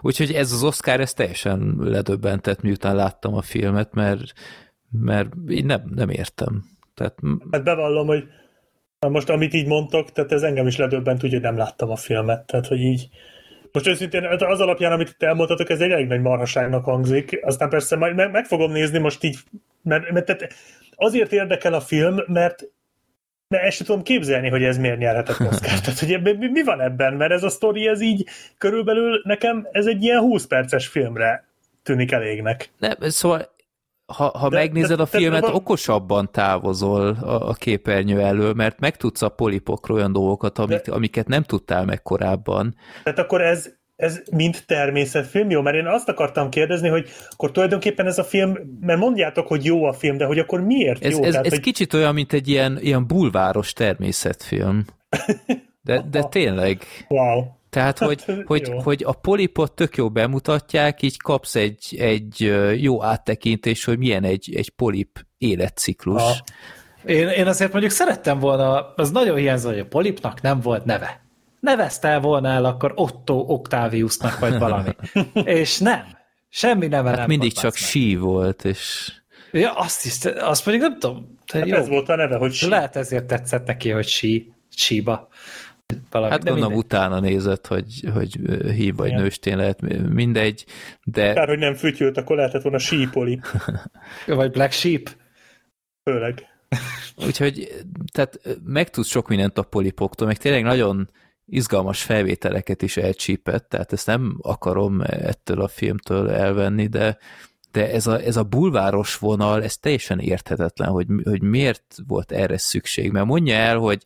[0.01, 4.33] Úgyhogy ez az Oscar, ez teljesen ledöbbentett, miután láttam a filmet, mert,
[4.91, 6.63] mert én nem, nem értem.
[6.93, 7.15] Tehát...
[7.51, 8.23] Hát bevallom, hogy
[9.07, 12.67] most amit így mondtok, tehát ez engem is ledöbbent, úgyhogy nem láttam a filmet, tehát
[12.67, 13.09] hogy így
[13.71, 17.39] most őszintén az alapján, amit itt elmondhatok, ez egy elég nagy marhaságnak hangzik.
[17.41, 19.37] Aztán persze majd meg, meg fogom nézni most így,
[19.81, 20.53] mert, mert tehát
[20.95, 22.67] azért érdekel a film, mert
[23.47, 25.79] mert ezt sem tudom képzelni, hogy ez miért nyerhetett Oscar.
[25.79, 27.13] Tehát, hogy mi, mi van ebben?
[27.13, 28.25] Mert ez a sztori, ez így
[28.57, 31.47] körülbelül nekem, ez egy ilyen 20 perces filmre
[31.83, 32.69] tűnik elégnek.
[32.79, 33.55] Nem, szóval
[34.09, 38.79] ha, ha de, megnézed de, a filmet, de, okosabban távozol a, a képernyő elől, mert
[38.79, 42.75] megtudsz a polipokról olyan dolgokat, amik, de, amiket nem tudtál meg korábban.
[43.03, 45.61] Tehát akkor ez, ez mind természetfilm, jó?
[45.61, 49.83] Mert én azt akartam kérdezni, hogy akkor tulajdonképpen ez a film, mert mondjátok, hogy jó
[49.83, 51.23] a film, de hogy akkor miért ez, jó?
[51.23, 51.61] Ez, Tehát, ez hogy...
[51.61, 54.85] kicsit olyan, mint egy ilyen, ilyen bulváros természetfilm.
[55.81, 56.81] De, de tényleg.
[57.07, 57.43] Wow.
[57.69, 58.79] Tehát, hogy, hogy, jó.
[58.79, 64.53] hogy a polipot tök jó bemutatják, így kapsz egy, egy jó áttekintés, hogy milyen egy,
[64.55, 66.21] egy polip életciklus.
[66.21, 66.33] Ha.
[67.05, 71.21] Én, én azért mondjuk szerettem volna, az nagyon hiányzó, hogy a Polipnak nem volt neve.
[71.59, 74.89] Nevezte volna el akkor Otto Octaviusnak, vagy valami.
[75.43, 76.03] És nem.
[76.49, 79.11] Semmi neve Hát nem mindig csak bazd sí volt, és
[79.51, 79.61] meg.
[79.61, 81.37] Ja, azt is, azt mondjuk nem tudom.
[81.53, 82.69] Hát jó, ez volt a neve, hogy sí.
[82.69, 85.27] lehet ezért tetszett neki, hogy sí, síba.
[86.11, 88.39] Valami, hát gondolom utána nézett, hogy, hogy
[88.71, 89.21] hív vagy Igen.
[89.21, 90.65] nőstény lehet, mindegy,
[91.03, 93.39] de Kár, hogy nem fütyült, akkor lehetett volna sípoli,
[94.27, 95.09] Vagy Black Sheep.
[96.03, 96.47] főleg.
[97.25, 101.09] Úgyhogy tehát megtudsz sok mindent a polipoktól, meg tényleg nagyon
[101.45, 107.17] izgalmas felvételeket is elcsípett, tehát ezt nem akarom ettől a filmtől elvenni, de,
[107.71, 112.57] de ez, a, ez a bulváros vonal, ez teljesen érthetetlen, hogy, hogy miért volt erre
[112.57, 113.11] szükség.
[113.11, 114.03] Mert mondja el, hogy,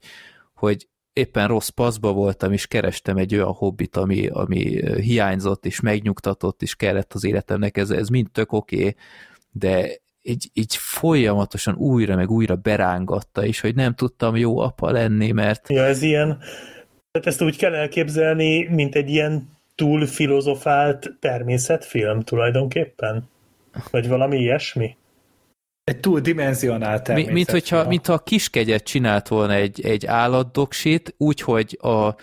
[0.54, 6.62] hogy éppen rossz paszba voltam, és kerestem egy olyan hobbit, ami, ami hiányzott, és megnyugtatott,
[6.62, 8.96] és kellett az életemnek, ez, ez mind tök oké, okay,
[9.52, 15.32] de így, így folyamatosan újra meg újra berángatta, és hogy nem tudtam jó apa lenni,
[15.32, 16.38] mert Ja, ez ilyen,
[17.12, 23.30] tehát ezt úgy kell elképzelni, mint egy ilyen túl filozofált természetfilm tulajdonképpen?
[23.92, 24.96] Vagy valami ilyesmi?
[25.84, 31.16] Egy túl dimenzionált mi, mint, hogyha, mint ha a kiskegyet csinált volna egy, egy állatdoksit,
[31.18, 32.16] úgyhogy a, a,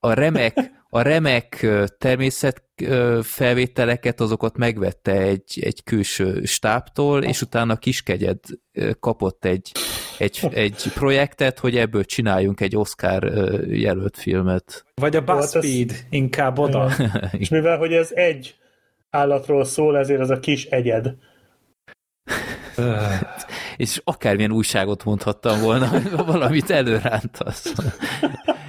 [0.00, 1.66] a remek, a remek
[1.98, 2.62] természet
[3.22, 8.38] felvételeket, azokat megvette egy, egy külső stábtól, és utána a kiskegyed
[9.00, 9.72] kapott egy,
[10.18, 13.24] egy, egy projektet, hogy ebből csináljunk egy Oscar
[13.68, 14.84] jelölt filmet.
[14.94, 16.90] Vagy a hát ez- BuzzFeed, inkább oda.
[17.38, 18.54] És mivel, hogy ez egy
[19.10, 21.14] állatról szól, ezért az a kis egyed.
[23.76, 25.90] És akármilyen újságot mondhattam volna,
[26.26, 27.72] valamit előrántasz.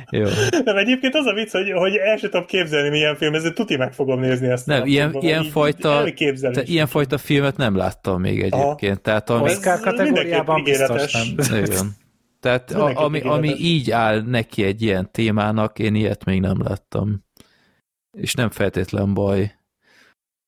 [0.09, 0.23] Jó.
[0.63, 3.77] Nem, egyébként az a vicc, hogy, hogy el sem tudom képzelni, milyen film, ezért tuti
[3.77, 4.65] meg fogom nézni ezt.
[4.65, 6.03] Nem, a ilyen, ilyen így- fajta,
[6.41, 9.01] te, ilyen fajta filmet nem láttam még egyébként.
[9.01, 11.63] Tehát ami, Ez Oscar kategóriában biztos nem.
[11.63, 11.95] igen.
[12.39, 13.65] Tehát a, ami, ami ígéretes.
[13.65, 17.23] így áll neki egy ilyen témának, én ilyet még nem láttam.
[18.11, 19.55] És nem feltétlen baj.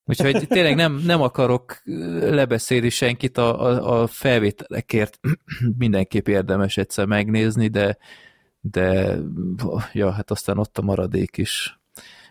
[0.08, 1.82] Úgyhogy tényleg nem, nem akarok
[2.20, 5.20] lebeszélni senkit a, a, a felvételekért.
[5.78, 7.98] Mindenképp érdemes egyszer megnézni, de,
[8.60, 9.18] de
[9.94, 11.80] ja, hát aztán ott a maradék is.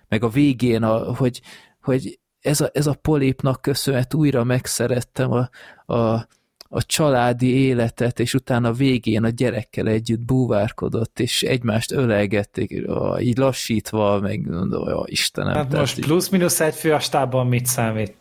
[0.08, 1.40] Meg a végén, a, hogy,
[1.80, 5.48] hogy ez, a, ez a polépnak köszönhet újra megszerettem a,
[5.94, 6.26] a,
[6.68, 12.84] a családi életet, és utána végén a gyerekkel együtt búvárkodott, és egymást ölelgették,
[13.20, 15.54] így lassítva, meg mondom, ó, Istenem.
[15.54, 18.14] Hát most plusz-minusz egy fő a stábban mit számít?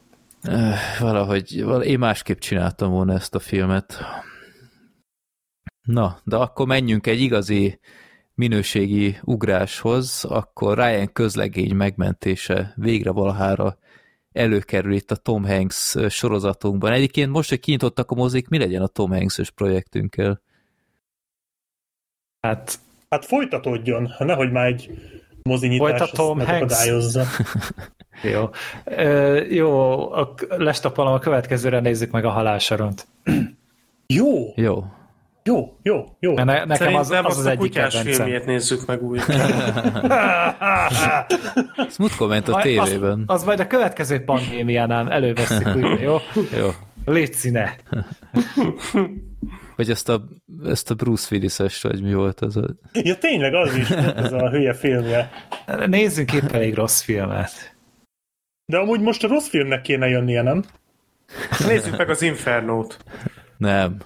[0.47, 3.97] Öh, valahogy, val- én másképp csináltam volna ezt a filmet.
[5.81, 7.79] Na, de akkor menjünk egy igazi
[8.33, 13.77] minőségi ugráshoz, akkor Ryan közlegény megmentése végre valahára
[14.35, 16.91] előkerül itt a Tom Hanks sorozatunkban.
[16.91, 20.41] Egyébként most, hogy kinyitottak a mozik, mi legyen a Tom Hanks-ös projektünkkel?
[22.41, 24.89] Hát Hát folytatódjon, nehogy már egy
[25.43, 26.61] mozinyitás Folytatom, ezt Hanks.
[26.61, 27.23] megakadályozza.
[28.33, 28.49] jó.
[28.83, 33.07] Ö, jó, a, lestapolom a következőre, nézzük meg a halálsoront.
[34.07, 34.83] Jó, Jó.
[35.49, 36.33] Jó, jó, jó.
[36.33, 38.25] Ne, nekem az, Szerintem az, azt az a egyik kutyás kedvencem.
[38.25, 39.23] filmjét nézzük meg újra.
[41.75, 43.23] Ez múltkor ment a tévében.
[43.25, 46.17] Az, az majd a következő pandémiánál előveszik újra, jó?
[46.59, 46.69] Jó.
[47.05, 47.75] Légy színe.
[49.75, 50.21] Vagy ezt a,
[50.65, 52.65] ezt a Bruce Willis-es, vagy mi volt az a...
[52.93, 55.29] Ja, tényleg az is, ez a hülye filmje.
[55.85, 57.75] Nézzünk épp elég rossz filmet.
[58.65, 60.63] De amúgy most a rossz filmnek kéne jönnie, nem?
[61.67, 62.97] Nézzük meg az Infernót.
[63.57, 63.97] Nem.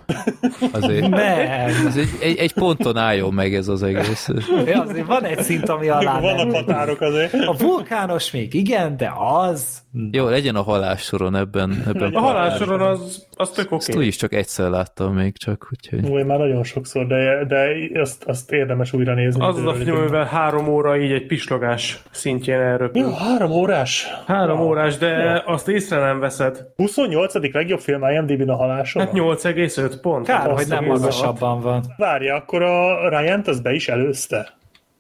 [0.72, 1.88] Azért, Nem.
[1.88, 4.30] az egy, egy, egy ponton álljon meg ez az egész.
[4.66, 6.53] Ja, azért van egy szint, ami alá Vannak nem.
[6.53, 7.34] határok azért.
[7.34, 9.82] A vulkános még igen, de az...
[10.11, 11.84] Jó, legyen a halássoron ebben.
[11.88, 13.98] ebben A halálsoron az, az tök oké.
[13.98, 16.11] úgyis csak egyszer láttam még csak, úgyhogy...
[16.11, 17.69] Ó, én már nagyon sokszor, de, de
[18.00, 19.42] azt, azt érdemes újra nézni.
[19.42, 23.01] Az az a film, amivel három óra így egy pislogás szintjén elröpül.
[23.01, 24.08] Jó, három órás.
[24.26, 25.53] Három órás, de Jó.
[25.53, 26.66] azt észre nem veszed.
[26.76, 27.53] 28.
[27.53, 29.01] legjobb film IMDb-n a halásor.
[29.01, 30.26] Hát 8,5 pont.
[30.26, 31.84] Kár, Azt hogy nem magasabban van.
[31.98, 34.58] Várja, akkor a Ryan-t az be is előzte?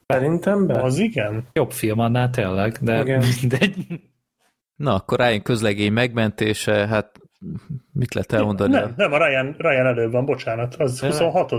[0.07, 0.81] Szerintem be.
[0.81, 1.47] Az igen?
[1.53, 3.23] Jobb film annál tényleg, de Igen.
[3.41, 3.75] mindegy.
[4.75, 7.11] Na, akkor rájön közlegény megmentése, hát
[7.93, 8.73] mit lehet elmondani?
[8.73, 10.75] Nem, nem, a Ryan, Ryan előbb van, bocsánat.
[10.75, 11.51] Az 26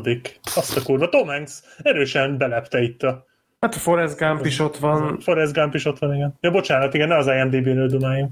[0.55, 1.09] Azt a kurva.
[1.09, 3.29] Tom Hanks erősen belepte itt a
[3.61, 5.19] Hát a Forrest Gump is ott van.
[5.19, 6.35] Forrest Gump is ott van, igen.
[6.41, 8.31] Ja, bocsánat, igen, ne az IMDb-ről dumáljunk.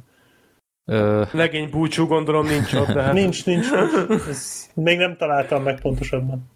[0.85, 3.71] Ö, Legény búcsú gondolom nincs ott, de hát Nincs, nincs.
[3.71, 4.29] nincs.
[4.29, 6.51] Ez még nem találtam meg pontosabban.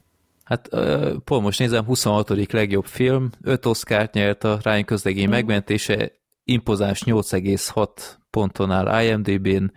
[0.45, 0.69] Hát
[1.25, 2.53] pont most nézem, 26.
[2.53, 5.31] legjobb film, 5 oszkárt nyert a Ryan közlegény mm.
[5.31, 6.13] megmentése,
[6.45, 7.89] impozáns 8,6
[8.31, 9.73] ponton áll IMDb-n,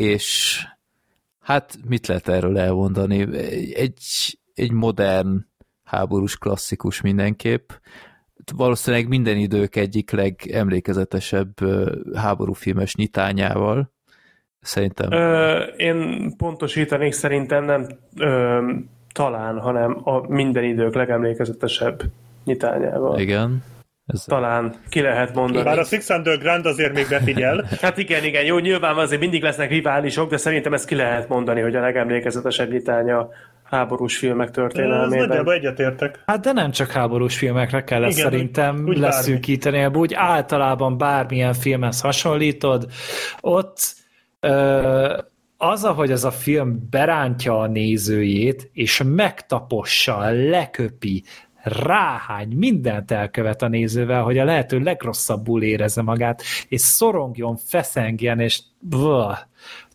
[0.00, 0.58] és
[1.40, 3.36] hát mit lehet erről elmondani?
[3.74, 5.46] Egy, egy modern
[5.84, 7.70] háborús klasszikus mindenképp.
[8.56, 11.52] Valószínűleg minden idők egyik legemlékezetesebb
[12.14, 13.92] háborúfilmes nyitányával.
[14.60, 15.12] Szerintem.
[15.12, 17.86] Ö, én pontosítanék, szerintem nem
[18.16, 18.60] ö,
[19.12, 22.02] talán, hanem a minden idők legemlékezetesebb
[22.44, 23.20] nyitányával.
[23.20, 23.62] Igen.
[24.08, 25.64] Ez Talán ki lehet mondani.
[25.64, 27.68] Bár a Six Underground azért még befigyel.
[27.80, 31.60] hát igen, igen, jó, nyilván azért mindig lesznek riválisok, de szerintem ezt ki lehet mondani,
[31.60, 33.28] hogy a legemlékezetesebb nyitánya
[33.64, 35.20] háborús filmek történelmében.
[35.20, 36.22] Ez nagyjából egyetértek.
[36.26, 42.00] Hát de nem csak háborús filmekre kell ezt szerintem úgy, leszűkíteni, úgy általában bármilyen filmhez
[42.00, 42.86] hasonlítod,
[43.40, 43.94] ott
[44.40, 45.18] ö,
[45.56, 51.22] az, ahogy ez a film berántja a nézőjét, és megtapossa, leköpi,
[51.62, 58.60] ráhány, mindent elkövet a nézővel, hogy a lehető legrosszabbul érezze magát, és szorongjon, feszengjen, és
[58.78, 59.38] blah,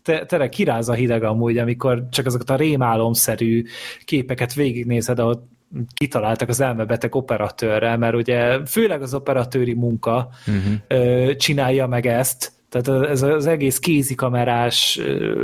[0.02, 3.64] te, tényleg kiráz a hideg amúgy, amikor csak azokat a rémálomszerű
[4.04, 5.48] képeket végignézed, ahol
[5.94, 11.36] kitaláltak az elmebeteg operatőrrel, mert ugye főleg az operatőri munka uh-huh.
[11.36, 15.00] csinálja meg ezt, tehát ez az egész kézikamerás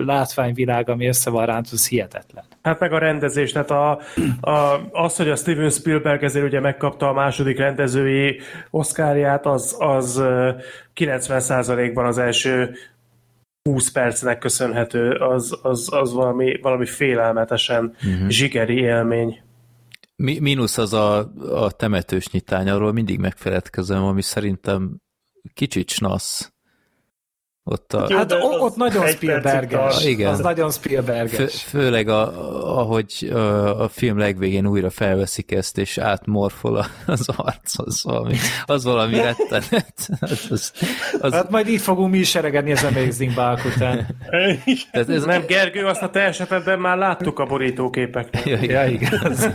[0.07, 2.44] látványvilág, ami össze van ránt, az hihetetlen.
[2.62, 4.00] Hát meg a rendezés, tehát a,
[4.41, 10.23] a, az, hogy a Steven Spielberg ezért ugye megkapta a második rendezői oszkárját, az, az
[10.94, 12.75] 90%-ban az első
[13.62, 18.28] 20 percnek köszönhető, az, az, az valami, valami félelmetesen uh-huh.
[18.28, 19.41] zsigeri élmény.
[20.17, 24.97] Mi, mínusz az a, a temetős nyitány, arról mindig megfeledkezem, ami szerintem
[25.55, 26.52] kicsit snasz.
[27.64, 28.14] Ott a...
[28.14, 30.05] Hát ott nagyon Spielberges.
[30.05, 30.30] Igen.
[30.32, 31.62] Az nagyon Spielberges.
[31.62, 33.32] Fő, főleg a, ahogy
[33.78, 39.94] a, film legvégén újra felveszik ezt, és átmorfol az arc, az valami, az valami rettenet.
[40.20, 40.72] Az, az,
[41.20, 41.32] az...
[41.32, 44.06] Hát majd így fogunk mi is seregedni az Amazing Bulk után.
[44.90, 45.24] Tehát ez...
[45.24, 48.47] Nem, Gergő, azt a te esetedben már láttuk a borítóképeknek.
[48.47, 49.48] Ja, ja, igaz.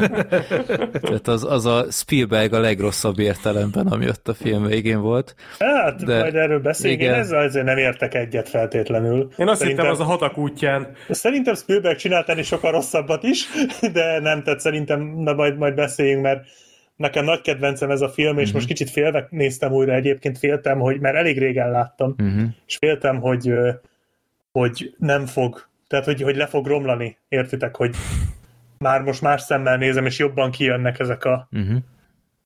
[1.01, 5.35] Tehát az, az a Spielberg a legrosszabb értelemben, ami ott a film végén volt.
[5.59, 9.29] Hát, De, majd erről beszélünk, én ezzel azért nem értek egyet feltétlenül.
[9.37, 10.87] Én azt szerintem, hittem, az a hatak útján.
[11.09, 13.45] Szerintem Spielberg csinált ennél sokkal rosszabbat is,
[13.93, 16.45] de nem, tehát szerintem na, majd, majd beszéljünk, mert
[16.95, 18.53] nekem nagy kedvencem ez a film, és uh-huh.
[18.53, 22.43] most kicsit félve néztem újra, egyébként féltem, hogy, mert elég régen láttam, uh-huh.
[22.67, 23.53] és féltem, hogy,
[24.51, 27.95] hogy nem fog, tehát hogy, hogy le fog romlani, értitek, hogy
[28.77, 31.77] már most más szemmel nézem, és jobban kijönnek ezek a, uh-huh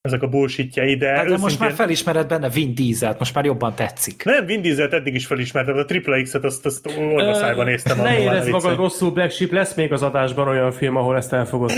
[0.02, 1.08] ezek a bullshitjei, de...
[1.08, 1.44] Hát de őszintén...
[1.44, 4.24] most már felismered benne Vin Dieselt, most már jobban tetszik.
[4.24, 7.98] Nem, Vin Dieselt eddig is felismertem, a Triple X-et azt, azt orvaszájban néztem.
[7.98, 11.46] Ne érezd magad rosszul, Black Sheep, lesz még az adásban olyan film, ahol ezt el
[11.46, 11.72] fogod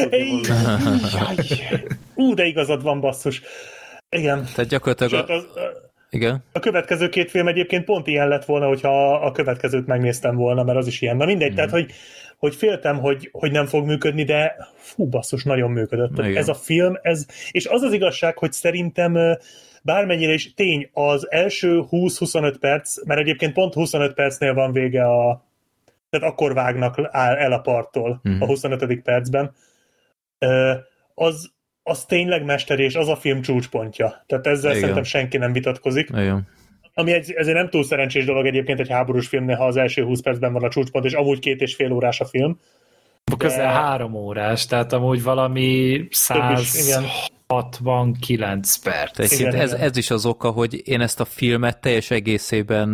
[2.15, 3.41] Ú, de igazad van, basszus.
[4.09, 4.45] Igen.
[4.55, 5.27] Tehát gyakorlatilag...
[5.27, 5.45] Sőt, az,
[6.09, 6.43] igen.
[6.51, 10.77] A következő két film egyébként pont ilyen lett volna, hogyha a következőt megnéztem volna, mert
[10.77, 11.17] az is ilyen.
[11.17, 11.55] Na mindegy, mm.
[11.55, 11.91] tehát hogy
[12.41, 16.17] hogy féltem, hogy, hogy nem fog működni, de fú, basszus, nagyon működött.
[16.17, 16.37] Igen.
[16.37, 19.37] Ez a film, ez, és az az igazság, hogy szerintem
[19.83, 25.45] bármennyire is tény, az első 20-25 perc, mert egyébként pont 25 percnél van vége a
[26.09, 28.41] tehát akkor vágnak el a parttól uh-huh.
[28.41, 28.81] a 25.
[28.81, 28.99] Mhm.
[28.99, 29.55] percben,
[31.13, 31.51] az,
[31.83, 34.23] az tényleg mester, és az a film csúcspontja.
[34.25, 34.79] Tehát ezzel Igen.
[34.79, 36.09] szerintem senki nem vitatkozik.
[36.09, 36.47] Igen
[36.93, 40.21] ami egy, ezért nem túl szerencsés dolog egyébként egy háborús filmnél, ha az első 20
[40.21, 42.59] percben van a csúcspont, és amúgy két és fél órás a film.
[43.23, 43.35] De...
[43.37, 47.01] Közel három órás, tehát amúgy valami 100,
[47.51, 49.31] 69 perc.
[49.31, 52.89] Igen, ez, ez is az oka, hogy én ezt a filmet teljes egészében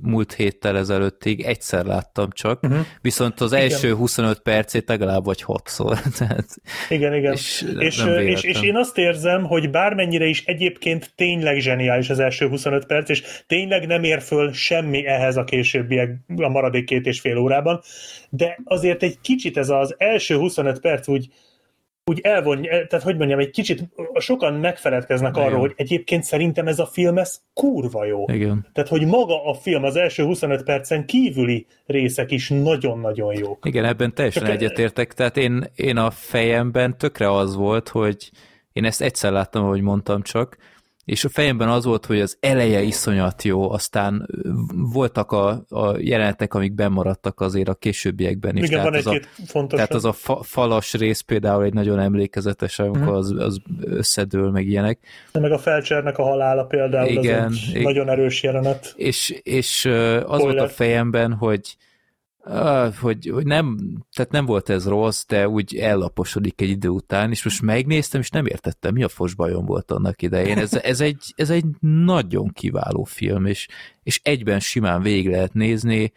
[0.00, 2.80] múlt héttel ezelőttig egyszer láttam csak, uh-huh.
[3.00, 3.64] viszont az igen.
[3.64, 5.98] első 25 percét legalább vagy hatszor.
[6.18, 6.46] Tehát,
[6.88, 7.32] igen, igen.
[7.32, 12.48] És, és, és, és én azt érzem, hogy bármennyire is egyébként tényleg zseniális az első
[12.48, 17.20] 25 perc, és tényleg nem ér föl semmi ehhez a későbbiek, a maradék két és
[17.20, 17.80] fél órában,
[18.30, 21.28] de azért egy kicsit ez az első 25 perc úgy
[22.04, 23.82] úgy elvonja, tehát hogy mondjam, egy kicsit
[24.18, 25.48] sokan megfeledkeznek Igen.
[25.48, 28.24] arról, hogy egyébként szerintem ez a film, ez kurva jó.
[28.32, 28.66] Igen.
[28.72, 33.66] Tehát, hogy maga a film az első 25 percen kívüli részek is nagyon-nagyon jók.
[33.66, 35.12] Igen, ebben teljesen Csak egyetértek.
[35.12, 38.30] Tehát én, én a fejemben tökre az volt, hogy
[38.72, 40.56] én ezt egyszer láttam, ahogy mondtam csak,
[41.04, 44.28] és a fejemben az volt, hogy az eleje iszonyat jó, aztán
[44.92, 48.68] voltak a, a jelenetek, amik bemaradtak azért a későbbiekben is.
[48.68, 49.76] Igen, tehát van egy a, fontos.
[49.76, 53.16] Tehát az a fa, falas rész például egy nagyon emlékezetes, amikor uh-huh.
[53.16, 54.98] az, az összedől, meg ilyenek.
[55.32, 57.82] De meg a felcsernek a halála például, igen, az egy igen.
[57.82, 58.92] nagyon erős jelenet.
[58.96, 60.38] És, és az Spoiler.
[60.38, 61.76] volt a fejemben, hogy
[63.00, 63.78] hogy, hogy nem,
[64.12, 68.30] tehát nem volt ez rossz, de úgy ellaposodik egy idő után, és most megnéztem, és
[68.30, 70.58] nem értettem, mi a fos bajom volt annak idején.
[70.58, 73.68] Ez, ez, egy, ez egy nagyon kiváló film, és,
[74.02, 76.12] és egyben simán végig lehet nézni,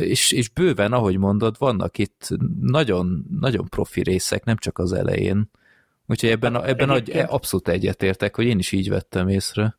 [0.00, 2.28] és, és bőven, ahogy mondod, vannak itt
[2.60, 5.50] nagyon, nagyon profi részek, nem csak az elején.
[6.06, 6.90] Úgyhogy ebben, ebben
[7.26, 9.78] abszolút egyetértek, hogy én is így vettem észre.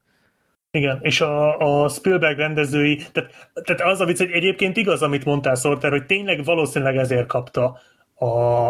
[0.73, 5.25] Igen, és a, a Spielberg rendezői, tehát, tehát az a vicc, hogy egyébként igaz, amit
[5.25, 7.79] mondtál Sorter, hogy tényleg valószínűleg ezért kapta
[8.15, 8.25] a,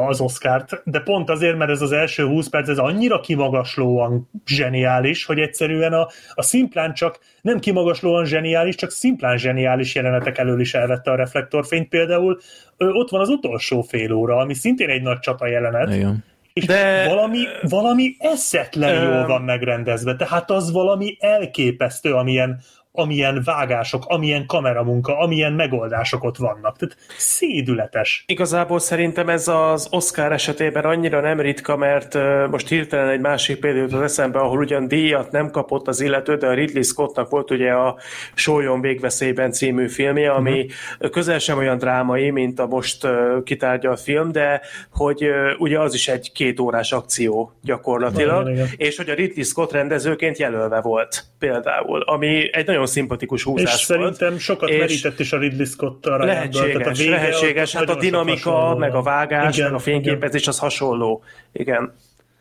[0.08, 5.26] az Oscárt, de pont azért, mert ez az első 20 perc, ez annyira kimagaslóan zseniális,
[5.26, 10.74] hogy egyszerűen a, a szimplán csak, nem kimagaslóan zseniális, csak szimplán zseniális jelenetek elől is
[10.74, 11.90] elvette a reflektorfényt.
[11.90, 12.40] Például
[12.78, 16.24] ott van az utolsó fél óra, ami szintén egy nagy csata jelenet, Igen
[16.54, 17.06] De...
[17.08, 22.62] valami, valami eszetlen jól van megrendezve, tehát az valami elképesztő, amilyen,
[22.94, 26.78] amilyen vágások, amilyen kameramunka, amilyen megoldások ott vannak.
[26.78, 28.24] Tehát szédületes.
[28.28, 32.18] Igazából szerintem ez az Oscar esetében annyira nem ritka, mert
[32.50, 36.48] most hirtelen egy másik példát az eszembe, ahol ugyan díjat nem kapott az illető, de
[36.48, 37.98] a Ridley Scottnak volt ugye a
[38.34, 41.10] Sólyon végveszélyben című filmje, ami uh-huh.
[41.10, 43.08] közel sem olyan drámai, mint a most
[43.44, 44.62] kitárgyalt film, de
[44.92, 48.68] hogy ugye az is egy két órás akció gyakorlatilag, igen, igen.
[48.78, 53.82] és hogy a Ridley Scott rendezőként jelölve volt például, ami egy nagyon nagyon szimpatikus húzás
[53.82, 54.00] És volt.
[54.00, 57.76] szerintem sokat és merített is a Ridley scott a Lehetséges, a lehetséges.
[57.76, 61.24] Hát a dinamika, meg a vágás, igen, meg a fényképezés az hasonló.
[61.52, 61.94] Igen.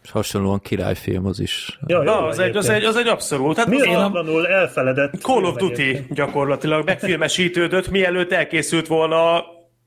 [0.02, 1.78] És hasonlóan királyfilm az is.
[1.86, 3.57] Ja, Na, az, egy, az, egy, az egy abszolút.
[3.57, 5.20] Hát Méltatlanul elfeledett.
[5.20, 9.44] Call of Duty gyakorlatilag megfilmesítődött, mielőtt elkészült volna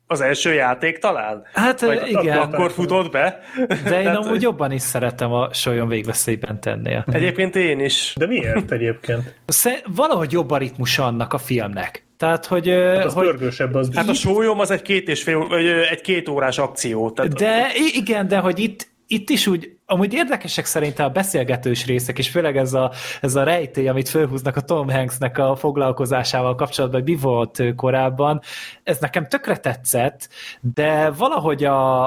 [0.07, 1.43] az első játék talán?
[1.53, 2.37] Hát Vagy igen.
[2.37, 3.39] Akkor futott be?
[3.83, 7.05] De én amúgy jobban is szeretem a Solyon végveszélyben tennél.
[7.11, 8.13] Egyébként én is.
[8.17, 9.35] De miért egyébként?
[9.85, 12.05] Valahogy jobb a ritmus annak a filmnek.
[12.17, 12.67] Tehát, hogy...
[12.69, 13.89] Hát az hogy, pörgősebb az.
[13.95, 15.47] Hát a sólyom az egy két és fél,
[15.89, 17.11] egy két órás akció.
[17.11, 22.17] Tehát de igen, de hogy itt, itt is úgy, amúgy érdekesek szerintem a beszélgetős részek,
[22.17, 22.91] és főleg ez a,
[23.21, 28.41] ez a rejtély, amit fölhúznak a Tom Hanksnek a foglalkozásával kapcsolatban, hogy mi volt korábban,
[28.83, 30.29] ez nekem tökre tetszett,
[30.61, 32.03] de valahogy a,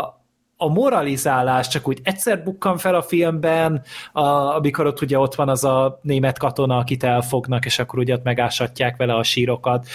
[0.56, 3.82] a moralizálás csak úgy egyszer bukkan fel a filmben,
[4.12, 8.14] a, amikor ott ugye ott van az a német katona, akit elfognak, és akkor ugye
[8.14, 9.86] ott megásatják vele a sírokat.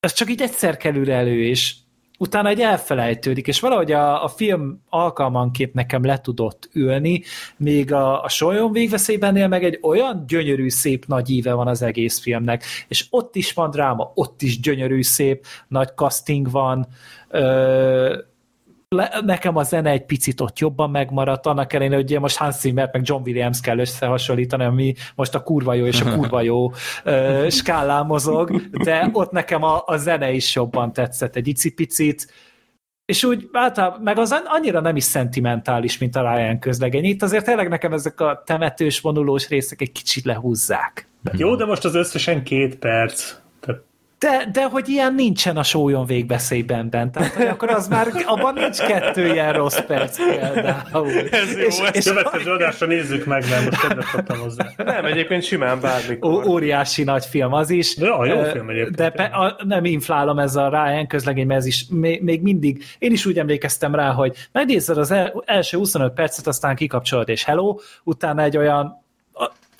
[0.00, 1.74] Ez csak így egyszer kerül elő, és
[2.18, 7.22] utána egy elfelejtődik, és valahogy a, a film alkalmanként nekem le tudott ülni,
[7.56, 12.20] még a, a Solyon végveszélybennél meg egy olyan gyönyörű, szép nagy íve van az egész
[12.20, 16.86] filmnek, és ott is van dráma, ott is gyönyörű, szép, nagy casting van,
[17.28, 18.18] ö,
[18.88, 22.88] le, nekem a zene egy picit ott jobban megmaradt, annak ellenére, hogy most Hans Zimmer
[22.92, 26.66] meg John Williams kell összehasonlítani, ami most a kurva jó és a kurva jó
[27.04, 32.32] uh, skálán mozog, de ott nekem a, a zene is jobban tetszett egy icipicit,
[33.04, 37.04] és úgy általában, meg az annyira nem is szentimentális, mint a Ryan közlegény.
[37.04, 41.08] Itt azért tényleg nekem ezek a temetős, vonulós részek egy kicsit lehúzzák.
[41.32, 43.34] Jó, de most az összesen két perc.
[44.18, 47.12] De, de hogy ilyen nincsen a sólyom végbeszélyben bent.
[47.12, 51.10] Tehát, hogy akkor az már, abban nincs kettő ilyen rossz perc például.
[51.30, 54.68] Ez jó, és, és következő adásra nézzük meg, mert most kedvet hozzá.
[54.76, 56.32] Nem, egyébként simán bármikor.
[56.32, 57.96] Ó, óriási nagy film az is.
[57.96, 58.96] De a jó film egyébként.
[58.96, 62.84] De pe, a, nem inflálom ez a Ryan közlegény, mert ez is még, még mindig,
[62.98, 67.44] én is úgy emlékeztem rá, hogy megnézed az el, első 25 percet, aztán kikapcsolod, és
[67.44, 69.04] hello, utána egy olyan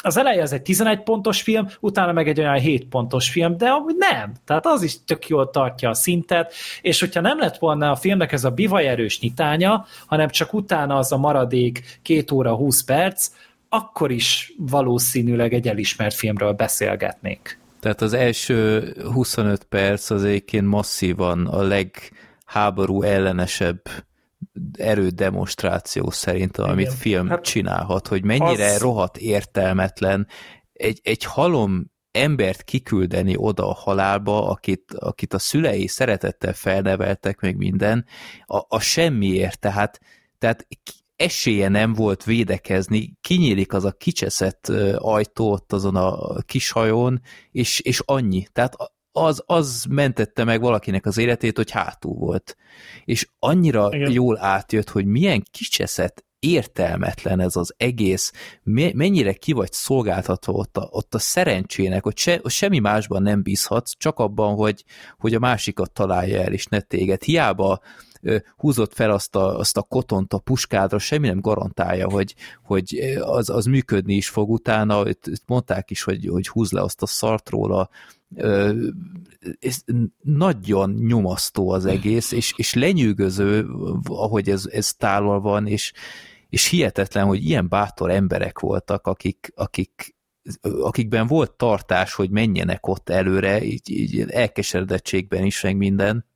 [0.07, 3.68] az eleje az egy 11 pontos film, utána meg egy olyan 7 pontos film, de
[3.68, 4.33] amúgy nem.
[4.44, 8.33] Tehát az is tök jól tartja a szintet, és hogyha nem lett volna a filmnek
[8.33, 13.31] ez a bivaj erős nyitánya, hanem csak utána az a maradék 2 óra 20 perc,
[13.68, 17.59] akkor is valószínűleg egy elismert filmről beszélgetnénk.
[17.81, 23.81] Tehát az első 25 perc az egyébként masszívan a legháború ellenesebb
[24.78, 26.97] erődemonstráció szerint, amit Igen.
[26.97, 28.81] film hát csinálhat, hogy mennyire az...
[28.81, 30.26] rohadt értelmetlen
[30.73, 37.57] egy, egy halom embert kiküldeni oda a halálba, akit, akit a szülei szeretettel felneveltek, meg
[37.57, 38.07] minden,
[38.44, 40.00] a, a semmiért, tehát,
[40.39, 40.66] tehát
[41.16, 47.81] esélye nem volt védekezni, kinyílik az a kicseszett ajtó ott azon a kis hajón, és,
[47.81, 48.47] és annyi.
[48.52, 48.75] Tehát
[49.17, 52.57] az, az mentette meg valakinek az életét, hogy hátul volt.
[53.05, 54.11] És annyira Igen.
[54.11, 58.33] jól átjött, hogy milyen kicseszett, értelmetlen ez az egész,
[58.93, 63.43] mennyire ki vagy szolgáltatva ott a, ott a szerencsének, hogy, se, hogy semmi másban nem
[63.43, 64.85] bízhatsz, csak abban, hogy,
[65.19, 67.23] hogy a másikat találja el, és ne téged.
[67.23, 67.81] Hiába
[68.57, 73.51] húzott fel azt a, azt a kotont a puskádra, semmi nem garantálja, hogy, hogy az,
[73.51, 77.51] az működni is fog utána, itt mondták is, hogy, hogy húz le azt a szart
[77.51, 77.89] róla,
[79.59, 79.83] ez
[80.23, 83.67] nagyon nyomasztó az egész, és, és lenyűgöző,
[84.05, 85.93] ahogy ez, ez tálol van, és,
[86.49, 90.15] és hihetetlen, hogy ilyen bátor emberek voltak, akik, akik
[90.63, 96.27] akikben volt tartás, hogy menjenek ott előre, így, így elkeseredettségben is, meg minden,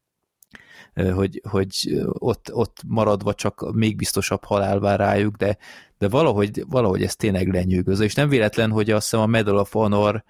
[0.94, 5.58] hogy, hogy ott, ott maradva csak még biztosabb halál vár rájuk, de,
[5.98, 9.72] de valahogy, valahogy ez tényleg lenyűgöző, és nem véletlen, hogy azt hiszem a Medal of
[9.72, 10.24] Honor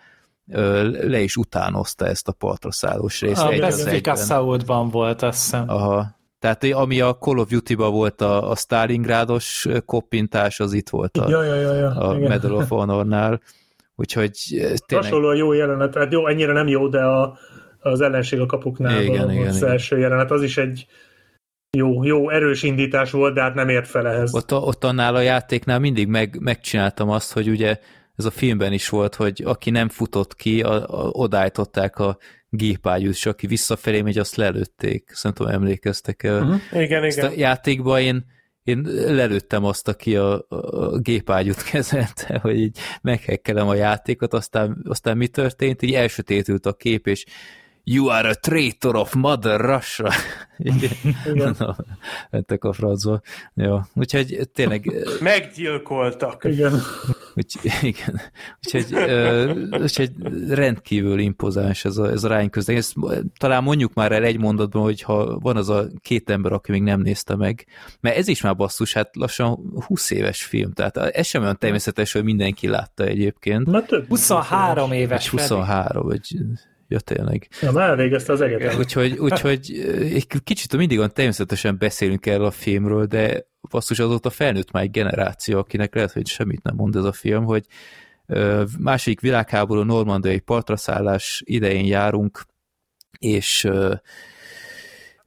[1.06, 3.42] le is utánozta ezt a partra szállós részt.
[3.42, 5.64] A Pacific Assault-ban volt, azt hiszem.
[5.68, 6.18] Aha.
[6.38, 11.28] Tehát ami a Call of Duty-ba volt a, a Stalingrádos koppintás, az itt volt a,
[11.28, 11.88] ja, ja, ja, ja.
[11.88, 13.40] a Medal of Honor-nál.
[13.94, 14.80] Úgyhogy tényleg...
[14.90, 17.38] Hasonló jó jelenet, hát jó, ennyire nem jó, de a,
[17.80, 19.70] az ellenség a kapuknál igen, igen, az igen.
[19.70, 20.86] első jelenet, az is egy
[21.76, 24.34] jó, jó, erős indítás volt, de hát nem ért fel ehhez.
[24.34, 27.78] Ott, ott annál a játéknál mindig meg, megcsináltam azt, hogy ugye
[28.20, 32.18] ez a filmben is volt, hogy aki nem futott ki, a, a, odállították a
[32.48, 35.10] gépágyút, és aki visszafelé megy, azt lelőtték.
[35.12, 36.42] Szerintem emlékeztek el.
[36.42, 36.82] Uh-huh.
[36.82, 37.30] Igen, Ezt igen.
[37.30, 38.24] a játékban én,
[38.62, 45.16] én lelőttem azt, aki a, a gépágyút kezelte, hogy így meghekkelem a játékot, aztán, aztán
[45.16, 45.82] mi történt?
[45.82, 47.24] Így elsötétült a kép, és
[47.84, 50.10] You are a traitor of Mother Russia.
[50.62, 50.90] Igen.
[51.34, 51.76] Na,
[52.30, 53.20] mentek a francba.
[53.54, 54.92] Jó, úgyhogy tényleg...
[55.20, 56.44] Meggyilkoltak.
[56.44, 56.80] Igen.
[57.34, 58.20] Úgy, igen.
[58.64, 58.94] Úgyhogy,
[59.82, 60.10] úgyhogy
[60.48, 62.76] rendkívül impozáns ez a, ez a Ryan közleg.
[62.76, 62.94] Ezt
[63.38, 66.82] talán mondjuk már el egy mondatban, hogy ha van az a két ember, aki még
[66.82, 67.66] nem nézte meg,
[68.00, 72.12] mert ez is már basszus, hát lassan 20 éves film, tehát ez sem olyan természetes,
[72.12, 73.66] hogy mindenki látta egyébként.
[73.66, 75.28] Na, több 23 éves.
[75.28, 76.36] 23, vagy
[76.90, 77.48] Ja, tényleg.
[77.60, 78.78] Ja, már elvégezte az egyetem.
[78.78, 79.70] Úgyhogy, úgyhogy
[80.14, 84.90] egy kicsit mindig olyan természetesen beszélünk erről a filmről, de basszus azóta felnőtt már egy
[84.90, 87.66] generáció, akinek lehet, hogy semmit nem mond ez a film, hogy
[88.78, 92.44] második világháború normandiai partraszállás idején járunk,
[93.18, 93.68] és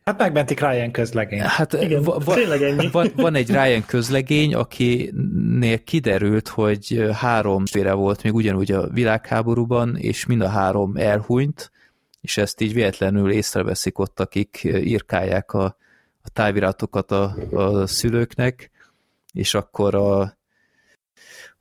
[0.05, 1.39] Hát megmentik Ryan közlegény.
[1.39, 2.89] Hát Igen, va, va, tényleg ennyi.
[2.91, 9.97] Van, van egy Ryan közlegény, akinél kiderült, hogy három félre volt még ugyanúgy a világháborúban,
[9.97, 11.71] és mind a három elhunyt,
[12.21, 15.63] és ezt így véletlenül észreveszik ott, akik írkálják a,
[16.21, 18.71] a táviratokat a, a szülőknek,
[19.33, 20.37] és akkor a,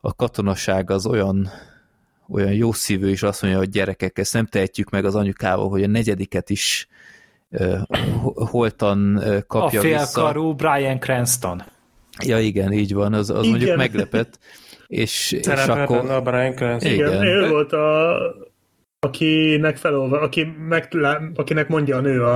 [0.01, 1.51] a katonaság az olyan
[2.29, 5.83] olyan jó szívű, és azt mondja, hogy gyerekek, ezt nem tehetjük meg az anyukával, hogy
[5.83, 6.89] a negyediket is
[8.35, 10.71] holtan kapja A félkarú vissza.
[10.71, 11.63] Brian Cranston.
[12.25, 13.51] Ja igen, így van, az, az igen.
[13.51, 14.39] mondjuk meglepett.
[14.87, 16.11] És, és akkor...
[16.11, 16.93] a Brian Cranston.
[16.93, 17.27] Igen, igen.
[17.27, 18.15] ő volt a
[19.07, 20.89] akinek felolva, aki meg,
[21.35, 22.35] akinek mondja a nő a,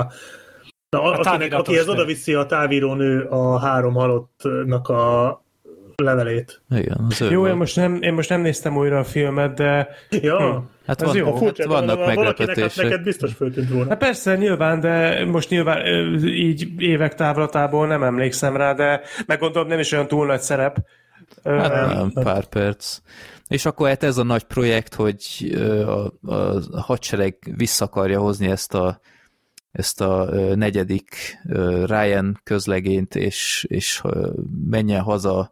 [0.89, 5.43] a, a akinek, akihez oda viszi a távíró nő a három halottnak a
[5.97, 6.63] levelét.
[6.71, 9.89] Igen, az Jó, én most, nem, én most nem néztem újra a filmet, de...
[10.11, 10.53] Ja.
[10.53, 10.59] Hm.
[10.87, 11.37] Hát van, jó.
[11.37, 12.85] Furcsa, hát vannak hát meglepetések.
[12.85, 13.89] neked biztos föltűnt volna.
[13.89, 15.87] Hát persze, nyilván, de most nyilván
[16.25, 20.79] így évek távlatából nem emlékszem rá, de meg gondolom nem is olyan túl nagy szerep.
[21.45, 22.99] Hát nem, pár perc.
[23.49, 25.23] És akkor hát ez a nagy projekt, hogy
[25.87, 26.29] a,
[26.71, 29.01] a hadsereg vissza akarja hozni ezt a
[29.73, 30.25] ezt a
[30.55, 31.39] negyedik
[31.85, 34.03] Ryan közlegényt, és, és
[34.71, 35.51] menjen haza,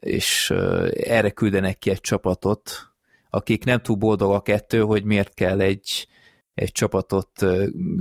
[0.00, 0.50] és
[0.94, 2.91] erre küldenek ki egy csapatot,
[3.34, 6.08] akik nem túl boldogak ettől, hogy miért kell egy,
[6.54, 7.46] egy csapatot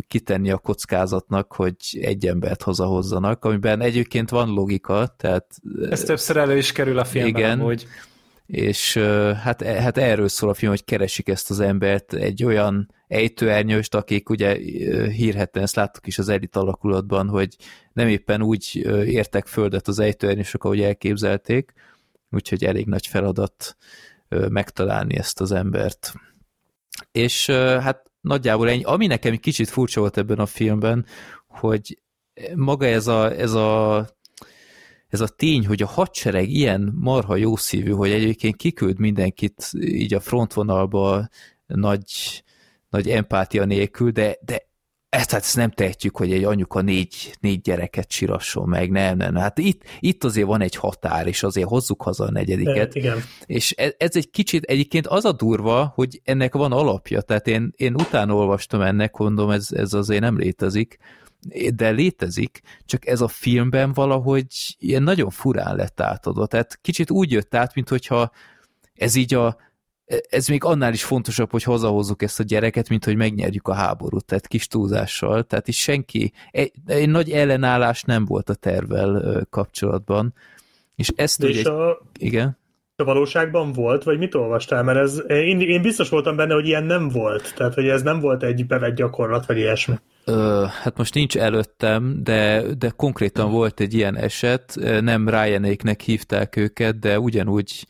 [0.08, 5.46] kitenni a kockázatnak, hogy egy embert hazahozzanak, amiben egyébként van logika, tehát...
[5.90, 7.88] Ez többször elő is kerül a filmben, igen, amúgy.
[8.46, 8.98] és
[9.44, 13.96] hát, e, hát erről szól a film, hogy keresik ezt az embert, egy olyan ejtőernyőst,
[13.96, 14.56] akik ugye
[15.08, 17.56] hírhetten, ezt láttuk is az elit alakulatban, hogy
[17.94, 21.74] nem éppen úgy értek földet az ejtőernyősök, ahogy elképzelték,
[22.32, 23.76] úgyhogy elég nagy feladat
[24.50, 26.14] megtalálni ezt az embert.
[27.12, 27.46] És
[27.80, 28.84] hát nagyjából ennyi.
[28.84, 31.06] Ami nekem egy kicsit furcsa volt ebben a filmben,
[31.48, 32.02] hogy
[32.56, 34.08] maga ez a, ez a
[35.12, 40.14] ez a tény, hogy a hadsereg ilyen marha jó szívű, hogy egyébként kiküld mindenkit így
[40.14, 41.28] a frontvonalba
[41.66, 42.44] nagy,
[42.90, 44.70] nagy empátia nélkül, de, de
[45.12, 49.36] ezt, hát ezt nem tehetjük, hogy egy anyuka négy, négy gyereket sirasson meg, nem, nem,
[49.36, 52.96] hát itt, itt azért van egy határ, és azért hozzuk haza a negyediket.
[52.96, 53.18] E, igen.
[53.46, 57.74] És ez, ez egy kicsit, egyébként az a durva, hogy ennek van alapja, tehát én,
[57.76, 60.98] én utána olvastam ennek, mondom, ez, ez azért nem létezik,
[61.76, 64.46] de létezik, csak ez a filmben valahogy
[64.78, 68.32] ilyen nagyon furán lett átadva, tehát kicsit úgy jött át, mint hogyha
[68.94, 69.58] ez így a
[70.30, 74.26] ez még annál is fontosabb, hogy hazahozzuk ezt a gyereket, mint hogy megnyerjük a háborút,
[74.26, 75.44] tehát kis túlzással.
[75.44, 80.34] Tehát is senki, egy, egy nagy ellenállás nem volt a tervel kapcsolatban.
[80.96, 81.70] És ezt és ugye...
[81.70, 82.60] A, igen?
[82.96, 84.84] A valóságban volt, vagy mit olvastál?
[84.84, 87.54] Mert ez, én, én biztos voltam benne, hogy ilyen nem volt.
[87.56, 89.96] Tehát, hogy ez nem volt egy bevett gyakorlat, vagy ilyesmi.
[90.26, 96.56] Ö, hát most nincs előttem, de, de konkrétan volt egy ilyen eset, nem Ryanéknek hívták
[96.56, 97.88] őket, de ugyanúgy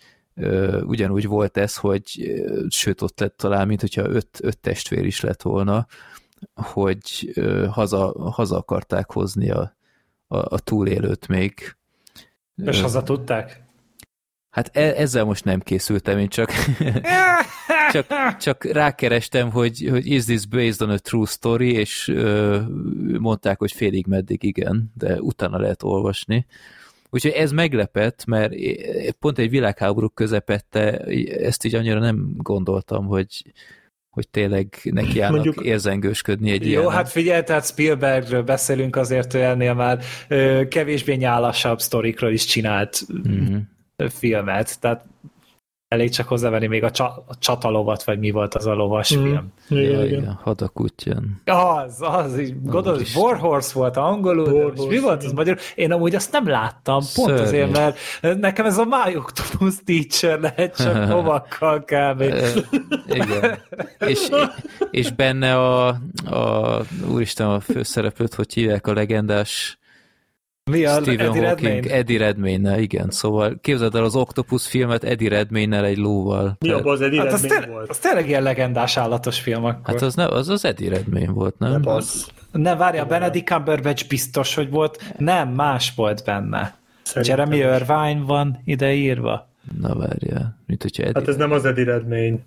[0.81, 2.33] ugyanúgy volt ez, hogy
[2.69, 5.87] sőt ott lett talán, mint hogyha öt, öt testvér is lett volna,
[6.53, 7.33] hogy
[7.69, 9.75] haza, haza akarták hozni a,
[10.27, 11.75] a, a túlélőt még.
[12.55, 13.61] És haza tudták?
[14.49, 16.51] Hát e- ezzel most nem készültem, én csak,
[17.93, 22.59] csak, csak rákerestem, hogy, hogy is this based on a true story, és ö,
[23.19, 26.45] mondták, hogy félig meddig igen, de utána lehet olvasni.
[27.13, 28.53] Úgyhogy ez meglepett, mert
[29.19, 33.53] pont egy világháború közepette ezt így annyira nem gondoltam, hogy,
[34.09, 36.81] hogy tényleg neki állnak Mondjuk, érzengősködni egy ilyen.
[36.81, 42.45] Jó, hát figyelj, tehát Spielbergről beszélünk azért, hogy ennél már ö, kevésbé nyálasabb sztorikról is
[42.45, 43.57] csinált mm-hmm.
[44.09, 45.05] filmet, tehát
[45.91, 49.21] elég csak hozzávenni még a, csa, a csatalovat, vagy mi volt az a lovas mm.
[49.21, 49.53] film.
[49.69, 50.39] Igen, ja, igen.
[50.43, 51.41] Hadakutyán.
[51.45, 55.57] Az, az, így gondolod, Warhorse volt angolul, Warhorse, mi volt az magyar?
[55.75, 57.41] Én amúgy azt nem láttam, pont Szörnyű.
[57.41, 57.97] azért, mert
[58.39, 62.21] nekem ez a My Octopus Teacher lehet csak lovakkal kb.
[63.07, 63.59] igen.
[64.07, 64.29] És,
[64.91, 65.87] és benne a,
[66.25, 69.79] a úristen, a főszereplőt, hogy hívják a legendás
[70.69, 71.93] mi a Stephen Eddie Hawking, Redmayne?
[71.93, 76.55] Eddie redmayne igen, szóval képzeld el az Octopus filmet Eddie redmayne egy lóval.
[76.59, 77.89] Mi abban az Eddie hát Redmayne az te, volt?
[77.89, 79.93] Az tényleg ilyen legendás állatos film akkor.
[79.93, 81.71] Hát az, ne, az az Eddie Redmayne volt, nem?
[81.71, 82.27] Nem az.
[82.51, 85.13] Ne, várja, Benedict Cumberbatch biztos, hogy volt.
[85.17, 86.75] Nem, más volt benne.
[87.01, 89.49] Szerintem Jeremy Irvine van ide írva.
[89.79, 92.37] Na várja, mint hogyha Eddie Hát ez nem az Eddie Redmayne.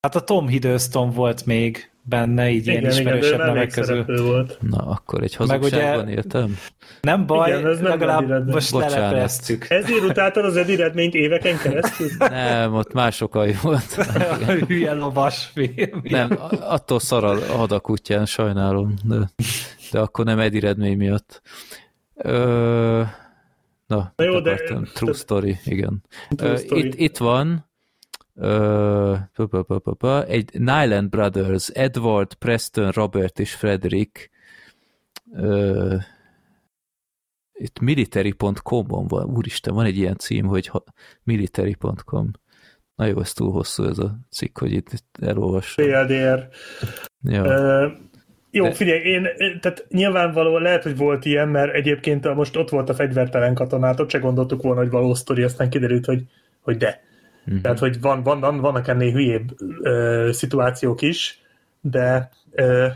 [0.00, 4.04] Hát a Tom Hiddleston volt még benne, így igen, ilyen ismerősebb nevek közül.
[4.06, 4.58] Volt.
[4.60, 6.56] Na, akkor egy hazugságban éltem.
[7.00, 9.66] Nem baj, igen, ez legalább nem most lelepleztük.
[9.70, 12.08] Ezért utáltad az eredményt éveken keresztül?
[12.28, 13.94] Nem, ott más okai volt.
[14.68, 16.02] Hülye lovas film.
[16.02, 19.16] Nem, attól szar a hadakutyán, sajnálom, de,
[19.92, 21.42] de akkor nem eredmény miatt.
[22.14, 23.02] Ö,
[23.86, 24.60] na, na jó, de...
[24.94, 26.02] True story, igen.
[26.36, 26.86] True story.
[26.86, 27.65] Itt, itt van,
[30.26, 34.30] egy Nyland Brothers, Edward, Preston, Robert és Frederick
[37.58, 40.70] itt military.com-on van, úristen, van egy ilyen cím, hogy
[41.22, 42.30] military.com.
[42.94, 45.84] Na jó, ez túl hosszú ez a cikk, hogy itt, itt elolvassam.
[45.84, 46.48] PLDR.
[47.22, 47.42] Ja.
[47.42, 47.92] Uh,
[48.50, 48.72] jó, De...
[48.72, 49.26] figyelj, én,
[49.60, 54.10] tehát nyilvánvalóan lehet, hogy volt ilyen, mert egyébként most ott volt a fegyvertelen katonát, ott
[54.10, 56.22] se gondoltuk volna, hogy való sztori, aztán kiderült, hogy,
[56.60, 57.04] hogy de.
[57.46, 57.60] Uh-huh.
[57.60, 61.40] Tehát, hogy van, van, van, vannak ennél hülyébb ö, szituációk is,
[61.80, 62.86] de ö,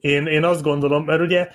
[0.00, 1.48] én, én azt gondolom, mert ugye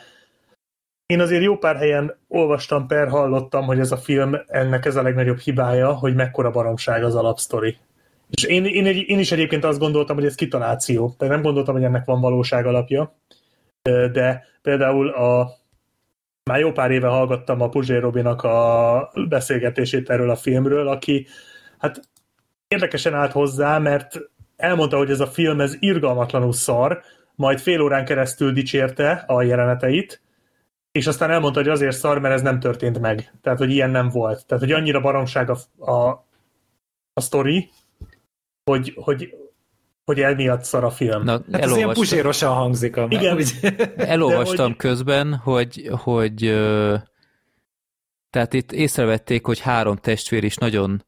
[1.05, 5.01] én azért jó pár helyen olvastam per, hallottam, hogy ez a film, ennek ez a
[5.01, 7.77] legnagyobb hibája, hogy mekkora baromság az alapsztori.
[8.29, 11.15] És én, én, én is egyébként azt gondoltam, hogy ez kitaláció.
[11.17, 13.15] Tehát nem gondoltam, hogy ennek van valóság alapja.
[14.11, 15.49] De például a
[16.49, 21.27] már jó pár éve hallgattam a Puzsé Robinak a beszélgetését erről a filmről, aki
[21.77, 22.01] hát
[22.75, 24.19] érdekesen állt hozzá, mert
[24.55, 27.01] elmondta, hogy ez a film ez irgalmatlanul szar,
[27.35, 30.21] majd fél órán keresztül dicsérte a jeleneteit,
[30.91, 33.33] és aztán elmondta, hogy azért szar, mert ez nem történt meg.
[33.41, 34.45] Tehát, hogy ilyen nem volt.
[34.45, 35.57] Tehát, hogy annyira baromság a,
[35.91, 36.09] a,
[37.13, 37.69] a sztori,
[38.63, 39.29] hogy, hogy,
[40.05, 41.23] hogy emiatt szar a film.
[41.23, 42.97] Na, hát ez ilyen puzsérosan hangzik.
[42.97, 43.39] A Igen.
[43.97, 44.75] Elolvastam hogy...
[44.75, 46.39] közben, hogy, hogy
[48.29, 51.03] tehát itt észrevették, hogy három testvér is nagyon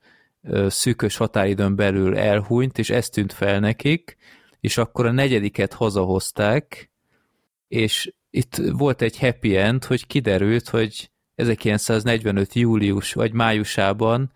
[0.67, 4.17] szűkös határidőn belül elhúnyt, és ez tűnt fel nekik,
[4.59, 6.92] és akkor a negyediket hazahozták,
[7.67, 12.53] és itt volt egy happy end, hogy kiderült, hogy 1945.
[12.53, 14.32] július vagy májusában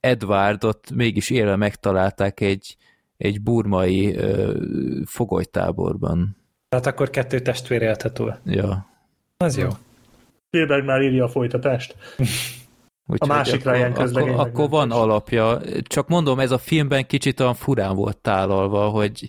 [0.00, 2.76] Edwardot mégis élve megtalálták egy,
[3.16, 4.18] egy burmai
[5.04, 6.36] fogolytáborban.
[6.68, 8.34] Tehát akkor kettő testvér élhető.
[8.44, 8.86] Ja.
[9.36, 9.68] Az jó.
[10.46, 11.96] Spielberg már írja a folytatást.
[13.06, 14.32] Úgyhogy a másik akkor, közlegény.
[14.32, 15.60] Akkor, akkor van alapja.
[15.82, 19.26] Csak mondom, ez a filmben kicsit olyan furán volt tálalva, hogy,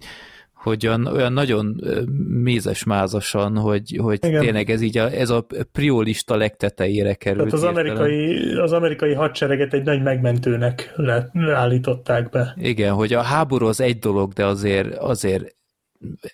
[0.54, 1.82] hogy olyan, olyan nagyon
[2.28, 7.50] mézes-mázasan, hogy, hogy tényleg ez így a, ez a priolista legtetejére került.
[7.50, 12.56] Tehát az amerikai, az amerikai hadsereget egy nagy megmentőnek le, állították be.
[12.60, 15.56] Igen, hogy a háború az egy dolog, de azért, azért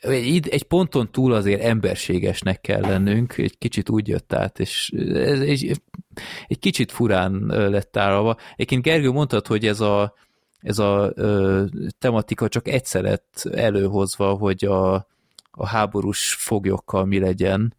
[0.02, 5.40] egy, egy ponton túl azért emberségesnek kell lennünk, egy kicsit úgy jött át, és ez
[5.40, 5.82] egy,
[6.48, 8.38] egy kicsit furán lett tárolva.
[8.54, 10.14] Egyébként Gergő mondtad, hogy ez a,
[10.60, 11.66] ez a ö,
[12.00, 14.94] tematika csak egyszer lett előhozva, hogy a,
[15.52, 17.76] a háborús foglyokkal mi legyen.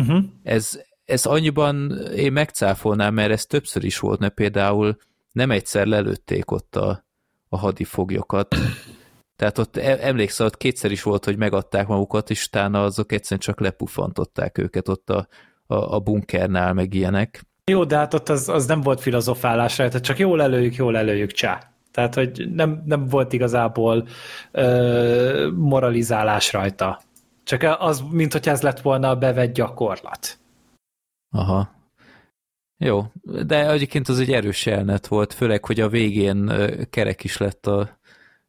[0.00, 0.24] Uh-huh.
[0.42, 4.96] Ez, ez annyiban én megcáfolnám, mert ez többször is volt, mert például
[5.32, 7.04] nem egyszer lelőtték ott a,
[7.48, 8.56] a hadifoglyokat.
[9.36, 13.40] Tehát ott e, emlékszel, ott kétszer is volt, hogy megadták magukat, és utána azok egyszerűen
[13.40, 15.28] csak lepufantották őket ott a,
[15.66, 17.44] a, a bunkernál, meg ilyenek.
[17.64, 21.30] Jó, de hát ott az, az nem volt filozofálás rajta, csak jól előjük, jól előjük,
[21.30, 21.70] csá.
[21.90, 24.08] Tehát, hogy nem, nem volt igazából
[24.52, 27.00] ö, moralizálás rajta.
[27.44, 30.38] Csak az, mint hogy ez lett volna a bevett gyakorlat.
[31.30, 31.74] Aha.
[32.78, 36.52] Jó, de egyébként az egy erős jelenet volt, főleg, hogy a végén
[36.90, 37.95] kerek is lett a,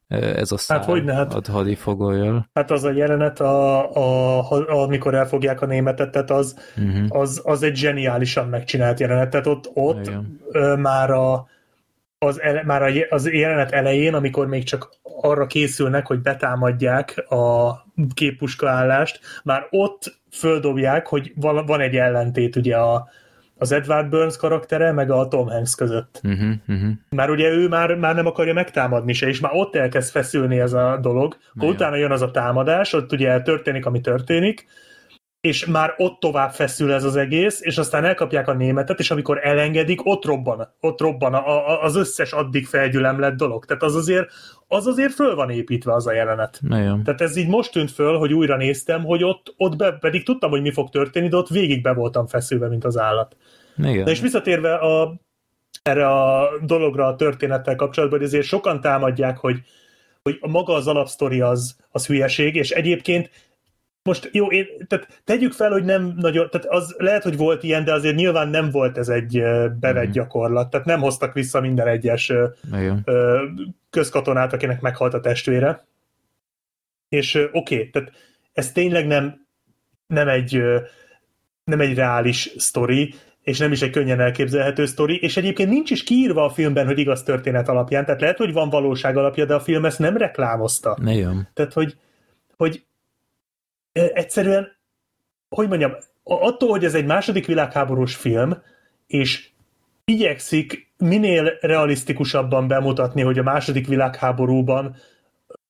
[0.08, 2.50] ez a szám hát, hogy ne, hát, a hadifogolyjal.
[2.54, 7.20] Hát az a jelenet, a, a, a, amikor elfogják a németet, tehát az, uh-huh.
[7.20, 9.30] az, az egy zseniálisan megcsinált jelenet.
[9.30, 10.12] Tehát ott, ott
[10.52, 11.48] ö, már a
[12.20, 14.90] az, ele, már a, az jelenet elején, amikor még csak
[15.22, 17.74] arra készülnek, hogy betámadják a
[18.14, 23.10] képpuskaállást, már ott földobják, hogy van, van egy ellentét ugye a,
[23.58, 26.22] az Edward Burns karaktere, meg a Tom Hanks között.
[26.24, 26.90] Uh-huh, uh-huh.
[27.10, 30.74] Már ugye ő már, már nem akarja megtámadni se, és már ott elkezd feszülni ez
[30.74, 31.38] a dolog.
[31.56, 34.66] Akkor utána jön az a támadás, ott ugye történik, ami történik,
[35.48, 39.40] és már ott tovább feszül ez az egész, és aztán elkapják a németet, és amikor
[39.44, 43.66] elengedik, ott robban, ott robban a, a, az összes addig felgyülemlett dolog.
[43.66, 44.30] Tehát az azért,
[44.68, 46.60] az azért föl van építve az a jelenet.
[46.62, 47.04] Nagyon.
[47.04, 50.50] Tehát ez így most tűnt föl, hogy újra néztem, hogy ott, ott be, pedig tudtam,
[50.50, 53.36] hogy mi fog történni, de ott végig be voltam feszülve, mint az állat.
[53.78, 54.04] Igen.
[54.04, 55.14] Na és visszatérve a,
[55.84, 59.58] erre a dologra, a történettel kapcsolatban, azért sokan támadják, hogy,
[60.24, 63.30] hogy maga az alapsztori az, az hülyeség, és egyébként
[64.08, 67.84] most jó, én, tehát tegyük fel, hogy nem nagyon, tehát az lehet, hogy volt ilyen,
[67.84, 69.44] de azért nyilván nem volt ez egy
[69.80, 70.12] bevett mm.
[70.12, 72.34] gyakorlat, tehát nem hoztak vissza minden egyes
[72.74, 73.06] Igen.
[73.90, 75.86] közkatonát, akinek meghalt a testvére.
[77.10, 78.12] És oké, okay, tehát
[78.54, 79.46] ez tényleg nem,
[80.08, 80.64] nem egy
[81.64, 86.04] nem egy reális sztori, és nem is egy könnyen elképzelhető sztori, és egyébként nincs is
[86.04, 89.60] kiírva a filmben, hogy igaz történet alapján, tehát lehet, hogy van valóság alapja, de a
[89.60, 90.98] film ezt nem reklámozta.
[91.06, 91.50] Igen.
[91.54, 91.98] Tehát, hogy,
[92.58, 92.86] hogy
[94.14, 94.76] egyszerűen,
[95.50, 95.92] hogy mondjam,
[96.24, 98.62] attól, hogy ez egy második világháborús film,
[99.08, 99.50] és
[100.06, 104.96] igyekszik minél realisztikusabban bemutatni, hogy a második világháborúban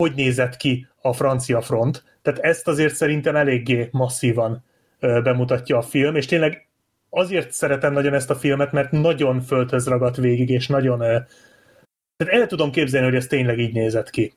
[0.03, 2.03] hogy nézett ki a francia front.
[2.21, 4.63] Tehát ezt azért szerintem eléggé masszívan
[4.99, 6.67] bemutatja a film, és tényleg
[7.09, 10.99] azért szeretem nagyon ezt a filmet, mert nagyon földhöz ragadt végig, és nagyon...
[10.99, 14.33] Tehát el tudom képzelni, hogy ez tényleg így nézett ki.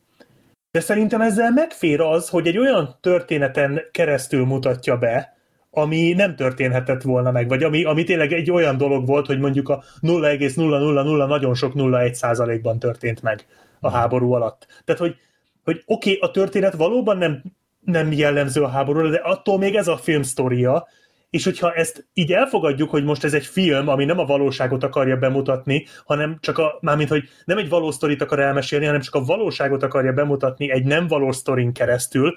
[0.71, 5.37] De szerintem ezzel megfér az, hogy egy olyan történeten keresztül mutatja be,
[5.71, 9.69] ami nem történhetett volna meg, vagy ami, ami tényleg egy olyan dolog volt, hogy mondjuk
[9.69, 13.47] a 0,000 nagyon sok 0,1 százalékban történt meg
[13.81, 14.67] a háború alatt.
[14.85, 15.17] Tehát, hogy,
[15.65, 17.43] hogy oké, okay, a történet valóban nem,
[17.81, 20.87] nem jellemző a háborúra, de attól még ez a film sztoria,
[21.31, 25.17] és hogyha ezt így elfogadjuk, hogy most ez egy film, ami nem a valóságot akarja
[25.17, 29.25] bemutatni, hanem csak a, mármint, hogy nem egy valós sztorit akar elmesélni, hanem csak a
[29.25, 32.35] valóságot akarja bemutatni egy nem valós sztorin keresztül,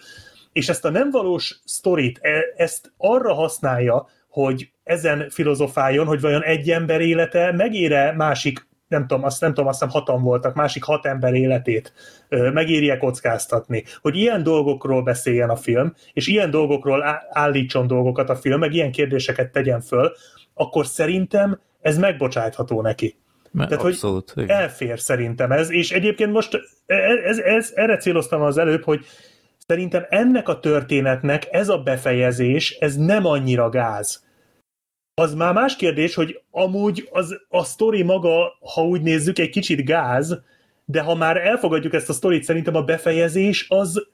[0.52, 6.44] és ezt a nem valós sztorit, e, ezt arra használja, hogy ezen filozofáljon, hogy vajon
[6.44, 10.84] egy ember élete megére másik nem tudom, azt nem tudom, azt hiszem hatan voltak, másik
[10.84, 11.94] hat ember életét
[12.30, 13.84] megírja kockáztatni.
[14.02, 18.92] Hogy ilyen dolgokról beszéljen a film, és ilyen dolgokról állítson dolgokat a film, meg ilyen
[18.92, 20.12] kérdéseket tegyen föl,
[20.54, 23.18] akkor szerintem ez megbocsátható neki.
[23.52, 24.58] Mert Tehát, abszolút, hogy igen.
[24.58, 26.54] elfér szerintem ez, és egyébként most
[26.86, 29.06] e, e, ez, ez, ez, erre céloztam az előbb, hogy
[29.68, 34.24] szerintem ennek a történetnek ez a befejezés, ez nem annyira gáz.
[35.16, 39.86] Az már más kérdés, hogy amúgy az, a sztori maga, ha úgy nézzük, egy kicsit
[39.86, 40.42] gáz,
[40.86, 44.08] de ha már elfogadjuk ezt a sztorit, szerintem a befejezés az,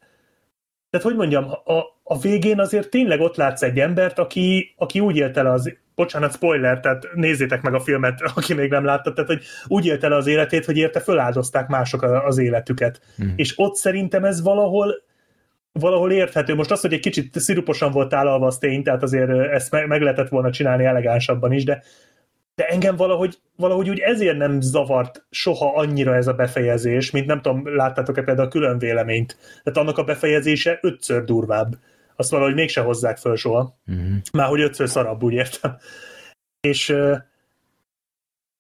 [0.90, 5.16] tehát hogy mondjam, a, a végén azért tényleg ott látsz egy embert, aki, aki úgy
[5.16, 9.30] élte el az, bocsánat, spoiler, tehát nézzétek meg a filmet, aki még nem látta, tehát
[9.30, 13.02] hogy úgy élte el az életét, hogy érte föláldozták mások az életüket.
[13.24, 13.28] Mm.
[13.36, 15.04] És ott szerintem ez valahol
[15.80, 16.56] valahol érthető.
[16.56, 20.30] Most az, hogy egy kicsit sziruposan volt tálalva az tény, tehát azért ezt meg lehetett
[20.30, 21.84] volna csinálni elegánsabban is, de,
[22.56, 27.42] de engem valahogy, valahogy úgy ezért nem zavart soha annyira ez a befejezés, mint nem
[27.42, 29.38] tudom, láttátok-e például a külön véleményt.
[29.64, 31.76] Tehát annak a befejezése ötször durvább.
[32.16, 33.80] Azt valahogy mégse hozzák föl soha.
[33.88, 34.06] Uh-huh.
[34.34, 35.78] Már hogy ötször szarabb, úgy értem.
[36.60, 36.96] És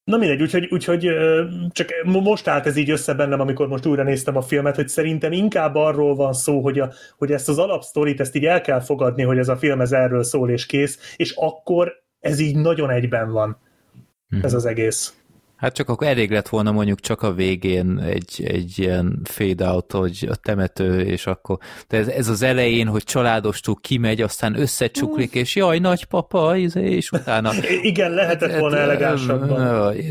[0.09, 1.07] Na mindegy, úgyhogy, úgyhogy
[1.71, 5.31] csak most állt ez így össze bennem, amikor most újra néztem a filmet, hogy szerintem
[5.31, 9.23] inkább arról van szó, hogy, a, hogy ezt az alapsztorit, ezt így el kell fogadni,
[9.23, 13.31] hogy ez a film ez erről szól és kész, és akkor ez így nagyon egyben
[13.31, 13.57] van,
[14.41, 15.18] ez az egész.
[15.59, 19.91] Hát csak akkor elég lett volna mondjuk csak a végén egy, egy ilyen fade out,
[19.91, 21.57] hogy a temető, és akkor
[21.88, 27.11] de ez, ez az elején, hogy családostól kimegy, aztán összecsuklik, és jaj, nagypapa, izé, és
[27.11, 27.51] utána...
[27.81, 29.57] Igen, lehetett volna elegánsabban.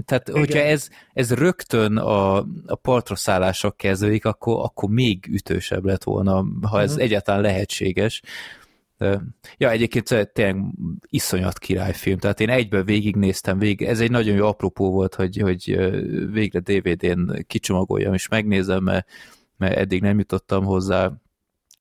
[0.05, 0.41] Tehát, Igen.
[0.41, 2.37] hogyha ez, ez rögtön a,
[2.67, 7.05] a partraszállások kezdődik, akkor, akkor még ütősebb lett volna, ha ez uh-huh.
[7.05, 8.23] egyáltalán lehetséges.
[9.57, 10.57] Ja, egyébként tényleg
[11.09, 15.77] iszonyat királyfilm, tehát én egyből végignéztem, végig, ez egy nagyon jó apropó volt, hogy, hogy
[16.31, 19.09] végre DVD-n kicsomagoljam és megnézem, mert,
[19.57, 21.13] mert eddig nem jutottam hozzá.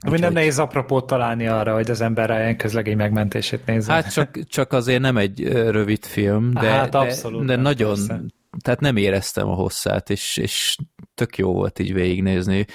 [0.09, 3.91] Úgy nem nehéz apropót találni arra, hogy az ember Ryan közlegény megmentését nézze.
[3.91, 8.23] Hát csak, csak azért nem egy rövid film, de, hát abszolút, de, de nagyon, persze.
[8.63, 10.77] tehát nem éreztem a hosszát, és, és
[11.15, 12.65] tök jó volt így végignézni,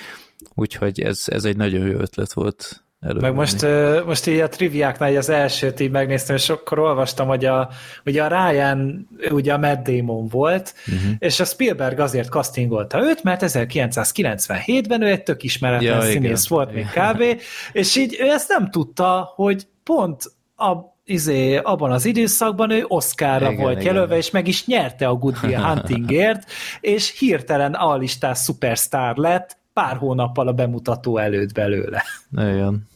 [0.55, 2.85] úgyhogy ez, ez egy nagyon jó ötlet volt.
[3.03, 3.27] Elővenni.
[3.27, 3.67] Meg most,
[4.07, 7.69] most így a triviáknál az elsőt így megnéztem, és akkor olvastam, hogy a,
[8.05, 11.13] ugye a Ryan ugye a Matt Damon volt, uh-huh.
[11.19, 16.57] és a Spielberg azért castingolta őt, mert 1997-ben ő egy tök ismeretlen ja, színész igen.
[16.57, 17.43] volt még kb.
[17.73, 20.23] és így ő ezt nem tudta, hogy pont
[20.57, 23.95] a izé, abban az időszakban ő Oscarra igen, volt igen.
[23.95, 26.51] jelölve, és meg is nyerte a Good Will Huntingért,
[26.81, 32.03] és hirtelen A-listás szupersztár lett, pár hónappal a bemutató előtt belőle.
[32.33, 32.91] Igen.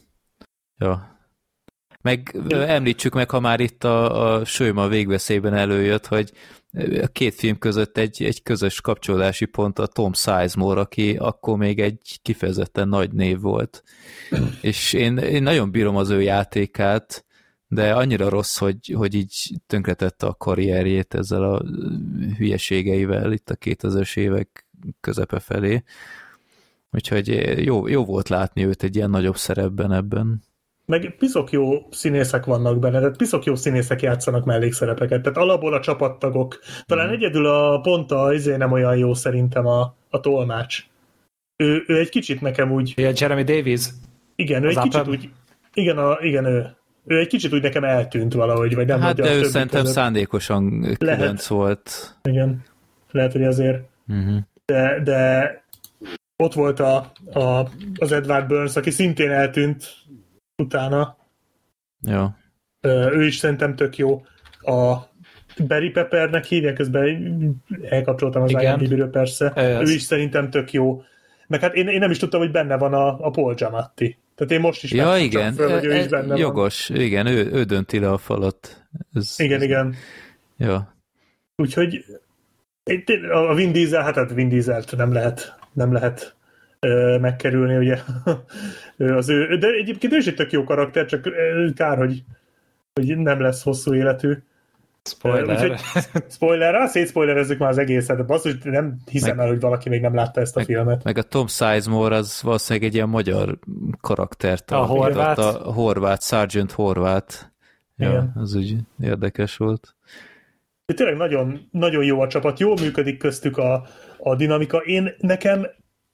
[0.79, 1.15] Ja.
[2.01, 6.33] Meg említsük meg, ha már itt a, a Sőma végveszélyben előjött, hogy
[7.03, 11.81] a két film között egy, egy közös kapcsolódási pont a Tom Sizemore, aki akkor még
[11.81, 13.83] egy kifejezetten nagy név volt.
[14.61, 17.25] És én, én nagyon bírom az ő játékát,
[17.69, 21.63] de annyira rossz, hogy, hogy így tönkretette a karrierjét ezzel a
[22.37, 24.67] hülyeségeivel itt a 2000-es évek
[25.01, 25.83] közepe felé.
[26.91, 27.29] Úgyhogy
[27.65, 30.43] jó, jó volt látni őt egy ilyen nagyobb szerepben ebben
[30.87, 35.81] meg piszok jó színészek vannak benne, tehát piszok jó színészek játszanak mellékszerepeket, tehát alapból a
[35.81, 36.59] csapattagok.
[36.87, 37.13] Talán mm.
[37.13, 40.85] egyedül a pont a izé nem olyan jó szerintem a, a tolmács.
[41.57, 42.93] Ő, ő egy kicsit nekem úgy...
[42.97, 43.85] Ja, Jeremy Davis?
[44.37, 44.91] Igen, ő egy Apple?
[44.91, 45.31] kicsit úgy...
[45.75, 46.77] Igen, a, igen ő.
[47.07, 49.95] Ő egy kicsit úgy nekem eltűnt valahogy, vagy nem Hát de ő szerintem között.
[49.95, 52.17] szándékosan különc volt.
[52.23, 52.65] Igen,
[53.11, 53.83] lehet, hogy azért.
[54.09, 54.39] Uh-huh.
[54.65, 55.51] De, de
[56.37, 59.95] ott volt a, a, az Edward Burns, aki szintén eltűnt
[60.57, 61.17] utána.
[62.01, 62.27] Jó.
[62.81, 64.25] Ő is szerintem tök jó.
[64.61, 64.97] A
[65.67, 69.53] Barry Peppernek hívják, közben elkapcsoltam az IMDb-ről persze.
[69.53, 69.91] Ez.
[69.91, 71.03] Ő is szerintem tök jó.
[71.47, 74.19] Meg hát én, én nem is tudtam, hogy benne van a, a Paul Giamatti.
[74.35, 75.55] Tehát én most is ja, igen.
[75.55, 77.01] Föl, hogy ő is benne Jogos, van.
[77.01, 78.87] igen, ő, ő dönti le a falat.
[79.15, 79.63] Ez, igen, ez...
[79.63, 79.95] igen.
[80.57, 80.95] Ja.
[81.57, 82.05] Úgyhogy
[83.33, 86.36] a Vin Diesel, hát, hát Vin Dieselt nem lehet, nem lehet
[87.21, 87.99] megkerülni, ugye
[89.17, 91.29] az ő, de egyébként ő is egy tök jó karakter, csak
[91.75, 92.25] kár, hogy,
[92.93, 94.35] hogy nem lesz hosszú életű.
[95.07, 95.55] Spoiler.
[95.55, 95.81] Úgyhogy,
[96.31, 100.01] spoiler, ah, szétszpoilerezzük már az egészet, de basszus, nem hiszem meg, el, hogy valaki még
[100.01, 101.05] nem látta ezt a meg, filmet.
[101.05, 103.59] Meg a Tom Sizemore az valószínűleg egy ilyen magyar
[104.01, 104.71] karaktert.
[104.71, 105.39] A horvát.
[105.39, 107.53] A horvát, Sergeant Horvát.
[107.97, 108.33] Ja, Igen.
[108.35, 109.97] az úgy érdekes volt.
[110.87, 113.87] De tényleg nagyon, nagyon jó a csapat, jól működik köztük a,
[114.19, 114.79] a dinamika.
[114.79, 115.67] Én nekem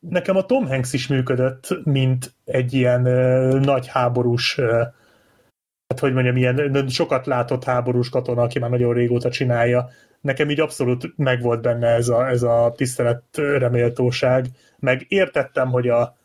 [0.08, 4.70] nekem a Tom Hanks is működött, mint egy ilyen uh, nagy háborús, uh,
[5.88, 9.88] hát hogy mondjam, ilyen sokat látott háborús katona, aki már nagyon régóta csinálja.
[10.20, 14.46] Nekem így abszolút megvolt benne ez a, ez a tisztelet reméltóság,
[14.78, 16.16] meg értettem, hogy a,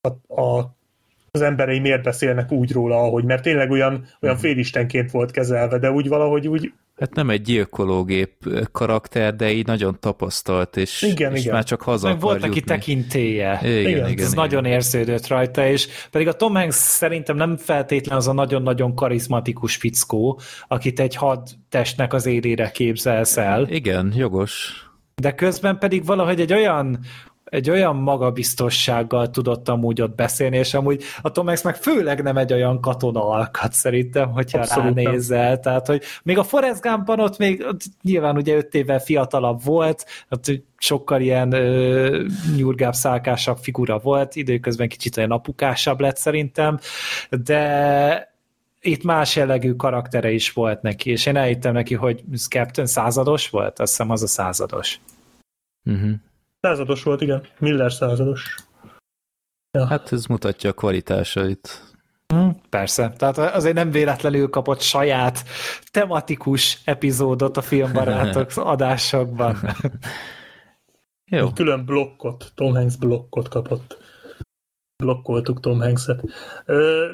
[0.00, 0.75] a, a
[1.36, 4.44] az emberei miért beszélnek úgy róla, ahogy, mert tényleg olyan, olyan mhm.
[4.44, 8.32] félistenként volt kezelve, de úgy valahogy úgy Hát nem egy gyilkológép
[8.72, 11.54] karakter, de így nagyon tapasztalt, és, igen, és igen.
[11.54, 13.60] már csak haza Meg volt neki tekintélye.
[13.62, 14.30] Igen, igen, igen, Ez igen.
[14.34, 19.76] nagyon érződött rajta, és pedig a Tom Hanks szerintem nem feltétlen az a nagyon-nagyon karizmatikus
[19.76, 23.66] fickó, akit egy hadtestnek az élére képzelsz el.
[23.68, 24.84] Igen, jogos.
[25.14, 26.98] De közben pedig valahogy egy olyan
[27.50, 32.36] egy olyan magabiztossággal tudott amúgy ott beszélni, és amúgy a Tom Hanks meg főleg nem
[32.36, 35.48] egy olyan katona alkat szerintem, hogyha Abszolút ránézel.
[35.48, 35.60] Nem.
[35.60, 40.06] Tehát, hogy még a Forrest Gumpban ott még ott nyilván ugye öt évvel fiatalabb volt,
[40.30, 40.44] ott
[40.76, 42.24] sokkal ilyen ö,
[42.56, 46.78] nyurgább, szálkásabb figura volt, időközben kicsit olyan apukásabb lett szerintem,
[47.30, 48.34] de
[48.80, 53.80] itt más jellegű karaktere is volt neki, és én elhittem neki, hogy Captain százados volt,
[53.80, 55.00] azt hiszem az a százados.
[55.84, 56.12] Uh-huh.
[56.66, 57.42] Százados volt, igen.
[57.58, 58.54] Miller százados.
[59.70, 59.86] Ja.
[59.86, 61.94] Hát ez mutatja a kvalitásait.
[62.26, 65.44] Hm, persze, tehát azért nem véletlenül kapott saját
[65.90, 69.56] tematikus epizódot a filmbarátok adásokban.
[71.36, 71.52] Jó.
[71.52, 73.98] Külön blokkot, Tom Hanks blokkot kapott.
[75.02, 76.22] Blokkoltuk Tom Hanks-et.
[76.64, 77.10] Ö,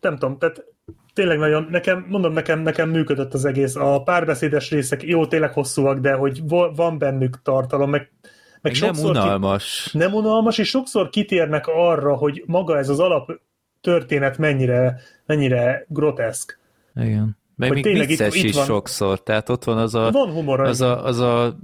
[0.00, 0.64] nem tudom, tehát
[1.14, 3.76] tényleg nagyon, nekem, mondom, nekem, nekem működött az egész.
[3.76, 6.42] A párbeszédes részek jó, tényleg hosszúak, de hogy
[6.74, 8.11] van bennük tartalom, meg,
[8.62, 9.88] meg nem unalmas.
[9.90, 13.30] Ki, nem unalmas, és sokszor kitérnek arra, hogy maga ez az alap
[13.80, 16.58] történet mennyire, mennyire groteszk.
[16.94, 17.36] Igen.
[17.56, 20.60] Meg hogy még vicces itt, is van, sokszor, tehát ott van az a, van humor,
[20.60, 21.56] az, a, az a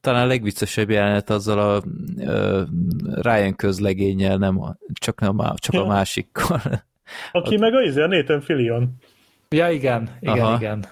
[0.00, 1.82] talán a legviccesebb jelenet azzal a
[2.16, 2.60] uh,
[3.20, 5.82] Ryan közlegényel, nem a, csak, nem a, csak ja.
[5.82, 6.60] a másikkal.
[7.32, 7.60] Aki ott...
[7.60, 8.96] meg a, izé, a Nathan Fillion.
[9.48, 10.56] Ja, igen, igen, Aha.
[10.56, 10.84] igen.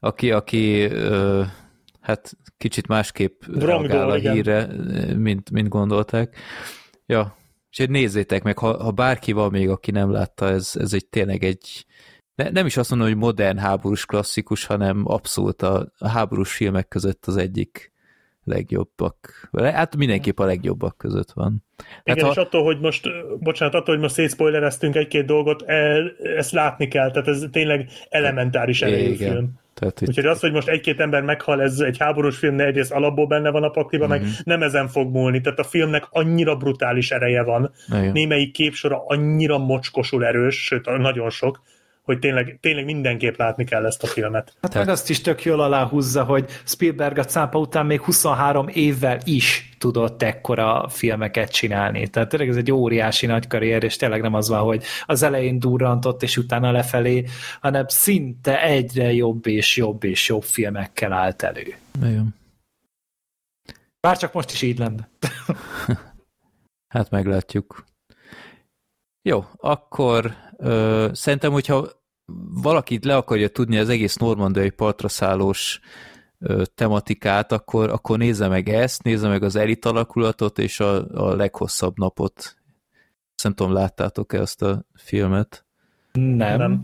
[0.00, 1.46] Aki, aki uh,
[2.00, 4.68] hát kicsit másképp Wrong reagál a hírre,
[5.16, 6.36] mint, mint gondolták.
[7.06, 7.36] Ja,
[7.70, 11.44] és nézzétek meg, ha, ha bárki van még, aki nem látta, ez, ez egy tényleg
[11.44, 11.86] egy
[12.36, 16.88] ne, nem is azt mondom, hogy modern háborús klasszikus, hanem abszolút a, a háborús filmek
[16.88, 17.92] között az egyik
[18.44, 19.48] legjobbak.
[19.52, 21.64] Hát mindenképp a legjobbak között van.
[22.04, 22.40] Igen, hát, és ha...
[22.40, 27.28] attól, hogy most, bocsánat, attól, hogy most szétszpoilereztünk egy-két dolgot, el, ezt látni kell, tehát
[27.28, 29.60] ez tényleg elementáris erejű film.
[29.80, 30.30] Tehát Úgyhogy itt...
[30.30, 33.68] az, hogy most egy-két ember meghal, ez egy háborús film, egyrészt alapból benne van a
[33.68, 34.12] pakliba, mm-hmm.
[34.12, 34.30] meg mhm.
[34.44, 35.40] nem ezen fog múlni.
[35.40, 37.72] Tehát a filmnek annyira brutális ereje van.
[37.88, 38.12] Igen.
[38.12, 41.62] Némelyik képsora annyira mocskosul erős, sőt, nagyon sok,
[42.06, 44.56] hogy tényleg, tényleg mindenképp látni kell ezt a filmet.
[44.62, 49.18] Hát meg azt is tök jól aláhúzza, hogy Spielberg a cápa után még 23 évvel
[49.24, 52.08] is tudott ekkora filmeket csinálni.
[52.08, 55.58] Tehát tényleg ez egy óriási nagy karrier, és tényleg nem az van, hogy az elején
[55.58, 57.24] durrantott, és utána lefelé,
[57.60, 61.74] hanem szinte egyre jobb és jobb és jobb filmekkel állt elő.
[61.96, 62.34] Igen.
[64.00, 65.08] Bár csak most is így lenne.
[66.94, 67.84] hát meglátjuk.
[69.22, 71.88] Jó, akkor ö, szerintem, hogyha
[72.62, 75.80] valakit le akarja tudni az egész normandiai partraszállós
[76.74, 81.98] tematikát, akkor, akkor nézze meg ezt, nézze meg az elit alakulatot és a, a leghosszabb
[81.98, 82.56] napot.
[83.42, 85.64] Nem tudom, láttátok-e ezt a filmet?
[86.12, 86.58] Nem.
[86.58, 86.80] Nem.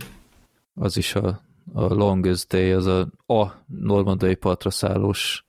[0.75, 1.41] Az is a,
[1.73, 5.45] a Longest Day, az a, a normandiai partraszállós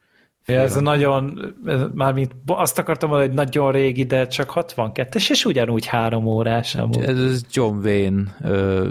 [0.45, 1.53] Ja, ez a nagyon,
[1.93, 6.75] mármint azt akartam mondani, hogy nagyon régi, de csak 62-es, és ugyanúgy három órás.
[6.75, 7.03] Amúgy.
[7.03, 8.87] Ez John Wayne uh,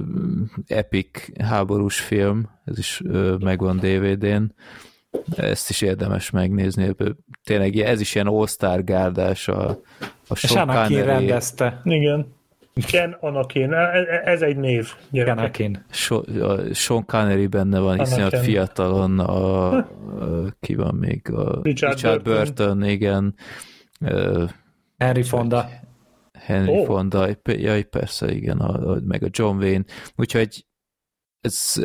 [0.66, 4.54] epic háborús film, ez is uh, megvan DVD-n.
[5.36, 6.96] Ezt is érdemes megnézni.
[7.44, 9.80] Tényleg ez is ilyen all-star gárdás a,
[10.28, 11.02] a Sean Connery.
[11.02, 11.80] rendezte.
[11.84, 12.26] Igen.
[12.74, 14.88] Ken Anakin, e, e, ez egy név.
[15.12, 15.84] Ken Anakin.
[16.72, 19.86] Sean Connery benne van, hiszen a fiatalon a, a,
[20.60, 22.44] ki van még, a Richard, Richard Burton.
[22.44, 23.34] Burton, igen.
[24.98, 25.68] Henry Fonda.
[26.32, 26.86] Henry oh.
[26.86, 29.84] Fonda, jaj, persze, igen, a, a, meg a John Wayne.
[30.16, 30.66] Úgyhogy
[31.40, 31.84] ez,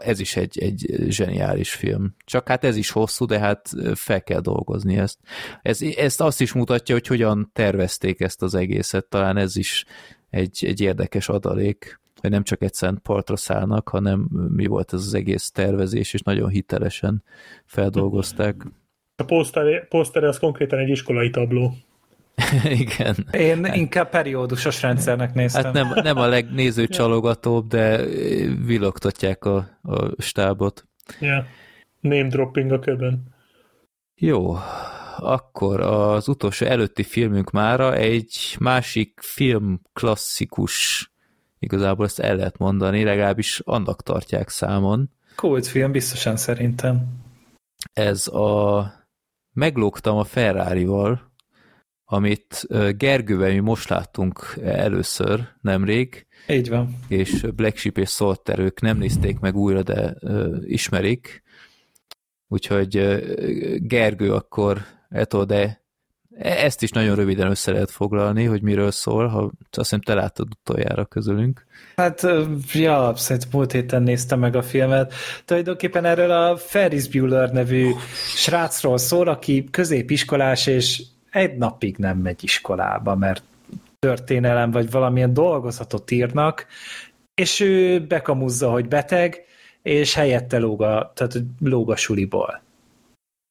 [0.00, 2.14] ez is egy, egy zseniális film.
[2.24, 5.18] Csak hát ez is hosszú, de hát fel kell dolgozni ezt.
[5.62, 9.06] Ez, ezt azt is mutatja, hogy hogyan tervezték ezt az egészet.
[9.06, 9.84] Talán ez is
[10.34, 15.14] egy, egy érdekes adalék, hogy nem csak egyszerűen partra szállnak, hanem mi volt ez az
[15.14, 17.22] egész tervezés, és nagyon hitelesen
[17.64, 18.66] feldolgozták.
[19.16, 21.74] A poszter, poszter az konkrétan egy iskolai tabló.
[22.84, 23.16] Igen.
[23.32, 25.64] Én inkább periódusos rendszernek néztem.
[25.64, 28.04] Hát nem, nem a legnézőcsalogatóbb, de
[28.66, 30.86] vilogtatják a, a stábot.
[31.20, 31.46] Ja.
[32.00, 33.22] Name dropping a köbön.
[34.14, 34.56] Jó,
[35.18, 41.08] akkor az utolsó előtti filmünk mára egy másik film klasszikus,
[41.58, 45.10] igazából ezt el lehet mondani, legalábbis annak tartják számon.
[45.36, 47.22] Kult film, biztosan szerintem.
[47.92, 48.92] Ez a
[49.52, 51.32] Meglógtam a Ferrari-val,
[52.04, 56.26] amit Gergővel mi most láttunk először, nemrég.
[56.48, 56.98] Így van.
[57.08, 60.16] És Black Sheep és Salter ők nem nézték meg újra, de
[60.60, 61.42] ismerik.
[62.48, 62.92] Úgyhogy
[63.86, 64.84] Gergő akkor
[65.14, 65.82] Eto, de
[66.38, 70.48] ezt is nagyon röviden össze lehet foglalni, hogy miről szól, ha azt hiszem te láttad
[70.60, 71.66] utoljára közülünk.
[71.96, 72.26] Hát,
[72.72, 75.14] ja, szerintem múlt héten néztem meg a filmet.
[75.44, 77.90] Tulajdonképpen erről a Ferris Bueller nevű
[78.36, 83.42] srácról szól, aki középiskolás, és egy napig nem megy iskolába, mert
[83.98, 86.66] történelem vagy valamilyen dolgozatot írnak,
[87.34, 89.44] és ő bekamuzza, hogy beteg,
[89.82, 92.63] és helyette lóg a, tehát lóg a suliból.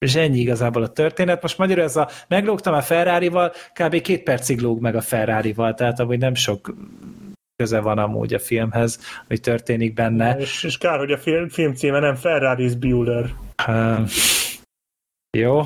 [0.04, 1.42] És ennyi igazából a történet.
[1.42, 4.02] Most magyarul ez a meglógtam a Ferrari-val, kb.
[4.02, 6.74] két percig lóg meg a Ferrari-val, tehát amúgy nem sok
[7.56, 10.38] köze van amúgy a filmhez, hogy történik benne.
[10.40, 13.34] És, és kár, hogy a film, film címe nem Ferrari's Bueller.
[13.68, 14.10] Uh,
[15.38, 15.62] jó.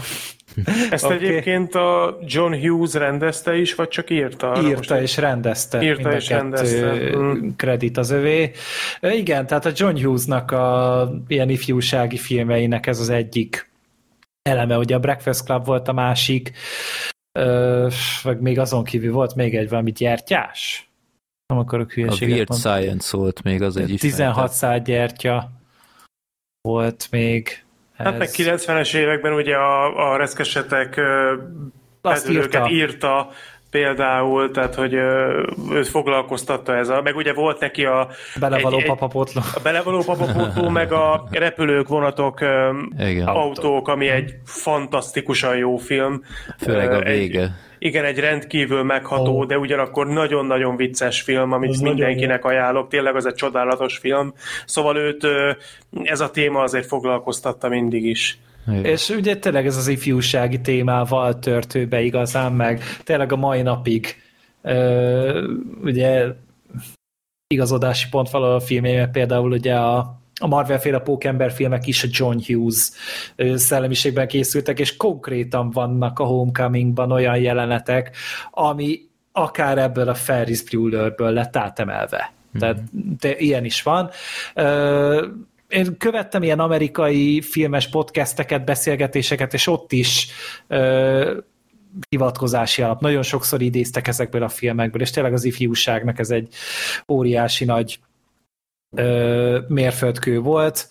[0.91, 1.17] Ezt okay.
[1.17, 4.61] egyébként a John Hughes rendezte is, vagy csak írta?
[4.63, 5.83] Írta és rendezte.
[5.83, 7.09] Írta és rendezte.
[7.11, 7.55] Hmm.
[7.55, 8.51] Kredit az övé.
[9.01, 13.69] Igen, tehát a John Hughesnak a ilyen ifjúsági filmeinek ez az egyik
[14.47, 16.51] eleme, ugye a Breakfast Club volt a másik,
[18.23, 20.89] vagy még azon kívül volt még egy valami gyertyás?
[21.47, 22.81] Nem akarok A hülyeséget Weird mondani.
[22.81, 25.51] Science volt még az egy 16 szál gyertya
[26.61, 27.65] volt még.
[27.95, 31.35] Hát meg 90-es években ugye a, a reszkesetek ö,
[32.01, 32.69] Azt írta.
[32.69, 33.29] írta
[33.71, 34.93] például, tehát hogy
[35.71, 38.07] őt foglalkoztatta ez a, meg ugye volt neki a,
[38.39, 39.41] Belevaló egy- egy- papapotló.
[39.55, 42.39] a belevaló papapótó, meg a repülők, vonatok,
[42.99, 43.27] Igen.
[43.27, 46.21] autók, ami egy fantasztikusan jó film.
[46.57, 47.55] Főleg a egy- vége.
[47.79, 49.45] Igen, egy rendkívül megható, Ó.
[49.45, 52.87] de ugyanakkor nagyon-nagyon vicces film, amit nagyon mindenkinek ajánlok.
[52.89, 54.33] Tényleg az egy csodálatos film.
[54.65, 55.27] Szóval őt
[56.03, 58.37] ez a téma azért foglalkoztatta mindig is.
[58.67, 58.85] Igen.
[58.85, 62.81] És ugye tényleg ez az ifjúsági témával tört be igazán meg.
[63.03, 64.15] Tényleg a mai napig
[64.61, 65.51] ö,
[65.83, 66.25] ugye
[67.47, 72.37] igazodási pont valahol a filmjében például ugye a a Marvel-féle pókember filmek is a John
[72.45, 72.89] Hughes
[73.55, 78.15] szellemiségben készültek, és konkrétan vannak a Homecomingban olyan jelenetek,
[78.51, 78.99] ami
[79.31, 82.33] akár ebből a Ferris Buellerből lett átemelve.
[82.59, 82.79] Tehát
[83.19, 84.09] de ilyen is van.
[84.53, 85.27] Ö,
[85.69, 90.27] én követtem ilyen amerikai filmes podcasteket, beszélgetéseket, és ott is
[90.67, 91.37] ö,
[92.09, 93.01] hivatkozási alap.
[93.01, 96.53] Nagyon sokszor idéztek ezekből a filmekből, és tényleg az ifjúságnak ez egy
[97.07, 97.99] óriási nagy
[98.95, 100.89] ö, mérföldkő volt.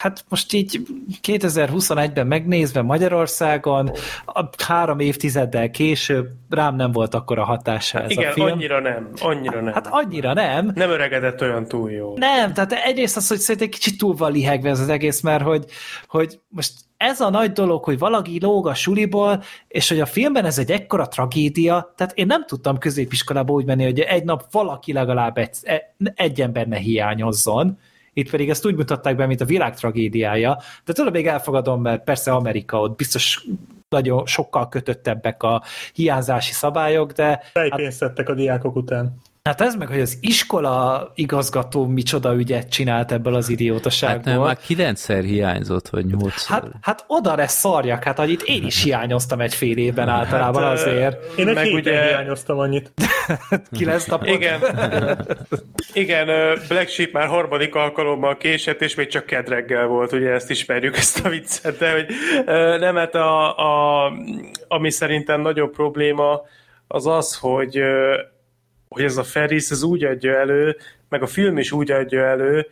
[0.00, 0.80] Hát most így
[1.22, 3.90] 2021-ben megnézve Magyarországon,
[4.26, 8.46] a három évtizeddel később rám nem volt akkora hatása ez Igen, a film.
[8.46, 9.72] annyira nem, annyira nem.
[9.72, 12.18] Hát annyira nem, nem öregedett olyan túl jól.
[12.18, 15.42] nem, tehát egyrészt az, hogy szerintem egy kicsit túl van lihegve ez az egész, mert
[15.42, 15.64] hogy,
[16.06, 20.44] hogy most ez a nagy dolog, hogy valaki lóg a suliból, és hogy a filmben
[20.44, 24.92] ez egy ekkora tragédia, tehát én nem tudtam középiskolába úgy menni, hogy egy nap valaki
[24.92, 25.50] legalább egy,
[26.14, 27.78] egy ember ne hiányozzon,
[28.12, 32.04] itt pedig ezt úgy mutatták be, mint a világ tragédiája, de tőle még elfogadom, mert
[32.04, 33.44] persze Amerika ott biztos
[33.88, 35.62] nagyon sokkal kötöttebbek a
[35.94, 39.20] hiányzási szabályok, de Fejpénzt szedtek a diákok után.
[39.42, 44.44] Hát ez meg, hogy az iskola igazgató micsoda ügyet csinált ebből az Hát nem, idiótaságból.
[44.44, 46.56] már kilencszer hiányzott, vagy nyolcszor.
[46.56, 50.62] Hát, hát oda lesz szarjak, hát hogy itt én is hiányoztam egy fél évben általában
[50.62, 51.38] Hát, azért.
[51.38, 52.92] Én egy Meg ugye- hiányoztam annyit.
[53.78, 54.28] Kilenc napot.
[54.28, 54.60] Igen.
[55.92, 56.26] Igen,
[56.68, 61.24] Black Sheep már harmadik alkalommal késett, és még csak kedreggel volt, ugye ezt ismerjük, ezt
[61.24, 62.06] a viccet, de hogy
[62.80, 64.12] nem, hát a, a,
[64.68, 66.40] ami szerintem nagyobb probléma
[66.88, 67.80] az az, hogy,
[68.94, 70.76] hogy ez a Ferris ez úgy adja elő,
[71.08, 72.66] meg a film is úgy adja elő,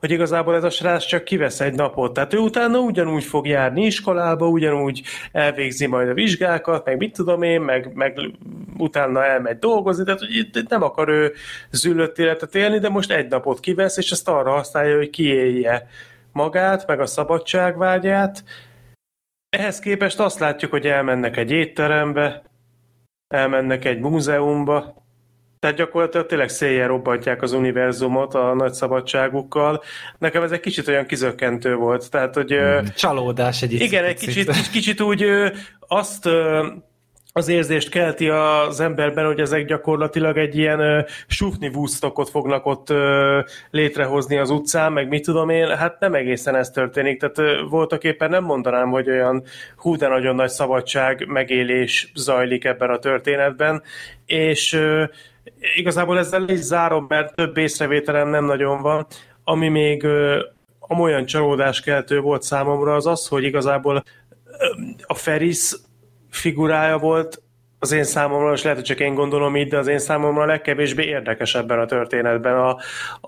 [0.00, 2.12] hogy igazából ez a srác csak kivesz egy napot.
[2.12, 7.42] Tehát ő utána ugyanúgy fog járni iskolába, ugyanúgy elvégzi majd a vizsgákat, meg mit tudom
[7.42, 8.18] én, meg, meg
[8.76, 11.32] utána elmegy dolgozni, tehát hogy nem akar ő
[11.70, 15.88] züllött életet élni, de most egy napot kivesz, és ezt arra használja, hogy kiélje
[16.32, 18.44] magát, meg a szabadságvágyát.
[19.48, 22.42] Ehhez képest azt látjuk, hogy elmennek egy étterembe,
[23.28, 25.05] elmennek egy múzeumba,
[25.66, 29.82] tehát gyakorlatilag tényleg széjjel robbantják az univerzumot a nagy szabadságukkal.
[30.18, 32.10] Nekem ez egy kicsit olyan kizökkentő volt.
[32.10, 35.24] Tehát, hogy ö, Csalódás egy igen, egy kicsit, kicsit, kicsit úgy
[35.78, 36.28] azt
[37.32, 42.90] az érzést kelti az emberben, hogy ezek gyakorlatilag egy ilyen ö, sufni Woodstockot fognak ott
[42.90, 47.20] ö, létrehozni az utcán, meg mit tudom én, hát nem egészen ez történik.
[47.20, 49.42] Tehát ö, voltak éppen nem mondanám, hogy olyan
[49.76, 53.82] hú, de nagyon nagy szabadság, megélés zajlik ebben a történetben,
[54.26, 55.04] és ö,
[55.76, 59.06] igazából ezzel is zárom, mert több észrevételem nem nagyon van.
[59.44, 60.06] Ami még
[60.78, 64.04] amolyan csalódáskeltő volt számomra, az az, hogy igazából
[65.06, 65.74] a Ferris
[66.30, 67.42] figurája volt
[67.78, 70.46] az én számomra, és lehet, hogy csak én gondolom így, de az én számomra a
[70.46, 72.56] legkevésbé érdekes ebben a történetben.
[72.58, 72.70] A,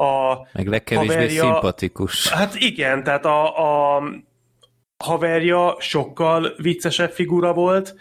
[0.04, 2.28] a Meg legkevésbé haverja- szimpatikus.
[2.28, 4.02] Hát igen, tehát a, a
[5.04, 7.94] haverja sokkal viccesebb figura volt.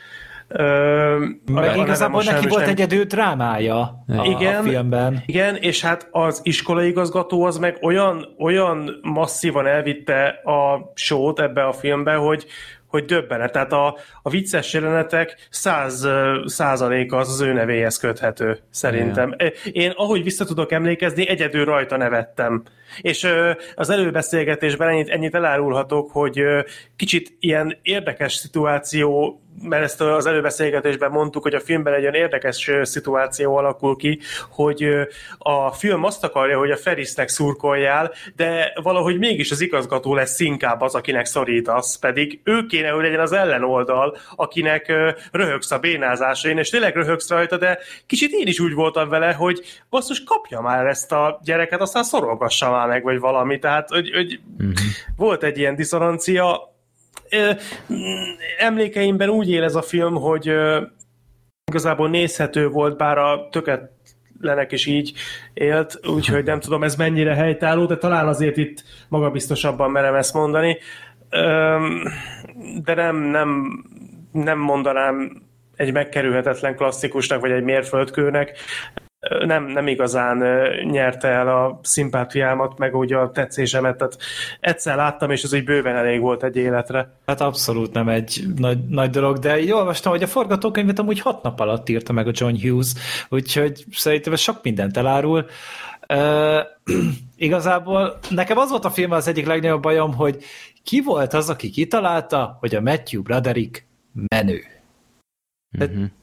[0.48, 4.56] Ö, Meg igazából neki volt nem- egyedül drámája a, Igen.
[4.56, 5.24] a filmben.
[5.26, 11.74] Igen, és hát az iskolai-igazgató az meg olyan, olyan masszívan elvitte a sót ebbe a
[11.74, 12.46] filmbe, hogy,
[12.88, 13.52] hogy döbbenet.
[13.52, 16.08] Tehát a, a vicces jelenetek száz
[16.46, 19.36] százaléka az az ő nevéhez köthető, szerintem.
[19.72, 22.64] Én, ahogy vissza tudok emlékezni, egyedül rajta nevettem.
[23.02, 23.28] És
[23.76, 26.42] az előbeszélgetésben ennyit, ennyit elárulhatok, hogy
[26.96, 32.72] kicsit ilyen érdekes szituáció mert ezt az előbeszélgetésben mondtuk, hogy a filmben egy olyan érdekes
[32.82, 34.20] szituáció alakul ki,
[34.50, 34.90] hogy
[35.38, 40.82] a film azt akarja, hogy a Ferrisnek szurkoljál, de valahogy mégis az igazgató lesz inkább
[40.82, 44.94] az, akinek szorítasz, pedig ő kéne, hogy legyen az ellenoldal, akinek
[45.32, 49.62] röhögsz a bénázásain, és tényleg röhögsz rajta, de kicsit én is úgy voltam vele, hogy
[49.90, 54.40] basszus, kapja már ezt a gyereket, aztán szorolgassa már meg, vagy valami, tehát hogy, hogy
[55.16, 56.76] volt egy ilyen diszonancia,
[58.58, 60.54] emlékeimben úgy él ez a film, hogy
[61.66, 63.92] igazából nézhető volt, bár a töket
[64.42, 65.14] Lenek is így
[65.54, 70.78] élt, úgyhogy nem tudom ez mennyire helytálló, de talán azért itt magabiztosabban merem ezt mondani.
[72.84, 73.84] De nem, nem,
[74.32, 75.42] nem mondanám
[75.76, 78.58] egy megkerülhetetlen klasszikusnak, vagy egy mérföldkőnek
[79.20, 80.38] nem, nem igazán
[80.84, 84.18] nyerte el a szimpátiámat, meg úgy a tetszésemet, tehát
[84.60, 87.12] egyszer láttam, és ez egy bőven elég volt egy életre.
[87.26, 91.44] Hát abszolút nem egy nagy, nagy dolog, de jól olvastam, hogy a forgatókönyvet amúgy hat
[91.44, 92.94] nap alatt írta meg a John Hughes,
[93.30, 95.46] úgyhogy szerintem ez sok mindent elárul.
[96.14, 96.60] Uh,
[97.36, 100.44] igazából nekem az volt a film az egyik legnagyobb bajom, hogy
[100.84, 103.88] ki volt az, aki kitalálta, hogy a Matthew Broderick
[104.28, 104.77] menő.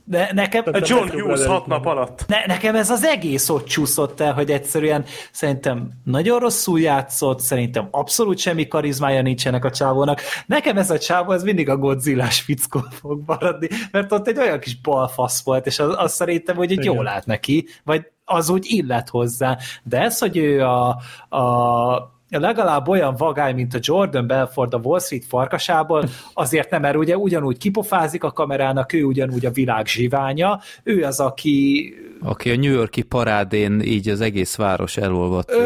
[0.04, 0.62] De nekem...
[0.66, 2.24] A John Hughes hat nap alatt.
[2.26, 7.88] Ne, nekem ez az egész ott csúszott el, hogy egyszerűen szerintem nagyon rosszul játszott, szerintem
[7.90, 10.20] abszolút semmi karizmája nincsenek a csávónak.
[10.46, 14.58] Nekem ez a csávó, ez mindig a godzilla fickó fog maradni, mert ott egy olyan
[14.60, 18.66] kis balfasz volt, és az, az szerintem, hogy egy jól lát neki, vagy az úgy
[18.68, 19.58] illet hozzá.
[19.82, 20.88] De ez, hogy ő a,
[21.36, 26.96] a legalább olyan vagály, mint a Jordan Belfort a Wall Street farkasából, azért nem, mert
[26.96, 31.94] ugye ugyanúgy kipofázik a kamerának, ő ugyanúgy a világ zsiványa, ő az, aki
[32.24, 35.54] aki a New Yorki parádén így az egész város elolvadt.
[35.54, 35.60] Ó,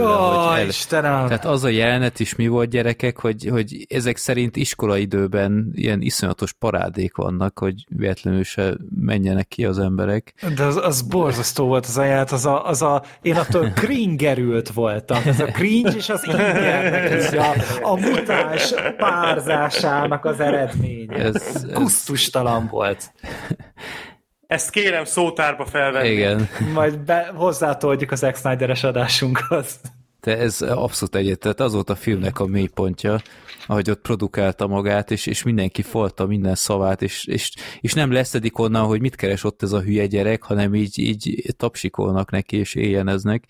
[0.54, 0.66] el...
[0.66, 1.26] Istenem!
[1.26, 6.52] Tehát az a jelenet is mi volt gyerekek, hogy, hogy ezek szerint iskolaidőben ilyen iszonyatos
[6.52, 10.34] parádék vannak, hogy véletlenül se menjenek ki az emberek.
[10.56, 14.68] De az, az borzasztó volt az a jelenet, az a, az a én attól kringerült
[14.68, 15.22] voltam.
[15.24, 21.16] Ez a cringe és az ingernek a, a mutáns párzásának az eredménye.
[21.16, 21.66] Ez, ez...
[21.72, 23.12] Kusztustalan volt.
[24.48, 26.08] Ezt kérem szótárba felvenni.
[26.08, 26.48] Igen.
[26.74, 29.80] Majd be, hozzátoljuk az Zack Snyder-es adásunkhoz.
[30.20, 33.20] De ez abszolút egyet, tehát az volt a filmnek a mélypontja,
[33.66, 38.58] ahogy ott produkálta magát, és, és mindenki folta minden szavát, és, és, és nem leszedik
[38.58, 42.74] onnan, hogy mit keres ott ez a hülye gyerek, hanem így, így tapsikolnak neki, és
[42.74, 43.44] éljeneznek.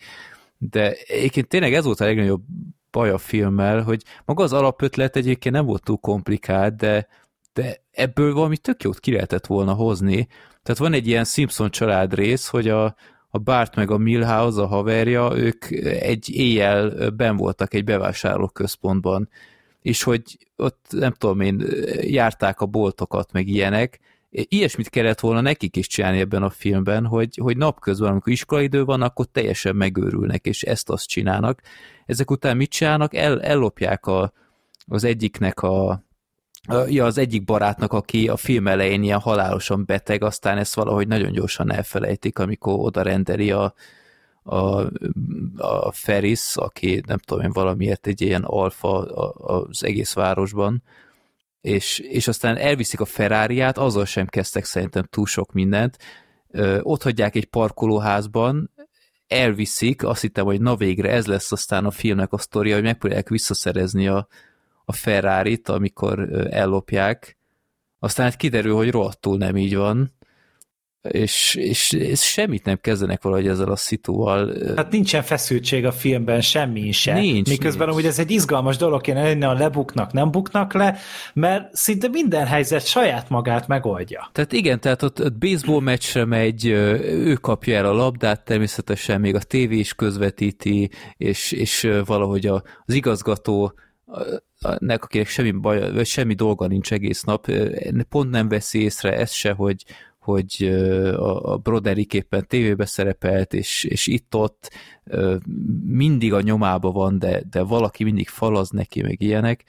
[0.56, 2.42] De egyébként tényleg ez volt a legnagyobb
[2.90, 7.08] baj a filmmel, hogy maga az alapötlet egyébként nem volt túl komplikált, de,
[7.52, 10.28] de ebből valami tök jót ki lehetett volna hozni,
[10.68, 12.84] tehát van egy ilyen Simpson család rész, hogy a,
[13.28, 19.28] a Bart meg a Milhouse, a haverja, ők egy éjjel ben voltak egy bevásárlóközpontban,
[19.82, 20.22] és hogy
[20.56, 21.64] ott nem tudom én,
[22.00, 27.38] járták a boltokat, meg ilyenek, ilyesmit kellett volna nekik is csinálni ebben a filmben, hogy,
[27.42, 31.62] hogy napközben, amikor iskolaidő van, akkor teljesen megőrülnek, és ezt-azt csinálnak.
[32.06, 33.14] Ezek után mit csinálnak?
[33.14, 34.32] El, ellopják a,
[34.86, 36.02] az egyiknek a,
[36.88, 41.32] ja, az egyik barátnak, aki a film elején ilyen halálosan beteg, aztán ezt valahogy nagyon
[41.32, 43.74] gyorsan elfelejtik, amikor oda rendeli a,
[44.42, 44.80] a,
[45.56, 49.02] a Ferris, aki nem tudom én valamiért egy ilyen alfa
[49.36, 50.82] az egész városban,
[51.60, 55.98] és, és aztán elviszik a ferrari azzal sem kezdtek szerintem túl sok mindent,
[56.80, 58.70] ott hagyják egy parkolóházban,
[59.26, 63.28] elviszik, azt hittem, hogy na végre ez lesz aztán a filmnek a sztoria, hogy megpróbálják
[63.28, 64.28] visszaszerezni a,
[64.88, 67.36] a ferrari amikor ellopják,
[67.98, 70.12] aztán hát kiderül, hogy rohadtul nem így van,
[71.02, 74.54] és, és, és semmit nem kezdenek valahogy ezzel a szituval.
[74.76, 77.12] Hát nincsen feszültség a filmben, semmi se.
[77.12, 77.98] Nincs, Miközben nincs.
[77.98, 80.98] amúgy ez egy izgalmas dolog kéne lenni, a lebuknak, nem buknak le,
[81.34, 84.28] mert szinte minden helyzet saját magát megoldja.
[84.32, 89.34] Tehát igen, tehát ott, ott baseball meccsre megy, ő kapja el a labdát, természetesen még
[89.34, 93.74] a tévé is közvetíti, és, és valahogy a, az igazgató
[94.78, 97.46] nek, akinek semmi, baj, vagy semmi dolga nincs egész nap,
[98.08, 99.84] pont nem veszi észre ezt se, hogy,
[100.18, 100.64] hogy
[101.16, 104.70] a Broderick éppen tévébe szerepelt, és, és itt-ott
[105.86, 109.64] mindig a nyomába van, de, de valaki mindig falaz neki, meg ilyenek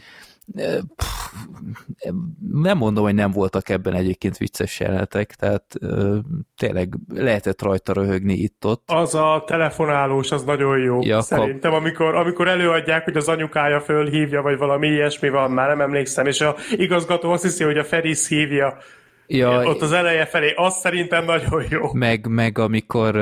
[2.51, 5.63] nem mondom, hogy nem voltak ebben egyébként vicces jelenetek, tehát
[6.57, 8.83] tényleg lehetett rajta röhögni itt-ott.
[8.85, 11.01] Az a telefonálós, az nagyon jó.
[11.01, 15.81] Ja, Szerintem, amikor, amikor előadják, hogy az anyukája fölhívja, vagy valami ilyesmi van, már nem
[15.81, 18.77] emlékszem, és a igazgató azt hiszi, hogy a Feris hívja,
[19.31, 21.93] Ja, ott az eleje felé, az szerintem nagyon jó.
[21.93, 23.15] Meg, meg amikor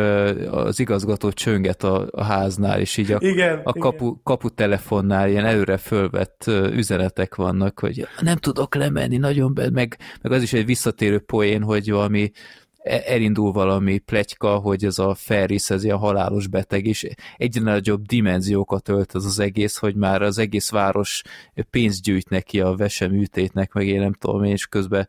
[0.51, 4.19] az igazgató csönget a, a háznál, és így a, igen, a kapu, igen.
[4.23, 10.41] kaputelefonnál ilyen előre fölvett üzenetek vannak, hogy nem tudok lemenni, nagyon be, meg, meg az
[10.41, 12.31] is egy visszatérő poén, hogy valami
[12.77, 18.01] e, elindul valami pletyka, hogy ez a Ferris, ez ilyen halálos beteg, és egyre nagyobb
[18.01, 21.21] dimenziókat ölt az az egész, hogy már az egész város
[21.69, 25.07] pénzt gyűjt neki a veseműtétnek, meg én nem tudom és közben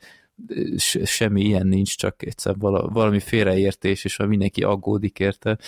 [1.04, 5.58] semmi ilyen nincs, csak egyszer valami félreértés, és mindenki aggódik érte.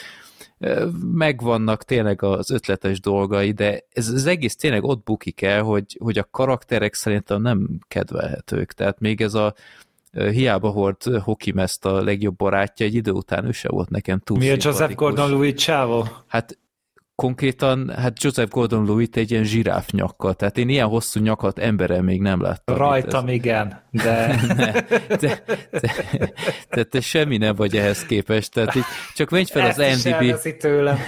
[1.13, 6.19] Megvannak tényleg az ötletes dolgai, de ez az egész tényleg ott bukik el, hogy, hogy
[6.19, 8.73] a karakterek szerintem nem kedvelhetők.
[8.73, 9.55] Tehát még ez a,
[10.13, 14.39] hiába volt Hokim ezt a legjobb barátja, egy idő után ő se volt nekem túl
[14.39, 14.95] Mi a Joseph.
[14.95, 16.07] Gordon-Levitt csávó?
[16.27, 16.59] Hát
[17.21, 22.21] konkrétan, hát Joseph Gordon-Levitt egy ilyen zsiráf nyakkal, tehát én ilyen hosszú nyakat emberrel még
[22.21, 22.77] nem láttam.
[22.77, 24.37] Rajtam igen, de...
[24.57, 24.73] Ne,
[25.17, 26.33] de, de,
[26.71, 28.85] de, te semmi nem vagy ehhez képest, tehát így
[29.15, 30.99] csak menj fel az Ezt is NDB, tőlem.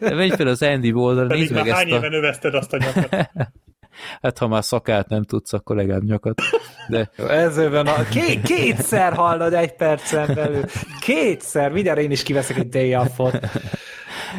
[0.00, 3.30] menj fel az NDB oldalra, nézd meg hány ezt éve a, növeszted azt a nyakat?
[4.22, 6.40] hát ha már szakát nem tudsz, akkor legalább nyakat,
[6.88, 8.04] de Ez van a...
[8.08, 10.64] Ké- kétszer hallod egy percen belül.
[11.00, 11.72] Kétszer.
[11.72, 13.38] Mindjárt én is kiveszek egy day off-ot.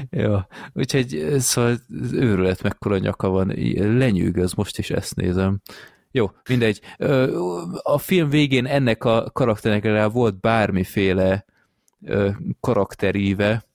[0.09, 0.37] Jó,
[0.73, 1.77] úgyhogy szóval
[2.11, 3.53] őrület mekkora nyaka van,
[3.97, 5.61] lenyűgöz, most is ezt nézem.
[6.11, 6.81] Jó, mindegy.
[7.81, 11.45] A film végén ennek a karakternek legalább volt bármiféle
[12.59, 13.65] karakteríve,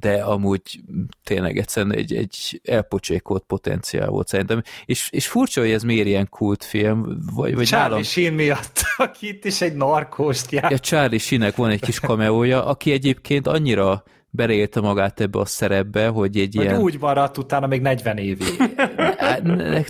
[0.00, 0.80] de amúgy
[1.24, 4.62] tényleg egyszerűen egy, egy elpocsékolt potenciál volt szerintem.
[4.84, 8.02] És, és furcsa, hogy ez miért ilyen kultfilm, vagy, vagy Charlie nálam...
[8.02, 10.70] Sheen miatt, aki itt is egy narkóst jár.
[10.70, 14.02] Ja, Charlie Sheennek van egy kis kameója, aki egyébként annyira
[14.34, 18.56] beleélte magát ebbe a szerepbe, hogy egy Hogy ilyen úgy maradt utána még 40 évig.
[19.16, 19.42] Hát,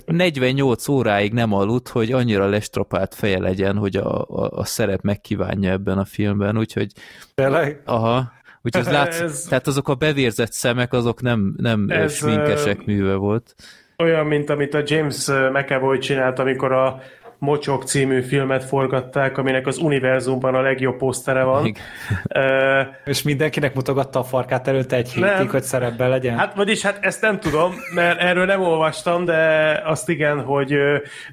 [0.05, 5.71] 48 óráig nem aludt, hogy annyira lestrapált feje legyen, hogy a, a, a szerep megkívánja
[5.71, 6.91] ebben a filmben, úgyhogy
[7.35, 7.81] Tényleg?
[7.85, 8.31] aha,
[8.61, 12.85] úgyhogy ez látsz, Ez- tehát azok a bevérzett szemek, azok nem, nem Ez, Ez, sminkesek
[12.85, 13.55] műve volt.
[13.97, 17.01] Olyan, mint amit a James McAvoy csinált, amikor a
[17.43, 21.65] Mocsok című filmet forgatták, aminek az univerzumban a legjobb posztere van.
[21.65, 21.83] Igen.
[22.27, 25.29] Ö, És mindenkinek mutogatta a farkát előtte egy Nem.
[25.29, 26.37] hétig, hogy szerepben legyen?
[26.37, 30.71] Hát vagyis hát ezt nem tudom, mert erről nem olvastam, de azt igen, hogy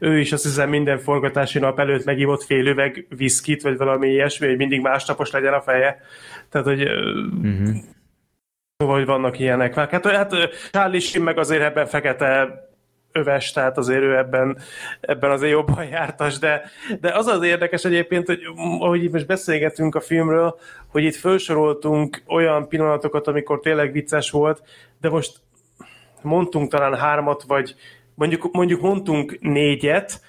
[0.01, 4.47] ő is azt hiszem minden forgatási nap előtt megívott fél üveg viszkit, vagy valami ilyesmi,
[4.47, 6.01] hogy mindig másnapos legyen a feje.
[6.51, 7.69] Tehát, hogy uh-huh.
[8.77, 9.75] Szóval, hogy vannak ilyenek.
[9.75, 10.35] Hát, hát
[10.71, 12.49] Charlie Sheen meg azért ebben fekete
[13.13, 14.59] öves, tehát azért ő ebben,
[15.01, 16.63] ebben azért jobban jártas, de,
[17.01, 18.41] de az az érdekes egyébként, hogy
[18.79, 20.59] ahogy itt most beszélgetünk a filmről,
[20.89, 24.63] hogy itt felsoroltunk olyan pillanatokat, amikor tényleg vicces volt,
[25.01, 25.41] de most
[26.23, 27.75] mondtunk talán hármat, vagy
[28.15, 30.21] mondjuk, mondjuk mondtunk négyet,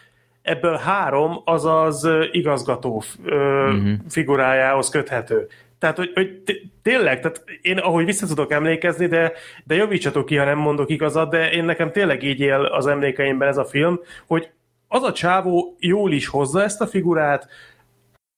[0.41, 3.91] ebből három az az igazgató uh-huh.
[4.09, 5.47] figurájához köthető.
[5.81, 6.41] Tehát, hogy, hogy
[6.81, 9.31] tényleg, tehát én ahogy vissza tudok emlékezni, de,
[9.63, 13.47] de javítsatok ki, ha nem mondok igazat, de én nekem tényleg így él az emlékeimben
[13.47, 14.49] ez a film, hogy
[14.87, 17.47] az a csávó jól is hozza ezt a figurát,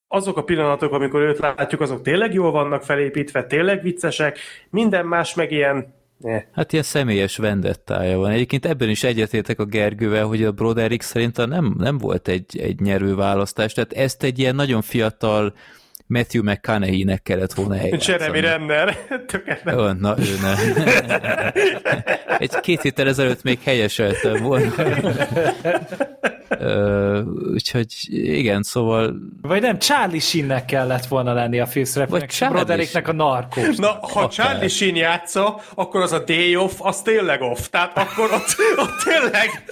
[0.08, 4.38] azok a pillanatok, amikor őt látjuk, azok tényleg jól vannak felépítve, tényleg viccesek,
[4.70, 5.94] minden más meg ilyen...
[6.22, 6.44] Eh.
[6.52, 8.32] Hát ilyen személyes vendettája van.
[8.32, 12.80] Egyébként ebben is egyetértek a Gergővel, hogy a Broderick szerintem nem, nem volt egy, egy
[12.80, 15.54] nyerő választás, tehát ezt egy ilyen nagyon fiatal
[16.08, 18.40] Matthew McConaughey-nek kellett volna Jeremy eljátszani.
[18.40, 19.76] Renner, tökéletes.
[19.76, 20.54] Ó, na, ő ne.
[22.38, 24.72] Egy két héttel ezelőtt még helyeseltem volna.
[27.54, 33.14] Úgyhogy igen, szóval Vagy nem, Charlie Sheennek kellett volna lenni a főszereplőnek, és Brodericknek a
[33.14, 33.76] narkós.
[33.76, 34.30] Na, ha Akár.
[34.30, 37.60] Charlie Sheen játsza, akkor az a day off, az tényleg off.
[37.70, 39.64] Tehát akkor ott, ott tényleg,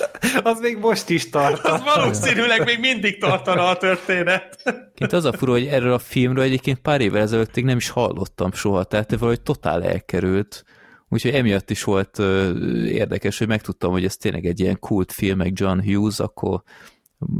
[0.43, 1.65] Az még most is tart.
[1.65, 4.57] az valószínűleg még mindig tartana a történet.
[4.97, 8.51] Itt az a fura, hogy erről a filmről egyébként pár évvel ezelőttig nem is hallottam
[8.51, 10.63] soha, tehát valahogy totál elkerült.
[11.09, 15.37] Úgyhogy emiatt is volt ö, érdekes, hogy megtudtam, hogy ez tényleg egy ilyen kult film,
[15.37, 16.61] meg John Hughes, akkor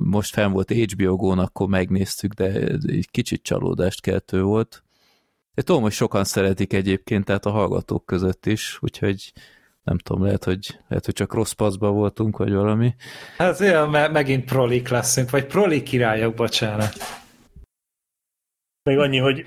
[0.03, 2.45] most fenn volt HBO Go-n, akkor megnéztük, de
[2.88, 4.84] egy kicsit csalódást keltő volt.
[5.53, 9.34] De tudom, hogy sokan szeretik egyébként, tehát a hallgatók között is, úgyhogy
[9.84, 12.95] nem tudom, lehet, hogy, lehet, hogy csak rossz paszba voltunk, vagy valami.
[13.38, 17.20] Hát olyan, mert megint prolik leszünk, vagy prolik királyok, bocsánat.
[18.84, 19.45] Még annyi, hogy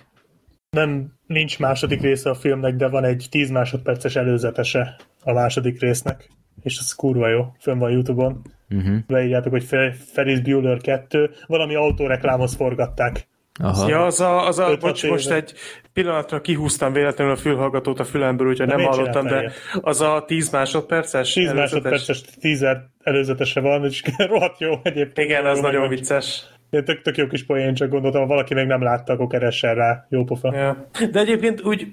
[0.70, 6.30] nem nincs második része a filmnek, de van egy 10 másodperces előzetese a második résznek,
[6.62, 8.42] és ez kurva jó, fönn van Youtube-on.
[8.70, 8.96] Uh-huh.
[9.06, 13.28] Beírjátok, hogy Fe- Ferris Bueller 2, valami autóreklámhoz forgatták.
[13.60, 13.88] Aha.
[13.88, 15.52] Ja, az a, az a bocs, most egy
[15.92, 20.50] pillanatra kihúztam véletlenül a fülhallgatót a fülemből, úgyhogy nem miért hallottam, de az a 10
[20.50, 21.32] másodperces?
[21.32, 21.82] 10 előzetes?
[21.82, 25.28] másodperces teaser előzetese van, és rohadt jó egyébként.
[25.28, 26.44] Igen, az nagyon meg- vicces.
[26.74, 29.74] Ilyen tök, tök jó kis poén, csak gondoltam, ha valaki még nem látta, akkor keressen
[29.74, 30.06] rá.
[30.08, 30.54] Jó pofa.
[30.54, 30.88] Ja.
[31.10, 31.86] De egyébként úgy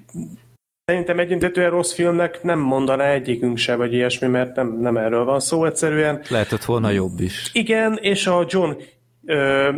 [0.84, 5.40] szerintem együntetően rossz filmnek nem mondaná egyikünk se, vagy ilyesmi, mert nem, nem erről van
[5.40, 6.20] szó egyszerűen.
[6.28, 7.50] Lehetett volna jobb is.
[7.52, 8.70] Igen, és a John
[9.24, 9.70] ö,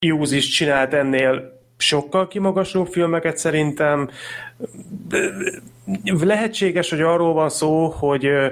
[0.00, 4.10] Hughes is csinált ennél sokkal kimagaslóbb filmeket szerintem.
[6.04, 8.46] Lehetséges, hogy arról van szó, hogy ö,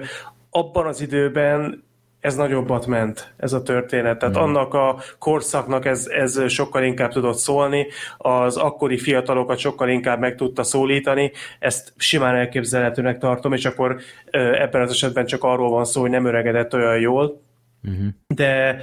[0.50, 1.82] abban az időben
[2.20, 4.18] ez nagyobbat ment, ez a történet.
[4.18, 4.40] Tehát mm.
[4.40, 7.86] annak a korszaknak ez, ez sokkal inkább tudott szólni,
[8.18, 14.00] az akkori fiatalokat sokkal inkább meg tudta szólítani, ezt simán elképzelhetőnek tartom, és akkor
[14.30, 17.40] ebben az esetben csak arról van szó, hogy nem öregedett olyan jól,
[17.84, 18.06] Uh-huh.
[18.26, 18.82] de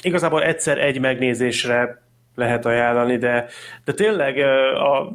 [0.00, 2.02] igazából egyszer egy megnézésre
[2.34, 3.46] lehet ajánlani, de,
[3.84, 4.38] de tényleg
[4.74, 5.12] a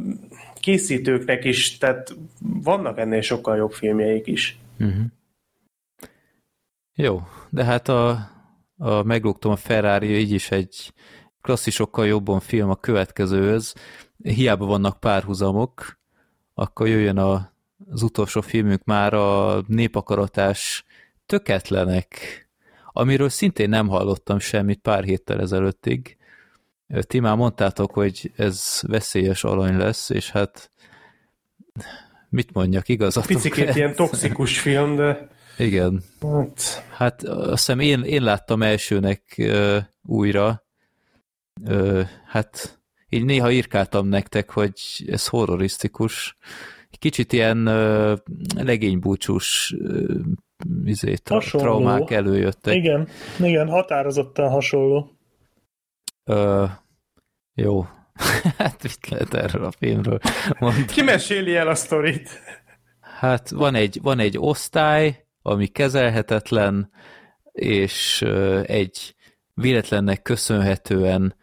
[0.60, 2.16] készítőknek is, tehát
[2.64, 4.58] vannak ennél sokkal jobb filmjeik is.
[4.80, 5.04] Uh-huh.
[7.02, 8.30] Jó, de hát a,
[8.78, 10.94] a meglógtam a Ferrari így is egy
[11.42, 13.74] klasszisokkal jobban film a következőhöz.
[14.24, 16.00] Hiába vannak párhuzamok,
[16.54, 17.52] akkor jöjjön a,
[17.92, 20.86] az utolsó filmünk már a népakaratás
[21.26, 22.18] töketlenek,
[22.92, 26.18] amiről szintén nem hallottam semmit pár héttel ezelőttig.
[27.02, 30.72] Ti már mondtátok, hogy ez veszélyes alany lesz, és hát
[32.30, 38.24] mit mondjak, igazatok Picikét ilyen toxikus film, de Igen, hát, hát azt hiszem én, én
[38.24, 40.64] láttam elsőnek uh, újra,
[41.70, 42.80] uh, hát
[43.10, 44.74] így néha írkáltam nektek, hogy
[45.08, 46.38] ez horrorisztikus,
[47.00, 48.18] kicsit ilyen uh,
[48.56, 50.20] legénybúcsús uh,
[50.84, 51.66] izé, tra- Hasonló.
[51.66, 52.76] traumák előjöttek.
[52.76, 53.08] Igen,
[53.40, 55.12] igen, határozottan hasonló.
[56.24, 56.66] Ö,
[57.54, 57.86] jó.
[58.58, 60.20] hát mit lehet erről a filmről
[60.60, 60.86] mondani?
[60.86, 62.30] ki meséli el a sztorit?
[63.00, 66.90] Hát van egy, van egy osztály, ami kezelhetetlen,
[67.52, 68.22] és
[68.64, 69.16] egy
[69.54, 71.36] véletlennek köszönhetően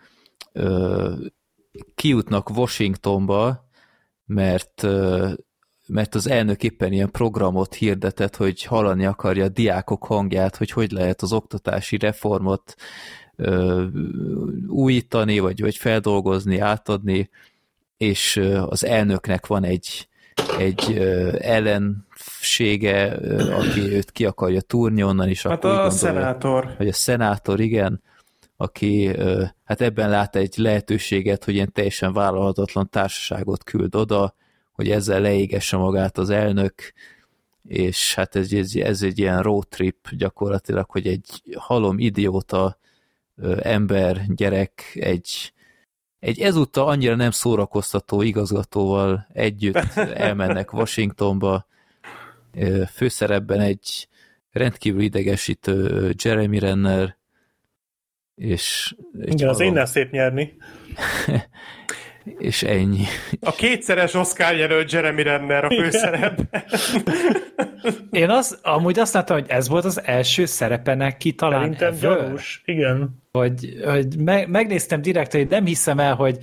[1.94, 3.68] kijutnak Washingtonba,
[4.26, 4.86] mert
[5.89, 10.91] mert az elnök éppen ilyen programot hirdetett, hogy hallani akarja a diákok hangját, hogy hogy
[10.91, 12.75] lehet az oktatási reformot
[13.36, 13.85] ö,
[14.68, 17.31] újítani, vagy, vagy feldolgozni, átadni,
[17.97, 20.09] és ö, az elnöknek van egy,
[20.59, 22.06] egy ö, ellensége,
[23.21, 26.75] ö, aki őt ki akarja túrni onnan, és Hát a gondolja, szenátor.
[26.79, 28.03] vagy a szenátor, igen,
[28.57, 29.17] aki
[29.65, 34.35] hát ebben lát egy lehetőséget, hogy ilyen teljesen vállalhatatlan társaságot küld oda,
[34.73, 36.75] hogy ezzel leégesse magát az elnök,
[37.63, 42.79] és hát ez, ez, ez egy ilyen road trip gyakorlatilag, hogy egy halom idióta
[43.61, 45.53] ember, gyerek, egy,
[46.19, 49.97] egy ezúttal annyira nem szórakoztató igazgatóval együtt
[50.27, 51.67] elmennek Washingtonba,
[52.93, 54.09] főszerepben egy
[54.52, 57.17] rendkívül idegesítő Jeremy Renner,
[58.35, 60.57] és, Igen, az innen szép nyerni.
[62.39, 63.05] és ennyi.
[63.41, 66.65] A kétszeres Oscar jelölt Jeremy Renner a főszerepben.
[68.10, 72.62] Én az, amúgy azt láttam, hogy ez volt az első szerepe neki talán Szerintem gyanús.
[72.65, 73.23] Igen.
[73.33, 76.39] hogy, hogy me, megnéztem direkt, hogy nem hiszem el, hogy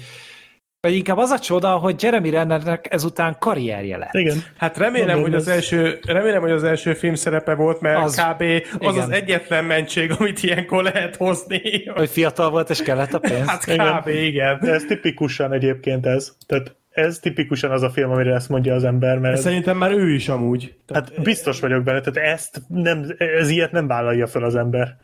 [0.84, 4.14] vagy inkább az a csoda, hogy Jeremy Rennernek ezután karrierje lett.
[4.14, 4.38] Igen.
[4.58, 8.16] Hát remélem, Mondom, hogy az első, remélem, hogy az első film szerepe volt, mert Az-
[8.16, 8.42] kb.
[8.42, 9.04] az igen.
[9.04, 11.86] az egyetlen mentség, amit ilyenkor lehet hozni.
[11.86, 13.48] Hogy fiatal volt és kellett a pénz.
[13.48, 14.00] Hát Igen.
[14.02, 14.08] kb.
[14.08, 14.60] igen.
[14.62, 16.36] De ez tipikusan egyébként ez.
[16.46, 20.14] Tehát ez tipikusan az a film, amire ezt mondja az ember, mert Szerintem már ő
[20.14, 20.76] is amúgy.
[20.94, 24.96] hát biztos vagyok benne, tehát ezt nem, ez ilyet nem vállalja fel az ember.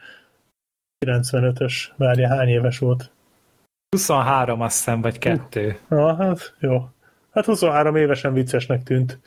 [1.06, 3.12] 95-ös, várja, hány éves volt?
[3.90, 5.80] 23 azt hiszem, vagy kettő.
[5.88, 6.90] Na, hát jó.
[7.32, 9.20] Hát 23 évesen viccesnek tűnt.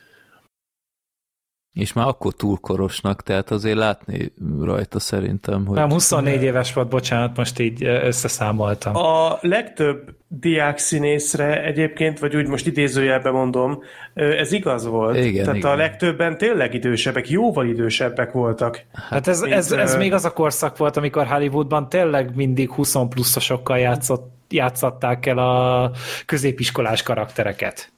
[1.72, 7.36] És már akkor túlkorosnak, tehát azért látni rajta szerintem, hogy Nem, 24 éves volt, bocsánat,
[7.36, 8.96] most így összeszámoltam.
[8.96, 13.82] A legtöbb diák színészre egyébként, vagy úgy most idézőjelben mondom,
[14.14, 15.16] ez igaz volt.
[15.16, 15.70] Igen, Tehát igen.
[15.70, 18.84] a legtöbben tényleg idősebbek, jóval idősebbek voltak.
[18.92, 22.96] Hát ez, mint, ez, ez még az a korszak volt, amikor Hollywoodban tényleg mindig 20
[23.08, 25.90] pluszosokkal játszott, játszatták el a
[26.26, 27.92] középiskolás karaktereket.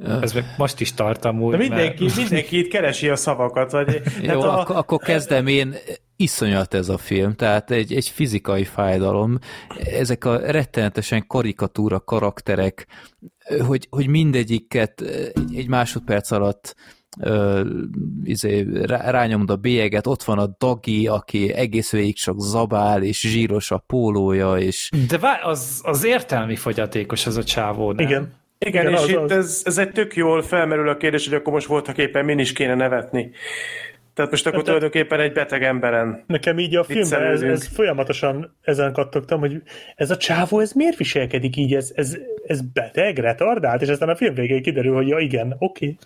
[0.00, 1.50] Ez még most is tart amúgy.
[1.50, 3.70] De mindenki, mert- mindenki itt keresi a szavakat.
[3.70, 5.74] Vagy, Jó, hát a, akkor, akkor kezdem én.
[6.16, 9.38] Iszonyat ez a film, tehát egy, egy fizikai fájdalom.
[9.78, 12.86] Ezek a rettenetesen karikatúra karakterek,
[13.66, 16.74] hogy, hogy mindegyiket egy, egy másodperc alatt
[17.20, 17.60] ö,
[18.24, 23.20] izé, rá, rányomod a bélyeget, ott van a Dagi, aki egész végig csak zabál, és
[23.20, 28.06] zsíros a pólója, és De vá- az, az értelmi fogyatékos az a csávó, nem?
[28.06, 28.32] Igen.
[28.58, 29.30] igen, Igen, és az- itt az.
[29.30, 32.52] Ez, ez egy tök jól felmerül a kérdés, hogy akkor most voltak éppen min is
[32.52, 33.30] kéne nevetni.
[34.14, 36.24] Tehát most akkor Hát, tulajdonképpen egy beteg emberen.
[36.26, 39.62] Nekem így a filmben ez, ez folyamatosan ezen kattogtam, hogy
[39.96, 42.16] ez a csávó, ez miért viselkedik így, ez, ez,
[42.46, 45.96] ez beteg, retardált, és aztán a film végén kiderül, hogy ja igen, oké.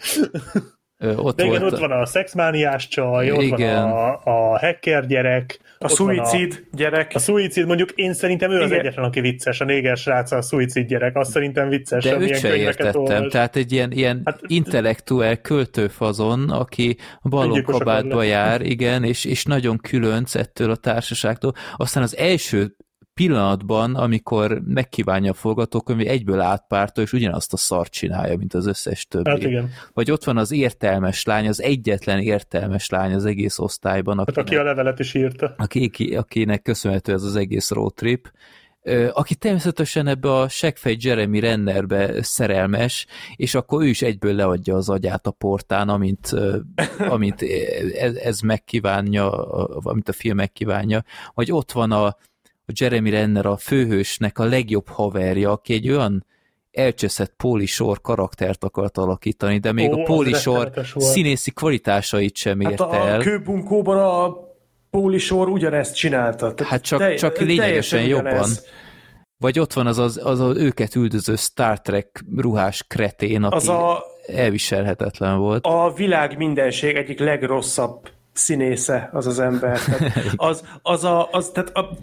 [0.99, 1.73] Ö, ott De igen, volt...
[1.73, 3.83] ott van a szexmániás csaj, ott Igen.
[3.83, 7.10] van a, a hacker gyerek, A szuicid gyerek.
[7.12, 8.81] A, a szuicid, mondjuk én szerintem ő az Igen.
[8.81, 12.39] egyetlen, aki vicces, a néger srác a szuicid gyerek, azt szerintem vicces, De őt amilyen
[12.39, 13.33] se könyveket értettem, olvas.
[13.33, 20.34] tehát egy ilyen, ilyen hát, intellektuel költőfazon, aki balonkabátba jár, igen, és, és nagyon különc
[20.34, 21.52] ettől a társaságtól.
[21.76, 22.76] Aztán az első
[23.20, 29.06] pillanatban, amikor megkívánja a forgatókönyv, egyből átpártol, és ugyanazt a szart csinálja, mint az összes
[29.06, 29.30] többi.
[29.30, 29.70] Hát igen.
[29.92, 34.46] Vagy ott van az értelmes lány, az egyetlen értelmes lány az egész osztályban, Hát akinek,
[34.46, 35.54] aki a levelet is írta.
[35.56, 38.30] aki, akinek köszönhető ez az egész road trip,
[39.12, 44.88] aki természetesen ebbe a seggfej Jeremy Rennerbe szerelmes, és akkor ő is egyből leadja az
[44.88, 46.30] agyát a portán, amint,
[47.14, 47.42] amint
[47.98, 51.02] ez, ez megkívánja, a- amit a film megkívánja,
[51.34, 52.16] vagy ott van a,
[52.66, 56.26] a Jeremy Renner a főhősnek a legjobb haverja, aki egy olyan
[56.72, 62.60] elcseszett Póli Sor karaktert akart alakítani, de még Ó, a Póli Sor színészi kvalitásait sem
[62.60, 63.20] Hát érte a, el.
[63.20, 64.36] a kőbunkóban a
[64.90, 66.54] Póli sor ugyanezt csinálta.
[66.54, 68.32] Tehát Hát csak- telj- csak lényegesen ugyanez.
[68.32, 68.50] jobban.
[69.38, 73.68] Vagy ott van az az, az, az őket üldöző Star Trek ruhás kretén, aki Az
[73.68, 75.64] a, elviselhetetlen volt.
[75.66, 79.80] a világ mindenség egyik legrosszabb színésze az az ember.
[79.80, 81.96] Tehát az, az a, az, tehát a,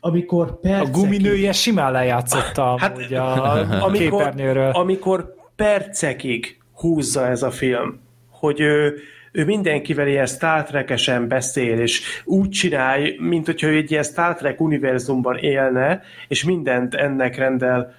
[0.00, 4.70] amikor A percekig, guminője simán lejátszotta Hát, hát, a amikor, képernyőről.
[4.70, 8.00] amikor percekig húzza ez a film,
[8.30, 9.00] hogy ő,
[9.32, 14.34] ő mindenkivel ilyen Star Trek-esen beszél, és úgy csinál, mint hogyha ő egy ilyen Star
[14.34, 17.94] Trek univerzumban élne, és mindent ennek rendel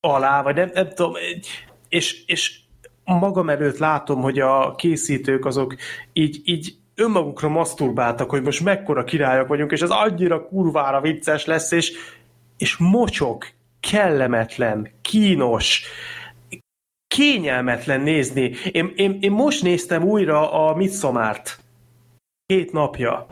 [0.00, 1.12] alá, vagy nem, nem tudom,
[1.88, 2.58] és, és
[3.04, 5.76] magam előtt látom, hogy a készítők azok
[6.12, 11.70] így, így önmagukra maszturbáltak, hogy most mekkora királyok vagyunk, és ez annyira kurvára vicces lesz,
[11.70, 11.92] és,
[12.58, 13.48] és mocsok,
[13.80, 15.82] kellemetlen, kínos,
[17.08, 18.52] kényelmetlen nézni.
[18.72, 21.58] Én, én, én most néztem újra a Midszomárt
[22.46, 23.26] két napja,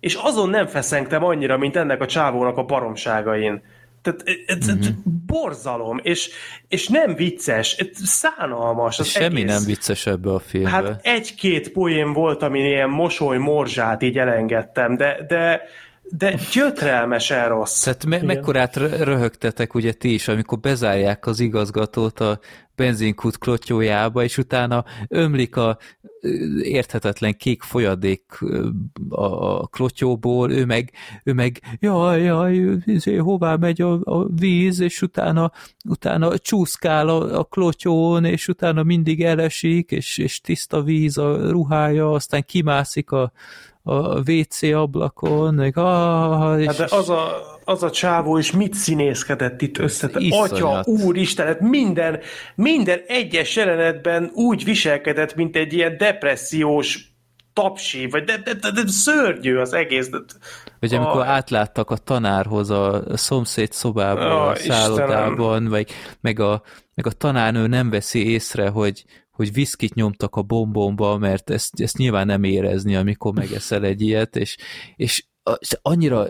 [0.00, 3.62] és azon nem feszengtem annyira, mint ennek a csávónak a baromságain.
[4.02, 4.86] Tehát ez, ez Mhm.
[5.26, 6.30] borzalom, és,
[6.68, 8.98] és nem vicces, ez szánalmas.
[8.98, 9.54] Az Semmi egész.
[9.54, 10.70] nem vicces ebbe a filmbe.
[10.70, 15.62] Hát egy-két poén volt, amin ilyen mosoly morzsát így elengedtem, de, de,
[16.10, 17.82] de gyötrelmesen rossz.
[17.82, 22.38] Tehát me- mekkorát rö- röhögtetek ugye ti is, amikor bezárják az igazgatót a
[22.74, 25.78] benzinkút klotyójába, és utána ömlik a
[26.62, 28.38] érthetetlen kék folyadék
[29.08, 30.92] a klotyóból, ő meg,
[31.24, 35.52] ő meg jaj, jaj, izé, hová megy a, a víz, és utána,
[35.88, 42.12] utána csúszkál a, a klotyón, és utána mindig elesik, és, és tiszta víz a ruhája,
[42.12, 43.32] aztán kimászik a,
[43.82, 48.74] a WC ablakon, meg ah, és, Hát de az a, az a csávó is mit
[48.74, 50.10] színészkedett itt össze?
[50.30, 52.20] Atya, úristen, hát minden,
[52.54, 57.08] minden egyes jelenetben úgy viselkedett, mint egy ilyen depressziós
[57.52, 60.08] tapsi, vagy de, de, de, de szörnyű az egész.
[60.08, 60.18] De,
[60.80, 61.28] Vagy amikor Ah.
[61.28, 66.62] átláttak a tanárhoz a szomszéd szobában, Ah, a szállodában, vagy meg a,
[66.94, 69.04] meg a tanárnő nem veszi észre, hogy,
[69.40, 74.36] hogy viszkit nyomtak a bombomba, mert ezt, ezt nyilván nem érezni, amikor megeszel egy ilyet,
[74.36, 74.56] és,
[74.96, 75.24] és
[75.82, 76.26] annyira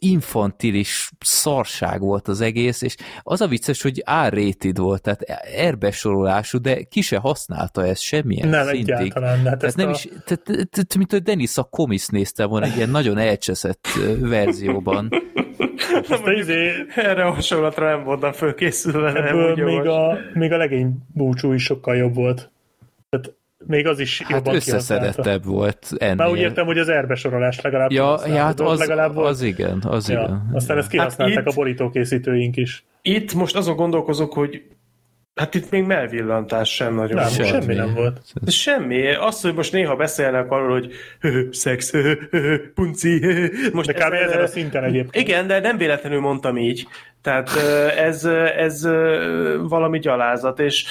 [0.00, 5.22] infantilis szarság volt az egész, és az a vicces, hogy R-rated volt, tehát
[5.56, 8.94] erbesorolású, de ki se használta ezt semmilyen Nem szintig.
[8.94, 9.36] egyáltalán.
[9.36, 12.76] Hát Tehát ezt nem a, is, tehát, mint a Denis a Comis nézte volna egy
[12.76, 13.86] ilyen nagyon elcseszett
[14.20, 15.08] verzióban.
[16.08, 20.56] ezt a izé, erre a hasonlatra nem voltam fölkészülve, nem ebből még a, még a
[20.56, 22.50] legény búcsú is sokkal jobb volt.
[23.10, 23.36] Tehát
[23.66, 26.14] még az is Hát jobban összeszedettebb volt ennél.
[26.14, 28.36] Már úgy értem, hogy az erbesorolás legalább ja, kihasználta.
[28.36, 29.28] ja, hát az, legalább volt.
[29.28, 30.20] az igen, az ja.
[30.20, 30.50] igen.
[30.52, 32.84] Aztán ezt kihasználták Hát itt- a borítókészítőink is.
[33.02, 34.62] Itt most azon gondolkozok, hogy
[35.38, 37.48] hát itt még melvillantás sem nagyon Nem, volt.
[37.48, 38.20] semmi nem volt.
[38.46, 39.14] Semmi.
[39.14, 41.92] Azt, hogy most néha beszélnek arról, hogy hö, szex,
[42.74, 43.20] punci,
[43.72, 44.12] most De kb.
[44.12, 45.28] ez, ezen a szinten egyébként.
[45.28, 46.86] Igen, de nem véletlenül mondtam így.
[47.22, 47.50] Tehát
[47.96, 48.24] ez,
[48.56, 48.88] ez
[49.68, 50.84] valami gyalázat, és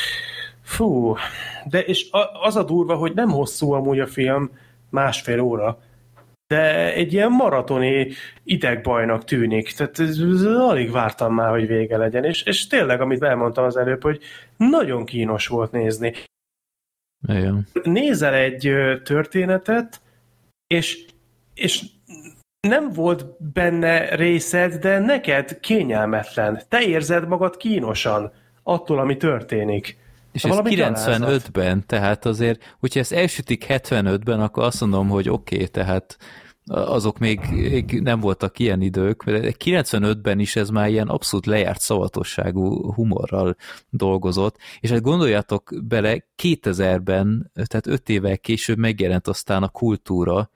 [0.63, 1.15] fú,
[1.69, 2.07] de és
[2.43, 4.51] az a durva, hogy nem hosszú amúgy a film,
[4.89, 5.79] másfél óra,
[6.47, 8.11] de egy ilyen maratoni
[8.43, 9.71] idegbajnak tűnik.
[9.71, 13.77] Tehát ez, ez, alig vártam már, hogy vége legyen, és, és tényleg, amit elmondtam az
[13.77, 14.21] előbb, hogy
[14.57, 16.13] nagyon kínos volt nézni
[17.27, 17.67] Igen.
[17.83, 20.01] nézel egy történetet,
[20.67, 21.05] és,
[21.53, 21.85] és
[22.67, 26.61] nem volt benne részed, de neked kényelmetlen.
[26.67, 28.31] Te érzed magad kínosan
[28.63, 29.97] attól, ami történik.
[30.37, 35.55] És ez Valami 95-ben, tehát azért, hogyha ezt elsütik 75-ben, akkor azt mondom, hogy oké,
[35.55, 36.17] okay, tehát
[36.67, 41.79] azok még, még nem voltak ilyen idők, de 95-ben is ez már ilyen abszolút lejárt
[41.79, 43.55] szavatosságú humorral
[43.89, 50.49] dolgozott, és hát gondoljatok bele, 2000-ben, tehát 5 évvel később megjelent aztán a kultúra,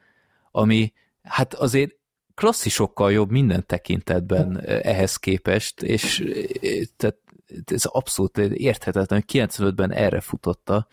[0.51, 0.93] ami
[1.23, 1.95] hát azért
[2.35, 6.23] klasszisokkal jobb minden tekintetben ehhez képest, és
[6.97, 7.17] tehát
[7.65, 10.87] ez abszolút érthetetlen, hogy 95-ben erre futotta.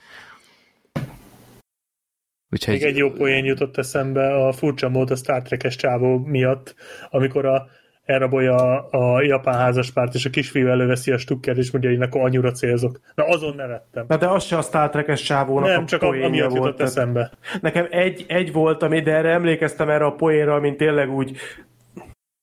[2.50, 2.74] Úgyhogy...
[2.74, 6.74] Még egy jó poén jutott eszembe a furcsa mód a Star Trek-es csávó miatt,
[7.10, 7.66] amikor a
[8.08, 12.20] elrabolja a, a japán házaspárt, és a kisfiú előveszi a stukkert, és mondja, hogy akkor
[12.20, 13.00] anyura célzok.
[13.14, 14.04] Na azon nevettem.
[14.08, 16.54] Na de az se a Star Trek-es sávónak Nem, a csak amiatt volt.
[16.54, 17.30] jutott tehát eszembe.
[17.60, 21.36] Nekem egy, egy volt, ami, de erre emlékeztem erre a poénra, mint tényleg úgy,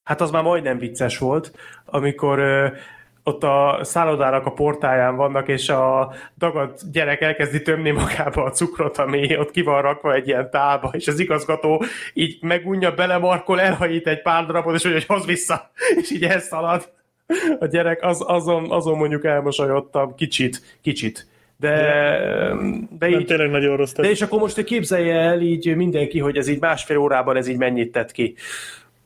[0.03, 1.51] hát az már majdnem vicces volt,
[1.85, 2.39] amikor
[3.27, 8.97] ott a szállodának a portáján vannak, és a dagadt gyerek elkezdi tömni magába a cukrot,
[8.97, 14.07] ami ott ki van rakva egy ilyen tálba, és az igazgató így megunja, belemarkol, elhajít
[14.07, 15.71] egy pár darabot, és hogy hoz vissza,
[16.01, 16.93] és így elszalad.
[17.59, 21.27] A gyerek, az, azon, azon mondjuk elmosolyodtam, kicsit, kicsit.
[21.57, 21.69] De,
[22.99, 23.91] de Nem, így, tényleg nagyon rossz.
[23.91, 27.47] de Tehát, és akkor most képzelje el így mindenki, hogy ez így másfél órában ez
[27.47, 28.35] így mennyit tett ki.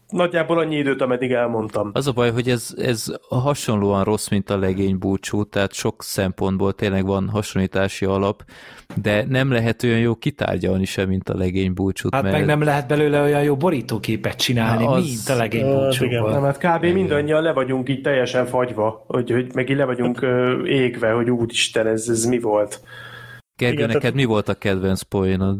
[0.09, 1.89] Nagyjából annyi időt, ameddig elmondtam.
[1.93, 6.73] Az a baj, hogy ez, ez hasonlóan rossz, mint a legény búcsú, tehát sok szempontból
[6.73, 8.43] tényleg van hasonlítási alap,
[9.01, 12.61] de nem lehet olyan jó kitárgyalni sem, mint a legény búcsút, Hát mert meg nem
[12.61, 15.75] lehet belőle olyan jó borítóképet csinálni, az- mint a legény igen.
[15.75, 16.41] Nem, búcsúval.
[16.43, 16.85] hát kb.
[16.85, 21.29] mindannyian le vagyunk így teljesen fagyva, hogy, hogy meg így le vagyunk ö, égve, hogy
[21.29, 22.81] úristen, ez, ez mi volt.
[23.59, 25.57] Gergő, Igen, neked tehát- mi volt a kedvenc poénod?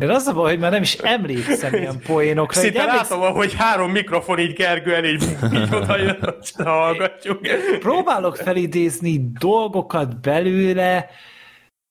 [0.00, 2.60] Én az a baj, hogy már nem is emlékszem ilyen poénokra.
[2.60, 7.40] Szinte emlékszem- látom, hogy három mikrofon így Gergő elé így, így oda jön, hogy hallgatjuk.
[7.78, 11.06] próbálok felidézni dolgokat belőle,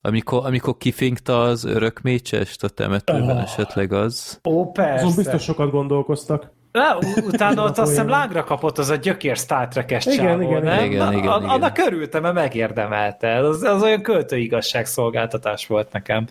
[0.02, 3.44] Amikor, amikor kifinkta az örök mécsest a temetőben, Ah.
[3.44, 4.40] esetleg az?
[4.50, 5.06] ó persze.
[5.06, 6.52] Azon biztos sokat gondolkoztak.
[6.76, 10.64] Le, utána ott azt hiszem lángra kapott az a gyökér Star Trek-es Igen, csávó, igen,
[10.64, 10.84] nem?
[10.86, 11.50] igen, Na, igen, a- igen.
[11.50, 13.38] Annak örültem, mert megérdemelte.
[13.38, 16.28] Az, az olyan költő igazságszolgáltatás volt nekem.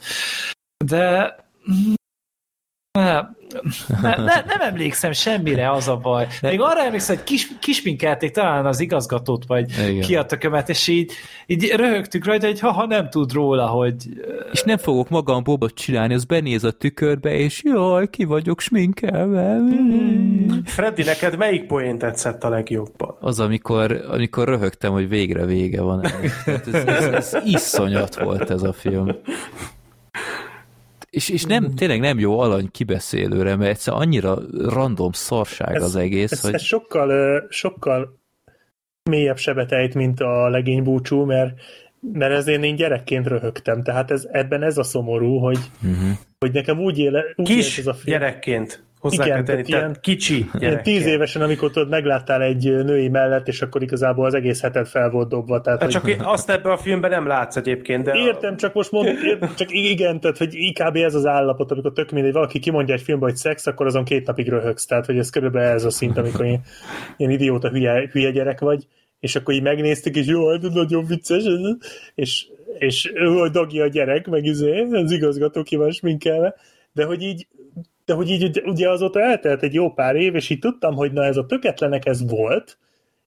[0.84, 1.36] De
[2.98, 3.34] nem,
[4.02, 6.26] ne, ne, nem emlékszem semmire, az a baj.
[6.42, 10.00] Még arra emlékszem, hogy kis, kisminkelték talán az igazgatót, vagy Igen.
[10.00, 11.12] ki a tökömet, és így,
[11.46, 13.94] így röhögtük rajta, hogy ha, nem tud róla, hogy
[14.52, 19.58] És nem fogok magam bobot csinálni, az benéz a tükörbe, és jaj, ki vagyok sminkelve.
[20.64, 23.16] Freddy, neked melyik poén tetszett a legjobban?
[23.20, 26.00] Az, amikor, amikor röhögtem, hogy végre vége van.
[26.44, 29.08] Tehát Ez, ez, ez iszonyat volt ez a film.
[31.14, 36.32] És, és nem, tényleg nem jó alany kibeszélőre, mert egyszer annyira random szarság az egész,
[36.32, 38.18] ez, hogy ez sokkal, sokkal
[39.10, 41.60] mélyebb sebet ejt, mint a legény búcsú, mert,
[42.12, 43.82] mert ezért én gyerekként röhögtem.
[43.82, 46.18] Tehát ez, ebben ez a szomorú, hogy, uh-huh.
[46.38, 48.18] hogy nekem úgy éle, úgy Kis ez a film.
[48.18, 48.82] gyerekként.
[49.04, 53.08] Hozzá Igen, kell tenni, tehát ilyen- kicsi Ilyen tíz évesen, amikor tudod, megláttál egy női
[53.08, 55.60] mellett, és akkor igazából az egész heted fel volt dobva.
[55.60, 56.16] Tehát, Hát hogy...
[56.16, 58.12] csak azt ebben a filmben nem látsz egyébként, de...
[58.14, 62.10] Értem, csak most mond, értem, csak igen, tehát hogy IKB ez az állapot, amikor tök
[62.10, 65.30] mindegy, valaki kimondja egy filmben, hogy szex, akkor azon két napig röhögsz, tehát hogy ez
[65.30, 66.60] körülbelül ez a szint, amikor ilyen,
[67.16, 68.86] ilyen idióta hülye, hülye gyerek vagy,
[69.20, 71.42] és akkor így megnéztük, és jó, hát nagyon vicces,
[72.14, 72.46] és,
[72.78, 76.54] és ő, hogy dagi a gyerek, meg izé, az igazgató ki van sminkelve,
[76.92, 77.46] de hogy így
[78.04, 81.24] de hogy így ugye- azóta eltelt egy jó pár év, és így tudtam, hogy na
[81.24, 82.78] ez a töketlenek ez volt,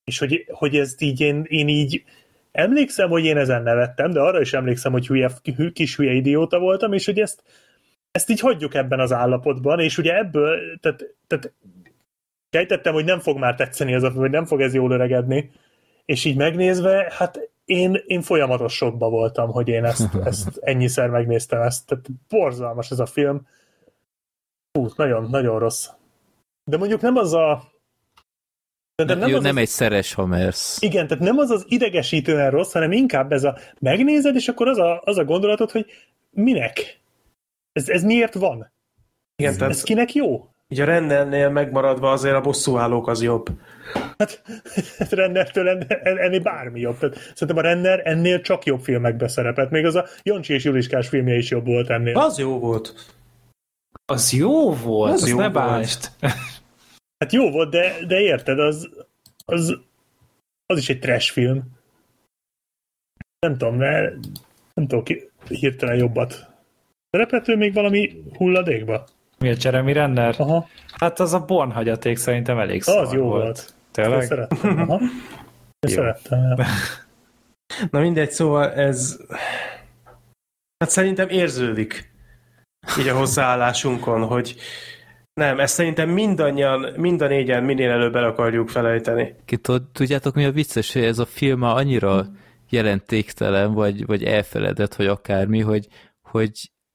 [0.04, 2.04] és hogy, hogy ezt így én, én így
[2.52, 6.60] emlékszem, hogy én ezen nevettem, de arra is emlékszem, hogy hülye, hű- kis hülye idióta
[6.60, 7.44] voltam, és hogy ezt,
[8.12, 11.54] ezt így hagyjuk ebben az állapotban, és ugye ebből, tehát, tehát
[12.52, 15.52] sejtettem, hogy nem fog már tetszeni ez a hogy nem fog ez jól öregedni,
[16.06, 21.62] és így megnézve, hát én, én folyamatos sokba voltam, hogy én ezt, ezt ennyiszer megnéztem,
[21.62, 23.48] ezt, tehát borzalmas ez a film.
[24.78, 25.88] Hú, nagyon, nagyon rossz.
[26.64, 27.64] De mondjuk nem az a...
[28.96, 30.82] De nem, nem, az nem az, egy szeres hamersz.
[30.82, 34.78] igen, tehát nem az az idegesítően rossz, hanem inkább ez a megnézed, és akkor az
[34.78, 35.86] a, az a gondolatod, hogy
[36.30, 37.00] minek?
[37.72, 38.72] Ez, ez miért van?
[39.36, 40.50] Igen, Ez, tehát ez kinek jó?
[40.70, 43.46] így a rendelnél megmaradva azért a bosszúállók az jobb.
[44.18, 44.42] Hát
[45.10, 46.98] Rennertől ennél, ennél bármi jobb.
[46.98, 49.70] Tehát szerintem a Renner ennél csak jobb filmekbe szerepelt.
[49.70, 52.18] Még az a Jancsi és Juliskás filmje is jobb volt ennél.
[52.18, 52.94] Az jó volt.
[54.06, 55.54] Az jó volt, Az az, jó ne volt.
[55.54, 56.12] bánst.
[57.20, 58.90] Hát jó volt, de, de érted, az,
[59.46, 59.78] az,
[60.66, 61.64] az is egy trash film.
[63.40, 64.16] Nem tudom, mert
[64.74, 65.08] nem tudok
[65.48, 66.48] hirtelen jobbat.
[67.10, 69.08] Szerepelt ő még valami hulladékba?
[69.40, 70.36] Mi a Jeremy Renner?
[70.38, 73.42] Aha, Hát az a Born hagyaték szerintem elég az szar jó volt.
[73.44, 73.74] volt.
[73.98, 74.22] Én Tényleg?
[74.24, 74.80] szerettem.
[74.80, 75.00] Aha.
[75.88, 75.94] Jó.
[75.94, 76.40] szerettem.
[76.40, 76.66] Ja.
[77.92, 79.18] Na mindegy, szóval ez...
[80.78, 82.12] Hát szerintem érződik
[83.00, 84.56] így a hozzáállásunkon, hogy
[85.34, 89.36] nem, ezt szerintem mindannyian, mind a négyen minél előbb el akarjuk felejteni.
[89.46, 92.26] Ki tud- Tudjátok, mi a vicces, hogy ez a film már annyira
[92.70, 95.88] jelentéktelen, vagy, vagy elfeledett, vagy akármi, hogy,
[96.22, 96.52] hogy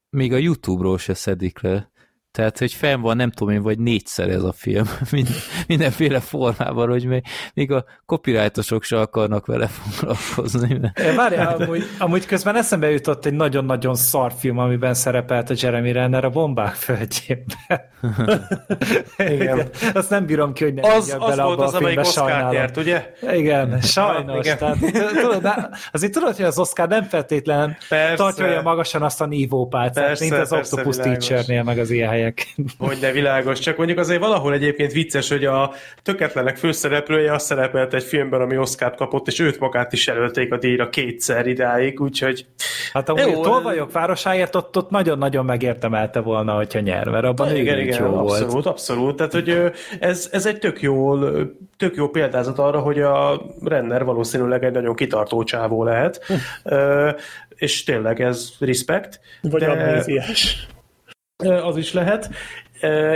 [0.09, 1.91] még a YouTube-ról se szedik le.
[2.33, 5.33] Tehát, hogy fenn van, nem tudom én, vagy négyszer ez a film, minden,
[5.67, 10.79] mindenféle formában, hogy még, még a copyrightosok se akarnak vele foglalkozni.
[11.15, 16.25] Várj, amúgy, amúgy közben eszembe jutott egy nagyon-nagyon szar film, amiben szerepelt a Jeremy Renner
[16.25, 17.91] a bombák földjében.
[19.17, 19.69] Igen.
[19.93, 23.13] Azt nem bírom ki, hogy nem az, az bele volt az, amelyik Oscar nyert, ugye?
[23.31, 24.45] Igen, sajnos.
[24.45, 24.57] Igen.
[24.57, 24.77] Tehát,
[25.21, 25.53] tudod,
[25.91, 27.77] azért tudod, hogy az Oscar nem feltétlen
[28.15, 32.55] tartja magasan azt a nívópálcát, mint az Octopus Teachernél, meg az ilyen helyek.
[32.77, 37.93] Hogy de világos, csak mondjuk azért valahol egyébként vicces, hogy a töketlenek főszereplője azt szerepelt
[37.93, 42.45] egy filmben, ami Oscar kapott, és őt magát is jelölték a díjra kétszer idáig, úgyhogy...
[42.93, 47.79] Hát a Tolvajok városáért ott, ott nagyon-nagyon megértemelte volna, hogyha nyer, mert abban igen, igen,
[47.79, 48.65] igen, jó abszolút, volt.
[48.65, 51.19] Abszolút, tehát hogy ez, ez egy tök jó,
[51.77, 56.25] tök jó példázat arra, hogy a Renner valószínűleg egy nagyon kitartó csávó lehet,
[57.55, 59.19] és tényleg ez respekt.
[59.41, 59.69] Vagy de...
[59.69, 60.67] amnéziás.
[61.47, 62.29] Az is lehet.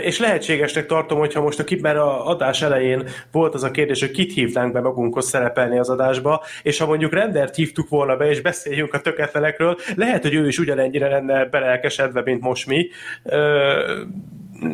[0.02, 4.12] És lehetségesnek tartom, hogyha most a mert a adás elején volt az a kérdés, hogy
[4.12, 8.42] kit hívnánk be magunkhoz szerepelni az adásba, és ha mondjuk rendert hívtuk volna be, és
[8.42, 12.88] beszéljünk a töketlenekről, lehet, hogy ő is ugyanennyire lenne belelkesedve, mint most mi.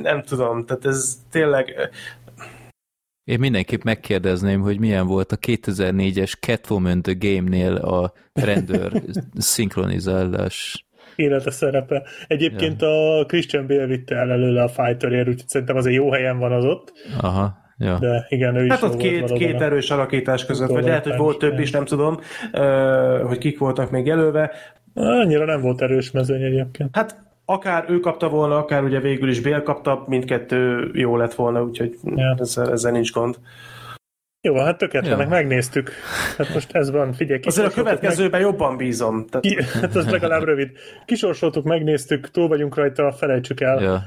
[0.01, 1.91] Nem tudom, tehát ez tényleg
[3.23, 10.85] én mindenképp megkérdezném, hogy milyen volt a 2004-es Catwoman The Game-nél a rendőr szinkronizálás
[11.15, 12.03] élete szerepe.
[12.27, 13.17] Egyébként ja.
[13.17, 16.65] a Christian Bale vitte el előle a fighterért, úgyhogy szerintem azért jó helyen van az
[16.65, 16.93] ott.
[17.21, 17.97] Aha, ja.
[17.99, 21.37] De igen, ő hát is ott két, két erős alakítás között, vagy lehet, hogy volt
[21.37, 22.19] több is, nem tudom,
[23.25, 24.51] hogy kik voltak még jelölve.
[24.93, 26.89] Annyira nem volt erős mezőny egyébként.
[26.95, 31.63] Hát akár ő kapta volna, akár ugye végül is Bél kapta, mindkettő jó lett volna,
[31.63, 32.35] úgyhogy ja.
[32.39, 33.35] ezzel, ezzel nincs gond.
[34.47, 35.29] Jó, hát tökéletlenek, ja.
[35.29, 35.91] megnéztük.
[36.37, 37.39] Hát most ez van, figyelj.
[37.43, 38.49] Azért a következőben meg...
[38.49, 39.25] jobban bízom.
[39.25, 39.45] Tehát...
[39.45, 40.71] Ki, hát az legalább rövid.
[41.05, 43.81] Kisorsoltuk, megnéztük, túl vagyunk rajta, felejtsük el.
[43.81, 44.03] Ja.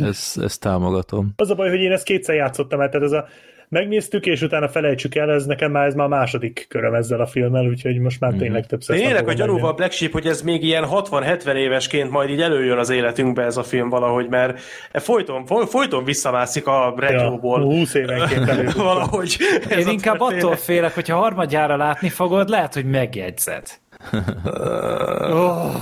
[0.00, 1.32] Ezt, ezt támogatom.
[1.36, 3.28] Az a baj, hogy én ezt kétszer játszottam el, tehát ez a
[3.68, 7.26] megnéztük, és utána felejtsük el, ez nekem már ez már a második köröm ezzel a
[7.26, 8.38] filmmel, úgyhogy most már mm.
[8.38, 8.96] tényleg többször.
[8.96, 12.78] Én élek a gyanúval Black Sheep, hogy ez még ilyen 60-70 évesként majd így előjön
[12.78, 14.60] az életünkbe ez a film valahogy, mert
[14.92, 17.60] folyton, folyton visszamászik a regióból.
[17.60, 19.36] Ja, 20 évenként valahogy.
[19.78, 23.66] Én inkább attól félek, hogyha harmadjára látni fogod, lehet, hogy megjegyzed.
[25.30, 25.74] oh.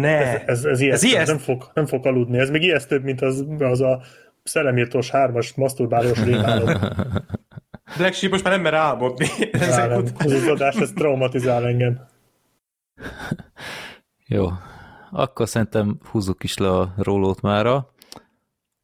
[0.00, 0.18] Ne.
[0.18, 1.30] Ez, ez, ez, ijesztő, ez ijeszt...
[1.30, 2.38] nem, fog, nem fog aludni.
[2.38, 4.00] Ez még ijesztőbb, mint az, az a
[4.46, 6.68] szellemírtós hármas maszturbálós rémálom.
[7.96, 9.26] Black Sheep most már nem mer álmodni.
[9.52, 10.04] Ez, nem.
[10.18, 12.00] ez az adás, ez traumatizál engem.
[14.26, 14.48] Jó.
[15.10, 17.90] Akkor szerintem húzzuk is le a rólót mára.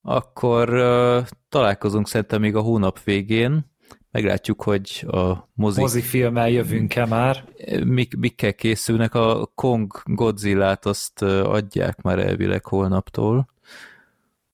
[0.03, 3.71] Akkor uh, találkozunk szerintem még a hónap végén.
[4.11, 5.81] Meglátjuk, hogy a mozi...
[5.81, 7.45] mozifilmmel jövünk-e már.
[7.85, 9.15] Mik, mikkel készülnek.
[9.15, 13.52] A Kong Godzilla-t azt adják már elvileg holnaptól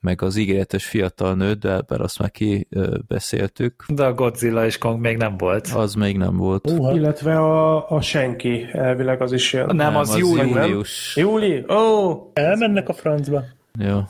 [0.00, 3.84] meg az ígéretes fiatal nő, de ebben azt már kibeszéltük.
[3.88, 5.66] De a Godzilla és Kong még nem volt.
[5.66, 6.70] Az még nem volt.
[6.70, 9.66] Uh, illetve a, a senki, elvileg az is jön.
[9.66, 11.16] Nem, nem az, az július.
[11.16, 11.64] Júli?
[11.68, 11.74] Ó!
[11.74, 12.30] Oh.
[12.32, 13.44] Elmennek a francba.
[13.78, 14.00] Jó.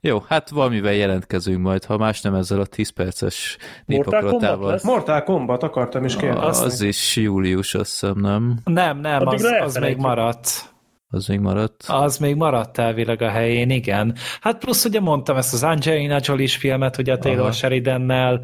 [0.00, 4.78] Jó, hát valamivel jelentkezünk majd, ha más nem ezzel a 10 perces népakaratával.
[4.82, 6.38] Mortal Kombat akartam is kérni.
[6.38, 8.58] Az, az is július, azt hiszem, nem?
[8.64, 10.76] Nem, nem, az, az még maradt.
[11.10, 11.84] Az még maradt?
[11.86, 14.14] Az még maradt elvileg a helyén, igen.
[14.40, 18.40] Hát plusz ugye mondtam ezt az Angelina Jolie-s filmet, ugye a Taylor Sheridannel,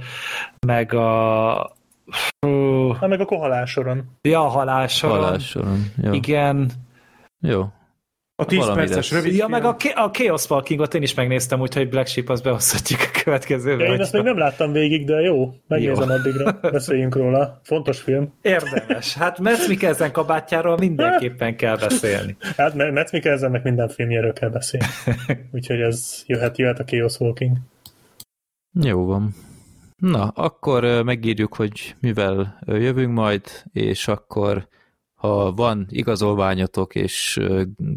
[0.67, 1.73] meg a...
[2.47, 4.19] Uh, ha meg a kohalásoron.
[4.23, 5.19] Ja, a halásoron.
[5.19, 6.13] Halásoron, jó.
[6.13, 6.71] Igen.
[7.41, 7.69] Jó,
[8.37, 9.51] a 10 perces rövid Ja, film.
[9.51, 13.79] meg a, a Chaos Walkingot én is megnéztem, úgyhogy Black Sheep az behozhatjuk a következő.
[13.79, 16.15] Ja, én ezt még nem láttam végig, de jó, megnézem jó.
[16.15, 17.61] addigra, beszéljünk róla.
[17.65, 18.33] Fontos film.
[18.43, 19.15] Érdemes.
[19.15, 22.37] Hát Metz Mikkelsen kabátjáról mindenképpen kell beszélni.
[22.57, 24.87] Hát Metz Mikkelsennek minden filmjéről kell beszélni.
[25.53, 27.57] Úgyhogy ez jöhet, jöhet a Chaos Walking.
[28.83, 29.35] Jó van.
[29.97, 34.69] Na, akkor megírjuk, hogy mivel jövünk majd, és akkor
[35.25, 37.41] ha van igazolványotok, és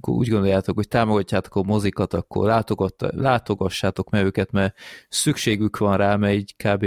[0.02, 2.64] úgy gondoljátok, hogy támogatjátok a mozikat, akkor
[2.98, 4.76] látogassátok meg őket, mert
[5.10, 6.86] szükségük van rá, mert így kb.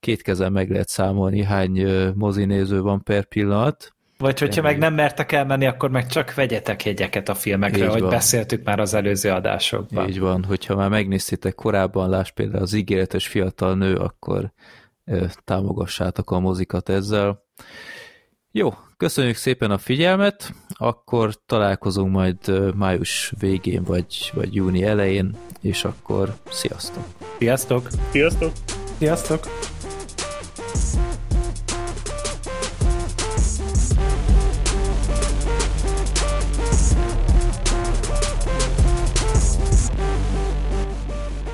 [0.00, 3.94] két kezen meg lehet számolni, hány mozinéző van per pillanat.
[4.18, 8.64] Vagy hogyha meg nem mertek elmenni, akkor meg csak vegyetek jegyeket a filmekre, hogy beszéltük
[8.64, 10.08] már az előző adásokban.
[10.08, 14.52] Így van, hogyha már megnéztétek korábban, láss például az ígéretes fiatal nő, akkor
[15.44, 17.44] támogassátok a mozikat ezzel.
[18.54, 25.84] Jó, köszönjük szépen a figyelmet, akkor találkozunk majd május végén, vagy, vagy júni elején, és
[25.84, 27.04] akkor sziasztok!
[27.38, 27.88] Sziasztok!
[28.10, 28.52] Sziasztok!
[28.98, 29.46] Sziasztok!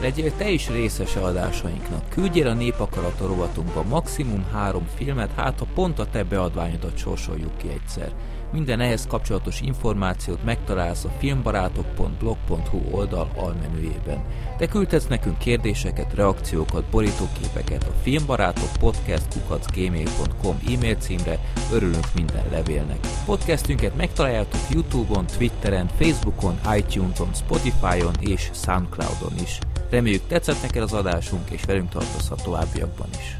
[0.00, 2.08] Legyél te is részese adásainknak.
[2.08, 7.68] Küldjél a Népakarat rovatunkba maximum három filmet, hát ha pont a te beadványodat sorsoljuk ki
[7.68, 8.12] egyszer.
[8.52, 14.24] Minden ehhez kapcsolatos információt megtalálsz a filmbarátok.blog.hu oldal almenüjében.
[14.58, 21.38] Te küldhetsz nekünk kérdéseket, reakciókat, borítóképeket a filmbarátok podcast.gmail.com e-mail címre,
[21.72, 22.98] örülünk minden levélnek.
[23.24, 29.58] Podcastünket megtaláljátok Youtube-on, Twitteren, Facebookon, iTunes-on, Spotify-on és Soundcloud-on is.
[29.90, 33.36] Reméljük tetszett neked az adásunk, és velünk tartozhat továbbiakban is.